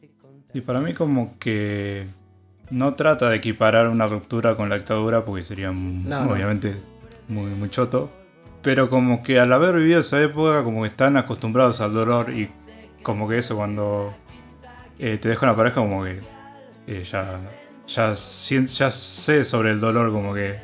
Y 0.53 0.61
para 0.61 0.81
mí 0.81 0.95
como 0.95 1.39
que 1.39 2.07
no 2.71 2.95
trata 2.95 3.29
de 3.29 3.37
equiparar 3.37 3.89
una 3.89 4.07
ruptura 4.07 4.57
con 4.57 4.69
la 4.69 4.77
dictadura 4.77 5.25
porque 5.25 5.45
sería 5.45 5.71
no. 5.73 6.31
obviamente 6.31 6.77
muy, 7.29 7.51
muy 7.53 7.71
choto. 7.71 8.11
Pero 8.63 8.89
como 8.89 9.23
que 9.23 9.39
al 9.39 9.53
haber 9.53 9.77
vivido 9.77 10.01
esa 10.01 10.23
época 10.23 10.65
como 10.65 10.83
que 10.83 10.89
están 10.89 11.17
acostumbrados 11.17 11.81
al 11.81 11.93
dolor 11.93 12.33
y 12.33 12.49
como 13.03 13.29
que 13.29 13.39
eso 13.39 13.57
cuando 13.57 14.15
eh, 14.99 15.19
te 15.21 15.29
deja 15.29 15.47
una 15.47 15.57
pareja 15.57 15.77
como 15.77 16.05
que 16.05 16.21
eh, 16.87 17.05
ya, 17.05 17.41
ya, 17.87 18.17
sé 18.17 19.45
sobre 19.45 19.71
el 19.71 19.81
dolor 19.81 20.13
como 20.13 20.33
que 20.33 20.61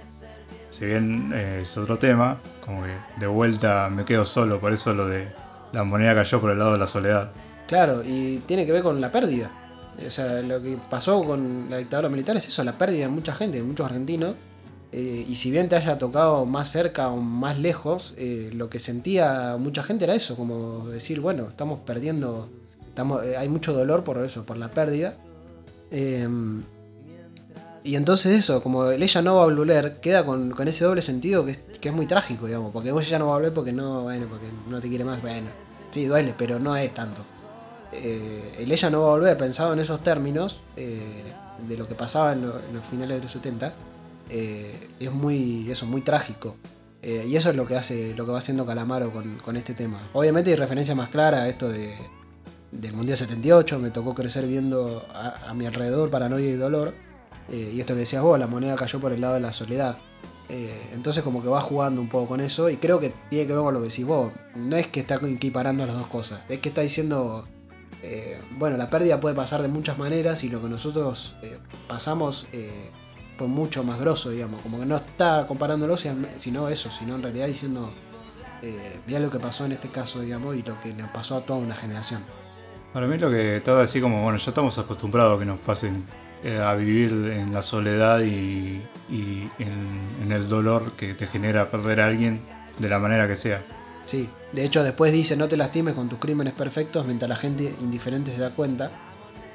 si 0.70 0.86
bien 0.86 1.31
eh, 1.35 1.59
es 1.62 1.77
otro 1.77 1.98
tema, 1.98 2.39
como 2.64 2.85
que 2.85 2.94
de 3.18 3.27
vuelta 3.27 3.90
me 3.90 4.05
quedo 4.05 4.24
solo, 4.24 4.60
por 4.60 4.72
eso 4.72 4.94
lo 4.94 5.06
de 5.06 5.28
la 5.72 5.84
moneda 5.84 6.14
cayó 6.14 6.40
por 6.40 6.51
el 6.51 6.59
lado 6.59 6.72
de 6.72 6.78
la 6.78 6.86
soledad. 6.86 7.30
Claro, 7.66 8.02
y 8.05 8.38
tiene 8.47 8.66
que 8.66 8.72
ver 8.72 8.82
con 8.82 9.01
la 9.01 9.12
pérdida. 9.12 9.51
O 10.06 10.10
sea, 10.10 10.40
lo 10.42 10.60
que 10.60 10.76
pasó 10.88 11.22
con 11.22 11.66
la 11.70 11.76
dictadura 11.76 12.09
militar 12.09 12.36
es 12.36 12.48
eso, 12.48 12.64
la 12.64 12.72
pérdida 12.72 13.02
de 13.02 13.09
mucha 13.09 13.34
gente, 13.34 13.59
de 13.59 13.62
muchos 13.62 13.86
argentinos. 13.86 14.34
Eh, 14.92 15.24
y 15.28 15.36
si 15.36 15.51
bien 15.51 15.68
te 15.68 15.76
haya 15.76 15.98
tocado 15.98 16.47
más 16.47 16.70
cerca 16.70 17.09
o 17.10 17.18
más 17.18 17.59
lejos, 17.59 18.14
eh, 18.16 18.51
lo 18.52 18.68
que 18.68 18.80
sentía 18.80 19.56
mucha 19.56 19.82
gente 19.84 20.05
era 20.05 20.14
eso, 20.14 20.36
como 20.36 20.88
decir, 20.88 21.20
bueno, 21.20 21.47
estamos 21.48 21.78
perdiendo, 21.80 22.48
estamos, 22.88 23.24
eh, 23.24 23.36
hay 23.36 23.48
mucho 23.48 23.72
dolor 23.72 24.02
por 24.02 24.24
eso, 24.24 24.44
por 24.44 24.56
la 24.56 24.68
pérdida. 24.68 25.16
Y 27.82 27.97
entonces 27.97 28.39
eso, 28.39 28.62
como 28.62 28.90
el 28.90 29.02
ella 29.02 29.23
no 29.23 29.36
va 29.36 29.43
a 29.43 29.44
volver, 29.47 30.01
queda 30.01 30.24
con, 30.27 30.51
con 30.51 30.69
ese 30.69 30.85
doble 30.85 31.01
sentido 31.01 31.44
que 31.47 31.52
es, 31.52 31.59
que 31.81 31.89
es 31.89 31.94
muy 31.94 32.07
trágico, 32.07 32.47
digamos, 32.47 32.73
porque 32.73 32.93
vos 32.93 33.07
ella 33.07 33.19
no 33.19 33.27
va 33.28 33.32
a 33.32 33.36
volver 33.36 33.55
porque 33.55 33.73
no, 33.73 34.02
bueno, 34.02 34.27
porque 34.28 34.47
no 34.69 34.81
te 34.81 34.89
quiere 34.89 35.05
más, 35.05 35.23
bueno, 35.23 35.48
sí, 35.90 36.05
duele, 36.05 36.35
pero 36.36 36.59
no 36.59 36.77
es 36.77 36.93
tanto. 36.93 37.23
Eh, 37.93 38.57
el 38.59 38.70
ella 38.70 38.90
no 38.90 39.01
va 39.02 39.07
a 39.09 39.11
volver, 39.12 39.36
pensado 39.39 39.73
en 39.73 39.78
esos 39.81 40.01
términos, 40.02 40.61
eh, 40.77 41.32
de 41.66 41.77
lo 41.77 41.89
que 41.89 41.94
pasaba 41.94 42.32
en, 42.35 42.43
lo- 42.43 42.59
en 42.69 42.74
los 42.74 42.85
finales 42.85 43.16
de 43.16 43.23
los 43.23 43.32
70, 43.32 43.73
eh, 44.28 44.89
es 45.01 45.11
muy, 45.11 45.70
eso, 45.70 45.86
muy 45.86 46.02
trágico. 46.02 46.57
Y 47.02 47.35
eso 47.35 47.48
es 47.48 47.57
lo 47.57 47.66
que 47.66 47.77
hace, 47.77 48.12
lo 48.15 48.27
que 48.27 48.32
va 48.32 48.39
haciendo 48.39 48.66
Calamaro 48.66 49.11
con, 49.11 49.39
con 49.39 49.57
este 49.57 49.73
tema. 49.73 50.11
Obviamente 50.12 50.51
hay 50.51 50.57
referencia 50.57 50.94
más 50.94 51.09
clara 51.09 51.44
a 51.44 51.48
esto 51.48 51.66
de, 51.70 51.94
del 52.73 52.93
Mundial 52.93 53.16
78, 53.16 53.78
me 53.78 53.90
tocó 53.90 54.15
crecer 54.15 54.47
viendo 54.47 55.02
a 55.15 55.55
mi 55.55 55.65
alrededor 55.65 56.11
paranoia 56.11 56.51
y 56.51 56.52
dolor. 56.57 56.93
Eh, 57.51 57.72
y 57.74 57.81
esto 57.81 57.94
que 57.94 58.01
decías 58.01 58.22
vos, 58.22 58.39
la 58.39 58.47
moneda 58.47 58.77
cayó 58.77 59.01
por 59.01 59.12
el 59.12 59.20
lado 59.20 59.35
de 59.35 59.40
la 59.40 59.52
soledad. 59.52 59.98
Eh, 60.48 60.90
entonces 60.93 61.22
como 61.22 61.43
que 61.43 61.48
va 61.48 61.60
jugando 61.60 62.01
un 62.01 62.09
poco 62.09 62.28
con 62.28 62.40
eso 62.40 62.68
y 62.68 62.77
creo 62.77 62.98
que 62.98 63.12
tiene 63.28 63.47
que 63.47 63.52
ver 63.52 63.62
con 63.62 63.74
lo 63.74 63.81
que 63.81 63.89
decís 63.89 64.05
vos. 64.05 64.32
No 64.55 64.77
es 64.77 64.89
que 64.89 65.01
está 65.01 65.16
equiparando 65.16 65.86
las 65.86 65.97
dos 65.97 66.06
cosas, 66.09 66.40
es 66.48 66.60
que 66.60 66.68
está 66.68 66.81
diciendo, 66.81 67.44
eh, 68.02 68.40
bueno, 68.59 68.77
la 68.77 68.90
pérdida 68.90 69.20
puede 69.20 69.35
pasar 69.35 69.62
de 69.62 69.68
muchas 69.68 69.98
maneras 69.98 70.43
y 70.44 70.48
lo 70.48 70.60
que 70.60 70.68
nosotros 70.68 71.35
pasamos 71.86 72.47
fue 73.36 73.47
mucho 73.47 73.85
más 73.85 74.01
grosso, 74.01 74.31
digamos. 74.31 74.60
Como 74.62 74.78
que 74.81 74.86
no 74.86 74.97
está 74.97 75.47
comparándolo, 75.47 75.97
sino 75.97 76.68
eso, 76.68 76.90
sino 76.90 77.14
en 77.14 77.22
realidad 77.22 77.47
diciendo, 77.47 77.90
mirá 79.06 79.20
lo 79.20 79.31
que 79.31 79.39
pasó 79.39 79.66
en 79.66 79.72
este 79.72 79.89
caso, 79.89 80.20
digamos, 80.20 80.56
y 80.56 80.62
lo 80.62 80.81
que 80.82 80.93
le 80.93 81.05
pasó 81.05 81.36
a 81.36 81.40
toda 81.43 81.59
una 81.59 81.77
generación. 81.77 82.22
Para 82.93 83.06
mí 83.06 83.18
lo 83.18 83.31
que 83.31 83.60
de 83.60 83.77
decir 83.77 84.02
como, 84.02 84.22
bueno, 84.22 84.36
ya 84.39 84.51
estamos 84.51 84.77
acostumbrados 84.78 85.36
a 85.36 85.39
que 85.39 85.47
nos 85.47 85.60
pasen 85.60 86.05
eh, 86.45 86.59
a 86.59 86.75
vivir 86.75 87.12
en 87.35 87.53
la 87.53 87.62
soledad 87.62 88.21
y, 88.21 88.83
en, 89.11 90.33
el 90.33 90.49
dolor 90.49 90.93
que 90.93 91.15
te 91.15 91.27
genera 91.27 91.71
perder 91.71 92.01
a 92.01 92.07
alguien 92.07 92.41
de 92.79 92.89
la 92.89 92.99
manera 92.99 93.27
que 93.27 93.37
sea. 93.37 93.62
Sí, 94.07 94.29
de 94.53 94.65
hecho 94.65 94.83
después 94.85 95.12
dice 95.12 95.37
no 95.37 95.49
te 95.49 95.57
lastimes 95.57 95.95
con 95.95 96.09
tus 96.09 96.19
crímenes 96.19 96.55
perfectos 96.55 97.05
mientras 97.07 97.29
la 97.29 97.37
gente 97.37 97.75
indiferente 97.81 98.33
se 98.33 98.39
da 98.41 98.51
cuenta. 98.51 98.91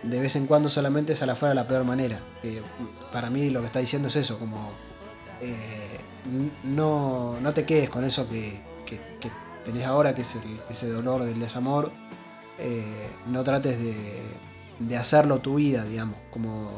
De 0.03 0.19
vez 0.19 0.35
en 0.35 0.45
cuando 0.45 0.69
solamente 0.69 1.13
es 1.13 1.21
a 1.21 1.25
la 1.25 1.35
peor 1.35 1.83
manera. 1.83 2.19
Que, 2.41 2.61
para 3.11 3.29
mí 3.29 3.49
lo 3.49 3.61
que 3.61 3.67
está 3.67 3.79
diciendo 3.79 4.09
es 4.09 4.15
eso, 4.17 4.37
como 4.37 4.71
eh, 5.41 5.99
no, 6.63 7.39
no 7.41 7.53
te 7.53 7.65
quedes 7.65 7.89
con 7.89 8.03
eso 8.03 8.27
que, 8.29 8.59
que- 8.85 8.99
tenés 9.65 9.85
ahora, 9.85 10.13
que 10.13 10.21
es 10.21 10.35
el- 10.35 10.59
ese 10.69 10.87
dolor 10.89 11.23
del 11.23 11.39
desamor. 11.39 11.91
Eh, 12.59 13.07
no 13.27 13.43
trates 13.43 13.79
de, 13.79 14.21
de 14.79 14.97
hacerlo 14.97 15.39
tu 15.39 15.55
vida, 15.55 15.85
digamos, 15.85 16.17
como 16.31 16.71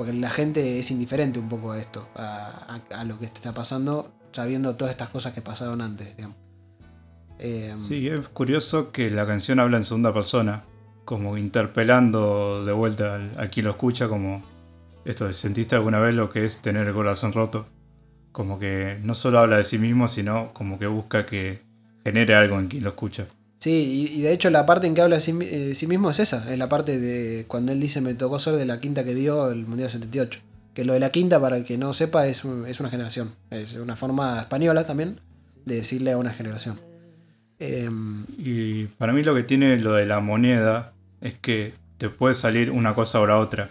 porque 0.00 0.14
la 0.14 0.30
gente 0.30 0.78
es 0.78 0.90
indiferente 0.90 1.38
un 1.38 1.50
poco 1.50 1.72
a 1.72 1.78
esto, 1.78 2.08
a, 2.14 3.04
lo 3.06 3.18
que 3.18 3.26
te 3.26 3.34
está 3.34 3.52
pasando, 3.52 4.10
sabiendo 4.32 4.74
todas 4.74 4.92
estas 4.92 5.10
cosas 5.10 5.34
que 5.34 5.42
pasaron 5.42 5.82
antes, 5.82 6.16
digamos. 6.16 6.38
Eh, 7.38 7.74
Sí, 7.76 8.08
es 8.08 8.26
curioso 8.28 8.92
que 8.92 9.10
la 9.10 9.26
canción 9.26 9.60
habla 9.60 9.76
en 9.76 9.82
segunda 9.82 10.14
persona, 10.14 10.64
como 11.04 11.36
interpelando 11.36 12.64
de 12.64 12.72
vuelta 12.72 13.20
a 13.36 13.48
quien 13.48 13.66
lo 13.66 13.72
escucha, 13.72 14.08
como 14.08 14.42
esto 15.04 15.26
de 15.26 15.34
sentiste 15.34 15.74
alguna 15.74 16.00
vez 16.00 16.14
lo 16.14 16.30
que 16.30 16.46
es 16.46 16.62
tener 16.62 16.86
el 16.86 16.94
corazón 16.94 17.34
roto. 17.34 17.66
Como 18.32 18.58
que 18.58 18.98
no 19.02 19.14
solo 19.14 19.38
habla 19.38 19.58
de 19.58 19.64
sí 19.64 19.76
mismo, 19.76 20.08
sino 20.08 20.54
como 20.54 20.78
que 20.78 20.86
busca 20.86 21.26
que 21.26 21.62
genere 22.04 22.34
algo 22.34 22.58
en 22.58 22.68
quien 22.68 22.84
lo 22.84 22.90
escucha. 22.90 23.26
Sí, 23.60 24.10
y, 24.16 24.22
de 24.22 24.32
hecho 24.32 24.48
la 24.48 24.64
parte 24.64 24.86
en 24.86 24.94
que 24.94 25.02
habla 25.02 25.18
de 25.18 25.70
eh, 25.70 25.74
sí 25.74 25.86
mismo 25.86 26.10
es 26.10 26.18
esa, 26.18 26.50
es 26.50 26.58
la 26.58 26.70
parte 26.70 26.98
de 26.98 27.44
cuando 27.46 27.72
él 27.72 27.80
dice 27.80 28.00
me 28.00 28.14
tocó 28.14 28.38
ser 28.38 28.54
de 28.54 28.64
la 28.64 28.80
quinta 28.80 29.04
que 29.04 29.14
dio 29.14 29.50
el 29.50 29.66
Mundial 29.66 29.90
78, 29.90 30.40
que 30.72 30.86
lo 30.86 30.94
de 30.94 31.00
la 31.00 31.10
quinta, 31.10 31.38
para 31.38 31.58
el 31.58 31.64
que 31.66 31.76
no 31.76 31.92
sepa, 31.92 32.26
es, 32.26 32.42
es 32.66 32.80
una 32.80 32.88
generación. 32.88 33.34
Es 33.50 33.74
una 33.74 33.96
forma 33.96 34.40
española 34.40 34.84
también 34.84 35.20
de 35.66 35.74
decirle 35.74 36.12
a 36.12 36.16
una 36.16 36.32
generación. 36.32 36.80
Em, 37.58 38.24
Y 38.38 38.86
para 38.86 39.12
mí 39.12 39.22
lo 39.22 39.34
que 39.34 39.42
tiene 39.42 39.76
lo 39.78 39.92
de 39.92 40.06
la 40.06 40.20
moneda 40.20 40.94
es 41.20 41.38
que 41.38 41.74
te 41.98 42.08
puede 42.08 42.34
salir 42.34 42.70
una 42.70 42.94
cosa 42.94 43.20
o 43.20 43.26
la 43.26 43.36
otra. 43.36 43.68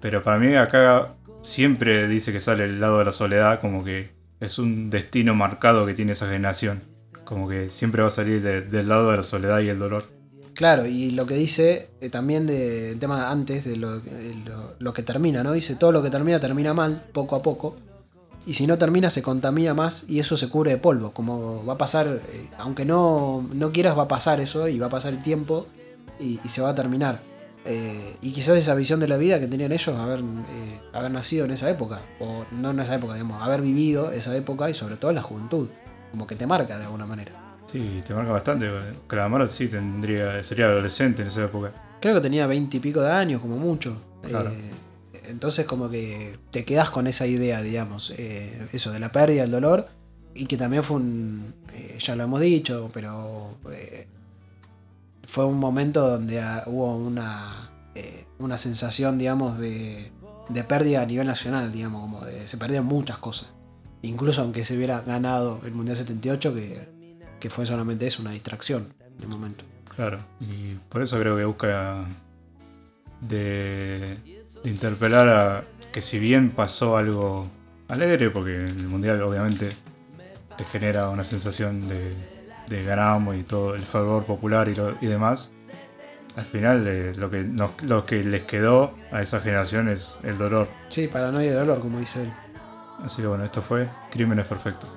Pero 0.00 0.22
para 0.22 0.38
mí 0.38 0.54
acá 0.54 1.14
siempre 1.42 2.08
dice 2.08 2.32
que 2.32 2.40
sale 2.40 2.64
el 2.64 2.80
lado 2.80 3.00
de 3.00 3.04
la 3.04 3.12
soledad, 3.12 3.60
como 3.60 3.84
que 3.84 4.12
es 4.40 4.58
un 4.58 4.88
destino 4.88 5.34
marcado 5.34 5.84
que 5.84 5.92
tiene 5.92 6.12
esa 6.12 6.26
generación. 6.26 6.93
Como 7.24 7.48
que 7.48 7.70
siempre 7.70 8.02
va 8.02 8.08
a 8.08 8.10
salir 8.10 8.42
de- 8.42 8.62
del 8.62 8.88
lado 8.88 9.10
de 9.10 9.16
la 9.18 9.22
soledad 9.22 9.60
y 9.60 9.68
el 9.68 9.78
dolor. 9.78 10.04
Claro, 10.54 10.86
y 10.86 11.10
lo 11.10 11.26
que 11.26 11.34
dice 11.34 11.90
eh, 12.00 12.10
también 12.10 12.46
del 12.46 12.98
tema 13.00 13.30
antes, 13.30 13.64
de 13.64 13.76
lo, 13.76 13.98
de 14.00 14.36
lo- 14.78 14.92
que 14.92 15.02
termina, 15.02 15.42
¿no? 15.42 15.52
Dice, 15.52 15.74
todo 15.74 15.90
lo 15.90 16.02
que 16.02 16.10
termina 16.10 16.38
termina 16.38 16.72
mal, 16.72 17.02
poco 17.12 17.34
a 17.36 17.42
poco. 17.42 17.76
Y 18.46 18.54
si 18.54 18.66
no 18.66 18.76
termina, 18.78 19.10
se 19.10 19.22
contamina 19.22 19.74
más 19.74 20.04
y 20.06 20.20
eso 20.20 20.36
se 20.36 20.48
cubre 20.48 20.70
de 20.72 20.76
polvo. 20.76 21.12
Como 21.12 21.64
va 21.64 21.72
a 21.74 21.78
pasar, 21.78 22.06
eh, 22.06 22.48
aunque 22.58 22.84
no, 22.84 23.48
no 23.52 23.72
quieras, 23.72 23.98
va 23.98 24.02
a 24.02 24.08
pasar 24.08 24.40
eso 24.40 24.68
y 24.68 24.78
va 24.78 24.86
a 24.86 24.90
pasar 24.90 25.12
el 25.14 25.22
tiempo 25.22 25.66
y, 26.20 26.38
se 26.48 26.60
va 26.60 26.68
a 26.70 26.74
terminar. 26.74 27.20
Eh, 27.64 28.16
y 28.20 28.32
quizás 28.32 28.56
esa 28.58 28.74
visión 28.74 29.00
de 29.00 29.08
la 29.08 29.16
vida 29.16 29.40
que 29.40 29.46
tenían 29.46 29.72
ellos, 29.72 29.88
haber, 29.98 30.20
haber 30.92 31.10
nacido 31.10 31.46
en 31.46 31.52
esa 31.52 31.68
época, 31.70 32.02
o 32.20 32.44
no 32.52 32.70
en 32.72 32.80
esa 32.80 32.94
época, 32.94 33.14
digamos, 33.14 33.42
haber 33.42 33.62
vivido 33.62 34.12
esa 34.12 34.36
época 34.36 34.68
y 34.68 34.74
sobre 34.74 34.96
todo 34.96 35.10
en 35.10 35.14
la 35.16 35.22
juventud, 35.22 35.68
como 36.14 36.28
que 36.28 36.36
te 36.36 36.46
marca 36.46 36.78
de 36.78 36.84
alguna 36.84 37.06
manera. 37.06 37.32
Sí, 37.66 38.00
te 38.06 38.14
marca 38.14 38.30
bastante. 38.30 38.70
Calamaro 39.08 39.48
sí 39.48 39.66
tendría, 39.66 40.44
sería 40.44 40.66
adolescente 40.66 41.22
en 41.22 41.28
esa 41.28 41.46
época. 41.46 41.72
Creo 42.00 42.14
que 42.14 42.20
tenía 42.20 42.46
veinte 42.46 42.76
y 42.76 42.80
pico 42.80 43.00
de 43.00 43.10
años, 43.10 43.40
como 43.40 43.56
mucho. 43.56 43.96
Claro. 44.22 44.50
Eh, 44.50 44.70
entonces, 45.24 45.66
como 45.66 45.90
que 45.90 46.38
te 46.52 46.64
quedas 46.64 46.90
con 46.90 47.08
esa 47.08 47.26
idea, 47.26 47.62
digamos, 47.62 48.14
eh, 48.16 48.68
eso 48.72 48.92
de 48.92 49.00
la 49.00 49.10
pérdida, 49.10 49.42
el 49.42 49.50
dolor, 49.50 49.88
y 50.36 50.46
que 50.46 50.56
también 50.56 50.84
fue 50.84 50.98
un. 50.98 51.52
eh, 51.72 51.98
ya 51.98 52.14
lo 52.14 52.22
hemos 52.22 52.40
dicho, 52.40 52.90
pero. 52.94 53.56
fue 55.26 55.44
un 55.44 55.58
momento 55.58 56.08
donde 56.08 56.40
ah, 56.40 56.62
hubo 56.66 56.94
una. 56.94 57.70
una 58.38 58.56
sensación, 58.56 59.18
digamos, 59.18 59.58
de, 59.58 60.12
de 60.48 60.62
pérdida 60.62 61.02
a 61.02 61.06
nivel 61.06 61.26
nacional, 61.26 61.72
digamos, 61.72 62.02
como 62.02 62.24
de, 62.24 62.46
se 62.46 62.56
perdieron 62.56 62.86
muchas 62.86 63.18
cosas. 63.18 63.48
Incluso 64.06 64.42
aunque 64.42 64.64
se 64.64 64.76
hubiera 64.76 65.00
ganado 65.00 65.60
el 65.64 65.72
Mundial 65.72 65.96
78, 65.96 66.54
que, 66.54 66.88
que 67.40 67.50
fue 67.50 67.64
solamente 67.66 68.06
eso, 68.06 68.22
una 68.22 68.32
distracción 68.32 68.92
en 69.16 69.22
el 69.22 69.28
momento. 69.28 69.64
Claro. 69.96 70.18
Y 70.40 70.74
por 70.88 71.02
eso 71.02 71.18
creo 71.20 71.36
que 71.36 71.44
busca 71.44 72.04
de, 73.20 74.16
de 74.62 74.70
interpelar 74.70 75.28
a 75.28 75.64
que 75.92 76.00
si 76.00 76.18
bien 76.18 76.50
pasó 76.50 76.96
algo 76.96 77.48
alegre, 77.88 78.30
porque 78.30 78.56
el 78.56 78.86
mundial 78.88 79.22
obviamente 79.22 79.70
te 80.56 80.64
genera 80.64 81.08
una 81.10 81.24
sensación 81.24 81.88
de, 81.88 82.14
de 82.68 82.84
ganamos 82.84 83.36
y 83.36 83.42
todo 83.42 83.74
el 83.74 83.82
fervor 83.82 84.24
popular 84.24 84.68
y, 84.68 84.74
lo- 84.74 84.96
y 85.00 85.06
demás, 85.06 85.50
al 86.36 86.44
final 86.44 86.86
eh, 86.86 87.12
lo, 87.16 87.30
que 87.30 87.42
nos- 87.42 87.80
lo 87.82 88.04
que 88.06 88.24
les 88.24 88.42
quedó 88.42 88.94
a 89.12 89.22
esa 89.22 89.40
generación 89.40 89.88
es 89.88 90.18
el 90.24 90.36
dolor. 90.38 90.68
Sí, 90.90 91.06
paranoia 91.08 91.50
de 91.52 91.56
dolor, 91.56 91.80
como 91.80 92.00
dice 92.00 92.24
él. 92.24 92.32
Así 93.04 93.20
que 93.20 93.28
bueno, 93.28 93.44
esto 93.44 93.60
fue 93.60 93.90
Crímenes 94.10 94.46
Perfectos. 94.46 94.96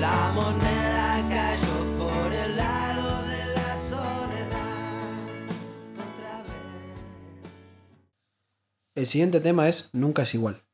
La 0.00 0.30
moneda 0.34 1.24
cayó 1.30 1.98
por 1.98 2.30
el 2.30 2.56
lado 2.56 3.22
de 3.22 3.46
la 3.54 3.76
soledad. 3.88 5.48
Otra 5.94 6.42
vez. 6.42 6.52
El 8.94 9.06
siguiente 9.06 9.40
tema 9.40 9.66
es 9.66 9.88
Nunca 9.94 10.22
es 10.22 10.34
igual. 10.34 10.65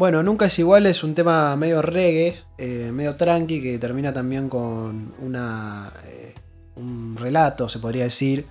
Bueno, 0.00 0.22
Nunca 0.22 0.46
es 0.46 0.58
igual 0.58 0.86
es 0.86 1.04
un 1.04 1.14
tema 1.14 1.54
medio 1.56 1.82
reggae, 1.82 2.42
eh, 2.56 2.90
medio 2.90 3.16
tranqui, 3.16 3.60
que 3.60 3.78
termina 3.78 4.14
también 4.14 4.48
con 4.48 5.12
una, 5.18 5.92
eh, 6.06 6.32
un 6.76 7.18
relato, 7.18 7.68
se 7.68 7.80
podría 7.80 8.04
decir, 8.04 8.46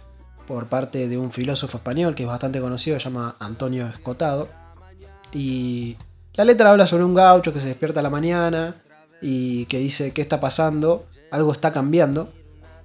por 0.46 0.68
parte 0.68 1.08
de 1.08 1.18
un 1.18 1.32
filósofo 1.32 1.78
español 1.78 2.14
que 2.14 2.22
es 2.22 2.30
bastante 2.30 2.62
conocido, 2.62 3.00
se 3.00 3.06
llama 3.06 3.36
Antonio 3.40 3.88
Escotado. 3.88 4.48
Y 5.34 5.98
la 6.36 6.46
letra 6.46 6.70
habla 6.70 6.86
sobre 6.86 7.04
un 7.04 7.16
gaucho 7.16 7.52
que 7.52 7.62
se 7.62 7.70
despierta 7.70 8.02
a 8.02 8.04
la 8.04 8.12
mañana 8.12 8.76
y 9.20 9.66
que 9.66 9.80
dice 9.80 10.12
qué 10.12 10.22
está 10.22 10.40
pasando, 10.40 11.08
algo 11.32 11.52
está 11.52 11.74
cambiando. 11.74 12.32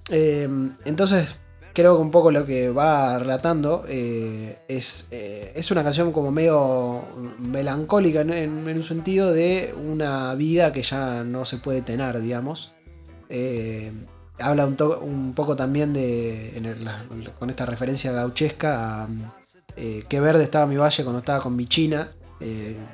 Eh, 0.09 0.49
entonces 0.87 1.35
creo 1.75 1.97
que 1.97 2.03
un 2.03 2.11
poco 2.11 2.31
lo 2.31 2.47
que 2.47 2.71
va 2.71 3.19
relatando 3.19 3.85
eh, 3.89 4.59
es, 4.69 5.09
eh, 5.11 5.53
es 5.55 5.71
una 5.71 5.83
canción 5.83 6.13
como 6.13 6.31
medio 6.31 7.03
melancólica 7.39 8.21
en, 8.23 8.67
un 8.67 8.83
sentido 8.85 9.33
de 9.33 9.75
una 9.77 10.35
vida 10.35 10.73
que 10.73 10.83
ya 10.83 11.25
no 11.25 11.45
se 11.45 11.59
puede 11.59 11.83
tener, 11.83 12.21
digamos. 12.21 12.73
Eh, 13.29 13.93
habla 14.39 14.67
un, 14.67 15.33
poco 15.35 15.57
también 15.57 15.93
de, 15.93 16.77
con 17.39 17.51
esta 17.51 17.67
referencia 17.67 18.13
gauchesca 18.13 19.03
a 19.03 19.09
qué 19.77 20.21
verde 20.21 20.45
estaba 20.45 20.67
mi 20.67 20.77
valle 20.77 21.03
cuando 21.03 21.19
estaba 21.19 21.41
con 21.41 21.57
mi 21.57 21.67
china. 21.67 22.13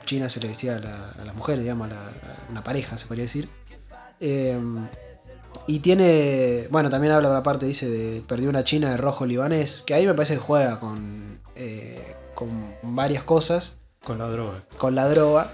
China 0.06 0.28
se 0.28 0.40
le 0.40 0.48
decía 0.48 0.76
a, 0.76 0.80
la- 0.80 1.10
a 1.10 1.24
las 1.24 1.34
mujeres, 1.34 1.62
digamos, 1.62 1.90
a 1.92 2.10
una 2.50 2.64
pareja, 2.64 2.96
se 2.96 3.06
podría 3.06 3.24
decir. 3.24 3.48
Y 5.66 5.80
tiene, 5.80 6.66
bueno, 6.70 6.90
también 6.90 7.12
habla 7.12 7.30
una 7.30 7.42
parte, 7.42 7.66
dice, 7.66 7.88
de 7.88 8.22
perdió 8.26 8.48
una 8.48 8.64
china 8.64 8.90
de 8.90 8.96
rojo 8.96 9.24
libanés, 9.26 9.82
que 9.86 9.94
ahí 9.94 10.06
me 10.06 10.14
parece 10.14 10.34
que 10.34 10.40
juega 10.40 10.80
con, 10.80 11.38
eh, 11.54 12.14
con 12.34 12.48
varias 12.82 13.22
cosas 13.22 13.78
Con 14.04 14.18
la 14.18 14.28
droga. 14.28 14.64
con 14.78 14.94
la 14.96 15.08
droga, 15.08 15.52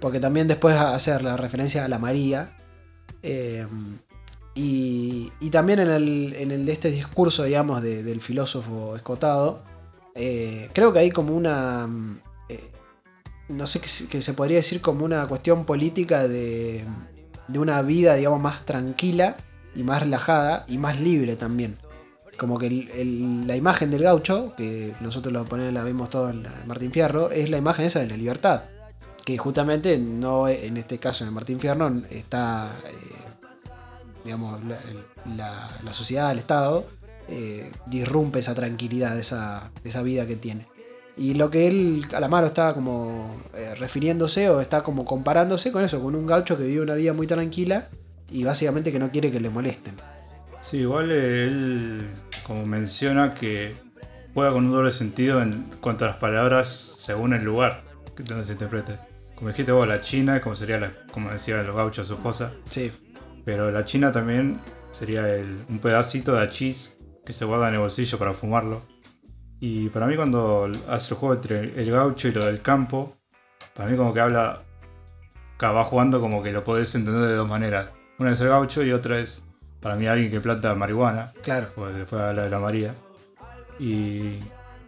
porque 0.00 0.20
también 0.20 0.48
después 0.48 0.76
hacer 0.76 1.22
la 1.22 1.36
referencia 1.36 1.84
a 1.84 1.88
la 1.88 1.98
María. 1.98 2.56
eh, 3.22 3.66
y, 4.56 5.32
y 5.40 5.50
también 5.50 5.80
en 5.80 5.90
el, 5.90 6.34
en 6.38 6.50
el 6.52 6.64
de 6.66 6.72
este 6.72 6.90
discurso, 6.90 7.42
digamos, 7.44 7.82
de- 7.82 8.02
del 8.04 8.20
filósofo 8.20 8.94
escotado, 8.96 9.62
eh, 10.14 10.68
creo 10.72 10.92
que 10.92 11.00
hay 11.00 11.10
como 11.10 11.34
una, 11.34 11.88
no 13.48 13.66
sé 13.66 13.80
que 13.80 14.22
se 14.22 14.32
podría 14.34 14.58
decir 14.58 14.80
como 14.80 15.04
una 15.04 15.26
cuestión 15.26 15.64
política 15.64 16.28
de, 16.28 16.84
de 17.48 17.58
una 17.58 17.80
vida, 17.82 18.14
digamos, 18.14 18.40
más 18.40 18.64
tranquila 18.64 19.36
y 19.74 19.82
más 19.82 20.00
relajada 20.02 20.64
y 20.68 20.78
más 20.78 21.00
libre 21.00 21.36
también. 21.36 21.76
Como 22.38 22.58
que 22.58 22.68
la 23.46 23.54
imagen 23.56 23.90
del 23.90 24.02
gaucho, 24.02 24.54
que 24.56 24.92
nosotros 25.00 25.32
lo 25.32 25.44
ponemos, 25.44 25.72
la 25.72 25.84
vemos 25.84 26.10
todos 26.10 26.30
en 26.32 26.42
la- 26.42 26.52
Martín 26.66 26.90
Fierro, 26.90 27.30
es 27.30 27.48
la 27.50 27.58
imagen 27.58 27.84
esa 27.86 28.00
de 28.00 28.08
la 28.08 28.16
libertad. 28.16 28.62
Que 29.24 29.38
justamente 29.38 29.98
no, 29.98 30.48
en 30.48 30.76
este 30.76 30.98
caso 30.98 31.24
en 31.24 31.28
el 31.28 31.34
Martín 31.34 31.60
Fierro, 31.60 31.92
está, 32.10 32.72
eh, 32.86 32.92
digamos, 34.24 34.62
la, 34.64 34.78
la- 35.36 35.70
la 35.82 35.92
sociedad, 35.92 36.32
el 36.32 36.38
Estado, 36.38 36.86
eh, 37.28 37.70
disrumpe 37.86 38.40
esa 38.40 38.54
tranquilidad, 38.54 39.18
esa, 39.18 39.70
esa 39.84 40.02
vida 40.02 40.26
que 40.26 40.36
tiene. 40.36 40.66
Y 41.16 41.34
lo 41.34 41.50
que 41.50 41.68
él, 41.68 42.06
Calamaro, 42.10 42.48
está 42.48 42.74
como 42.74 43.40
eh, 43.54 43.74
refiriéndose 43.76 44.48
o 44.50 44.60
está 44.60 44.82
como 44.82 45.04
comparándose 45.04 45.70
con 45.70 45.84
eso, 45.84 46.00
con 46.02 46.14
un 46.16 46.26
gaucho 46.26 46.56
que 46.58 46.64
vive 46.64 46.82
una 46.82 46.94
vida 46.94 47.12
muy 47.12 47.26
tranquila 47.26 47.88
y 48.30 48.42
básicamente 48.42 48.90
que 48.90 48.98
no 48.98 49.10
quiere 49.10 49.30
que 49.30 49.38
le 49.40 49.48
molesten. 49.50 49.94
Sí, 50.60 50.78
igual 50.78 51.10
él 51.12 52.02
como 52.44 52.66
menciona 52.66 53.34
que 53.34 53.74
juega 54.32 54.52
con 54.52 54.64
un 54.66 54.72
doble 54.72 54.90
sentido 54.90 55.40
en 55.40 55.66
cuanto 55.80 56.04
a 56.04 56.08
las 56.08 56.16
palabras 56.16 56.70
según 56.98 57.32
el 57.32 57.44
lugar 57.44 57.84
donde 58.16 58.44
se 58.44 58.52
interprete. 58.52 58.98
Como 59.36 59.48
dijiste 59.50 59.72
vos, 59.72 59.86
la 59.86 60.00
China, 60.00 60.40
como 60.40 60.56
sería 60.56 60.78
la, 60.80 60.92
como 61.12 61.30
decía 61.30 61.62
los 61.62 61.76
gauchos 61.76 62.08
su 62.08 62.14
esposa, 62.14 62.52
Sí, 62.70 62.90
pero 63.44 63.70
la 63.70 63.84
China 63.84 64.10
también 64.10 64.58
sería 64.90 65.28
el- 65.32 65.64
un 65.68 65.78
pedacito 65.78 66.32
de 66.34 66.42
achís 66.42 66.96
que 67.24 67.32
se 67.32 67.44
guarda 67.44 67.68
en 67.68 67.74
el 67.74 67.80
bolsillo 67.80 68.18
para 68.18 68.32
fumarlo. 68.32 68.82
Y 69.66 69.88
para 69.88 70.06
mí 70.06 70.14
cuando 70.14 70.70
hace 70.90 71.14
el 71.14 71.18
juego 71.18 71.36
entre 71.36 71.80
el 71.80 71.90
gaucho 71.90 72.28
y 72.28 72.32
lo 72.32 72.44
del 72.44 72.60
campo, 72.60 73.16
para 73.74 73.88
mí 73.88 73.96
como 73.96 74.12
que 74.12 74.20
habla, 74.20 74.60
va 75.62 75.84
jugando 75.84 76.20
como 76.20 76.42
que 76.42 76.52
lo 76.52 76.62
podés 76.62 76.94
entender 76.94 77.28
de 77.28 77.34
dos 77.34 77.48
maneras. 77.48 77.88
Una 78.18 78.32
es 78.32 78.40
el 78.42 78.48
gaucho 78.48 78.82
y 78.82 78.92
otra 78.92 79.18
es 79.20 79.42
para 79.80 79.96
mí 79.96 80.06
alguien 80.06 80.30
que 80.30 80.38
planta 80.42 80.74
marihuana 80.74 81.32
claro. 81.42 81.68
pues 81.74 81.94
después 81.94 82.20
habla 82.20 82.42
de 82.42 82.50
la 82.50 82.58
María. 82.58 82.94
Y 83.78 84.38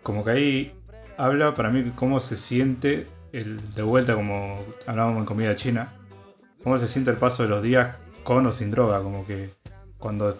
como 0.02 0.22
que 0.22 0.30
ahí 0.30 0.74
habla 1.16 1.54
para 1.54 1.70
mí 1.70 1.92
cómo 1.94 2.20
se 2.20 2.36
siente 2.36 3.06
el, 3.32 3.58
de 3.72 3.82
vuelta, 3.82 4.14
como 4.14 4.62
hablábamos 4.86 5.20
en 5.20 5.24
comida 5.24 5.56
china, 5.56 5.88
cómo 6.62 6.76
se 6.76 6.86
siente 6.86 7.10
el 7.10 7.16
paso 7.16 7.44
de 7.44 7.48
los 7.48 7.62
días 7.62 7.96
con 8.24 8.44
o 8.44 8.52
sin 8.52 8.70
droga, 8.70 9.02
como 9.02 9.26
que 9.26 9.54
cuando 9.96 10.38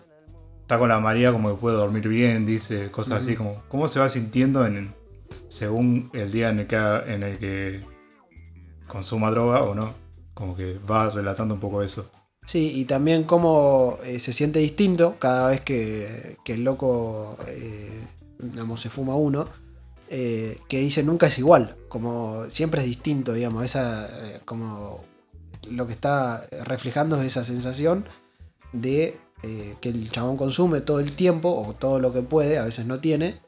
está 0.67 0.81
con 0.81 0.89
la 0.89 0.99
María 0.99 1.31
como 1.31 1.51
que 1.51 1.61
puede 1.61 1.77
dormir 1.77 2.09
bien, 2.09 2.45
dice 2.45 2.91
cosas 2.91 3.23
así, 3.23 3.37
como 3.37 3.63
cómo 3.69 3.87
se 3.87 4.01
va 4.01 4.09
sintiendo 4.09 4.67
en, 4.67 4.97
según 5.47 6.11
el 6.13 6.33
día 6.33 6.51
en 6.51 6.59
el 6.59 6.67
que, 6.67 6.77
en 6.77 7.23
el 7.23 7.39
que 7.39 7.85
consuma 8.89 9.31
droga 9.31 9.63
o 9.63 9.77
no. 9.77 9.95
Como 10.35 10.57
que 10.57 10.77
va 10.79 11.09
relatando 11.09 11.55
un 11.55 11.61
poco 11.61 11.85
eso. 11.85 12.11
Sí, 12.47 12.73
y 12.75 12.85
también 12.85 13.23
cómo 13.23 13.99
eh, 14.03 14.19
se 14.19 14.33
siente 14.33 14.59
distinto 14.59 15.15
cada 15.21 15.51
vez 15.51 15.61
que, 15.61 16.37
que 16.45 16.55
el 16.55 16.65
loco, 16.65 17.39
eh, 17.47 18.01
digamos, 18.41 18.81
se 18.81 18.91
fuma 18.91 19.15
uno, 19.15 19.49
eh, 20.11 20.59
que 20.69 20.81
dice 20.81 21.05
nunca 21.05 21.29
es 21.29 21.39
igual, 21.39 21.77
como 21.89 22.51
siempre 22.51 22.81
es 22.81 22.89
distinto, 22.89 23.35
digamos, 23.35 23.65
esa, 23.65 24.11
como 24.45 25.01
lo 25.71 25.87
que 25.87 25.93
está 25.93 26.49
reflejando 26.65 27.21
es 27.21 27.29
esa 27.29 27.45
sensación 27.45 28.05
de 28.73 29.21
eh, 29.43 29.77
que 29.81 29.91
el 29.91 30.11
chabón 30.11 30.37
consume 30.37 30.81
todo 30.81 30.99
el 30.99 31.13
tiempo 31.13 31.51
o 31.51 31.75
todo 31.75 32.01
lo 32.01 32.13
que 32.13 32.23
puede, 32.23 32.59
a 32.59 32.65
veces 32.65 32.87
no 32.87 33.01
tiene, 33.01 33.41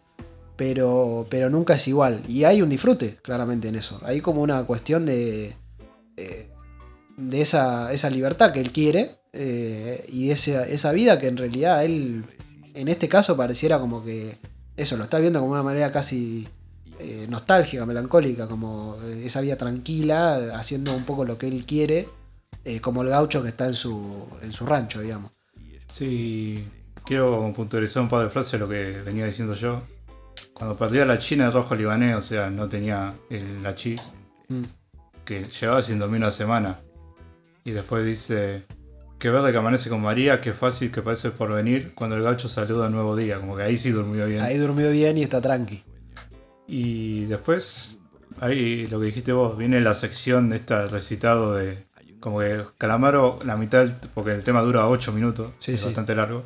pero, 0.56 1.26
pero 1.30 1.48
nunca 1.48 1.74
es 1.74 1.88
igual. 1.88 2.22
Y 2.28 2.44
hay 2.44 2.60
un 2.60 2.68
disfrute, 2.68 3.16
claramente, 3.22 3.68
en 3.68 3.76
eso. 3.76 3.98
Hay 4.04 4.20
como 4.20 4.42
una 4.42 4.64
cuestión 4.64 5.06
de, 5.06 5.56
eh, 6.16 6.50
de 7.16 7.40
esa, 7.40 7.92
esa 7.92 8.10
libertad 8.10 8.52
que 8.52 8.60
él 8.60 8.70
quiere 8.70 9.16
eh, 9.32 10.04
y 10.12 10.30
esa, 10.30 10.66
esa 10.66 10.92
vida 10.92 11.18
que 11.18 11.28
en 11.28 11.38
realidad 11.38 11.84
él, 11.84 12.24
en 12.74 12.88
este 12.88 13.08
caso, 13.08 13.36
pareciera 13.36 13.80
como 13.80 14.04
que 14.04 14.38
eso, 14.76 14.96
lo 14.98 15.04
está 15.04 15.18
viendo 15.18 15.40
como 15.40 15.52
una 15.52 15.62
manera 15.62 15.90
casi 15.90 16.46
nostálgica, 17.28 17.86
melancólica, 17.86 18.48
como 18.48 18.96
esa 19.22 19.40
vida 19.40 19.54
tranquila, 19.54 20.58
haciendo 20.58 20.92
un 20.96 21.04
poco 21.04 21.24
lo 21.24 21.38
que 21.38 21.46
él 21.46 21.64
quiere, 21.64 22.08
como 22.80 23.02
el 23.02 23.08
gaucho 23.08 23.40
que 23.40 23.50
está 23.50 23.66
en 23.66 23.74
su, 23.74 24.26
en 24.42 24.50
su 24.52 24.66
rancho, 24.66 25.00
digamos. 25.00 25.37
Sí, 25.90 26.66
quiero 27.04 27.52
puntualizar 27.54 28.02
un 28.02 28.08
par 28.08 28.24
de 28.24 28.30
frases 28.30 28.60
lo 28.60 28.68
que 28.68 29.02
venía 29.02 29.26
diciendo 29.26 29.54
yo. 29.54 29.82
Cuando 30.52 30.76
perdía 30.76 31.04
la 31.04 31.18
China 31.18 31.46
el 31.46 31.52
rojo 31.52 31.74
libanés, 31.74 32.16
o 32.16 32.20
sea, 32.20 32.50
no 32.50 32.68
tenía 32.68 33.14
el, 33.30 33.62
la 33.62 33.74
chis, 33.74 34.12
Mm. 34.48 34.62
que 35.24 35.44
llevaba 35.44 35.82
sin 35.82 35.98
dormir 35.98 36.18
una 36.22 36.30
semana. 36.30 36.80
Y 37.64 37.72
después 37.72 38.04
dice, 38.06 38.64
que 39.18 39.28
verde 39.30 39.52
que 39.52 39.58
amanece 39.58 39.90
con 39.90 40.00
María, 40.00 40.40
que 40.40 40.52
fácil 40.54 40.90
que 40.90 41.02
parece 41.02 41.30
por 41.30 41.52
venir, 41.52 41.92
cuando 41.94 42.16
el 42.16 42.22
gaucho 42.22 42.48
saluda 42.48 42.86
al 42.86 42.92
nuevo 42.92 43.14
día, 43.14 43.38
como 43.40 43.56
que 43.56 43.62
ahí 43.64 43.76
sí 43.76 43.90
durmió 43.90 44.26
bien. 44.26 44.40
Ahí 44.40 44.56
durmió 44.56 44.90
bien 44.90 45.18
y 45.18 45.22
está 45.24 45.40
tranqui. 45.42 45.82
Y 46.66 47.24
después, 47.26 47.98
ahí 48.40 48.86
lo 48.86 49.00
que 49.00 49.06
dijiste 49.06 49.32
vos, 49.32 49.58
viene 49.58 49.80
la 49.80 49.94
sección 49.94 50.48
de 50.50 50.56
esta 50.56 50.86
recitado 50.86 51.54
de. 51.54 51.87
Como 52.20 52.40
que 52.40 52.64
Calamaro, 52.78 53.38
la 53.44 53.56
mitad, 53.56 53.80
del- 53.84 53.94
porque 54.14 54.32
el 54.32 54.42
tema 54.44 54.60
dura 54.62 54.88
8 54.88 55.12
minutos, 55.12 55.52
Sí, 55.58 55.72
es 55.74 55.80
sí. 55.80 55.86
bastante 55.86 56.14
largo. 56.14 56.42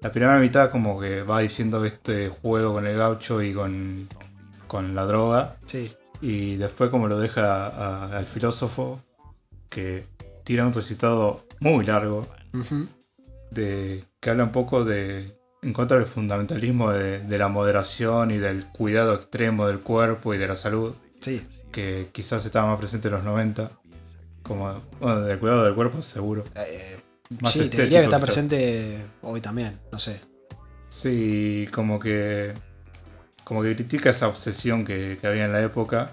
La 0.00 0.10
primera 0.10 0.36
mitad, 0.38 0.70
como 0.70 1.00
que 1.00 1.22
va 1.22 1.40
diciendo 1.40 1.84
este 1.84 2.28
juego 2.28 2.72
con 2.72 2.86
el 2.86 2.96
gaucho 2.96 3.40
y 3.42 3.52
con, 3.54 4.08
con 4.66 4.94
la 4.94 5.04
droga. 5.04 5.56
Sí. 5.66 5.92
Y 6.20 6.56
después, 6.56 6.90
como 6.90 7.06
lo 7.08 7.18
deja 7.20 7.66
a- 7.66 8.16
al 8.16 8.26
filósofo, 8.26 9.00
que 9.70 10.06
tira 10.44 10.66
un 10.66 10.72
recitado 10.72 11.46
muy 11.60 11.84
largo, 11.84 12.26
de, 13.50 14.04
que 14.20 14.30
habla 14.30 14.44
un 14.44 14.52
poco 14.52 14.84
de 14.84 15.36
en 15.62 15.72
contra 15.72 15.96
del 15.98 16.06
fundamentalismo 16.06 16.90
de, 16.90 17.20
de 17.20 17.38
la 17.38 17.46
moderación 17.46 18.32
y 18.32 18.38
del 18.38 18.66
cuidado 18.66 19.14
extremo 19.14 19.66
del 19.68 19.78
cuerpo 19.80 20.34
y 20.34 20.38
de 20.38 20.48
la 20.48 20.56
salud, 20.56 20.94
Sí. 21.20 21.46
que 21.70 22.08
quizás 22.10 22.44
estaba 22.44 22.66
más 22.68 22.78
presente 22.80 23.06
en 23.08 23.14
los 23.14 23.22
90, 23.22 23.70
como, 24.42 24.82
bueno, 25.00 25.20
del 25.20 25.38
cuidado 25.38 25.64
del 25.64 25.74
cuerpo 25.74 26.02
seguro. 26.02 26.44
Eh, 26.54 26.98
Más 27.40 27.52
sí, 27.52 27.68
te 27.68 27.82
diría 27.84 28.00
que 28.00 28.04
está 28.04 28.16
quizás. 28.16 28.28
presente 28.28 29.04
hoy 29.22 29.40
también, 29.40 29.78
no 29.90 29.98
sé. 29.98 30.20
Sí, 30.88 31.68
como 31.72 31.98
que, 31.98 32.52
como 33.44 33.62
que 33.62 33.74
critica 33.74 34.10
esa 34.10 34.28
obsesión 34.28 34.84
que, 34.84 35.18
que 35.20 35.26
había 35.26 35.46
en 35.46 35.52
la 35.52 35.62
época 35.62 36.12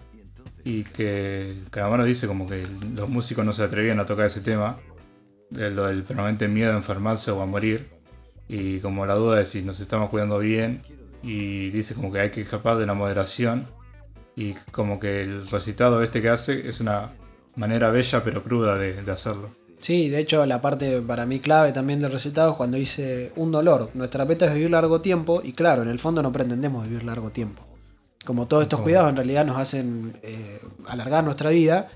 y 0.64 0.84
que 0.84 1.64
Calamaro 1.70 2.04
dice 2.04 2.28
como 2.28 2.48
que 2.48 2.68
los 2.96 3.10
músicos 3.10 3.46
no 3.46 3.54
se 3.54 3.64
atrevían 3.64 4.00
a 4.00 4.06
tocar 4.06 4.26
ese 4.28 4.42
tema, 4.42 4.78
de 5.50 5.72
lo 5.72 5.88
del 5.88 6.04
permanente 6.04 6.48
miedo 6.48 6.72
a 6.74 6.76
enfermarse 6.76 7.32
o 7.32 7.42
a 7.42 7.46
morir, 7.46 7.90
y 8.48 8.80
como 8.80 9.06
la 9.06 9.16
duda 9.16 9.38
de 9.38 9.46
si 9.46 9.62
nos 9.62 9.80
estamos 9.80 10.10
cuidando 10.10 10.40
bien, 10.40 10.84
y 11.24 11.70
dice 11.72 11.94
como 11.96 12.12
que 12.12 12.20
hay 12.20 12.30
que 12.30 12.42
escapar 12.42 12.78
de 12.78 12.86
la 12.86 12.94
moderación, 12.94 13.68
y 14.36 14.54
como 14.72 15.00
que 15.00 15.24
el 15.24 15.48
recitado 15.50 16.02
este 16.04 16.22
que 16.22 16.30
hace 16.30 16.70
es 16.70 16.80
una 16.80 17.12
manera 17.60 17.92
bella 17.92 18.24
pero 18.24 18.44
cruda 18.44 18.78
de, 18.78 19.04
de 19.04 19.12
hacerlo. 19.12 19.52
Sí, 19.82 20.10
de 20.10 20.20
hecho 20.20 20.46
la 20.46 20.62
parte 20.62 21.02
para 21.02 21.26
mí 21.26 21.40
clave 21.40 21.72
también 21.72 22.02
del 22.02 22.12
recetado 22.12 22.52
es 22.52 22.58
cuando 22.58 22.78
dice 22.78 23.32
un 23.36 23.52
dolor. 23.52 23.92
Nuestra 23.94 24.26
meta 24.26 24.46
es 24.46 24.54
vivir 24.54 24.72
largo 24.72 25.02
tiempo 25.02 25.42
y 25.44 25.54
claro, 25.54 25.84
en 25.84 25.90
el 25.90 26.00
fondo 26.00 26.22
no 26.22 26.32
pretendemos 26.32 26.88
vivir 26.88 27.04
largo 27.04 27.30
tiempo. 27.30 27.64
Como 28.26 28.48
todos 28.48 28.64
estos 28.64 28.82
cuidados 28.82 29.10
en 29.10 29.16
realidad 29.16 29.46
nos 29.46 29.58
hacen 29.58 30.18
eh, 30.22 30.60
alargar 30.86 31.24
nuestra 31.24 31.50
vida, 31.52 31.90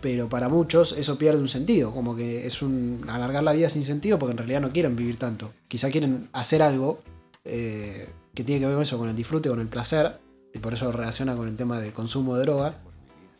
pero 0.00 0.28
para 0.28 0.48
muchos 0.48 0.92
eso 0.92 1.16
pierde 1.16 1.40
un 1.40 1.48
sentido, 1.48 1.92
como 1.92 2.16
que 2.16 2.46
es 2.46 2.60
un 2.60 3.04
alargar 3.08 3.44
la 3.44 3.52
vida 3.52 3.70
sin 3.70 3.84
sentido 3.84 4.18
porque 4.18 4.32
en 4.32 4.38
realidad 4.38 4.60
no 4.60 4.70
quieren 4.70 4.96
vivir 4.96 5.16
tanto. 5.16 5.52
Quizá 5.68 5.90
quieren 5.90 6.28
hacer 6.32 6.60
algo 6.60 7.00
eh, 7.44 8.08
que 8.34 8.42
tiene 8.42 8.60
que 8.60 8.66
ver 8.66 8.74
con 8.74 8.82
eso, 8.82 8.98
con 8.98 9.08
el 9.08 9.16
disfrute, 9.16 9.48
con 9.48 9.60
el 9.60 9.68
placer, 9.68 10.18
y 10.52 10.58
por 10.58 10.74
eso 10.74 10.90
relaciona 10.90 11.36
con 11.36 11.46
el 11.46 11.56
tema 11.56 11.80
del 11.80 11.92
consumo 11.92 12.36
de 12.36 12.42
droga. 12.42 12.74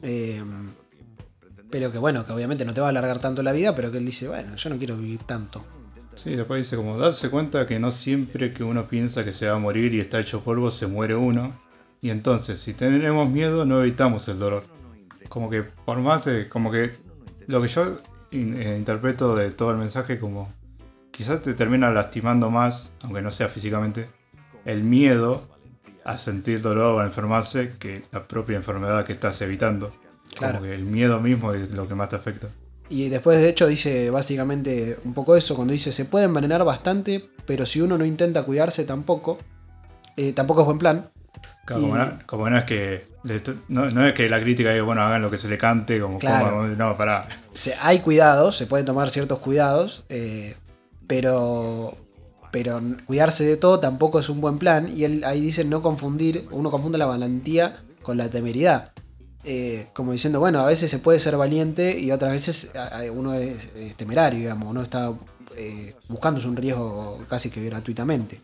Eh, 0.02 0.40
pero 1.70 1.92
que 1.92 1.98
bueno, 1.98 2.24
que 2.26 2.32
obviamente 2.32 2.64
no 2.64 2.74
te 2.74 2.80
va 2.80 2.86
a 2.86 2.90
alargar 2.90 3.18
tanto 3.18 3.42
la 3.42 3.52
vida, 3.52 3.74
pero 3.74 3.90
que 3.90 3.98
él 3.98 4.06
dice, 4.06 4.28
bueno, 4.28 4.56
yo 4.56 4.70
no 4.70 4.78
quiero 4.78 4.96
vivir 4.96 5.20
tanto. 5.24 5.64
Sí, 6.14 6.34
después 6.34 6.62
dice 6.62 6.76
como 6.76 6.98
darse 6.98 7.30
cuenta 7.30 7.66
que 7.66 7.78
no 7.78 7.90
siempre 7.90 8.52
que 8.52 8.64
uno 8.64 8.88
piensa 8.88 9.24
que 9.24 9.32
se 9.32 9.48
va 9.48 9.56
a 9.56 9.58
morir 9.58 9.94
y 9.94 10.00
está 10.00 10.18
hecho 10.18 10.40
polvo 10.40 10.70
se 10.70 10.86
muere 10.86 11.14
uno. 11.14 11.52
Y 12.00 12.10
entonces, 12.10 12.60
si 12.60 12.74
tenemos 12.74 13.28
miedo, 13.28 13.64
no 13.64 13.80
evitamos 13.80 14.26
el 14.28 14.38
dolor. 14.38 14.64
Como 15.28 15.50
que 15.50 15.62
por 15.62 15.98
más 15.98 16.24
de, 16.24 16.48
como 16.48 16.72
que 16.72 16.96
lo 17.46 17.62
que 17.62 17.68
yo 17.68 18.00
eh, 18.30 18.76
interpreto 18.78 19.36
de 19.36 19.52
todo 19.52 19.70
el 19.70 19.76
mensaje 19.76 20.18
como 20.18 20.52
quizás 21.10 21.42
te 21.42 21.54
termina 21.54 21.90
lastimando 21.90 22.50
más, 22.50 22.92
aunque 23.02 23.22
no 23.22 23.30
sea 23.30 23.48
físicamente, 23.48 24.08
el 24.64 24.82
miedo 24.82 25.48
a 26.04 26.16
sentir 26.16 26.62
dolor 26.62 26.94
o 26.94 27.00
a 27.00 27.04
enfermarse 27.04 27.74
que 27.78 28.04
la 28.12 28.26
propia 28.26 28.56
enfermedad 28.56 29.04
que 29.04 29.12
estás 29.12 29.40
evitando. 29.42 29.92
Claro. 30.36 30.58
Como 30.58 30.68
que 30.70 30.74
el 30.74 30.84
miedo 30.84 31.20
mismo 31.20 31.52
es 31.52 31.70
lo 31.70 31.86
que 31.88 31.94
más 31.94 32.08
te 32.08 32.16
afecta. 32.16 32.48
Y 32.90 33.08
después, 33.08 33.38
de 33.38 33.48
hecho, 33.50 33.66
dice 33.66 34.08
básicamente 34.10 34.98
un 35.04 35.12
poco 35.14 35.36
eso, 35.36 35.54
cuando 35.54 35.72
dice, 35.72 35.92
se 35.92 36.04
puede 36.06 36.24
envenenar 36.24 36.64
bastante, 36.64 37.28
pero 37.46 37.66
si 37.66 37.80
uno 37.80 37.98
no 37.98 38.04
intenta 38.04 38.42
cuidarse 38.44 38.84
tampoco, 38.84 39.36
eh, 40.16 40.32
tampoco 40.32 40.60
es 40.62 40.66
buen 40.66 40.78
plan. 40.78 41.10
Claro, 41.66 41.82
como, 41.82 41.96
no, 41.98 42.18
como 42.26 42.48
no 42.50 42.56
es 42.56 42.64
que 42.64 43.06
no, 43.68 43.90
no 43.90 44.06
es 44.06 44.14
que 44.14 44.26
la 44.30 44.40
crítica 44.40 44.72
diga, 44.72 44.84
bueno, 44.84 45.02
hagan 45.02 45.20
lo 45.20 45.30
que 45.30 45.36
se 45.36 45.48
le 45.48 45.58
cante, 45.58 46.00
como 46.00 46.18
Claro. 46.18 46.50
como- 46.50 46.62
no, 46.68 46.96
pará. 46.96 47.28
Se- 47.52 47.74
hay 47.78 47.98
cuidados, 47.98 48.56
se 48.56 48.66
pueden 48.66 48.86
tomar 48.86 49.10
ciertos 49.10 49.40
cuidados, 49.40 50.04
eh, 50.08 50.56
pero, 51.06 51.94
pero 52.50 52.80
cuidarse 53.06 53.44
de 53.44 53.56
todo 53.58 53.80
tampoco 53.80 54.18
es 54.18 54.28
un 54.30 54.40
buen 54.40 54.58
plan. 54.58 54.88
Y 54.94 55.04
él 55.04 55.24
ahí 55.24 55.40
dice 55.42 55.62
no 55.64 55.82
confundir, 55.82 56.46
uno 56.52 56.70
confunde 56.70 56.96
la 56.96 57.06
valentía 57.06 57.76
con 58.02 58.16
la 58.16 58.30
temeridad. 58.30 58.92
Eh, 59.44 59.88
como 59.92 60.12
diciendo, 60.12 60.40
bueno, 60.40 60.60
a 60.60 60.66
veces 60.66 60.90
se 60.90 60.98
puede 60.98 61.20
ser 61.20 61.36
valiente 61.36 61.98
y 61.98 62.10
otras 62.10 62.32
veces 62.32 62.72
uno 63.12 63.34
es, 63.34 63.96
temerario, 63.96 64.40
digamos, 64.40 64.68
uno 64.68 64.82
está 64.82 65.12
eh, 65.56 65.94
buscándose 66.08 66.48
un 66.48 66.56
riesgo 66.56 67.20
casi 67.28 67.50
que 67.50 67.64
gratuitamente. 67.64 68.40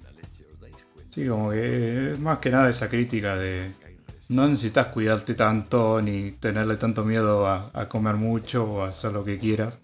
Sí, 1.11 1.27
como 1.29 1.51
que 1.51 2.13
es 2.13 2.19
más 2.19 2.39
que 2.39 2.51
nada 2.51 2.69
esa 2.69 2.89
crítica 2.89 3.37
de 3.37 3.73
no 4.29 4.49
necesitas 4.49 4.89
cuidarte 4.89 5.35
tanto 5.35 6.01
ni 6.01 6.33
tenerle 6.33 6.77
tanto 6.77 7.05
miedo 7.05 7.47
a, 7.47 7.89
comer 7.89 8.15
mucho 8.17 8.65
o 8.65 8.83
a 8.83 8.89
hacer 8.89 9.13
lo 9.13 9.25
que 9.25 9.39
quieras. 9.39 9.75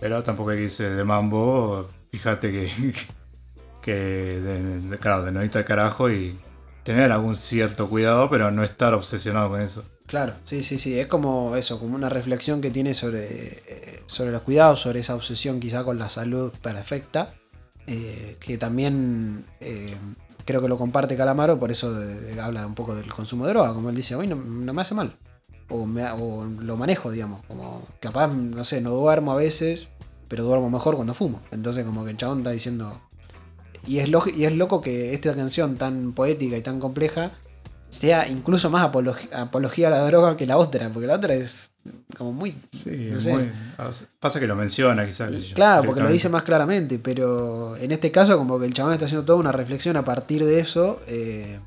Pero 0.00 0.22
tampoco 0.22 0.50
hay 0.50 0.58
que 0.58 0.64
irse 0.64 0.90
de 0.90 1.04
mambo, 1.04 1.86
fíjate 2.10 2.50
que, 2.50 2.94
que 3.82 3.94
de- 3.94 4.98
claro, 4.98 5.24
de 5.24 5.32
no 5.32 5.44
irte 5.44 5.58
al 5.58 5.64
carajo 5.64 6.10
y 6.10 6.38
tener 6.82 7.12
algún 7.12 7.36
cierto 7.36 7.88
cuidado, 7.88 8.28
pero 8.30 8.50
no 8.50 8.64
estar 8.64 8.94
obsesionado 8.94 9.50
con 9.50 9.60
eso. 9.60 9.84
Claro, 10.06 10.34
sí, 10.44 10.64
sí, 10.64 10.78
sí. 10.78 10.98
Es 10.98 11.06
como 11.06 11.54
eso, 11.54 11.78
como 11.78 11.94
una 11.94 12.08
reflexión 12.08 12.60
que 12.60 12.70
tiene 12.70 12.94
sobre, 12.94 13.62
eh, 13.66 14.02
sobre 14.06 14.32
los 14.32 14.42
cuidados, 14.42 14.80
sobre 14.80 15.00
esa 15.00 15.14
obsesión 15.14 15.60
quizá 15.60 15.84
con 15.84 15.98
la 15.98 16.10
salud 16.10 16.52
perfecta, 16.60 17.32
eh, 17.86 18.36
que 18.40 18.58
también 18.58 19.44
eh, 19.60 19.94
creo 20.44 20.60
que 20.60 20.68
lo 20.68 20.76
comparte 20.76 21.16
Calamaro, 21.16 21.60
por 21.60 21.70
eso 21.70 21.96
habla 22.42 22.66
un 22.66 22.74
poco 22.74 22.96
del 22.96 23.12
consumo 23.12 23.46
de 23.46 23.52
droga, 23.52 23.72
como 23.72 23.90
él 23.90 23.94
dice, 23.94 24.16
hoy 24.16 24.26
no, 24.26 24.36
me 24.36 24.82
hace 24.82 24.96
mal, 24.96 25.14
o, 25.68 25.82
o 25.84 26.44
lo 26.44 26.76
manejo, 26.76 27.12
digamos, 27.12 27.44
como 27.46 27.86
capaz, 28.00 28.28
no 28.28 28.64
sé, 28.64 28.80
no 28.80 28.90
duermo 28.90 29.32
a 29.32 29.36
veces, 29.36 29.90
pero 30.26 30.44
duermo 30.44 30.70
mejor 30.70 30.96
cuando 30.96 31.14
fumo. 31.14 31.40
Entonces 31.52 31.84
como 31.84 32.04
que 32.04 32.10
el 32.10 32.16
chabón 32.16 32.38
está 32.38 32.50
diciendo... 32.50 33.00
Y 33.86 33.98
es, 33.98 34.08
y 34.36 34.44
es 34.44 34.52
loco 34.52 34.80
que 34.80 35.14
esta 35.14 35.34
canción 35.34 35.76
tan 35.76 36.12
poética 36.12 36.56
y 36.56 36.62
tan 36.62 36.78
compleja 36.80 37.32
sea 37.88 38.28
incluso 38.28 38.70
más 38.70 38.84
apolog- 38.92 39.32
apología 39.34 39.88
a 39.88 39.90
la 39.90 40.06
droga 40.06 40.36
que 40.36 40.46
la 40.46 40.58
otra, 40.58 40.90
porque 40.90 41.06
la 41.08 41.14
otra 41.16 41.34
es 41.34 41.72
como 42.16 42.32
muy... 42.32 42.54
Sí, 42.72 43.08
No 43.10 43.18
es 43.18 43.24
sé. 43.24 43.32
muy- 43.32 43.50
pasa 44.20 44.38
que 44.38 44.46
lo 44.46 44.54
menciona 44.54 45.04
quizás. 45.06 45.30
yo, 45.32 45.54
Claro, 45.54 45.84
porque 45.86 46.02
lo 46.02 46.10
dice 46.10 46.28
más 46.28 46.42
claramente, 46.44 46.98
pero 46.98 47.76
en 47.76 47.90
este 47.90 48.12
caso 48.12 48.36
como 48.38 48.60
que 48.60 48.66
el 48.66 48.74
chabón 48.74 48.92
está 48.92 49.06
haciendo 49.06 49.24
toda 49.24 49.38
una 49.38 49.50
reflexión 49.52 49.96
a 49.96 50.04
partir 50.04 50.44
de 50.44 50.60
eso. 50.60 51.00
eh, 51.08 51.58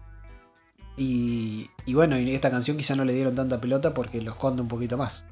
y, 0.96 1.68
y 1.88 1.94
bueno, 1.96 2.18
y 2.20 2.32
esta 2.34 2.52
canción 2.52 2.78
quizá 2.78 2.96
no 2.96 3.04
le 3.04 3.14
dieron 3.14 3.36
tanta 3.36 3.60
pelota 3.60 3.94
porque 3.94 4.22
lo 4.22 4.32
esconde 4.32 4.62
un 4.62 4.68
poquito 4.68 4.96
más. 4.98 5.24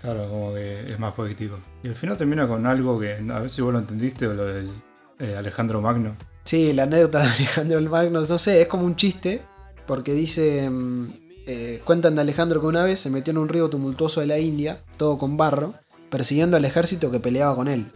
Claro, 0.00 0.28
como 0.28 0.54
que 0.54 0.92
es 0.92 0.98
más 1.00 1.12
poético. 1.12 1.58
Y 1.82 1.88
al 1.88 1.96
final 1.96 2.16
termina 2.16 2.46
con 2.46 2.64
algo 2.66 3.00
que, 3.00 3.14
a 3.14 3.38
ver 3.40 3.50
si 3.50 3.60
vos 3.62 3.72
lo 3.72 3.80
entendiste, 3.80 4.28
o 4.28 4.34
lo 4.34 4.44
del 4.44 4.70
eh, 5.18 5.34
Alejandro 5.36 5.80
Magno. 5.80 6.16
Sí, 6.44 6.72
la 6.72 6.84
anécdota 6.84 7.20
de 7.20 7.28
Alejandro 7.28 7.80
Magno, 7.82 8.20
no 8.20 8.38
sé, 8.38 8.62
es 8.62 8.68
como 8.68 8.84
un 8.84 8.96
chiste, 8.96 9.42
porque 9.86 10.12
dice, 10.14 10.68
mm, 10.68 11.12
eh, 11.46 11.80
cuentan 11.84 12.14
de 12.14 12.22
Alejandro 12.22 12.60
que 12.60 12.66
una 12.66 12.84
vez 12.84 13.00
se 13.00 13.10
metió 13.10 13.30
en 13.30 13.38
un 13.38 13.48
río 13.48 13.68
tumultuoso 13.68 14.20
de 14.20 14.26
la 14.26 14.38
India, 14.38 14.82
todo 14.96 15.18
con 15.18 15.36
barro, 15.36 15.74
persiguiendo 16.10 16.56
al 16.56 16.64
ejército 16.64 17.10
que 17.10 17.20
peleaba 17.20 17.54
con 17.54 17.68
él. 17.68 17.90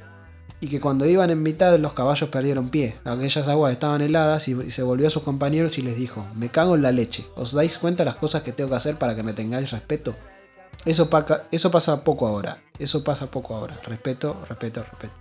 Y 0.60 0.68
que 0.68 0.80
cuando 0.80 1.06
iban 1.06 1.30
en 1.30 1.42
mitad 1.42 1.76
los 1.78 1.92
caballos 1.92 2.30
perdieron 2.30 2.70
pie. 2.70 2.94
Aquellas 3.04 3.48
aguas 3.48 3.72
estaban 3.72 4.00
heladas 4.00 4.46
y 4.46 4.70
se 4.70 4.82
volvió 4.82 5.08
a 5.08 5.10
sus 5.10 5.24
compañeros 5.24 5.76
y 5.76 5.82
les 5.82 5.96
dijo, 5.96 6.24
me 6.36 6.50
cago 6.50 6.76
en 6.76 6.82
la 6.82 6.92
leche, 6.92 7.26
¿os 7.34 7.52
dais 7.52 7.78
cuenta 7.78 8.04
las 8.04 8.14
cosas 8.14 8.42
que 8.42 8.52
tengo 8.52 8.70
que 8.70 8.76
hacer 8.76 8.96
para 8.96 9.16
que 9.16 9.22
me 9.22 9.32
tengáis 9.32 9.70
respeto? 9.70 10.14
Eso, 10.84 11.08
eso 11.50 11.70
pasa 11.70 12.04
poco 12.04 12.26
ahora, 12.26 12.58
eso 12.78 13.04
pasa 13.04 13.30
poco 13.30 13.54
ahora. 13.54 13.78
Respeto, 13.84 14.36
respeto, 14.48 14.82
respeto. 14.82 15.14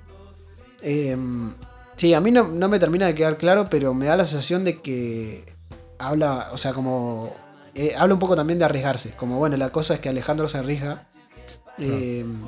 Em, 0.81 1.53
sí, 2.01 2.15
a 2.15 2.19
mí 2.19 2.31
no, 2.31 2.47
me 2.47 2.79
termina 2.79 3.05
de 3.05 3.13
quedar 3.13 3.37
claro, 3.37 3.67
pero 3.69 3.93
me 3.93 4.07
da 4.07 4.17
la 4.17 4.25
sensación 4.25 4.63
de 4.63 4.81
que 4.81 5.53
habla, 5.99 6.49
o 6.51 6.57
sea, 6.57 6.73
como... 6.73 7.31
eh, 7.75 7.93
habla 7.95 8.15
un 8.15 8.19
poco 8.19 8.35
también 8.35 8.57
de 8.57 8.65
arriesgarse. 8.65 9.11
Como 9.11 9.37
bueno, 9.37 9.55
la 9.55 9.69
cosa 9.69 9.93
es 9.93 9.99
que 9.99 10.09
Alejandro 10.09 10.47
se 10.47 10.57
arriesga. 10.57 11.03
em, 11.77 12.47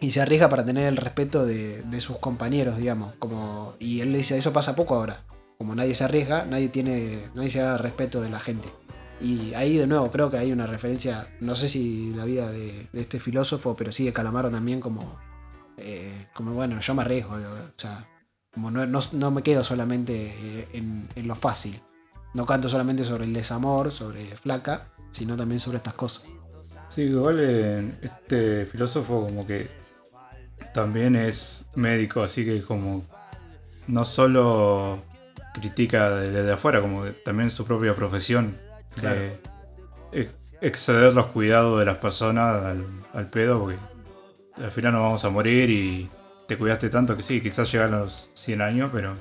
y 0.00 0.12
se 0.12 0.20
arriesga 0.20 0.48
para 0.48 0.64
tener 0.64 0.86
el 0.86 0.96
respeto 0.96 1.44
de, 1.44 1.82
sus 2.00 2.18
compañeros, 2.18 2.78
digamos. 2.78 3.14
Como, 3.18 3.74
y 3.80 4.00
él 4.00 4.12
le 4.12 4.18
dice, 4.18 4.38
eso 4.38 4.52
pasa 4.52 4.76
poco 4.76 4.94
ahora. 4.94 5.22
Como 5.58 5.74
nadie 5.74 5.96
se 5.96 6.04
arriesga, 6.04 6.44
nadie 6.44 6.68
tiene. 6.68 7.30
nadie 7.34 7.50
se 7.50 7.58
da 7.60 7.76
respeto 7.76 8.20
de 8.20 8.30
la 8.30 8.38
gente. 8.38 8.68
Y 9.20 9.54
ahí 9.54 9.76
de 9.76 9.88
nuevo 9.88 10.12
creo 10.12 10.30
que 10.30 10.38
hay 10.38 10.52
una 10.52 10.68
referencia, 10.68 11.28
no 11.40 11.56
sé 11.56 11.68
si 11.68 12.12
la 12.14 12.24
vida 12.24 12.50
de, 12.52 12.86
de 12.92 13.00
este 13.00 13.18
filósofo, 13.18 13.74
pero 13.74 13.90
sí 13.90 14.04
de 14.04 14.12
Calamaro 14.12 14.50
también 14.52 14.80
como. 14.80 15.18
eh, 15.78 16.28
como 16.32 16.52
bueno, 16.52 16.78
yo 16.78 16.94
me 16.94 17.02
arriesgo. 17.02 17.34
O 17.34 17.78
sea, 17.80 18.06
como 18.54 18.70
no, 18.70 18.86
no- 18.86 19.00
no 19.12 19.30
me 19.30 19.42
quedo 19.42 19.62
solamente 19.64 20.14
eh, 20.60 20.68
en, 20.72 21.08
en 21.14 21.28
lo 21.28 21.34
fácil. 21.36 21.80
No 22.34 22.46
canto 22.46 22.68
solamente 22.68 23.04
sobre 23.04 23.24
el 23.24 23.32
desamor, 23.32 23.92
sobre 23.92 24.36
flaca, 24.36 24.88
sino 25.12 25.36
también 25.36 25.60
sobre 25.60 25.76
estas 25.76 25.94
cosas. 25.94 26.24
Sí, 26.88 27.02
igual 27.02 27.38
eh, 27.40 27.94
este 28.02 28.66
filósofo 28.66 29.26
como 29.26 29.46
que 29.46 29.68
también 30.72 31.14
es 31.16 31.66
médico, 31.74 32.22
así 32.22 32.44
que 32.44 32.60
como 32.62 33.04
no 33.86 34.04
solo 34.04 35.02
critica 35.52 36.10
de- 36.10 36.30
desde 36.32 36.52
afuera, 36.52 36.80
como 36.80 37.04
que 37.04 37.10
también 37.12 37.50
su 37.50 37.64
propia 37.64 37.94
profesión 37.94 38.56
Claro. 38.96 39.20
de 39.20 39.38
ex- 40.12 40.34
exceder 40.60 41.14
los 41.14 41.26
cuidados 41.26 41.78
de 41.78 41.84
las 41.84 41.98
personas 41.98 42.62
al, 42.64 42.84
al 43.12 43.30
pedo, 43.30 43.60
porque 43.60 43.78
al 44.62 44.70
final 44.70 44.92
nos 44.94 45.02
vamos 45.02 45.24
a 45.24 45.30
morir 45.30 45.70
y 45.70 46.08
te 46.46 46.56
cuidaste 46.56 46.90
tanto 46.90 47.16
que 47.16 47.22
sí, 47.22 47.40
quizás 47.40 47.70
llegan 47.72 47.92
los 47.92 48.30
100 48.34 48.60
años, 48.60 48.90
pero 48.92 49.14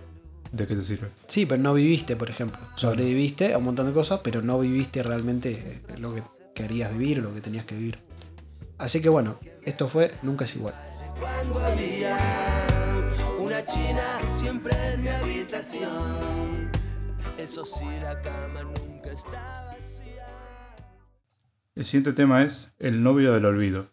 ¿de 0.52 0.68
qué 0.68 0.76
te 0.76 0.82
sirve? 0.82 1.10
Sí, 1.28 1.45
pero 1.45 1.62
no 1.62 1.74
viviste, 1.74 2.16
por 2.16 2.30
ejemplo. 2.30 2.60
Sobreviviste 2.76 3.54
a 3.54 3.58
un 3.58 3.66
montón 3.66 3.88
de 3.88 3.94
cosas, 3.94 4.22
pero 4.24 4.41
no 4.41 4.60
viviste 4.60 5.02
realmente 5.04 5.52
eh, 5.52 5.98
lo 5.98 6.14
que 6.14 6.24
querías 6.54 6.91
vivir, 6.91 7.20
lo 7.20 7.34
que 7.34 7.41
tenías 7.41 7.66
que 7.66 7.76
vivir. 7.76 8.00
Así 8.78 9.02
que 9.02 9.10
bueno, 9.10 9.40
esto 9.64 9.88
fue 9.88 10.14
Nunca 10.22 10.45
es 10.45 10.56
igual. 10.56 10.76
Cuando 11.20 11.60
había 11.60 12.18
una 13.40 13.66
china 13.66 14.20
siempre 14.36 14.74
en 14.94 15.04
mi 15.04 15.10
habitación. 15.10 16.72
Eso 17.38 17.66
sí, 17.66 17.86
la 18.02 18.22
cama 18.22 18.64
nunca 18.64 19.12
estaba 19.12 19.74
vacía. 19.74 20.28
El 21.76 21.86
siguiente 21.86 22.14
tema 22.14 22.44
es 22.44 22.74
El 22.80 23.04
novio 23.04 23.34
del 23.34 23.45
olvido. 23.45 23.93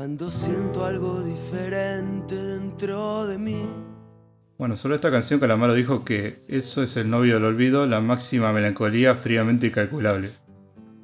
Cuando 0.00 0.30
siento 0.30 0.86
algo 0.86 1.22
diferente 1.22 2.34
dentro 2.34 3.26
de 3.26 3.36
mí. 3.36 3.66
Bueno, 4.56 4.74
sobre 4.74 4.94
esta 4.94 5.10
canción 5.10 5.40
Calamaro 5.40 5.74
dijo 5.74 6.06
que 6.06 6.32
eso 6.48 6.82
es 6.82 6.96
el 6.96 7.10
novio 7.10 7.34
del 7.34 7.44
olvido, 7.44 7.86
la 7.86 8.00
máxima 8.00 8.50
melancolía 8.50 9.16
fríamente 9.16 9.66
incalculable. 9.66 10.32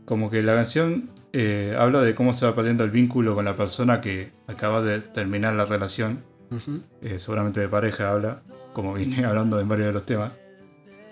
Como 0.07 0.31
que 0.31 0.43
la 0.43 0.55
canción 0.55 1.11
eh, 1.35 1.77
habla 1.79 2.01
de 2.01 2.15
cómo 2.15 2.33
se 2.33 2.47
va 2.47 2.55
perdiendo 2.55 2.85
el 2.85 2.91
vínculo 2.91 3.35
con 3.35 3.45
la 3.45 3.55
persona 3.55 4.01
que 4.01 4.31
acaba 4.47 4.81
de 4.81 5.01
terminar 5.01 5.53
la 5.53 5.67
relación, 5.67 6.23
Ujú. 6.51 6.81
eh, 7.03 7.19
seguramente 7.19 7.61
de 7.61 7.69
pareja 7.69 8.11
habla, 8.11 8.41
como 8.73 8.95
vine 8.95 9.23
hablando 9.27 9.61
en 9.61 9.69
varios 9.69 9.89
de 9.89 9.93
los 9.93 10.07
temas. 10.07 10.33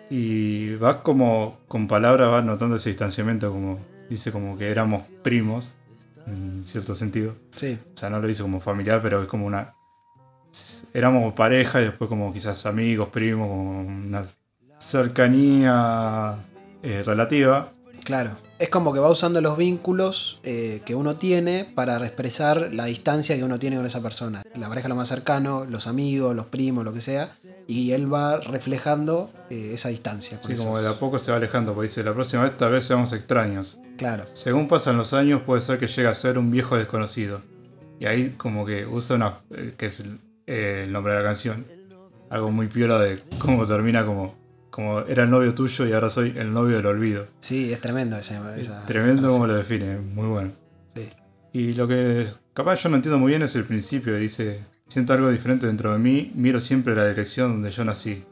Y 0.09 0.77
va 0.77 1.03
como, 1.03 1.59
con 1.69 1.87
palabras, 1.87 2.33
va 2.33 2.41
notando 2.41 2.77
ese 2.77 2.89
distanciamiento, 2.89 3.51
como 3.53 3.79
dice 4.09 4.33
como 4.33 4.57
que 4.57 4.71
éramos 4.71 5.03
primos, 5.23 5.75
en 6.27 6.65
cierto 6.65 6.95
sentido. 6.95 7.37
Sí, 7.57 7.79
O 7.95 7.99
sea, 7.99 8.11
no 8.11 8.21
lo 8.21 8.27
dice 8.27 8.43
como 8.43 8.61
familiar, 8.61 9.01
pero 9.03 9.23
es 9.23 9.29
como 9.29 9.47
una. 9.47 9.75
Éramos 10.93 11.35
pareja 11.35 11.81
y 11.81 11.85
después 11.85 12.09
como 12.09 12.33
quizás 12.33 12.65
amigos, 12.67 13.09
primos, 13.09 13.49
como 13.49 13.81
una 13.81 14.25
cercanía 14.79 16.37
eh, 16.83 17.03
relativa. 17.05 17.71
claro. 18.05 18.44
Es 18.59 18.69
como 18.69 18.93
que 18.93 19.01
va 19.01 19.11
usando 19.11 19.41
los 19.41 19.57
vínculos 19.57 20.39
eh, 20.45 20.81
que 20.87 20.95
uno 20.95 21.17
tiene 21.17 21.65
para 21.75 21.97
expresar 22.05 22.73
la 22.73 22.85
distancia 22.85 23.37
que 23.37 23.43
uno 23.43 23.59
tiene 23.59 23.77
con 23.77 23.85
esa 23.85 24.01
persona. 24.01 24.45
La 24.55 24.69
pareja 24.69 24.87
lo 24.89 24.95
más 24.95 25.09
cercano, 25.09 25.65
los 25.65 25.89
amigos, 25.89 26.37
los 26.37 26.47
primos, 26.47 26.85
lo 26.85 26.93
que 26.93 27.01
sea. 27.01 27.31
Y 27.67 27.91
él 27.93 28.13
va 28.13 28.39
reflejando 28.39 29.29
eh, 29.51 29.73
esa 29.75 29.89
distancia. 29.89 30.41
con 30.41 30.53
Así 30.53 30.63
como 30.63 30.81
de 30.81 30.89
a 30.89 30.93
poco 30.95 31.19
se 31.19 31.33
va 31.33 31.39
alejando, 31.39 31.75
porque 31.75 31.89
dice, 31.89 32.05
la 32.05 32.15
próxima 32.15 32.45
vez 32.45 32.57
tal 32.57 32.71
vez 32.71 32.85
seamos 32.85 33.13
extraños. 33.13 33.79
Claro, 33.97 34.27
Según 34.35 34.69
pasan 34.69 34.97
los 34.97 35.13
años 35.15 35.43
puede 35.43 35.61
ser 35.61 35.79
que 35.79 35.89
llegue 35.89 36.09
a 36.09 36.15
ser 36.15 36.39
un 36.39 36.51
viejo 36.51 36.77
desconocido. 36.77 37.43
Y 37.99 38.07
ahí 38.07 38.35
como 38.37 38.65
que 38.65 38.87
usa 38.87 39.17
una... 39.17 39.35
eh, 39.51 39.75
que 39.77 39.87
es 39.87 39.99
el, 39.99 40.19
eh, 40.47 40.83
el 40.85 40.93
nombre 40.93 41.13
de 41.13 41.19
la 41.19 41.25
canción. 41.25 41.67
Algo 42.31 42.53
muy 42.53 42.69
piola 42.69 43.01
de 43.01 43.21
cómo 43.39 43.67
termina 43.67 44.07
como... 44.07 44.44
Como 44.75 45.03
era 45.03 45.23
el 45.23 45.31
novio 45.31 45.55
tuyo 45.55 45.87
y 45.87 45.93
ahora 45.93 46.11
soy 46.11 46.35
el 46.37 46.53
novio 46.53 46.79
del 46.79 46.87
olvido. 46.87 47.29
sí, 47.39 47.73
es 47.73 47.81
tremendo 47.81 48.17
ese, 48.17 48.41
Es 48.57 48.63
esa 48.63 48.85
tremendo 48.87 49.29
como 49.29 49.47
lo 49.47 49.55
define, 49.55 49.99
muy 49.99 50.27
bueno. 50.27 50.51
Sí. 50.97 51.11
Y 51.53 51.75
lo 51.75 51.87
que 51.87 52.27
capaz 52.55 52.83
yo 52.83 52.89
no 52.89 52.97
entiendo 52.97 53.21
muy 53.21 53.31
bien 53.31 53.43
es 53.43 53.55
el 53.55 53.63
principio. 53.63 54.17
Dice, 54.17 54.65
siento 54.89 55.13
algo 55.13 55.31
diferente 55.31 55.69
dentro 55.69 55.93
de 55.93 56.01
mí, 56.01 56.33
miro 56.35 56.61
siempre 56.61 56.97
la 56.97 57.07
dirección 57.07 57.53
donde 57.53 57.71
yo 57.71 57.85
nací. 57.85 58.25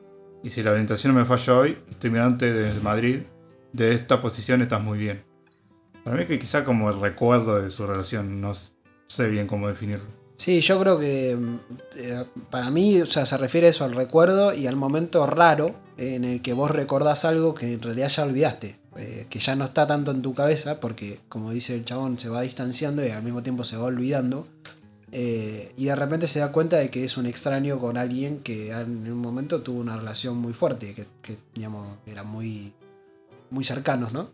Y 0.43 0.51
si 0.51 0.65
la 0.65 0.73
orientación 0.73 1.15
me 1.15 1.25
falla 1.25 1.57
hoy, 1.57 1.79
estoy 1.89 2.11
mirante 2.11 2.53
desde 2.53 2.81
Madrid, 2.81 3.21
de 3.73 3.95
esta 3.95 4.21
posición 4.21 4.63
estás 4.63 4.83
muy 4.83 4.99
bien. 4.99 5.23
Para 6.03 6.17
mí 6.17 6.23
es 6.23 6.29
que 6.29 6.41
quizá 6.41 6.65
como 6.65 6.91
el 6.91 6.99
recuerdo 6.99 7.63
de 7.63 7.71
su 7.71 7.87
relación, 7.87 8.41
no 8.41 8.51
sé 9.07 9.29
bien 9.29 9.47
cómo 9.47 9.69
definirlo. 9.69 10.23
Sí, 10.39 10.61
yo 10.61 10.81
creo 10.81 10.99
que 10.99 11.39
eh, 11.95 12.25
para 12.51 12.69
mí 12.71 13.01
o 13.01 13.07
sea, 13.07 13.27
se 13.27 13.37
refiere 13.37 13.69
eso 13.69 13.85
al 13.85 13.95
recuerdo 13.95 14.53
y 14.53 14.67
al 14.67 14.75
momento 14.75 15.25
raro 15.25 15.77
en 16.17 16.25
el 16.25 16.43
que 16.43 16.53
vos 16.53 16.71
recordás 16.71 17.25
algo 17.25 17.55
que 17.55 17.73
en 17.75 17.83
realidad 17.83 18.09
ya 18.09 18.23
olvidaste, 18.25 18.77
eh, 18.97 19.27
que 19.31 19.39
ya 19.39 19.55
no 19.57 19.65
está 19.65 19.87
tanto 19.87 20.11
en 20.11 20.23
tu 20.23 20.35
cabeza 20.35 20.81
porque 20.81 21.21
como 21.29 21.51
dice 21.51 21.75
el 21.75 21.85
chabón 21.85 22.19
se 22.19 22.29
va 22.29 22.43
distanciando 22.43 23.05
y 23.07 23.11
al 23.11 23.23
mismo 23.23 23.43
tiempo 23.43 23.65
se 23.65 23.77
va 23.77 23.85
olvidando 23.85 24.47
eh, 25.11 25.73
y 25.77 25.85
de 25.87 25.97
repente 25.97 26.27
se 26.27 26.39
da 26.41 26.53
cuenta 26.53 26.77
de 26.79 26.89
que 26.91 27.05
es 27.05 27.17
un 27.17 27.27
extraño 27.27 27.79
con 27.79 27.97
alguien 27.99 28.39
que 28.41 28.71
en 28.73 29.11
un 29.11 29.19
momento 29.19 29.61
tuvo 29.63 29.81
una 29.81 29.97
relación 29.97 30.37
muy 30.39 30.53
fuerte, 30.55 30.95
que, 30.95 31.07
que, 31.23 31.37
digamos 31.55 31.99
eran 32.07 32.27
muy, 32.27 32.73
muy 33.51 33.63
cercanos, 33.65 34.13
¿no? 34.13 34.31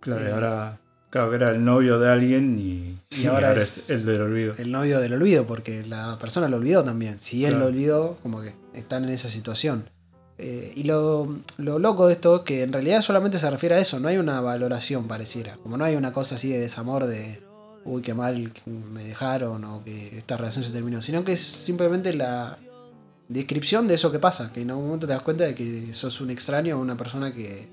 Claro, 0.00 0.22
y 0.24 0.28
Eh. 0.28 0.32
ahora, 0.32 0.80
claro 1.10 1.30
que 1.30 1.36
era 1.36 1.50
el 1.50 1.62
novio 1.64 1.98
de 1.98 2.10
alguien 2.10 2.58
y, 2.58 2.98
Y 3.10 3.22
y 3.22 3.26
ahora 3.26 3.48
ahora, 3.50 3.62
es- 3.62 3.78
es, 3.78 3.90
el 3.90 4.06
del 4.06 4.22
olvido. 4.22 4.54
el 4.58 4.72
novio 4.72 4.98
del 5.00 5.12
olvido, 5.12 5.46
porque 5.46 5.84
la 5.84 6.18
persona 6.18 6.48
lo 6.48 6.56
olvidó 6.56 6.82
también. 6.84 7.20
Si 7.20 7.44
él 7.44 7.52
Claro. 7.52 7.64
lo 7.66 7.70
olvidó, 7.70 8.18
como 8.22 8.40
que 8.40 8.54
están 8.72 9.04
en 9.04 9.10
esa 9.10 9.28
situación. 9.28 9.90
Eh, 10.38 10.72
y 10.74 10.82
lo, 10.82 11.38
lo 11.58 11.78
loco 11.78 12.06
de 12.08 12.14
esto 12.14 12.36
es 12.36 12.42
que 12.42 12.62
en 12.62 12.72
realidad 12.72 13.02
solamente 13.02 13.38
se 13.38 13.48
refiere 13.50 13.76
a 13.76 13.78
eso, 13.78 14.00
no 14.00 14.08
hay 14.08 14.16
una 14.16 14.40
valoración 14.40 15.06
pareciera. 15.06 15.56
Como 15.62 15.76
no 15.76 15.84
hay 15.84 15.94
una 15.96 16.12
cosa 16.12 16.34
así 16.34 16.48
de 16.48 16.58
desamor 16.58 17.06
de, 17.06 17.40
uy, 17.84 18.02
qué 18.02 18.14
mal 18.14 18.52
que 18.52 18.68
me 18.70 19.04
dejaron 19.04 19.64
o 19.64 19.84
que 19.84 20.18
esta 20.18 20.36
relación 20.36 20.64
se 20.64 20.72
terminó, 20.72 21.00
sino 21.02 21.24
que 21.24 21.32
es 21.34 21.40
simplemente 21.40 22.12
la 22.14 22.58
descripción 23.28 23.86
de 23.88 23.94
eso 23.94 24.10
que 24.12 24.18
pasa, 24.18 24.52
que 24.52 24.62
en 24.62 24.70
algún 24.70 24.86
momento 24.86 25.06
te 25.06 25.12
das 25.12 25.22
cuenta 25.22 25.44
de 25.44 25.54
que 25.54 25.92
sos 25.92 26.20
un 26.20 26.30
extraño 26.30 26.76
o 26.76 26.80
una 26.80 26.96
persona 26.96 27.32
que, 27.32 27.68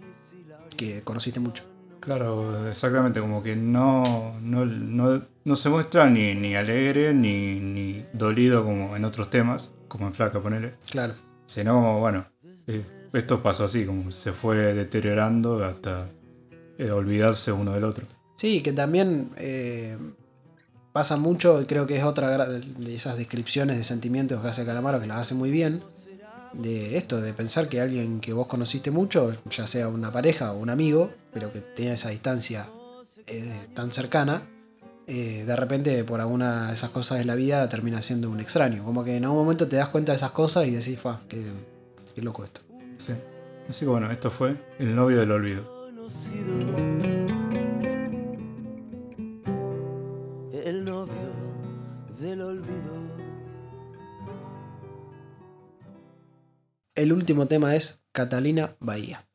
que 0.78 1.02
conociste 1.02 1.40
mucho. 1.40 1.64
Claro, 2.00 2.68
exactamente, 2.68 3.20
como 3.20 3.44
que 3.44 3.56
no, 3.56 4.40
no, 4.42 4.66
no, 4.66 5.22
no 5.44 5.56
se 5.56 5.70
muestra 5.70 6.10
ni, 6.10 6.34
ni 6.36 6.56
alegre 6.56 7.14
ni, 7.14 7.60
ni 7.60 8.04
dolido 8.14 8.64
como 8.64 8.96
en 8.96 9.06
otros 9.06 9.30
temas, 9.30 9.72
como 9.88 10.08
en 10.08 10.14
Flaca, 10.14 10.40
ponele, 10.42 10.74
Claro. 10.90 11.14
sino 11.46 11.74
como, 11.76 12.00
bueno, 12.00 12.26
eh, 12.68 12.84
esto 13.14 13.44
pasó 13.44 13.66
así, 13.66 13.86
como 13.86 14.12
se 14.12 14.32
fue 14.32 14.74
deteriorando 14.74 15.64
hasta 15.64 16.10
eh, 16.78 16.92
olvidarse 16.92 17.52
uno 17.52 17.74
del 17.74 17.84
otro. 17.84 18.06
Sí, 18.38 18.62
que 18.62 18.72
también 18.72 19.32
eh, 19.38 19.98
pasa 20.94 21.18
mucho, 21.18 21.66
creo 21.68 21.86
que 21.86 21.98
es 21.98 22.04
otra 22.04 22.48
de 22.48 22.96
esas 22.96 23.18
descripciones 23.18 23.78
de 23.78 23.84
sentimientos 23.84 24.42
que 24.42 24.48
hace 24.48 24.66
Calamaro, 24.66 25.00
que 25.00 25.08
las 25.08 25.18
hace 25.18 25.36
muy 25.36 25.52
bien, 25.52 25.84
de 26.54 26.98
esto, 26.98 27.22
de 27.22 27.34
pensar 27.34 27.70
que 27.70 27.80
alguien 27.80 28.20
que 28.20 28.34
vos 28.34 28.48
conociste 28.48 28.92
mucho, 28.92 29.36
ya 29.50 29.68
sea 29.68 29.88
una 29.88 30.12
pareja 30.12 30.54
o 30.54 30.60
un 30.60 30.70
amigo, 30.70 31.12
pero 31.34 31.52
que 31.52 31.62
tenía 31.62 31.94
esa 31.94 32.10
distancia 32.10 32.68
eh, 33.28 33.68
tan 33.74 33.92
cercana, 33.92 34.44
de 35.08 35.56
repente 35.58 36.06
por 36.06 36.22
alguna 36.22 36.70
de 36.70 36.76
esas 36.76 36.90
cosas 36.92 37.18
de 37.18 37.26
la 37.26 37.36
vida 37.36 37.68
termina 37.68 38.02
siendo 38.02 38.30
un 38.30 38.40
extraño. 38.40 38.86
Como 38.86 39.04
que 39.04 39.18
en 39.18 39.26
algún 39.26 39.40
momento 39.40 39.68
te 39.68 39.76
das 39.76 39.90
cuenta 39.90 40.14
de 40.14 40.16
esas 40.16 40.32
cosas 40.32 40.66
y 40.68 40.72
decís, 40.72 40.98
fa, 40.98 41.20
qué, 41.28 41.52
qué 42.22 42.26
loco 42.26 42.43
esto. 42.43 42.61
Sí. 42.98 43.14
Así 43.68 43.85
que 43.85 43.89
bueno, 43.89 44.11
esto 44.11 44.30
fue 44.30 44.56
El 44.77 44.95
novio 44.95 45.19
del 45.19 45.31
olvido. 45.31 45.89
El 50.53 50.85
novio 50.85 51.15
del 52.19 52.41
olvido. 52.41 53.02
El 56.93 57.11
último 57.11 57.48
tema 57.48 57.76
es 57.76 58.03
Catalina 58.11 58.76
Bahía. 58.80 59.31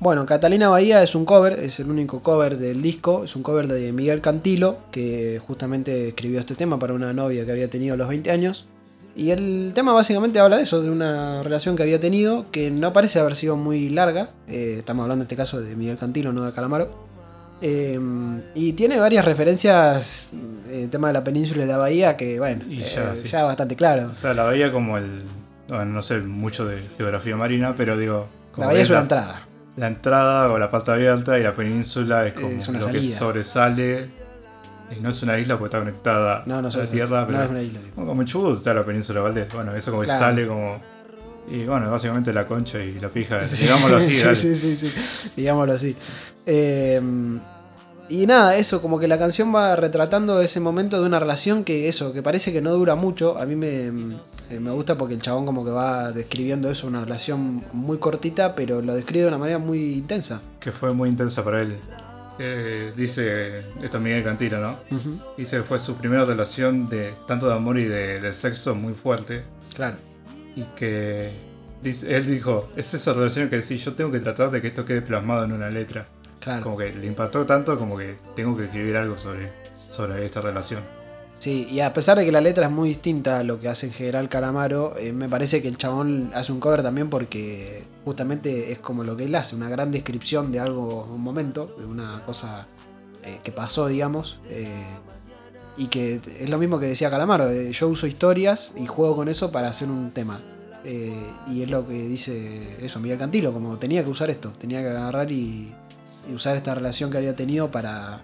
Bueno, 0.00 0.26
Catalina 0.26 0.68
Bahía 0.68 1.02
es 1.02 1.14
un 1.16 1.24
cover, 1.24 1.54
es 1.54 1.80
el 1.80 1.90
único 1.90 2.22
cover 2.22 2.56
del 2.56 2.80
disco, 2.82 3.24
es 3.24 3.34
un 3.34 3.42
cover 3.42 3.66
de 3.66 3.92
Miguel 3.92 4.20
Cantilo, 4.20 4.78
que 4.92 5.40
justamente 5.44 6.08
escribió 6.08 6.38
este 6.38 6.54
tema 6.54 6.78
para 6.78 6.94
una 6.94 7.12
novia 7.12 7.44
que 7.44 7.50
había 7.50 7.68
tenido 7.68 7.94
a 7.94 7.96
los 7.96 8.08
20 8.08 8.30
años. 8.30 8.66
Y 9.16 9.32
el 9.32 9.72
tema 9.74 9.92
básicamente 9.92 10.38
habla 10.38 10.58
de 10.58 10.62
eso, 10.62 10.80
de 10.80 10.90
una 10.90 11.42
relación 11.42 11.74
que 11.74 11.82
había 11.82 12.00
tenido, 12.00 12.46
que 12.52 12.70
no 12.70 12.92
parece 12.92 13.18
haber 13.18 13.34
sido 13.34 13.56
muy 13.56 13.88
larga. 13.88 14.30
Eh, 14.46 14.76
estamos 14.78 15.02
hablando 15.02 15.22
en 15.22 15.26
este 15.26 15.34
caso 15.34 15.60
de 15.60 15.74
Miguel 15.74 15.98
Cantilo, 15.98 16.32
no 16.32 16.44
de 16.44 16.52
Calamaro. 16.52 17.08
Eh, 17.60 17.98
y 18.54 18.72
tiene 18.74 19.00
varias 19.00 19.24
referencias, 19.24 20.28
eh, 20.68 20.84
el 20.84 20.90
tema 20.90 21.08
de 21.08 21.14
la 21.14 21.24
península 21.24 21.64
y 21.64 21.66
la 21.66 21.76
bahía, 21.76 22.16
que 22.16 22.38
bueno, 22.38 22.64
Y 22.68 22.82
eh, 22.82 22.86
ya, 22.94 23.14
ya, 23.14 23.16
sí. 23.16 23.36
bastante 23.36 23.74
claro. 23.74 24.10
O 24.12 24.14
sea, 24.14 24.32
la 24.34 24.44
bahía 24.44 24.70
como 24.70 24.96
el... 24.96 25.22
bueno, 25.66 25.86
no 25.86 26.02
sé 26.04 26.20
mucho 26.20 26.64
de 26.64 26.82
geografía 26.96 27.34
marina, 27.36 27.74
pero 27.76 27.96
digo... 27.96 28.28
como 28.52 28.66
La 28.66 28.72
bahía 28.72 28.82
es 28.84 28.90
una 28.90 28.98
la, 28.98 29.02
entrada. 29.02 29.47
La 29.78 29.86
entrada 29.86 30.50
o 30.50 30.58
la 30.58 30.70
parte 30.70 30.90
abierta 30.90 31.38
y 31.38 31.42
la 31.42 31.52
península 31.52 32.26
es 32.26 32.34
como 32.34 32.48
Es 32.48 32.68
una 32.68 32.80
lo 32.80 32.88
que 32.88 33.02
sobresale. 33.10 34.06
Y 34.96 35.00
no 35.00 35.10
es 35.10 35.22
una 35.22 35.38
isla 35.38 35.56
porque 35.58 35.76
está 35.76 35.78
conectada 35.84 36.42
No, 36.46 36.62
no 36.62 36.68
a 36.68 36.76
la 36.76 36.86
tierra, 36.86 37.20
no 37.20 37.26
pero 37.26 37.42
es 37.42 37.50
una 37.50 37.62
isla. 37.62 37.80
tipo. 37.80 38.06
Como 38.06 38.22
Chubut 38.24 38.56
está 38.58 38.74
la 38.74 38.84
península 38.84 39.20
Valdés. 39.20 39.52
Bueno, 39.52 39.74
eso 39.74 39.90
como 39.90 40.02
que 40.02 40.08
sale 40.08 40.46
como. 40.46 40.80
Y 41.50 41.64
bueno, 41.64 41.90
básicamente 41.90 42.32
la 42.32 42.46
concha 42.46 42.78
y 42.82 42.98
la 43.00 43.08
pija, 43.08 43.38
digámoslo 43.60 43.96
así, 43.98 44.14
sí, 44.14 44.34
sí, 44.34 44.54
sí, 44.54 44.76
sí, 44.76 44.92
digámoslo 45.36 45.72
así. 45.74 45.96
Eh, 46.44 47.00
y 48.08 48.26
nada, 48.26 48.56
eso, 48.56 48.80
como 48.82 48.98
que 48.98 49.08
la 49.08 49.18
canción 49.18 49.54
va 49.54 49.76
retratando 49.76 50.40
ese 50.40 50.60
momento 50.60 51.00
de 51.00 51.06
una 51.06 51.18
relación 51.18 51.64
que 51.64 51.88
eso, 51.88 52.12
que 52.12 52.22
parece 52.22 52.52
que 52.52 52.60
no 52.60 52.72
dura 52.72 52.94
mucho. 52.94 53.38
A 53.38 53.46
mí 53.46 53.56
me, 53.56 53.86
eh, 54.50 54.60
me 54.60 54.70
gusta 54.70 54.96
porque 54.96 55.14
el 55.14 55.22
chabón 55.22 55.46
como 55.46 55.64
que 55.64 55.70
va 55.70 56.12
describiendo 56.12 56.70
eso, 56.70 56.86
una 56.86 57.04
relación 57.04 57.62
muy 57.72 57.98
cortita, 57.98 58.54
pero 58.54 58.80
lo 58.82 58.94
describe 58.94 59.22
de 59.22 59.28
una 59.28 59.38
manera 59.38 59.58
muy 59.58 59.94
intensa. 59.94 60.40
Que 60.60 60.72
fue 60.72 60.92
muy 60.94 61.08
intensa 61.08 61.44
para 61.44 61.62
él. 61.62 61.76
Eh, 62.38 62.92
dice, 62.96 63.60
esto 63.82 63.96
es 63.96 64.02
Miguel 64.02 64.22
Cantilo, 64.22 64.60
¿no? 64.60 64.76
Ujú, 64.90 65.20
Dice 65.36 65.56
que 65.58 65.62
fue 65.64 65.78
su 65.80 65.96
primera 65.96 66.24
relación 66.24 66.88
de 66.88 67.14
tanto 67.26 67.48
de 67.48 67.54
amor 67.54 67.78
y 67.78 67.84
de, 67.84 68.20
de 68.20 68.32
sexo 68.32 68.74
muy 68.74 68.94
fuerte. 68.94 69.42
Claro. 69.74 69.96
Y 70.54 70.62
que 70.76 71.32
dice, 71.82 72.14
él 72.16 72.26
dijo, 72.26 72.68
es 72.76 72.94
esa 72.94 73.12
relación 73.12 73.48
que 73.48 73.56
decís, 73.56 73.84
yo 73.84 73.94
tengo 73.94 74.12
que 74.12 74.20
tratar 74.20 74.50
de 74.50 74.60
que 74.60 74.68
esto 74.68 74.84
quede 74.84 75.02
plasmado 75.02 75.44
en 75.44 75.52
una 75.52 75.68
letra. 75.68 76.06
Claro. 76.40 76.62
Como 76.62 76.76
que 76.76 76.92
le 76.92 77.06
impactó 77.06 77.44
tanto 77.44 77.76
como 77.78 77.96
que 77.96 78.16
tengo 78.36 78.56
que 78.56 78.64
escribir 78.64 78.96
algo 78.96 79.18
sobre, 79.18 79.50
sobre 79.90 80.24
esta 80.24 80.40
relación. 80.40 80.82
Sí, 81.38 81.68
y 81.70 81.80
a 81.80 81.92
pesar 81.94 82.18
de 82.18 82.24
que 82.24 82.32
la 82.32 82.40
letra 82.40 82.66
es 82.66 82.72
muy 82.72 82.88
distinta 82.88 83.38
a 83.38 83.44
lo 83.44 83.60
que 83.60 83.68
hace 83.68 83.86
en 83.86 83.92
general 83.92 84.28
Calamaro, 84.28 84.96
eh, 84.98 85.12
me 85.12 85.28
parece 85.28 85.62
que 85.62 85.68
el 85.68 85.78
chabón 85.78 86.32
hace 86.34 86.50
un 86.50 86.58
cover 86.58 86.82
también 86.82 87.08
porque 87.10 87.84
justamente 88.04 88.72
es 88.72 88.80
como 88.80 89.04
lo 89.04 89.16
que 89.16 89.26
él 89.26 89.34
hace, 89.36 89.54
una 89.54 89.68
gran 89.68 89.92
descripción 89.92 90.50
de 90.50 90.58
algo, 90.58 91.04
un 91.04 91.20
momento, 91.20 91.76
de 91.78 91.86
una 91.86 92.24
cosa 92.26 92.66
eh, 93.24 93.38
que 93.44 93.52
pasó, 93.52 93.86
digamos, 93.86 94.38
eh, 94.50 94.84
y 95.76 95.86
que 95.86 96.20
es 96.40 96.50
lo 96.50 96.58
mismo 96.58 96.80
que 96.80 96.86
decía 96.86 97.08
Calamaro, 97.08 97.52
yo 97.52 97.86
uso 97.88 98.08
historias 98.08 98.72
y 98.76 98.86
juego 98.86 99.14
con 99.14 99.28
eso 99.28 99.52
para 99.52 99.68
hacer 99.68 99.88
un 99.88 100.10
tema. 100.10 100.40
Y 101.50 101.62
es 101.62 101.70
lo 101.70 101.86
que 101.86 101.94
dice 101.94 102.84
eso, 102.84 102.98
Miguel 102.98 103.18
Cantilo, 103.18 103.52
como 103.52 103.76
tenía 103.76 104.02
que 104.02 104.08
usar 104.08 104.30
esto, 104.30 104.50
tenía 104.58 104.80
que 104.80 104.88
agarrar 104.88 105.30
y, 105.30 105.70
y 106.28 106.34
usar 106.34 106.56
esta 106.56 106.74
relación 106.74 107.10
que 107.10 107.18
había 107.18 107.34
tenido 107.34 107.70
para, 107.70 108.20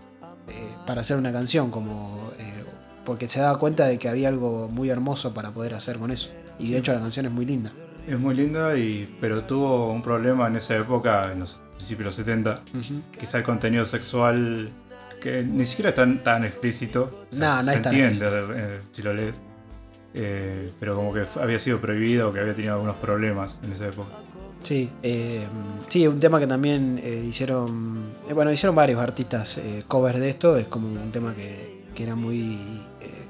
eh, 0.48 0.68
para 0.86 1.00
hacer 1.00 1.16
una 1.16 1.32
canción, 1.32 1.70
como 1.70 2.30
eh, 2.38 2.64
porque 3.04 3.28
se 3.28 3.40
daba 3.40 3.58
cuenta 3.58 3.86
de 3.86 3.98
que 3.98 4.08
había 4.08 4.28
algo 4.28 4.68
muy 4.68 4.90
hermoso 4.90 5.32
para 5.34 5.50
poder 5.50 5.74
hacer 5.74 5.98
con 5.98 6.10
eso. 6.10 6.28
Y 6.58 6.70
de 6.72 6.78
hecho 6.78 6.92
la 6.92 7.00
canción 7.00 7.26
es 7.26 7.32
muy 7.32 7.46
linda. 7.46 7.72
Es 8.06 8.18
muy 8.18 8.34
linda, 8.34 8.76
y, 8.76 9.16
pero 9.20 9.42
tuvo 9.44 9.90
un 9.90 10.02
problema 10.02 10.46
en 10.46 10.56
esa 10.56 10.76
época, 10.76 11.32
en 11.32 11.40
los 11.40 11.60
principios 11.72 11.98
de 11.98 12.04
los 12.04 12.14
70. 12.14 12.60
Ujú. 12.78 13.02
Quizá 13.18 13.38
el 13.38 13.44
contenido 13.44 13.84
sexual 13.86 14.68
que 15.22 15.42
ni 15.42 15.64
siquiera 15.64 15.88
es 15.88 15.96
tan, 15.96 16.22
tan 16.22 16.44
explícito. 16.44 17.26
O 17.32 17.34
sea, 17.34 17.56
No, 17.56 17.62
no 17.62 17.70
se 17.70 17.76
es 17.76 17.82
tan 17.82 17.94
entiende 17.94 18.26
eh, 18.54 18.80
si 18.92 19.02
lo 19.02 19.14
lees. 19.14 19.34
Eh, 20.16 20.70
pero 20.78 20.94
como 20.94 21.12
que 21.12 21.26
había 21.40 21.58
sido 21.58 21.80
prohibido, 21.80 22.32
que 22.32 22.40
había 22.40 22.54
tenido 22.54 22.74
algunos 22.74 22.96
problemas 22.96 23.58
en 23.64 23.72
esa 23.72 23.88
época. 23.88 24.10
Sí, 24.64 24.88
eh, 25.02 25.46
sí, 25.88 26.06
un 26.08 26.18
tema 26.18 26.40
que 26.40 26.46
también 26.46 26.98
eh, 27.02 27.22
hicieron, 27.28 28.10
eh, 28.28 28.32
bueno, 28.32 28.50
hicieron 28.50 28.74
varios 28.74 28.98
artistas 29.00 29.58
eh, 29.58 29.84
covers 29.86 30.18
de 30.18 30.30
esto, 30.30 30.56
es 30.56 30.66
como 30.68 30.88
un 30.88 31.12
tema 31.12 31.34
que, 31.34 31.84
que 31.94 32.02
era 32.02 32.14
muy, 32.14 32.54
eh, 33.02 33.26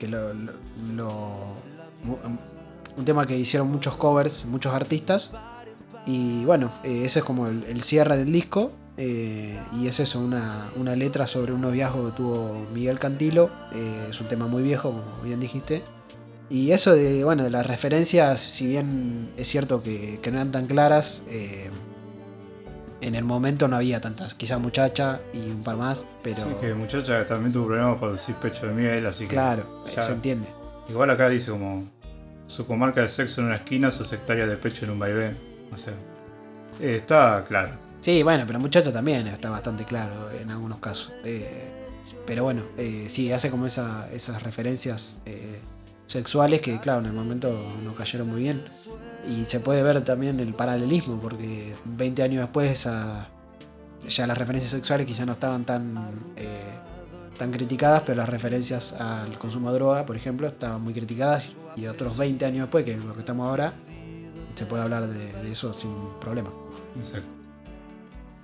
que 0.00 0.08
lo, 0.08 0.32
lo- 0.32 0.52
lo- 0.94 1.56
un 2.96 3.04
tema 3.04 3.26
que 3.26 3.36
hicieron 3.36 3.70
muchos 3.70 3.96
covers, 3.96 4.46
muchos 4.46 4.72
artistas, 4.72 5.30
y 6.06 6.44
bueno, 6.46 6.70
ese 6.82 7.18
es 7.18 7.24
como 7.24 7.48
el, 7.48 7.82
cierre 7.82 8.16
del 8.16 8.32
disco, 8.32 8.72
y 8.96 9.86
es 9.86 10.00
eso, 10.00 10.20
una, 10.20 10.70
una 10.76 10.96
letra 10.96 11.26
sobre 11.26 11.52
un 11.52 11.60
noviazgo 11.60 12.06
que 12.06 12.16
tuvo 12.16 12.66
Miguel 12.72 12.98
Cantilo, 12.98 13.50
es 14.08 14.18
un 14.18 14.26
tema 14.28 14.46
muy 14.46 14.62
viejo, 14.62 14.92
como 14.92 15.22
bien 15.22 15.38
dijiste, 15.40 15.82
y 16.50 16.70
eso 16.72 16.94
de, 16.94 17.24
bueno, 17.24 17.42
de 17.44 17.50
las 17.50 17.66
referencias, 17.66 18.40
si 18.40 18.66
bien 18.66 19.30
es 19.36 19.48
cierto 19.48 19.82
que, 19.82 20.18
que 20.22 20.30
no 20.30 20.38
eran 20.38 20.52
tan 20.52 20.66
claras, 20.66 21.22
eh, 21.28 21.70
en 23.00 23.14
el 23.14 23.24
momento 23.24 23.68
no 23.68 23.76
había 23.76 24.00
tantas. 24.00 24.34
Quizá 24.34 24.58
muchacha 24.58 25.20
y 25.32 25.50
un 25.50 25.62
par 25.62 25.76
más, 25.76 26.06
pero 26.22 26.36
Sí, 26.36 26.44
que 26.60 26.74
muchacha 26.74 27.26
también 27.26 27.52
tuvo 27.52 27.66
problemas 27.66 27.98
por 27.98 28.12
decir 28.12 28.34
pecho 28.36 28.66
de 28.66 28.72
miel, 28.74 29.06
así 29.06 29.24
que. 29.24 29.30
claro, 29.30 29.84
ya- 29.94 30.02
se 30.02 30.12
entiende. 30.12 30.48
Igual 30.88 31.10
acá 31.10 31.28
dice 31.28 31.50
como 31.50 31.84
su 32.46 32.64
comarca 32.66 33.02
de 33.02 33.08
sexo 33.08 33.40
en 33.40 33.48
una 33.48 33.56
esquina, 33.56 33.90
sus 33.90 34.12
hectáreas 34.12 34.48
de 34.48 34.56
pecho 34.56 34.84
en 34.84 34.92
un 34.92 34.98
vaivén. 35.00 35.36
O 35.74 35.78
sea, 35.78 35.92
eh, 36.80 36.96
está 37.00 37.44
claro. 37.46 37.72
Sí, 38.00 38.22
bueno, 38.22 38.44
pero 38.46 38.60
muchacha 38.60 38.92
también 38.92 39.26
está 39.26 39.50
bastante 39.50 39.84
claro 39.84 40.30
en 40.30 40.48
algunos 40.50 40.78
casos. 40.78 41.12
Eh, 41.24 41.64
pero 42.24 42.44
bueno, 42.44 42.62
eh, 42.78 43.06
sí, 43.10 43.32
hace 43.32 43.50
como 43.50 43.66
esa, 43.66 44.08
esas 44.12 44.42
referencias 44.44 45.18
sexuales 46.06 46.60
que, 46.60 46.78
claro, 46.80 47.00
en 47.00 47.06
el 47.06 47.12
momento 47.12 47.58
no 47.84 47.94
cayeron 47.94 48.28
muy 48.30 48.42
bien. 48.42 48.62
Y 49.28 49.44
se 49.46 49.60
puede 49.60 49.82
ver 49.82 50.04
también 50.04 50.38
el 50.40 50.54
paralelismo, 50.54 51.20
porque 51.20 51.74
20 51.84 52.22
años 52.22 52.42
después 52.42 52.70
esa- 52.70 53.28
ya 54.08 54.26
las 54.26 54.38
referencias 54.38 54.70
sexuales 54.72 55.06
quizá 55.06 55.26
no 55.26 55.32
estaban 55.32 55.64
tan, 55.64 55.94
eh, 56.36 56.60
tan 57.36 57.50
criticadas, 57.50 58.02
pero 58.06 58.18
las 58.18 58.28
referencias 58.28 58.92
al 58.92 59.36
consumo 59.38 59.70
de 59.72 59.78
droga, 59.78 60.06
por 60.06 60.14
ejemplo, 60.16 60.46
estaban 60.46 60.80
muy 60.82 60.94
criticadas. 60.94 61.48
Y 61.74 61.86
otros 61.88 62.16
20 62.16 62.44
años 62.44 62.60
después, 62.60 62.84
que 62.84 62.94
es 62.94 63.04
lo 63.04 63.14
que 63.14 63.20
estamos 63.20 63.48
ahora, 63.48 63.72
se 64.54 64.64
puede 64.64 64.82
hablar 64.84 65.08
de, 65.08 65.32
de 65.32 65.52
eso 65.52 65.72
sin 65.74 65.92
problema. 66.20 66.50
Exacto. 66.96 67.26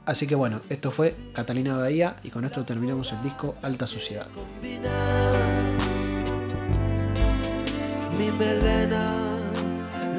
Así 0.04 0.26
que 0.26 0.34
bueno, 0.34 0.60
esto 0.68 0.90
fue 0.90 1.14
Catalina 1.32 1.76
Bahía 1.76 2.16
y 2.24 2.30
con 2.30 2.44
esto 2.44 2.64
terminamos 2.64 3.12
el 3.12 3.22
disco 3.22 3.54
Alta 3.62 3.86
Suciedad. 3.86 4.26
Mi 8.22 8.30
melena, 8.38 9.04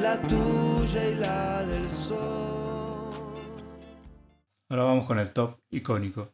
la 0.02 0.20
tuya 0.20 1.08
y 1.08 1.14
la 1.14 1.64
del 1.64 1.88
sol. 1.88 2.18
Ahora 4.68 4.82
vamos 4.84 5.06
con 5.06 5.18
el 5.18 5.32
top 5.32 5.56
icónico. 5.70 6.28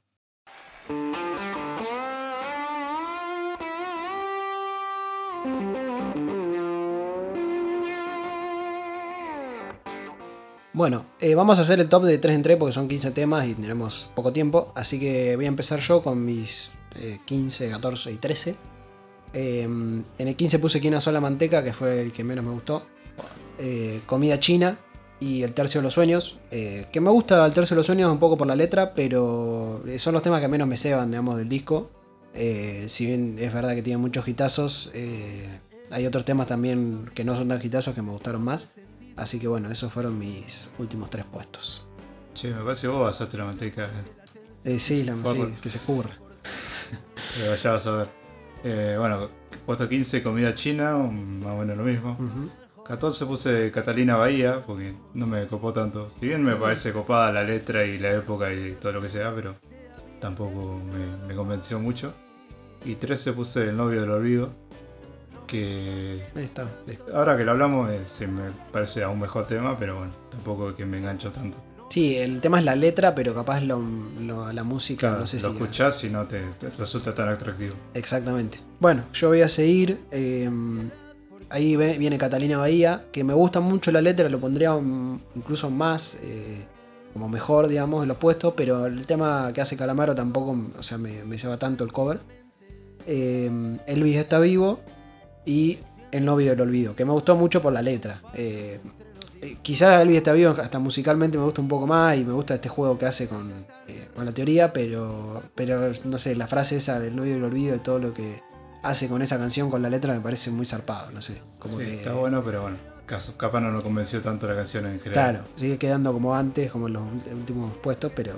Bueno, 10.72 11.06
eh, 11.20 11.36
vamos 11.36 11.60
a 11.60 11.62
hacer 11.62 11.78
el 11.78 11.88
top 11.88 12.02
de 12.02 12.18
3 12.18 12.34
en 12.34 12.42
3 12.42 12.58
porque 12.58 12.72
son 12.72 12.88
15 12.88 13.12
temas 13.12 13.46
y 13.46 13.54
tenemos 13.54 14.10
poco 14.16 14.32
tiempo. 14.32 14.72
Así 14.74 14.98
que 14.98 15.36
voy 15.36 15.44
a 15.44 15.48
empezar 15.48 15.78
yo 15.78 16.02
con 16.02 16.24
mis 16.24 16.72
eh, 16.96 17.20
15, 17.26 17.70
14 17.70 18.10
y 18.10 18.16
13. 18.16 18.79
Eh, 19.32 19.62
en 19.62 20.04
el 20.18 20.36
15 20.36 20.58
puse 20.58 20.80
Quien 20.80 21.00
sola 21.00 21.20
manteca, 21.20 21.62
que 21.62 21.72
fue 21.72 22.02
el 22.02 22.12
que 22.12 22.24
menos 22.24 22.44
me 22.44 22.52
gustó. 22.52 22.82
Eh, 23.58 24.00
comida 24.06 24.40
china, 24.40 24.78
y 25.20 25.42
El 25.42 25.52
Tercio 25.52 25.80
de 25.80 25.84
los 25.84 25.94
Sueños, 25.94 26.38
eh, 26.50 26.86
que 26.90 27.00
me 27.00 27.10
gusta 27.10 27.44
El 27.44 27.52
Tercio 27.52 27.74
de 27.74 27.80
los 27.80 27.86
Sueños 27.86 28.10
un 28.10 28.18
poco 28.18 28.38
por 28.38 28.46
la 28.46 28.56
letra, 28.56 28.94
pero 28.94 29.82
son 29.98 30.14
los 30.14 30.22
temas 30.22 30.40
que 30.40 30.48
menos 30.48 30.66
me 30.66 30.78
ceban, 30.78 31.10
digamos, 31.10 31.36
del 31.36 31.48
disco. 31.48 31.90
Eh, 32.32 32.86
si 32.88 33.06
bien 33.06 33.36
es 33.38 33.52
verdad 33.52 33.74
que 33.74 33.82
tiene 33.82 33.98
muchos 33.98 34.26
hitazos, 34.26 34.90
eh, 34.94 35.46
hay 35.90 36.06
otros 36.06 36.24
temas 36.24 36.46
también 36.46 37.10
que 37.14 37.22
no 37.24 37.36
son 37.36 37.48
tan 37.48 37.64
hitazos 37.64 37.94
que 37.94 38.02
me 38.02 38.10
gustaron 38.10 38.42
más. 38.42 38.70
Así 39.16 39.38
que 39.38 39.46
bueno, 39.46 39.70
esos 39.70 39.92
fueron 39.92 40.18
mis 40.18 40.72
últimos 40.78 41.10
tres 41.10 41.26
puestos. 41.26 41.84
Che, 42.34 42.54
me 42.54 42.62
parece 42.62 42.82
que 42.82 42.88
vos 42.88 43.02
basaste 43.02 43.36
la 43.36 43.44
manteca. 43.44 43.90
Eh, 44.64 44.78
sí, 44.78 45.02
la, 45.04 45.14
sí, 45.16 45.54
que 45.60 45.68
se 45.68 45.78
escurra. 45.78 46.16
Pero 47.36 47.54
ya 47.56 47.72
vas 47.72 47.86
a 47.86 47.90
ver. 47.90 48.19
Eh, 48.64 48.96
bueno, 48.98 49.28
puesto 49.66 49.88
15, 49.88 50.22
comida 50.22 50.54
china, 50.54 50.94
más 50.94 51.52
o 51.52 51.58
menos 51.58 51.76
lo 51.76 51.84
mismo. 51.84 52.12
Ujú. 52.12 52.50
14 52.84 53.26
puse 53.26 53.70
Catalina 53.70 54.16
Bahía, 54.16 54.62
porque 54.66 54.94
no 55.14 55.26
me 55.26 55.46
copó 55.46 55.72
tanto. 55.72 56.10
Si 56.10 56.26
bien 56.26 56.42
me 56.42 56.56
parece 56.56 56.92
copada 56.92 57.30
la 57.32 57.44
letra 57.44 57.84
y 57.84 57.98
la 57.98 58.10
época 58.12 58.52
y 58.52 58.72
todo 58.72 58.92
lo 58.94 59.00
que 59.02 59.08
sea, 59.08 59.32
pero 59.34 59.54
tampoco 60.20 60.80
me, 60.92 61.26
me 61.28 61.34
convenció 61.34 61.78
mucho. 61.78 62.12
Y 62.84 62.96
13 62.96 63.32
puse 63.34 63.68
El 63.68 63.76
novio 63.76 64.00
del 64.00 64.10
olvido, 64.10 64.50
que 65.46 66.22
Ahí 66.34 66.44
está. 66.44 66.64
sí. 66.86 66.98
ahora 67.12 67.36
que 67.36 67.44
lo 67.44 67.50
hablamos 67.52 67.90
eh, 67.90 68.00
sí 68.16 68.26
me 68.26 68.50
parece 68.72 69.02
aún 69.02 69.20
mejor 69.20 69.46
tema, 69.46 69.76
pero 69.78 69.96
bueno, 69.98 70.12
tampoco 70.30 70.70
es 70.70 70.76
que 70.76 70.84
me 70.86 70.98
engancho 70.98 71.30
tanto. 71.30 71.58
Sí, 71.90 72.16
el 72.16 72.40
tema 72.40 72.60
es 72.60 72.64
la 72.64 72.76
letra, 72.76 73.14
pero 73.14 73.34
capaz 73.34 73.60
lo- 73.60 73.82
lo- 74.22 74.52
la 74.52 74.62
música, 74.62 75.00
Claro, 75.08 75.20
no 75.20 75.26
sé 75.26 75.40
lo 75.40 75.48
si. 75.50 75.54
escuchás 75.56 76.04
y 76.04 76.08
no 76.08 76.24
te, 76.24 76.40
te 76.60 76.70
resulta 76.70 77.14
tan 77.14 77.28
atractivo. 77.28 77.72
Exactamente. 77.94 78.60
Bueno, 78.78 79.02
yo 79.12 79.28
voy 79.28 79.42
a 79.42 79.48
seguir. 79.48 79.98
eh, 80.12 80.48
ahí 81.52 81.74
ve- 81.74 81.98
viene 81.98 82.16
Catalina 82.16 82.58
Bahía, 82.58 83.06
que 83.10 83.24
me 83.24 83.34
gusta 83.34 83.58
mucho 83.58 83.90
la 83.90 84.00
letra, 84.00 84.28
lo 84.28 84.38
pondría 84.38 84.72
incluso 85.34 85.68
más, 85.68 86.16
eh, 86.22 86.64
como 87.12 87.28
mejor, 87.28 87.66
digamos, 87.66 88.02
en 88.02 88.08
los 88.08 88.18
puestos, 88.18 88.54
pero 88.56 88.86
el 88.86 89.04
tema 89.04 89.50
que 89.52 89.60
hace 89.60 89.76
Calamaro 89.76 90.14
tampoco, 90.14 90.56
o 90.78 90.82
sea, 90.84 90.96
me, 90.96 91.24
me 91.24 91.36
lleva 91.38 91.56
tanto 91.58 91.82
el 91.82 91.92
cover. 91.92 92.20
Eh, 93.04 93.50
Elvis 93.88 94.16
está 94.16 94.38
vivo 94.38 94.78
y 95.44 95.78
El 96.12 96.24
novio 96.24 96.50
del 96.50 96.60
olvido, 96.60 96.94
que 96.94 97.04
me 97.04 97.12
gustó 97.12 97.34
mucho 97.36 97.60
por 97.62 97.72
la 97.72 97.82
letra. 97.82 98.20
Eh, 99.42 99.56
quizás 99.62 100.02
Elvis 100.02 100.18
está 100.18 100.32
vivo, 100.32 100.50
hasta 100.50 100.78
musicalmente 100.78 101.38
me 101.38 101.44
gusta 101.44 101.60
un 101.62 101.68
poco 101.68 101.86
más 101.86 102.16
y 102.16 102.24
me 102.24 102.32
gusta 102.32 102.54
este 102.54 102.68
juego 102.68 102.98
que 102.98 103.06
hace 103.06 103.26
con, 103.26 103.50
eh, 103.88 104.08
con 104.14 104.26
la 104.26 104.32
teoría, 104.32 104.72
pero, 104.72 105.42
pero 105.54 105.92
no 106.04 106.18
sé, 106.18 106.36
la 106.36 106.46
frase 106.46 106.76
esa 106.76 107.00
del 107.00 107.16
novio 107.16 107.34
del 107.34 107.44
olvido 107.44 107.74
y 107.74 107.78
todo 107.78 107.98
lo 107.98 108.12
que 108.12 108.42
hace 108.82 109.08
con 109.08 109.22
esa 109.22 109.38
canción, 109.38 109.70
con 109.70 109.80
la 109.82 109.88
letra, 109.88 110.12
me 110.12 110.20
parece 110.20 110.50
muy 110.50 110.66
zarpado, 110.66 111.10
no 111.10 111.22
sé. 111.22 111.40
Como 111.58 111.78
Sí, 111.78 111.84
que, 111.84 111.96
está 111.96 112.12
bueno, 112.12 112.42
pero 112.44 112.62
bueno, 112.62 112.76
capaz 113.36 113.60
no 113.60 113.72
nos 113.72 113.82
convenció 113.82 114.20
tanto 114.20 114.46
la 114.46 114.56
canción 114.56 114.86
en 114.86 115.00
general. 115.00 115.30
Claro, 115.32 115.48
sigue 115.54 115.78
quedando 115.78 116.12
como 116.12 116.34
antes, 116.34 116.70
como 116.70 116.88
en 116.88 116.94
los 116.94 117.02
últimos 117.32 117.74
puestos, 117.78 118.12
pero 118.14 118.34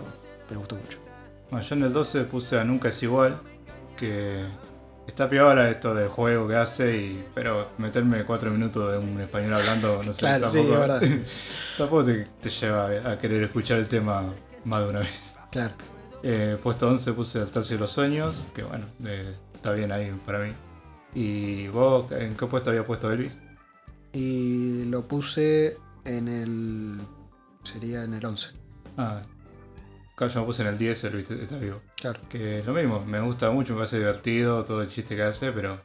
me 0.51 0.57
gustó 0.57 0.77
mucho. 0.77 0.99
Bueno, 1.51 1.67
yo 1.67 1.75
en 1.75 1.83
el 1.83 1.93
12 1.93 2.25
puse 2.25 2.59
a 2.59 2.65
Nunca 2.65 2.89
es 2.89 3.03
igual, 3.03 3.39
que 3.99 4.45
está 5.07 5.29
piola 5.29 5.71
esto 5.71 5.95
del 5.95 6.09
juego 6.09 6.49
que 6.49 6.57
hace, 6.57 6.97
y, 6.97 7.25
pero 7.35 7.69
meterme 7.79 8.25
cuatro 8.25 8.51
minutos 8.51 8.93
de 8.93 8.99
un 8.99 9.21
español 9.21 9.55
hablando, 9.55 10.03
no 10.03 10.13
sé, 10.13 10.21
Claro, 10.21 10.49
sí, 10.49 10.59
tampoco, 10.59 10.79
verdad. 10.81 11.01
sí, 11.01 11.11
sí, 11.25 11.37
tampoco 11.77 12.05
te, 12.05 12.25
te 12.41 12.51
lleva 12.51 13.11
a 13.13 13.19
querer 13.19 13.43
escuchar 13.45 13.79
el 13.79 13.89
tema 13.89 14.25
más 14.65 14.83
de 14.85 14.89
una 14.91 15.01
vez. 15.01 15.35
claro. 15.51 15.75
Eh, 16.23 16.57
puesto 16.63 16.89
11 16.89 17.13
puse 17.15 17.41
El 17.41 17.51
tercio 17.51 17.77
de 17.77 17.81
los 17.81 17.91
sueños, 17.91 18.45
que 18.55 18.63
bueno, 18.63 18.87
eh, 19.05 19.35
está 19.55 19.73
bien 19.73 19.91
ahí 19.93 20.13
para 20.25 20.39
mí. 20.41 20.53
¿Y 21.15 21.69
vos 21.69 22.11
en 22.13 22.37
qué 22.37 22.47
puesto 22.47 22.71
había 22.71 22.85
puesto 22.85 23.11
Elvis? 23.11 23.41
Y 24.13 24.85
lo 24.85 25.07
puse 25.09 25.79
en 26.05 26.29
el. 26.29 27.01
sería 27.65 28.05
en 28.05 28.15
el 28.15 28.25
11. 28.25 28.51
Ah, 28.97 29.23
acá 30.15 30.27
yo 30.29 30.41
me 30.41 30.47
puse 30.47 30.63
en 30.63 30.69
el 30.69 30.79
10, 30.79 31.05
Elvis 31.05 31.31
está 31.31 31.57
vivo. 31.59 31.81
Claro. 31.97 32.21
Que 32.29 32.59
es 32.61 32.67
lo 32.67 32.73
mismo, 32.73 33.05
me 33.05 33.21
gusta 33.21 33.51
mucho, 33.51 33.73
me 33.73 33.79
parece 33.79 33.99
divertido 33.99 34.65
todo 34.65 34.83
el 34.83 34.89
chiste 34.89 35.17
que 35.17 35.23
hace, 35.23 35.53
pero 35.53 35.81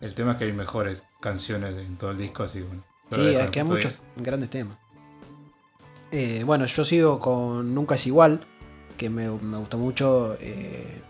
el 0.00 0.14
tema 0.14 0.32
es 0.32 0.38
que 0.38 0.44
hay 0.44 0.52
mejores 0.52 1.04
canciones 1.20 1.74
en 1.76 1.96
todo 1.96 2.10
el 2.12 2.18
disco, 2.18 2.42
así 2.44 2.60
que 2.60 2.64
bueno. 2.64 2.84
Sí, 3.12 3.34
es 3.34 3.50
que 3.50 3.60
hay 3.60 3.66
muchos 3.66 4.00
grandes 4.16 4.50
temas. 4.50 4.78
Eh, 6.12 6.42
bueno, 6.44 6.66
yo 6.66 6.84
sigo 6.84 7.20
con 7.20 7.74
Nunca 7.74 7.94
es 7.96 8.06
igual, 8.06 8.40
que 8.96 9.10
me, 9.10 9.28
me 9.30 9.56
gustó 9.58 9.78
mucho. 9.78 10.36
eh, 10.40 11.02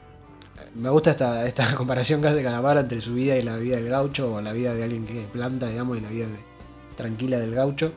me 0.74 0.88
gusta 0.90 1.10
esta, 1.10 1.46
esta 1.46 1.74
comparación 1.76 2.20
que 2.22 2.28
hace 2.28 2.42
Calamaro 2.42 2.80
entre 2.80 3.00
su 3.00 3.14
vida 3.14 3.36
y 3.36 3.42
la 3.42 3.56
vida 3.56 3.76
del 3.76 3.88
gaucho, 3.88 4.34
o 4.34 4.40
la 4.40 4.52
vida 4.52 4.74
de 4.74 4.84
alguien 4.84 5.06
que 5.06 5.26
planta, 5.32 5.68
digamos, 5.68 5.98
y 5.98 6.00
la 6.00 6.08
vida 6.10 6.26
de- 6.26 6.50
tranquila 6.96 7.38
del 7.38 7.54
gaucho. 7.54 7.92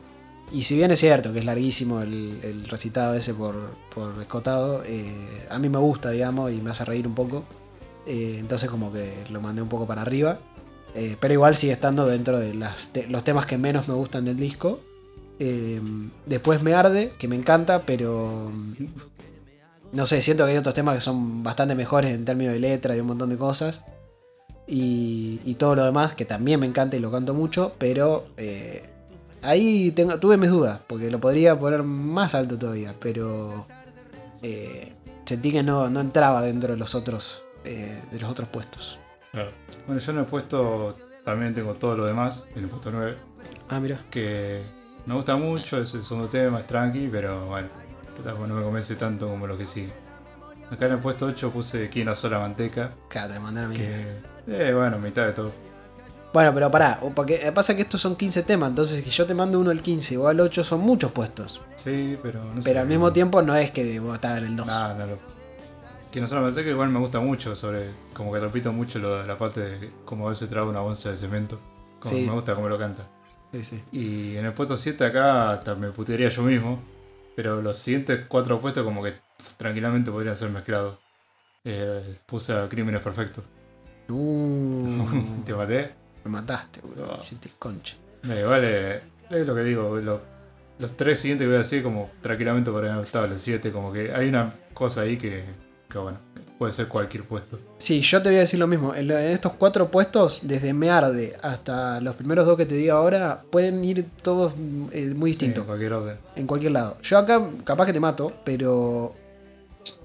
Y 0.52 0.62
si 0.62 0.76
bien 0.76 0.90
es 0.90 1.00
cierto 1.00 1.32
que 1.32 1.40
es 1.40 1.44
larguísimo 1.44 2.00
el, 2.02 2.38
el 2.42 2.68
recitado 2.68 3.14
ese 3.14 3.34
por, 3.34 3.56
por 3.94 4.20
escotado, 4.20 4.82
eh, 4.84 5.46
a 5.50 5.58
mí 5.58 5.68
me 5.68 5.78
gusta, 5.78 6.10
digamos, 6.10 6.52
y 6.52 6.60
me 6.60 6.70
hace 6.70 6.84
reír 6.84 7.06
un 7.06 7.14
poco. 7.14 7.44
Eh, 8.06 8.36
entonces 8.38 8.70
como 8.70 8.92
que 8.92 9.24
lo 9.30 9.40
mandé 9.40 9.62
un 9.62 9.68
poco 9.68 9.86
para 9.86 10.02
arriba. 10.02 10.38
Eh, 10.94 11.16
pero 11.18 11.34
igual 11.34 11.56
sigue 11.56 11.72
estando 11.72 12.06
dentro 12.06 12.38
de 12.38 12.54
los 12.54 13.24
temas 13.24 13.46
que 13.46 13.58
menos 13.58 13.88
me 13.88 13.94
gustan 13.94 14.24
del 14.24 14.36
disco. 14.36 14.80
Después 16.26 16.62
me 16.62 16.74
arde, 16.74 17.14
que 17.18 17.26
me 17.26 17.34
encanta, 17.34 17.82
pero 17.82 18.52
mm, 18.54 18.84
no 19.92 20.06
sé, 20.06 20.22
siento 20.22 20.44
que 20.44 20.52
hay 20.52 20.56
otros 20.56 20.74
temas 20.74 20.94
que 20.94 21.00
son 21.00 21.42
bastante 21.42 21.74
mejores 21.74 22.12
en 22.12 22.24
términos 22.24 22.54
de 22.54 22.60
letra 22.60 22.96
y 22.96 23.00
un 23.00 23.08
montón 23.08 23.30
de 23.30 23.36
cosas. 23.36 23.82
Y, 24.68 25.40
y 25.44 25.54
todo 25.54 25.74
lo 25.74 25.84
demás, 25.84 26.14
que 26.14 26.24
también 26.24 26.60
me 26.60 26.66
encanta 26.66 26.96
y 26.96 27.00
lo 27.00 27.10
canto 27.10 27.34
mucho, 27.34 27.74
pero 27.78 28.28
ahí 29.44 29.90
tengo, 29.92 30.18
tuve 30.18 30.36
mis 30.36 30.50
dudas, 30.50 30.80
porque 30.86 31.10
lo 31.10 31.20
podría 31.20 31.58
poner 31.58 31.82
más 31.82 32.34
alto 32.34 32.58
todavía, 32.58 32.94
pero 33.00 33.66
eh, 34.42 34.92
sentí 35.24 35.52
que 35.52 35.62
no, 35.62 35.88
no 35.90 36.00
entraba 36.00 36.42
dentro 36.42 36.72
de 36.72 36.78
los 36.78 36.94
otros, 36.94 37.42
eh, 37.64 38.00
de 38.10 38.20
los 38.20 38.30
otros 38.30 38.48
puestos. 38.48 38.98
Claro. 39.32 39.50
Bueno, 39.86 40.00
yo 40.00 40.12
en 40.12 40.18
el 40.18 40.24
puesto 40.26 40.96
también 41.24 41.54
tengo 41.54 41.74
todo 41.74 41.96
lo 41.96 42.06
demás, 42.06 42.44
en 42.56 42.64
el 42.64 42.68
puesto 42.70 42.90
9, 42.90 43.14
Ah, 43.68 43.80
mira. 43.80 43.98
que 44.10 44.62
me 45.06 45.14
gusta 45.14 45.36
mucho, 45.36 45.80
es 45.80 45.94
el 45.94 46.04
segundo 46.04 46.28
tema, 46.28 46.60
es 46.60 46.66
tranqui, 46.66 47.08
pero 47.10 47.46
bueno, 47.46 47.68
tampoco 48.22 48.46
no 48.46 48.54
me 48.54 48.62
convence 48.62 48.94
tanto 48.96 49.28
como 49.28 49.46
lo 49.46 49.56
que 49.56 49.66
sigue. 49.66 49.92
Acá 50.70 50.86
en 50.86 50.92
el 50.92 50.98
puesto 50.98 51.26
8 51.26 51.50
puse 51.50 51.88
Quién 51.90 52.08
asó 52.08 52.28
la 52.28 52.38
manteca, 52.38 52.92
Claro, 53.08 53.34
te 53.34 53.38
mandaron 53.40 53.70
a 53.70 53.74
mí. 53.74 53.78
que, 53.80 54.04
eh, 54.48 54.74
bueno, 54.74 54.98
mitad 54.98 55.26
de 55.26 55.32
todo. 55.32 55.52
Bueno, 56.34 56.52
pero 56.52 56.68
pará, 56.68 56.98
o 57.00 57.10
porque 57.10 57.50
pasa 57.54 57.76
que 57.76 57.82
estos 57.82 58.00
son 58.00 58.16
15 58.16 58.42
temas, 58.42 58.70
entonces 58.70 59.04
si 59.04 59.08
yo 59.10 59.24
te 59.24 59.34
mando 59.34 59.60
uno 59.60 59.70
al 59.70 59.80
15 59.80 60.18
o 60.18 60.26
al 60.26 60.40
8 60.40 60.64
son 60.64 60.80
muchos 60.80 61.12
puestos. 61.12 61.60
Sí, 61.76 62.18
pero 62.20 62.42
no 62.44 62.54
sé. 62.56 62.62
Pero 62.64 62.80
al 62.80 62.88
mismo 62.88 63.12
tiempo 63.12 63.40
no 63.40 63.54
es 63.54 63.70
que 63.70 64.00
vos 64.00 64.16
estás 64.16 64.38
en 64.38 64.44
el 64.46 64.56
2. 64.56 64.66
Nah, 64.66 64.94
no 64.94 65.06
lo. 65.06 65.18
Que 66.10 66.20
no 66.20 66.26
solamente 66.26 66.64
que 66.64 66.70
igual 66.70 66.88
me 66.90 66.98
gusta 66.98 67.20
mucho 67.20 67.54
sobre. 67.54 67.90
Como 68.14 68.32
que 68.32 68.40
repito 68.40 68.72
mucho 68.72 68.98
lo 68.98 69.18
de 69.20 69.28
la 69.28 69.38
parte 69.38 69.60
de 69.60 69.90
cómo 70.04 70.28
él 70.28 70.34
se 70.34 70.48
traga 70.48 70.66
una 70.66 70.80
bolsa 70.80 71.12
de 71.12 71.16
cemento. 71.16 71.60
Como 72.00 72.14
Sí. 72.16 72.26
me 72.26 72.32
gusta 72.32 72.56
cómo 72.56 72.68
lo 72.68 72.78
canta. 72.80 73.04
Sí, 73.52 73.62
sí. 73.62 73.82
Y 73.92 74.36
en 74.36 74.44
el 74.44 74.52
puesto 74.54 74.76
7 74.76 75.04
acá 75.04 75.50
hasta 75.50 75.76
me 75.76 75.90
putearía 75.92 76.30
yo 76.30 76.42
mismo. 76.42 76.80
Pero 77.36 77.62
los 77.62 77.78
siguientes 77.78 78.26
cuatro 78.26 78.60
puestos 78.60 78.82
como 78.82 79.04
que 79.04 79.14
tranquilamente 79.56 80.10
podrían 80.10 80.36
ser 80.36 80.50
mezclados. 80.50 80.98
Eh, 81.64 82.16
puse 82.26 82.52
a 82.52 82.68
Crímenes 82.68 83.02
Perfectos. 83.02 83.44
Uh, 84.08 85.04
Te 85.46 85.54
maté. 85.54 86.03
Me 86.24 86.30
mataste, 86.30 86.80
boludo. 86.80 87.06
No. 87.06 87.12
Me 87.14 87.18
hiciste 87.20 87.50
concha. 87.58 87.94
Me 88.22 88.42
vale. 88.42 88.96
Es 89.30 89.46
lo 89.46 89.54
que 89.54 89.62
digo. 89.62 89.96
lo- 90.00 90.34
los 90.76 90.96
tres 90.96 91.20
siguientes 91.20 91.44
que 91.44 91.48
voy 91.48 91.56
a 91.56 91.58
decir 91.60 91.82
como 91.84 92.10
tranquilamente 92.20 92.68
podrían 92.70 92.94
haber 92.94 93.06
estado 93.06 93.28
los 93.28 93.40
7. 93.40 93.70
Como 93.70 93.92
que 93.92 94.12
hay 94.12 94.28
una 94.28 94.52
cosa 94.74 95.02
ahí 95.02 95.16
que, 95.16 95.44
que 95.88 95.98
bueno. 95.98 96.18
Puede 96.58 96.72
ser 96.72 96.86
cualquier 96.88 97.24
puesto. 97.24 97.58
Sí, 97.78 98.00
yo 98.00 98.22
te 98.22 98.28
voy 98.28 98.36
a 98.36 98.40
decir 98.40 98.58
lo 98.60 98.66
mismo. 98.68 98.94
En, 98.94 99.10
estos 99.10 99.52
cuatro 99.54 99.88
puestos, 99.90 100.40
desde 100.44 100.72
Me 100.72 100.88
Arde 100.90 101.36
hasta 101.42 102.00
los 102.00 102.14
primeros 102.14 102.46
dos 102.46 102.56
que 102.56 102.64
te 102.64 102.76
digo 102.76 102.94
ahora, 102.96 103.42
pueden 103.50 103.84
ir 103.84 104.06
todos 104.22 104.52
eh, 104.92 105.12
muy 105.16 105.30
Sí, 105.32 105.38
distintos. 105.38 105.62
en 105.62 105.66
cualquier 105.66 105.92
orden. 105.92 106.16
en 106.36 106.46
cualquier 106.46 106.72
lado. 106.72 106.96
Yo 107.02 107.18
acá 107.18 107.42
capaz 107.64 107.86
que 107.86 107.92
te 107.92 107.98
mato, 108.00 108.32
pero 108.44 109.14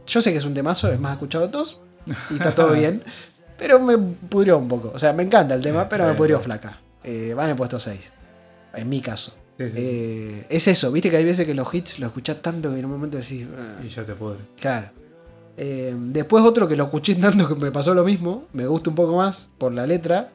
yo 0.08 0.22
sé 0.22 0.32
que 0.32 0.40
es 0.40 0.46
un 0.46 0.54
temazo, 0.56 0.92
es 0.92 1.00
más 1.00 1.14
escuchado 1.14 1.46
de 1.46 1.52
todos 1.52 1.80
y 2.32 2.34
está 2.34 2.54
todo 2.56 2.72
bien, 2.74 3.04
pero 3.60 3.80
me 3.80 3.98
pudrió 3.98 4.58
un 4.58 4.68
poco. 4.68 4.92
O 4.96 4.98
sea, 5.00 5.14
me 5.14 5.24
encanta 5.24 5.54
el 5.54 5.62
tema, 5.62 5.88
pero 5.88 6.08
me 6.08 6.14
pudrió 6.16 6.40
flaca. 6.40 6.80
Eh, 7.04 7.34
van 7.36 7.50
en 7.52 7.56
puesto 7.58 7.80
6, 7.80 8.12
en 8.74 8.90
mi 8.90 9.02
caso. 9.02 9.34
Sí, 9.58 9.66
sí, 9.66 9.72
sí. 9.72 9.78
Eh, 9.82 10.46
es 10.50 10.68
eso, 10.68 10.92
viste 10.92 11.10
que 11.12 11.18
hay 11.18 11.26
veces 11.26 11.46
que 11.46 11.54
los 11.54 11.72
hits 11.74 12.00
los 12.00 12.08
escuchás 12.08 12.42
tanto 12.42 12.72
que 12.74 12.80
en 12.80 12.86
un 12.86 12.92
momento 12.92 13.18
decís, 13.18 13.46
"Ah". 13.58 13.82
Y 13.84 13.90
ya 13.90 14.04
te 14.04 14.14
podre. 14.16 14.40
claro. 14.60 14.88
Eh, 15.62 15.94
después 15.94 16.46
otro 16.46 16.70
que 16.70 16.78
lo 16.78 16.86
escuché 16.86 17.16
tanto 17.16 17.46
que 17.50 17.56
me 17.56 17.70
pasó 17.70 17.94
lo 17.94 18.06
mismo, 18.06 18.46
me 18.54 18.66
gusta 18.66 18.90
un 18.90 18.96
poco 18.96 19.18
más 19.18 19.50
por 19.58 19.74
la 19.74 19.86
letra, 19.86 20.30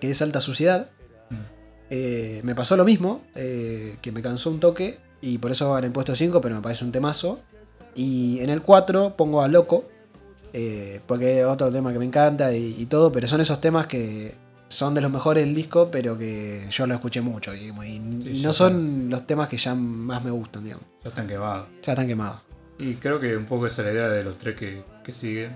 que 0.00 0.10
es 0.10 0.20
Alta 0.20 0.42
Suciedad. 0.42 0.90
Mm. 1.30 2.44
Me 2.46 2.54
pasó 2.54 2.76
lo 2.76 2.84
mismo, 2.84 3.22
que 3.34 4.12
me 4.12 4.20
cansó 4.22 4.50
un 4.50 4.60
toque 4.60 4.98
y 5.22 5.38
por 5.38 5.50
eso 5.50 5.70
va 5.70 5.80
en 5.80 5.92
puesto 5.92 6.14
5, 6.14 6.40
pero 6.42 6.54
me 6.56 6.60
parece 6.60 6.84
un 6.84 6.92
temazo. 6.92 7.40
Y 7.94 8.38
en 8.40 8.50
el 8.50 8.62
4 8.62 9.16
pongo 9.16 9.42
a 9.42 9.48
Loco, 9.48 9.84
eh, 10.52 11.00
porque 11.06 11.40
es 11.40 11.46
otro 11.46 11.70
tema 11.70 11.92
que 11.92 11.98
me 11.98 12.04
encanta 12.04 12.52
y, 12.54 12.76
y 12.78 12.86
todo, 12.86 13.10
pero 13.12 13.26
son 13.26 13.40
esos 13.40 13.60
temas 13.60 13.86
que 13.86 14.34
son 14.68 14.94
de 14.94 15.00
los 15.00 15.10
mejores 15.10 15.44
del 15.44 15.54
disco, 15.54 15.90
pero 15.90 16.16
que 16.16 16.66
yo 16.70 16.86
lo 16.86 16.94
escuché 16.94 17.20
mucho. 17.20 17.54
Y, 17.54 17.68
y 17.68 18.22
Sí, 18.22 18.42
no 18.44 18.52
son 18.52 19.08
los 19.10 19.26
temas 19.26 19.48
que 19.48 19.56
ya 19.56 19.74
más 19.74 20.22
me 20.24 20.30
gustan, 20.30 20.62
digamos. 20.64 20.84
Ya 21.02 21.08
están 21.08 21.26
quemados. 21.26 21.66
Ya 21.82 21.92
están 21.92 22.06
quemados. 22.06 22.40
Y 22.78 22.94
creo 22.94 23.18
que 23.20 23.36
un 23.36 23.46
poco 23.46 23.66
esa 23.66 23.82
es 23.82 23.86
la 23.88 23.92
idea 23.92 24.08
de 24.08 24.22
los 24.24 24.38
tres 24.38 24.56
que, 24.56 24.82
que 25.04 25.12
siguen. 25.12 25.52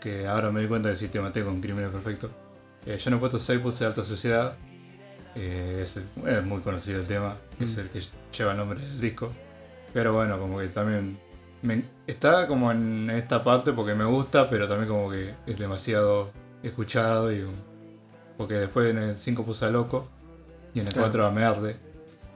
Que 0.00 0.26
ahora 0.26 0.50
me 0.52 0.60
di 0.60 0.66
cuenta 0.68 0.88
de 0.90 0.96
si 0.96 1.08
te 1.08 1.18
maté 1.20 1.42
con 1.42 1.60
Crimen 1.60 1.90
Perfecto. 1.90 2.30
Eh, 2.86 2.98
yo 3.02 3.10
no 3.10 3.16
he 3.16 3.20
puesto 3.20 3.38
6, 3.38 3.58
puse 3.60 3.84
Alta 3.84 4.04
Sociedad. 4.04 4.54
Eh, 5.34 5.80
es, 5.82 5.96
el- 5.96 6.28
es 6.28 6.44
muy 6.44 6.60
conocido 6.60 7.00
el 7.00 7.06
tema, 7.06 7.36
es 7.58 7.76
Mm. 7.76 7.80
el 7.80 7.88
que 7.90 8.00
lleva 8.36 8.52
el 8.52 8.58
nombre 8.58 8.80
del 8.80 9.00
disco. 9.00 9.32
Pero 9.92 10.12
bueno, 10.12 10.38
como 10.38 10.58
que 10.58 10.68
también 10.68 11.18
me- 11.64 11.82
está 12.06 12.46
como 12.46 12.70
en 12.70 13.10
esta 13.10 13.42
parte 13.42 13.72
porque 13.72 13.94
me 13.94 14.04
gusta, 14.04 14.48
pero 14.48 14.68
también 14.68 14.88
como 14.88 15.10
que 15.10 15.34
es 15.46 15.58
demasiado 15.58 16.30
escuchado. 16.62 17.32
y 17.32 17.44
Porque 18.36 18.54
después 18.54 18.90
en 18.90 18.98
el 18.98 19.18
5 19.18 19.44
puse 19.44 19.64
a 19.64 19.70
Loco 19.70 20.08
y 20.74 20.80
en 20.80 20.86
el 20.86 20.92
Claro. 20.92 21.08
4 21.08 21.26
a 21.26 21.30
Me 21.30 21.44
Arde. 21.44 21.76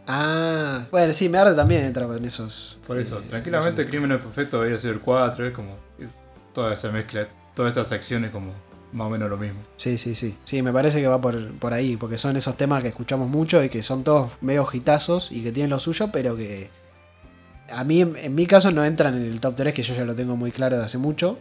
Ah, 0.06 0.86
bueno, 0.90 1.12
sí, 1.12 1.28
me 1.28 1.36
arde 1.38 1.54
también 1.54 1.84
entra 1.84 2.06
en 2.06 2.24
esos. 2.24 2.78
Por 2.86 2.98
eso, 2.98 3.18
eh, 3.18 3.22
tranquilamente 3.28 3.82
esos- 3.82 3.90
Crimen 3.90 4.10
Perfecto 4.18 4.56
debería 4.58 4.78
ser 4.78 4.92
el 4.92 5.00
4, 5.00 5.46
es 5.46 5.52
como 5.52 5.74
es 5.98 6.08
toda 6.54 6.72
esa 6.72 6.90
mezcla, 6.90 7.28
todas 7.54 7.70
estas 7.72 7.92
acciones 7.92 8.30
como 8.30 8.52
más 8.92 9.06
o 9.06 9.10
menos 9.10 9.28
lo 9.28 9.36
mismo. 9.36 9.60
Sí, 9.76 9.98
sí, 9.98 10.14
sí. 10.14 10.34
Sí, 10.46 10.62
me 10.62 10.72
parece 10.72 11.00
que 11.02 11.06
va 11.08 11.20
por, 11.20 11.50
por 11.58 11.74
ahí, 11.74 11.96
porque 11.98 12.16
son 12.16 12.36
esos 12.36 12.56
temas 12.56 12.80
que 12.82 12.88
escuchamos 12.88 13.28
mucho 13.28 13.62
y 13.62 13.68
que 13.68 13.82
son 13.82 14.02
todos 14.02 14.30
medio 14.40 14.66
hitazos 14.72 15.30
y 15.30 15.42
que 15.42 15.52
tienen 15.52 15.68
lo 15.70 15.78
suyo, 15.78 16.08
pero 16.10 16.34
que 16.36 16.70
a 17.70 17.84
mí, 17.84 18.00
en, 18.00 18.34
mi 18.34 18.46
caso, 18.46 18.70
no 18.70 18.84
entran 18.84 19.14
en 19.16 19.24
el 19.24 19.40
top 19.40 19.54
3, 19.56 19.74
que 19.74 19.82
yo 19.82 19.94
ya 19.94 20.04
lo 20.04 20.14
tengo 20.14 20.36
muy 20.36 20.50
claro 20.52 20.78
de 20.78 20.84
hace 20.84 20.98
mucho. 20.98 21.38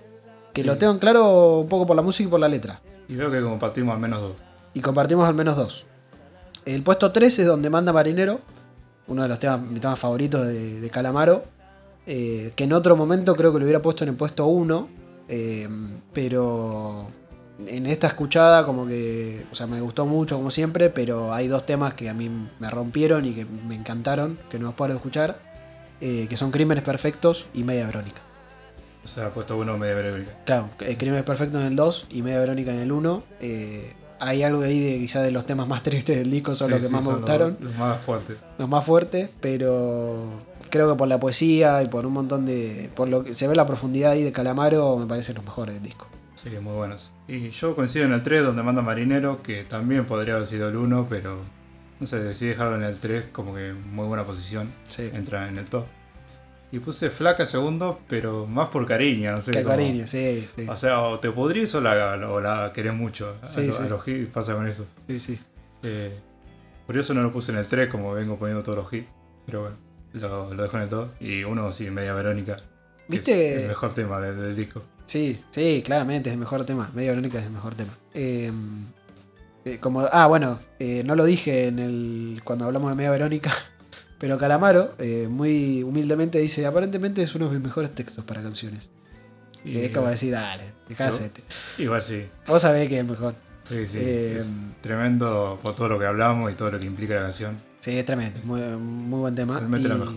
Que 0.54 0.62
Sí. 0.62 0.68
lo 0.68 0.78
tengo 0.78 0.94
en 0.94 1.00
claro 1.00 1.60
un 1.60 1.68
poco 1.70 1.86
por 1.86 1.96
la 1.96 2.02
música 2.02 2.28
y 2.28 2.32
por 2.32 2.40
la 2.40 2.48
letra. 2.48 2.82
Y 3.08 3.16
veo 3.16 3.32
que 3.32 3.42
compartimos 3.42 3.94
al 3.94 4.00
menos 4.02 4.22
dos. 4.22 4.44
Y 4.74 4.82
compartimos 4.82 5.28
al 5.28 5.36
menos 5.36 5.56
dos. 5.56 5.86
El 6.66 6.84
puesto 6.84 7.12
3 7.12 7.40
es 7.40 7.46
donde 7.48 7.70
manda 7.70 7.94
Marinero, 7.94 8.42
uno 9.08 9.22
de 9.24 9.28
los 9.30 9.40
temas, 9.40 9.62
mis 9.62 9.80
temas 9.80 9.98
favoritos 10.00 10.46
de, 10.48 10.80
de 10.82 10.90
Calamaro. 10.90 11.44
eh, 12.10 12.52
que 12.56 12.64
en 12.64 12.72
otro 12.74 12.96
momento 12.96 13.36
creo 13.36 13.52
que 13.52 13.60
lo 13.60 13.66
hubiera 13.66 13.82
puesto 13.82 14.04
en 14.06 14.10
el 14.12 14.16
puesto 14.16 14.46
1. 14.48 14.88
eh, 15.30 15.68
pero 16.14 17.08
en 17.66 17.86
esta 17.88 18.08
escuchada 18.08 18.66
como 18.66 18.86
que, 18.88 19.46
o 19.52 19.56
sea, 19.56 19.68
me 19.68 19.82
gustó 19.82 20.06
mucho 20.06 20.36
como 20.38 20.50
siempre, 20.52 20.90
pero 20.90 21.34
hay 21.34 21.48
dos 21.48 21.66
temas 21.66 21.94
que 21.96 22.10
a 22.10 22.14
mí 22.14 22.30
me 22.60 22.70
rompieron 22.70 23.26
y 23.26 23.34
que 23.34 23.46
me 23.46 23.76
encantaron, 23.76 24.38
que 24.50 24.58
no 24.60 24.68
los 24.68 24.76
puedo 24.76 24.94
escuchar, 24.94 25.40
eh, 26.02 26.28
que 26.30 26.38
son 26.38 26.52
Crímenes 26.52 26.84
Perfectos 26.84 27.46
y 27.54 27.64
Media 27.64 27.86
Verónica. 27.88 28.22
O 29.04 29.08
sea, 29.08 29.30
puesto 29.30 29.58
uno 29.58 29.78
media 29.78 29.96
verónica. 29.96 30.32
Claro, 30.46 30.70
eh, 30.82 30.98
Crímenes 30.98 31.24
Perfectos 31.24 31.62
en 31.62 31.68
el 31.68 31.76
2 31.78 32.08
y 32.10 32.22
Media 32.24 32.40
Verónica 32.40 32.72
en 32.72 32.80
el 32.80 32.92
1. 32.92 33.24
eh, 33.40 33.94
hay 34.20 34.42
algo 34.42 34.64
ahí 34.64 34.80
de 34.80 34.98
quizás 34.98 35.24
de 35.24 35.30
los 35.32 35.46
temas 35.46 35.68
más 35.68 35.84
tristes 35.84 36.18
del 36.18 36.32
disco, 36.32 36.56
son 36.56 36.68
Sí, 36.68 36.72
los 36.74 36.82
que 36.82 36.88
sí, 36.88 36.94
más 36.94 37.06
me 37.06 37.14
gustaron, 37.14 37.58
Los, 37.60 37.70
los 37.72 37.76
más 37.80 38.02
fuertes. 38.02 38.38
los 38.58 38.68
más 38.68 38.84
fuertes, 38.86 39.30
pero 39.40 40.26
creo 40.72 40.92
que 40.92 40.98
por 40.98 41.08
la 41.08 41.20
poesía 41.20 41.82
y 41.84 41.88
por 41.88 42.06
un 42.06 42.14
montón 42.14 42.46
de... 42.46 42.90
por 42.96 43.08
lo 43.08 43.24
que 43.24 43.36
se 43.36 43.48
ve 43.48 43.56
la 43.56 43.66
profundidad 43.68 44.12
ahí 44.12 44.24
de 44.24 44.32
Calamaro, 44.32 44.98
me 44.98 45.06
parecen 45.06 45.36
los 45.36 45.46
mejores 45.46 45.76
del 45.76 45.84
disco. 45.84 46.08
Sí, 46.36 46.50
muy 46.62 46.74
buenos. 46.74 47.12
Y 47.28 47.50
yo 47.52 47.76
coincido 47.76 48.06
en 48.06 48.12
el 48.14 48.24
3 48.24 48.44
donde 48.44 48.64
manda 48.64 48.82
Marinero, 48.82 49.42
que 49.44 49.64
también 49.64 50.06
podría 50.06 50.34
haber 50.36 50.48
sido 50.48 50.68
el 50.70 50.76
1, 50.78 51.08
pero 51.10 51.38
no 52.00 52.08
sé, 52.08 52.20
decidí 52.22 52.50
dejarlo 52.50 52.76
en 52.76 52.84
el 52.84 52.98
3 53.00 53.26
como 53.32 53.56
que 53.56 53.74
muy 53.74 54.06
buena 54.08 54.24
posición. 54.26 54.72
Sí. 54.90 55.10
Entra 55.14 55.48
en 55.48 55.58
el 55.58 55.66
top. 55.66 55.86
Y 56.72 56.80
puse 56.80 57.10
flaca 57.10 57.46
segundo, 57.46 58.02
pero 58.10 58.46
más 58.46 58.68
por 58.70 58.86
cariño, 58.86 59.32
no 59.32 59.42
sé. 59.42 59.52
Qué 59.52 59.64
como- 59.64 59.76
cariño, 59.76 60.06
sí, 60.06 60.46
sí. 60.56 60.68
O 60.68 60.76
sea, 60.76 61.02
o 61.02 61.20
te 61.20 61.32
podrís 61.32 61.74
o 61.76 61.82
la, 61.82 62.16
o 62.30 62.42
la 62.42 62.72
querés 62.74 62.94
mucho. 62.94 63.36
Sí, 63.46 63.68
lo- 63.68 63.74
sí. 63.74 63.84
a 63.84 63.86
los 63.88 64.06
hits 64.08 64.30
pasa 64.30 64.54
con 64.54 64.68
eso. 64.68 64.86
sí, 65.08 65.20
sí. 65.20 65.40
Eh, 65.84 66.18
por 66.86 66.98
eso 66.98 67.14
no 67.14 67.22
lo 67.22 67.32
puse 67.32 67.52
en 67.52 67.58
el 67.58 67.68
3, 67.68 67.90
como 67.90 68.14
vengo 68.14 68.38
poniendo 68.38 68.64
todos 68.64 68.78
los 68.80 68.92
hits. 68.94 69.08
Pero 69.46 69.62
bueno, 69.62 69.78
lo, 70.14 70.54
lo 70.54 70.64
dejo 70.64 70.76
en 70.78 70.84
el 70.84 70.90
2. 70.90 71.10
Y 71.22 71.44
uno 71.46 71.72
sí, 71.72 71.90
media 71.90 72.14
Verónica. 72.14 72.58
que 72.58 72.64
¿Viste? 73.08 73.54
Es 73.56 73.62
el 73.62 73.68
mejor 73.70 73.94
tema 73.94 74.20
del, 74.20 74.38
del 74.38 74.56
disco. 74.56 74.84
Sí, 75.06 75.42
sí, 75.52 75.82
claramente 75.86 76.30
es 76.30 76.34
el 76.34 76.40
mejor 76.40 76.66
tema. 76.66 76.92
Media 76.94 77.12
Verónica 77.12 77.40
es 77.40 77.46
el 77.46 77.52
mejor 77.52 77.76
tema. 77.76 77.98
Eh, 78.14 78.52
eh, 79.74 79.80
como, 79.80 80.02
ah, 80.02 80.28
bueno, 80.28 80.60
eh, 80.80 81.04
no 81.06 81.16
lo 81.16 81.26
dije 81.26 81.68
en 81.68 81.80
el 81.80 82.42
cuando 82.44 82.66
hablamos 82.66 82.90
de 82.90 82.96
Media 82.96 83.12
Verónica, 83.12 83.52
pero 84.18 84.38
Calamaro 84.38 84.94
eh, 84.98 85.28
muy 85.30 85.84
humildemente 85.84 86.40
dice, 86.40 86.66
aparentemente 86.66 87.22
es 87.22 87.36
uno 87.36 87.48
de 87.48 87.56
mis 87.56 87.64
mejores 87.64 87.94
textos 87.94 88.24
para 88.26 88.42
canciones. 88.42 88.90
Y 89.66 89.80
es 89.80 89.92
como 89.94 90.08
decir, 90.08 90.32
dale, 90.32 90.72
dejase. 90.88 91.32
Igual 91.78 92.02
sí. 92.02 92.26
Vos 92.48 92.62
sabés 92.62 92.88
que 92.88 92.96
es 92.96 93.02
el 93.02 93.08
mejor. 93.08 93.36
Sí, 93.68 93.86
sí. 93.86 94.00
Es 94.00 94.50
tremendo 94.82 95.60
por 95.62 95.76
todo 95.76 95.90
lo 95.90 96.00
que 96.00 96.06
hablamos 96.06 96.50
y 96.52 96.56
todo 96.56 96.72
lo 96.72 96.80
que 96.80 96.86
implica 96.86 97.16
la 97.16 97.24
canción. 97.24 97.58
Sí, 97.82 97.98
es 97.98 98.06
tremendo, 98.06 98.40
muy, 98.46 98.62
muy 98.62 99.20
buen 99.20 99.36
tema. 99.36 99.60
Y- 99.62 99.66
mejor. 99.66 100.14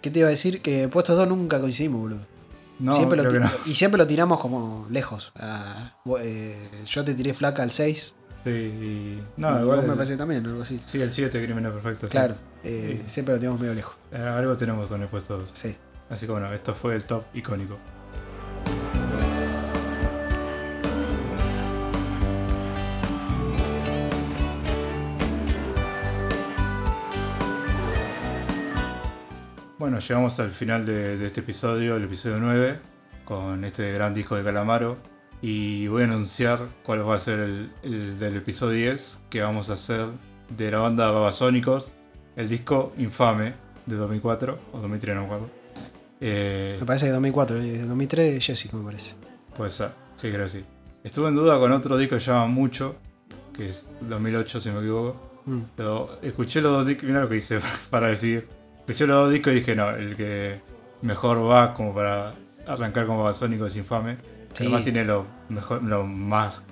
¿Qué 0.00 0.10
te 0.10 0.18
iba 0.20 0.28
a 0.28 0.30
decir? 0.30 0.62
Que 0.62 0.88
puestos 0.88 1.16
dos 1.16 1.28
nunca 1.28 1.60
coincidimos, 1.60 2.00
boludo. 2.00 2.36
No, 2.78 2.94
siempre 2.96 3.22
lo 3.22 3.30
que 3.30 3.40
no. 3.40 3.50
Y 3.64 3.74
siempre 3.74 3.98
lo 3.98 4.06
tiramos 4.06 4.38
como 4.40 4.86
lejos. 4.90 5.32
Ah, 5.36 5.94
yo 6.04 7.04
te 7.04 7.14
tiré 7.14 7.34
flaca 7.34 7.62
al 7.62 7.70
6. 7.70 8.14
Sí, 8.52 9.20
no, 9.36 9.48
igual. 9.60 9.64
vos 9.78 9.84
me 9.86 9.90
el- 9.92 9.96
parece 9.98 10.16
también, 10.16 10.46
algo 10.46 10.62
así. 10.62 10.80
Sí, 10.84 11.00
el 11.02 11.10
7 11.10 11.42
Crímenes 11.44 11.72
Perfectos. 11.72 12.10
sí. 12.10 12.16
Claro, 12.16 12.36
eh, 12.62 13.00
Sí. 13.04 13.10
siempre 13.10 13.34
lo 13.34 13.40
tenemos 13.40 13.60
medio 13.60 13.74
lejos. 13.74 13.96
Eh, 14.12 14.18
algo 14.18 14.56
tenemos 14.56 14.86
con 14.88 15.02
el 15.02 15.08
puesto 15.08 15.38
2. 15.38 15.50
Sí. 15.52 15.76
Así 16.08 16.26
que 16.26 16.32
bueno, 16.32 16.52
esto 16.52 16.72
fue 16.74 16.94
el 16.94 17.02
top 17.04 17.24
icónico. 17.34 17.76
Bueno, 29.78 29.98
llegamos 29.98 30.40
al 30.40 30.50
final 30.52 30.86
de, 30.86 31.16
de 31.18 31.26
este 31.26 31.40
episodio, 31.40 31.96
el 31.96 32.04
episodio 32.04 32.38
9, 32.40 32.78
con 33.24 33.64
este 33.64 33.92
gran 33.92 34.14
disco 34.14 34.34
de 34.36 34.42
Calamaro. 34.44 34.96
Y 35.42 35.86
voy 35.88 36.02
a 36.02 36.04
anunciar 36.06 36.60
cuál 36.82 37.08
va 37.08 37.16
a 37.16 37.20
ser 37.20 37.38
el, 37.40 37.70
el 37.82 38.18
del 38.18 38.36
episodio 38.36 38.90
10, 38.90 39.20
que 39.30 39.42
vamos 39.42 39.70
a 39.70 39.74
hacer 39.74 40.06
de 40.56 40.70
la 40.70 40.78
banda 40.78 41.10
Babasónicos, 41.10 41.92
el 42.36 42.48
disco 42.48 42.92
Infame 42.98 43.54
de 43.86 43.96
2004, 43.96 44.58
o 44.72 44.78
2003, 44.80 45.14
no 45.14 45.20
me 45.22 45.26
acuerdo. 45.26 45.50
Eh, 46.20 46.76
Me 46.80 46.86
parece 46.86 47.06
que 47.06 47.12
2004, 47.12 47.62
eh, 47.62 47.78
2003 47.86 48.44
Jessica, 48.44 48.76
me 48.76 48.84
parece. 48.84 49.14
Puede 49.56 49.70
ser, 49.70 49.90
sí, 50.16 50.30
creo 50.30 50.44
que 50.44 50.50
sí. 50.50 50.64
Estuve 51.04 51.28
en 51.28 51.34
duda 51.36 51.58
con 51.58 51.70
otro 51.72 51.96
disco 51.96 52.16
que 52.16 52.20
se 52.20 52.30
llama 52.30 52.46
Mucho, 52.46 52.96
que 53.52 53.68
es 53.70 53.88
2008, 54.00 54.60
si 54.60 54.68
no 54.70 54.76
me 54.76 54.80
equivoco. 54.80 55.40
Mm. 55.44 55.60
Pero 55.76 56.18
escuché 56.22 56.60
los 56.60 56.72
dos 56.72 56.86
discos, 56.86 57.04
mira 57.04 57.20
lo 57.20 57.28
que 57.28 57.36
hice 57.36 57.60
para 57.90 58.08
decir. 58.08 58.48
Escuché 58.80 59.06
los 59.06 59.16
dos 59.24 59.32
discos 59.32 59.52
y 59.52 59.56
dije, 59.56 59.76
no, 59.76 59.90
el 59.90 60.16
que 60.16 60.60
mejor 61.02 61.48
va 61.48 61.74
como 61.74 61.94
para 61.94 62.34
arrancar 62.66 63.06
como 63.06 63.18
Babasónico 63.18 63.66
es 63.66 63.76
Infame. 63.76 64.16
Sí. 64.56 64.64
Además 64.64 64.84
tiene 64.84 65.04
lo 65.04 65.26
mejor, 65.48 65.82
lo 65.82 66.04
más, 66.06 66.62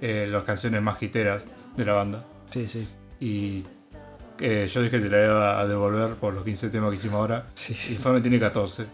eh, 0.00 0.26
las 0.30 0.44
canciones 0.44 0.82
más 0.82 1.02
hiteras 1.02 1.42
de 1.76 1.84
la 1.84 1.92
banda. 1.94 2.24
Sí, 2.50 2.68
sí. 2.68 2.86
Y 3.20 3.64
eh, 4.40 4.68
yo 4.70 4.82
dije 4.82 4.98
que 5.00 5.04
te 5.04 5.08
la 5.08 5.24
iba 5.24 5.60
a 5.60 5.66
devolver 5.66 6.14
por 6.16 6.34
los 6.34 6.44
15 6.44 6.68
temas 6.68 6.90
que 6.90 6.96
hicimos 6.96 7.16
ahora. 7.16 7.46
Sí, 7.54 7.72
sí. 7.74 7.94
Infame 7.94 8.20
tiene 8.20 8.38
14. 8.38 8.84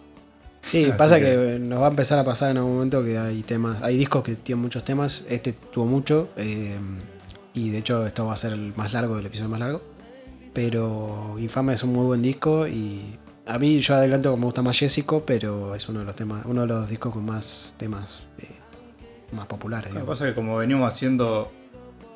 Sí, 0.62 0.84
Así 0.84 0.92
pasa 0.96 1.18
que... 1.18 1.24
que- 1.24 1.58
nos 1.60 1.80
va 1.80 1.86
a 1.86 1.90
empezar 1.90 2.18
a 2.20 2.24
pasar 2.24 2.52
en 2.52 2.58
algún 2.58 2.74
momento 2.74 3.02
que 3.04 3.18
hay 3.18 3.42
temas, 3.42 3.82
hay 3.82 3.96
discos 3.98 4.22
que 4.22 4.36
tienen 4.36 4.62
muchos 4.62 4.84
temas. 4.84 5.24
Este 5.28 5.52
tuvo 5.52 5.86
mucho. 5.86 6.28
eh, 6.36 6.78
y 7.54 7.70
de 7.70 7.78
hecho, 7.78 8.06
esto 8.06 8.24
va 8.26 8.34
a 8.34 8.36
ser 8.36 8.52
el 8.52 8.72
más 8.76 8.92
largo, 8.92 9.18
el 9.18 9.26
episodio 9.26 9.48
más 9.50 9.58
largo. 9.60 9.82
Pero 10.52 11.36
Infame 11.38 11.74
es 11.74 11.82
un 11.82 11.92
muy 11.92 12.06
buen 12.06 12.22
disco. 12.22 12.66
Y 12.68 13.18
a 13.46 13.58
mí, 13.58 13.80
yo 13.80 13.94
adelanto 13.94 14.32
que 14.32 14.38
me 14.38 14.44
gusta 14.44 14.62
más 14.62 14.78
Jessico, 14.78 15.24
pero 15.26 15.74
es 15.74 15.88
uno 15.88 16.00
de 16.00 16.04
los 16.06 16.16
temas, 16.16 16.44
uno 16.46 16.62
de 16.62 16.66
los 16.68 16.88
discos 16.88 17.12
con 17.12 17.24
más 17.24 17.74
temas 17.76 18.28
eh, 18.38 18.48
más 19.32 19.46
populares. 19.46 19.92
Lo 19.92 20.00
que 20.00 20.06
pasa 20.06 20.26
es 20.26 20.32
que 20.32 20.34
como 20.34 20.56
venimos 20.56 20.88
haciendo, 20.88 21.50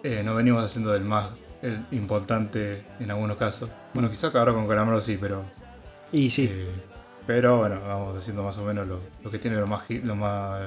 eh, 0.03 0.23
no 0.25 0.35
venimos 0.35 0.65
haciendo 0.65 0.93
del 0.93 1.05
más 1.05 1.31
el 1.63 1.81
importante 1.91 2.85
en 3.01 3.11
algunos 3.11 3.37
casos. 3.37 3.71
Bueno, 3.95 4.11
quizás 4.11 4.35
ahora 4.35 4.53
con 4.53 4.69
Calamaro 4.69 5.01
sí, 5.01 5.17
pero 5.21 5.45
Y 6.13 6.31
sí, 6.31 6.49
eh, 6.51 6.69
pero 7.27 7.59
bueno, 7.59 7.81
vamos 7.87 8.17
haciendo 8.17 8.43
más 8.43 8.57
o 8.59 8.65
menos 8.65 8.87
lo, 8.87 9.01
lo 9.25 9.31
que 9.31 9.39
tiene 9.39 9.57
lo 9.57 9.67
más, 9.67 9.89
lo 9.89 10.15
más 10.15 10.63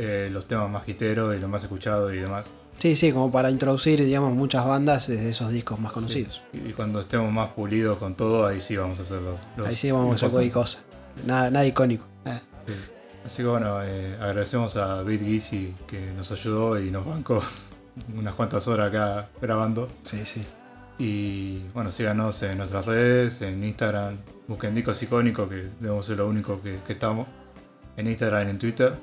eh, 0.00 0.28
los 0.30 0.46
temas 0.46 0.70
más 0.70 0.88
hiteros 0.88 1.36
y 1.36 1.40
lo 1.40 1.48
más 1.48 1.62
escuchado 1.64 2.14
y 2.14 2.18
demás. 2.18 2.48
Sí, 2.78 2.96
sí, 2.96 3.12
como 3.12 3.30
para 3.30 3.50
introducir, 3.50 4.04
digamos, 4.04 4.32
muchas 4.34 4.64
bandas 4.66 5.06
desde 5.06 5.28
esos 5.30 5.50
discos 5.52 5.78
más 5.80 5.92
conocidos. 5.92 6.40
Y, 6.52 6.70
y 6.70 6.72
cuando 6.72 7.00
estemos 7.00 7.30
más 7.32 7.50
pulidos 7.50 7.98
con 7.98 8.14
todo, 8.14 8.46
ahí 8.46 8.60
sí 8.60 8.76
vamos 8.76 8.98
a 8.98 9.02
hacer 9.02 9.20
los, 9.22 9.36
los 9.56 9.66
Ahí 9.68 9.74
sí 9.74 9.90
vamos 9.90 10.12
a 10.12 10.14
hacer 10.14 10.30
cualquier 10.30 10.46
importantes. 10.48 10.82
cosa. 10.84 11.26
Nada, 11.26 11.50
nada 11.50 11.66
icónico. 11.66 12.04
Eh, 12.24 12.38
Sí. 12.66 12.74
Así 13.24 13.42
que 13.42 13.48
bueno, 13.48 13.82
eh, 13.82 14.16
agradecemos 14.20 14.76
a 14.76 15.02
Beat 15.02 15.20
Gizzy 15.22 15.74
que 15.86 16.12
nos 16.16 16.30
ayudó 16.32 16.78
y 16.80 16.90
nos 16.90 17.04
bancó 17.06 17.42
unas 18.16 18.34
cuantas 18.34 18.66
horas 18.68 18.88
acá 18.88 19.28
grabando. 19.40 19.88
sí, 20.02 20.22
sí. 20.24 20.44
Y 21.00 21.60
bueno, 21.74 21.92
síganos 21.92 22.42
en 22.42 22.58
nuestras 22.58 22.84
redes, 22.86 23.40
en 23.42 23.62
Instagram, 23.62 24.16
busquen 24.48 24.74
Discos 24.74 25.00
Icónicos, 25.02 25.48
que 25.48 25.68
debemos 25.78 26.04
ser 26.06 26.16
lo 26.18 26.26
único 26.28 26.60
que, 26.60 26.80
que 26.86 26.94
estamos. 26.94 27.28
En 27.96 28.08
Instagram 28.08 28.48
y 28.48 28.50
en 28.50 28.58
Twitter. 28.58 28.94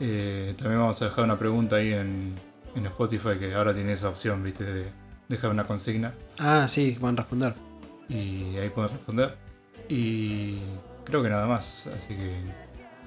Eh, 0.00 0.54
también 0.56 0.80
vamos 0.80 1.00
a 1.02 1.04
dejar 1.06 1.24
una 1.24 1.38
pregunta 1.38 1.76
ahí 1.76 1.92
en, 1.92 2.34
en 2.74 2.86
Spotify 2.86 3.38
que 3.38 3.54
ahora 3.54 3.74
tiene 3.74 3.92
esa 3.92 4.08
opción, 4.08 4.42
viste, 4.42 4.64
de 4.64 4.86
dejar 5.28 5.50
una 5.50 5.64
consigna 5.66 6.12
Ah, 6.38 6.66
sí, 6.68 6.96
van 7.00 7.14
a 7.14 7.22
responder. 7.22 7.54
y 8.08 8.56
ahí 8.56 8.68
pueden 8.70 8.90
responder. 8.90 9.36
Y 9.88 10.58
creo 11.04 11.22
que 11.22 11.28
nada 11.28 11.46
más, 11.46 11.86
así 11.88 12.14
que 12.14 12.34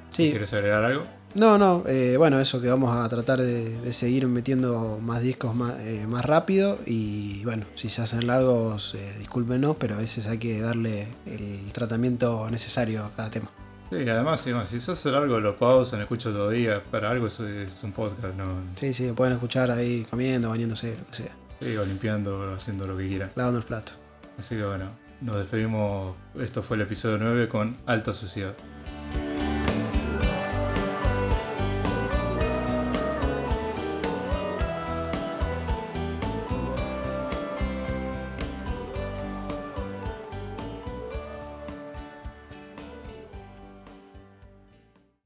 Sí, 0.10 0.30
¿quieres 0.32 0.54
agregar 0.54 0.84
algo? 0.84 1.04
No, 1.36 1.58
no, 1.58 1.84
eh, 1.86 2.16
bueno, 2.18 2.40
eso 2.40 2.62
que 2.62 2.70
vamos 2.70 2.96
a 2.96 3.08
tratar 3.10 3.40
de, 3.42 3.80
de 3.82 3.94
seguir 3.94 4.26
metiendo 4.28 4.98
más 5.02 5.22
discos 5.22 5.54
más, 5.54 5.76
eh, 5.82 6.06
más 6.08 6.26
rápido 6.26 6.80
y 6.86 7.44
bueno, 7.44 7.66
si 7.76 7.90
se 7.90 8.02
hacen 8.02 8.26
largos, 8.26 8.96
eh, 8.96 9.16
discúlpenos, 9.20 9.76
pero 9.78 9.96
a 9.96 9.98
veces 10.00 10.26
hay 10.28 10.38
que 10.40 10.60
darle 10.62 11.10
el 11.26 11.70
tratamiento 11.74 12.50
necesario 12.50 13.04
a 13.06 13.12
cada 13.14 13.30
tema. 13.30 13.50
Sí, 13.90 13.96
además, 14.10 14.44
bueno, 14.44 14.66
si 14.68 14.80
se 14.80 14.92
hace 14.92 15.10
largo 15.12 15.40
lo 15.40 15.56
pausan, 15.56 16.02
escucho 16.02 16.32
todo 16.32 16.50
día, 16.50 16.84
para 16.92 17.10
algo 17.10 17.28
eso 17.28 17.48
es 17.48 17.82
un 17.84 17.94
podcast, 17.94 18.36
¿no? 18.36 18.46
Sí, 18.76 18.94
sí, 18.94 19.12
pueden 19.14 19.34
escuchar 19.34 19.72
ahí 19.72 20.06
comiendo, 20.10 20.50
bañándose, 20.50 20.98
lo 20.98 21.06
que 21.08 21.14
sea, 21.16 21.32
Sí, 21.62 21.76
o 21.76 21.86
limpiando, 21.86 22.54
haciendo 22.54 22.86
lo 22.86 22.98
que 22.98 23.08
quieran. 23.08 23.32
lavando 23.36 23.60
el 23.60 23.66
plato. 23.66 23.94
Así 24.38 24.56
que 24.56 24.64
bueno, 24.66 24.90
nos 25.22 25.38
despedimos, 25.38 26.16
esto 26.40 26.62
fue 26.62 26.76
el 26.78 26.82
episodio 26.84 27.18
9 27.18 27.48
con 27.48 27.78
Alta 27.86 28.14
Sociedad. 28.14 28.54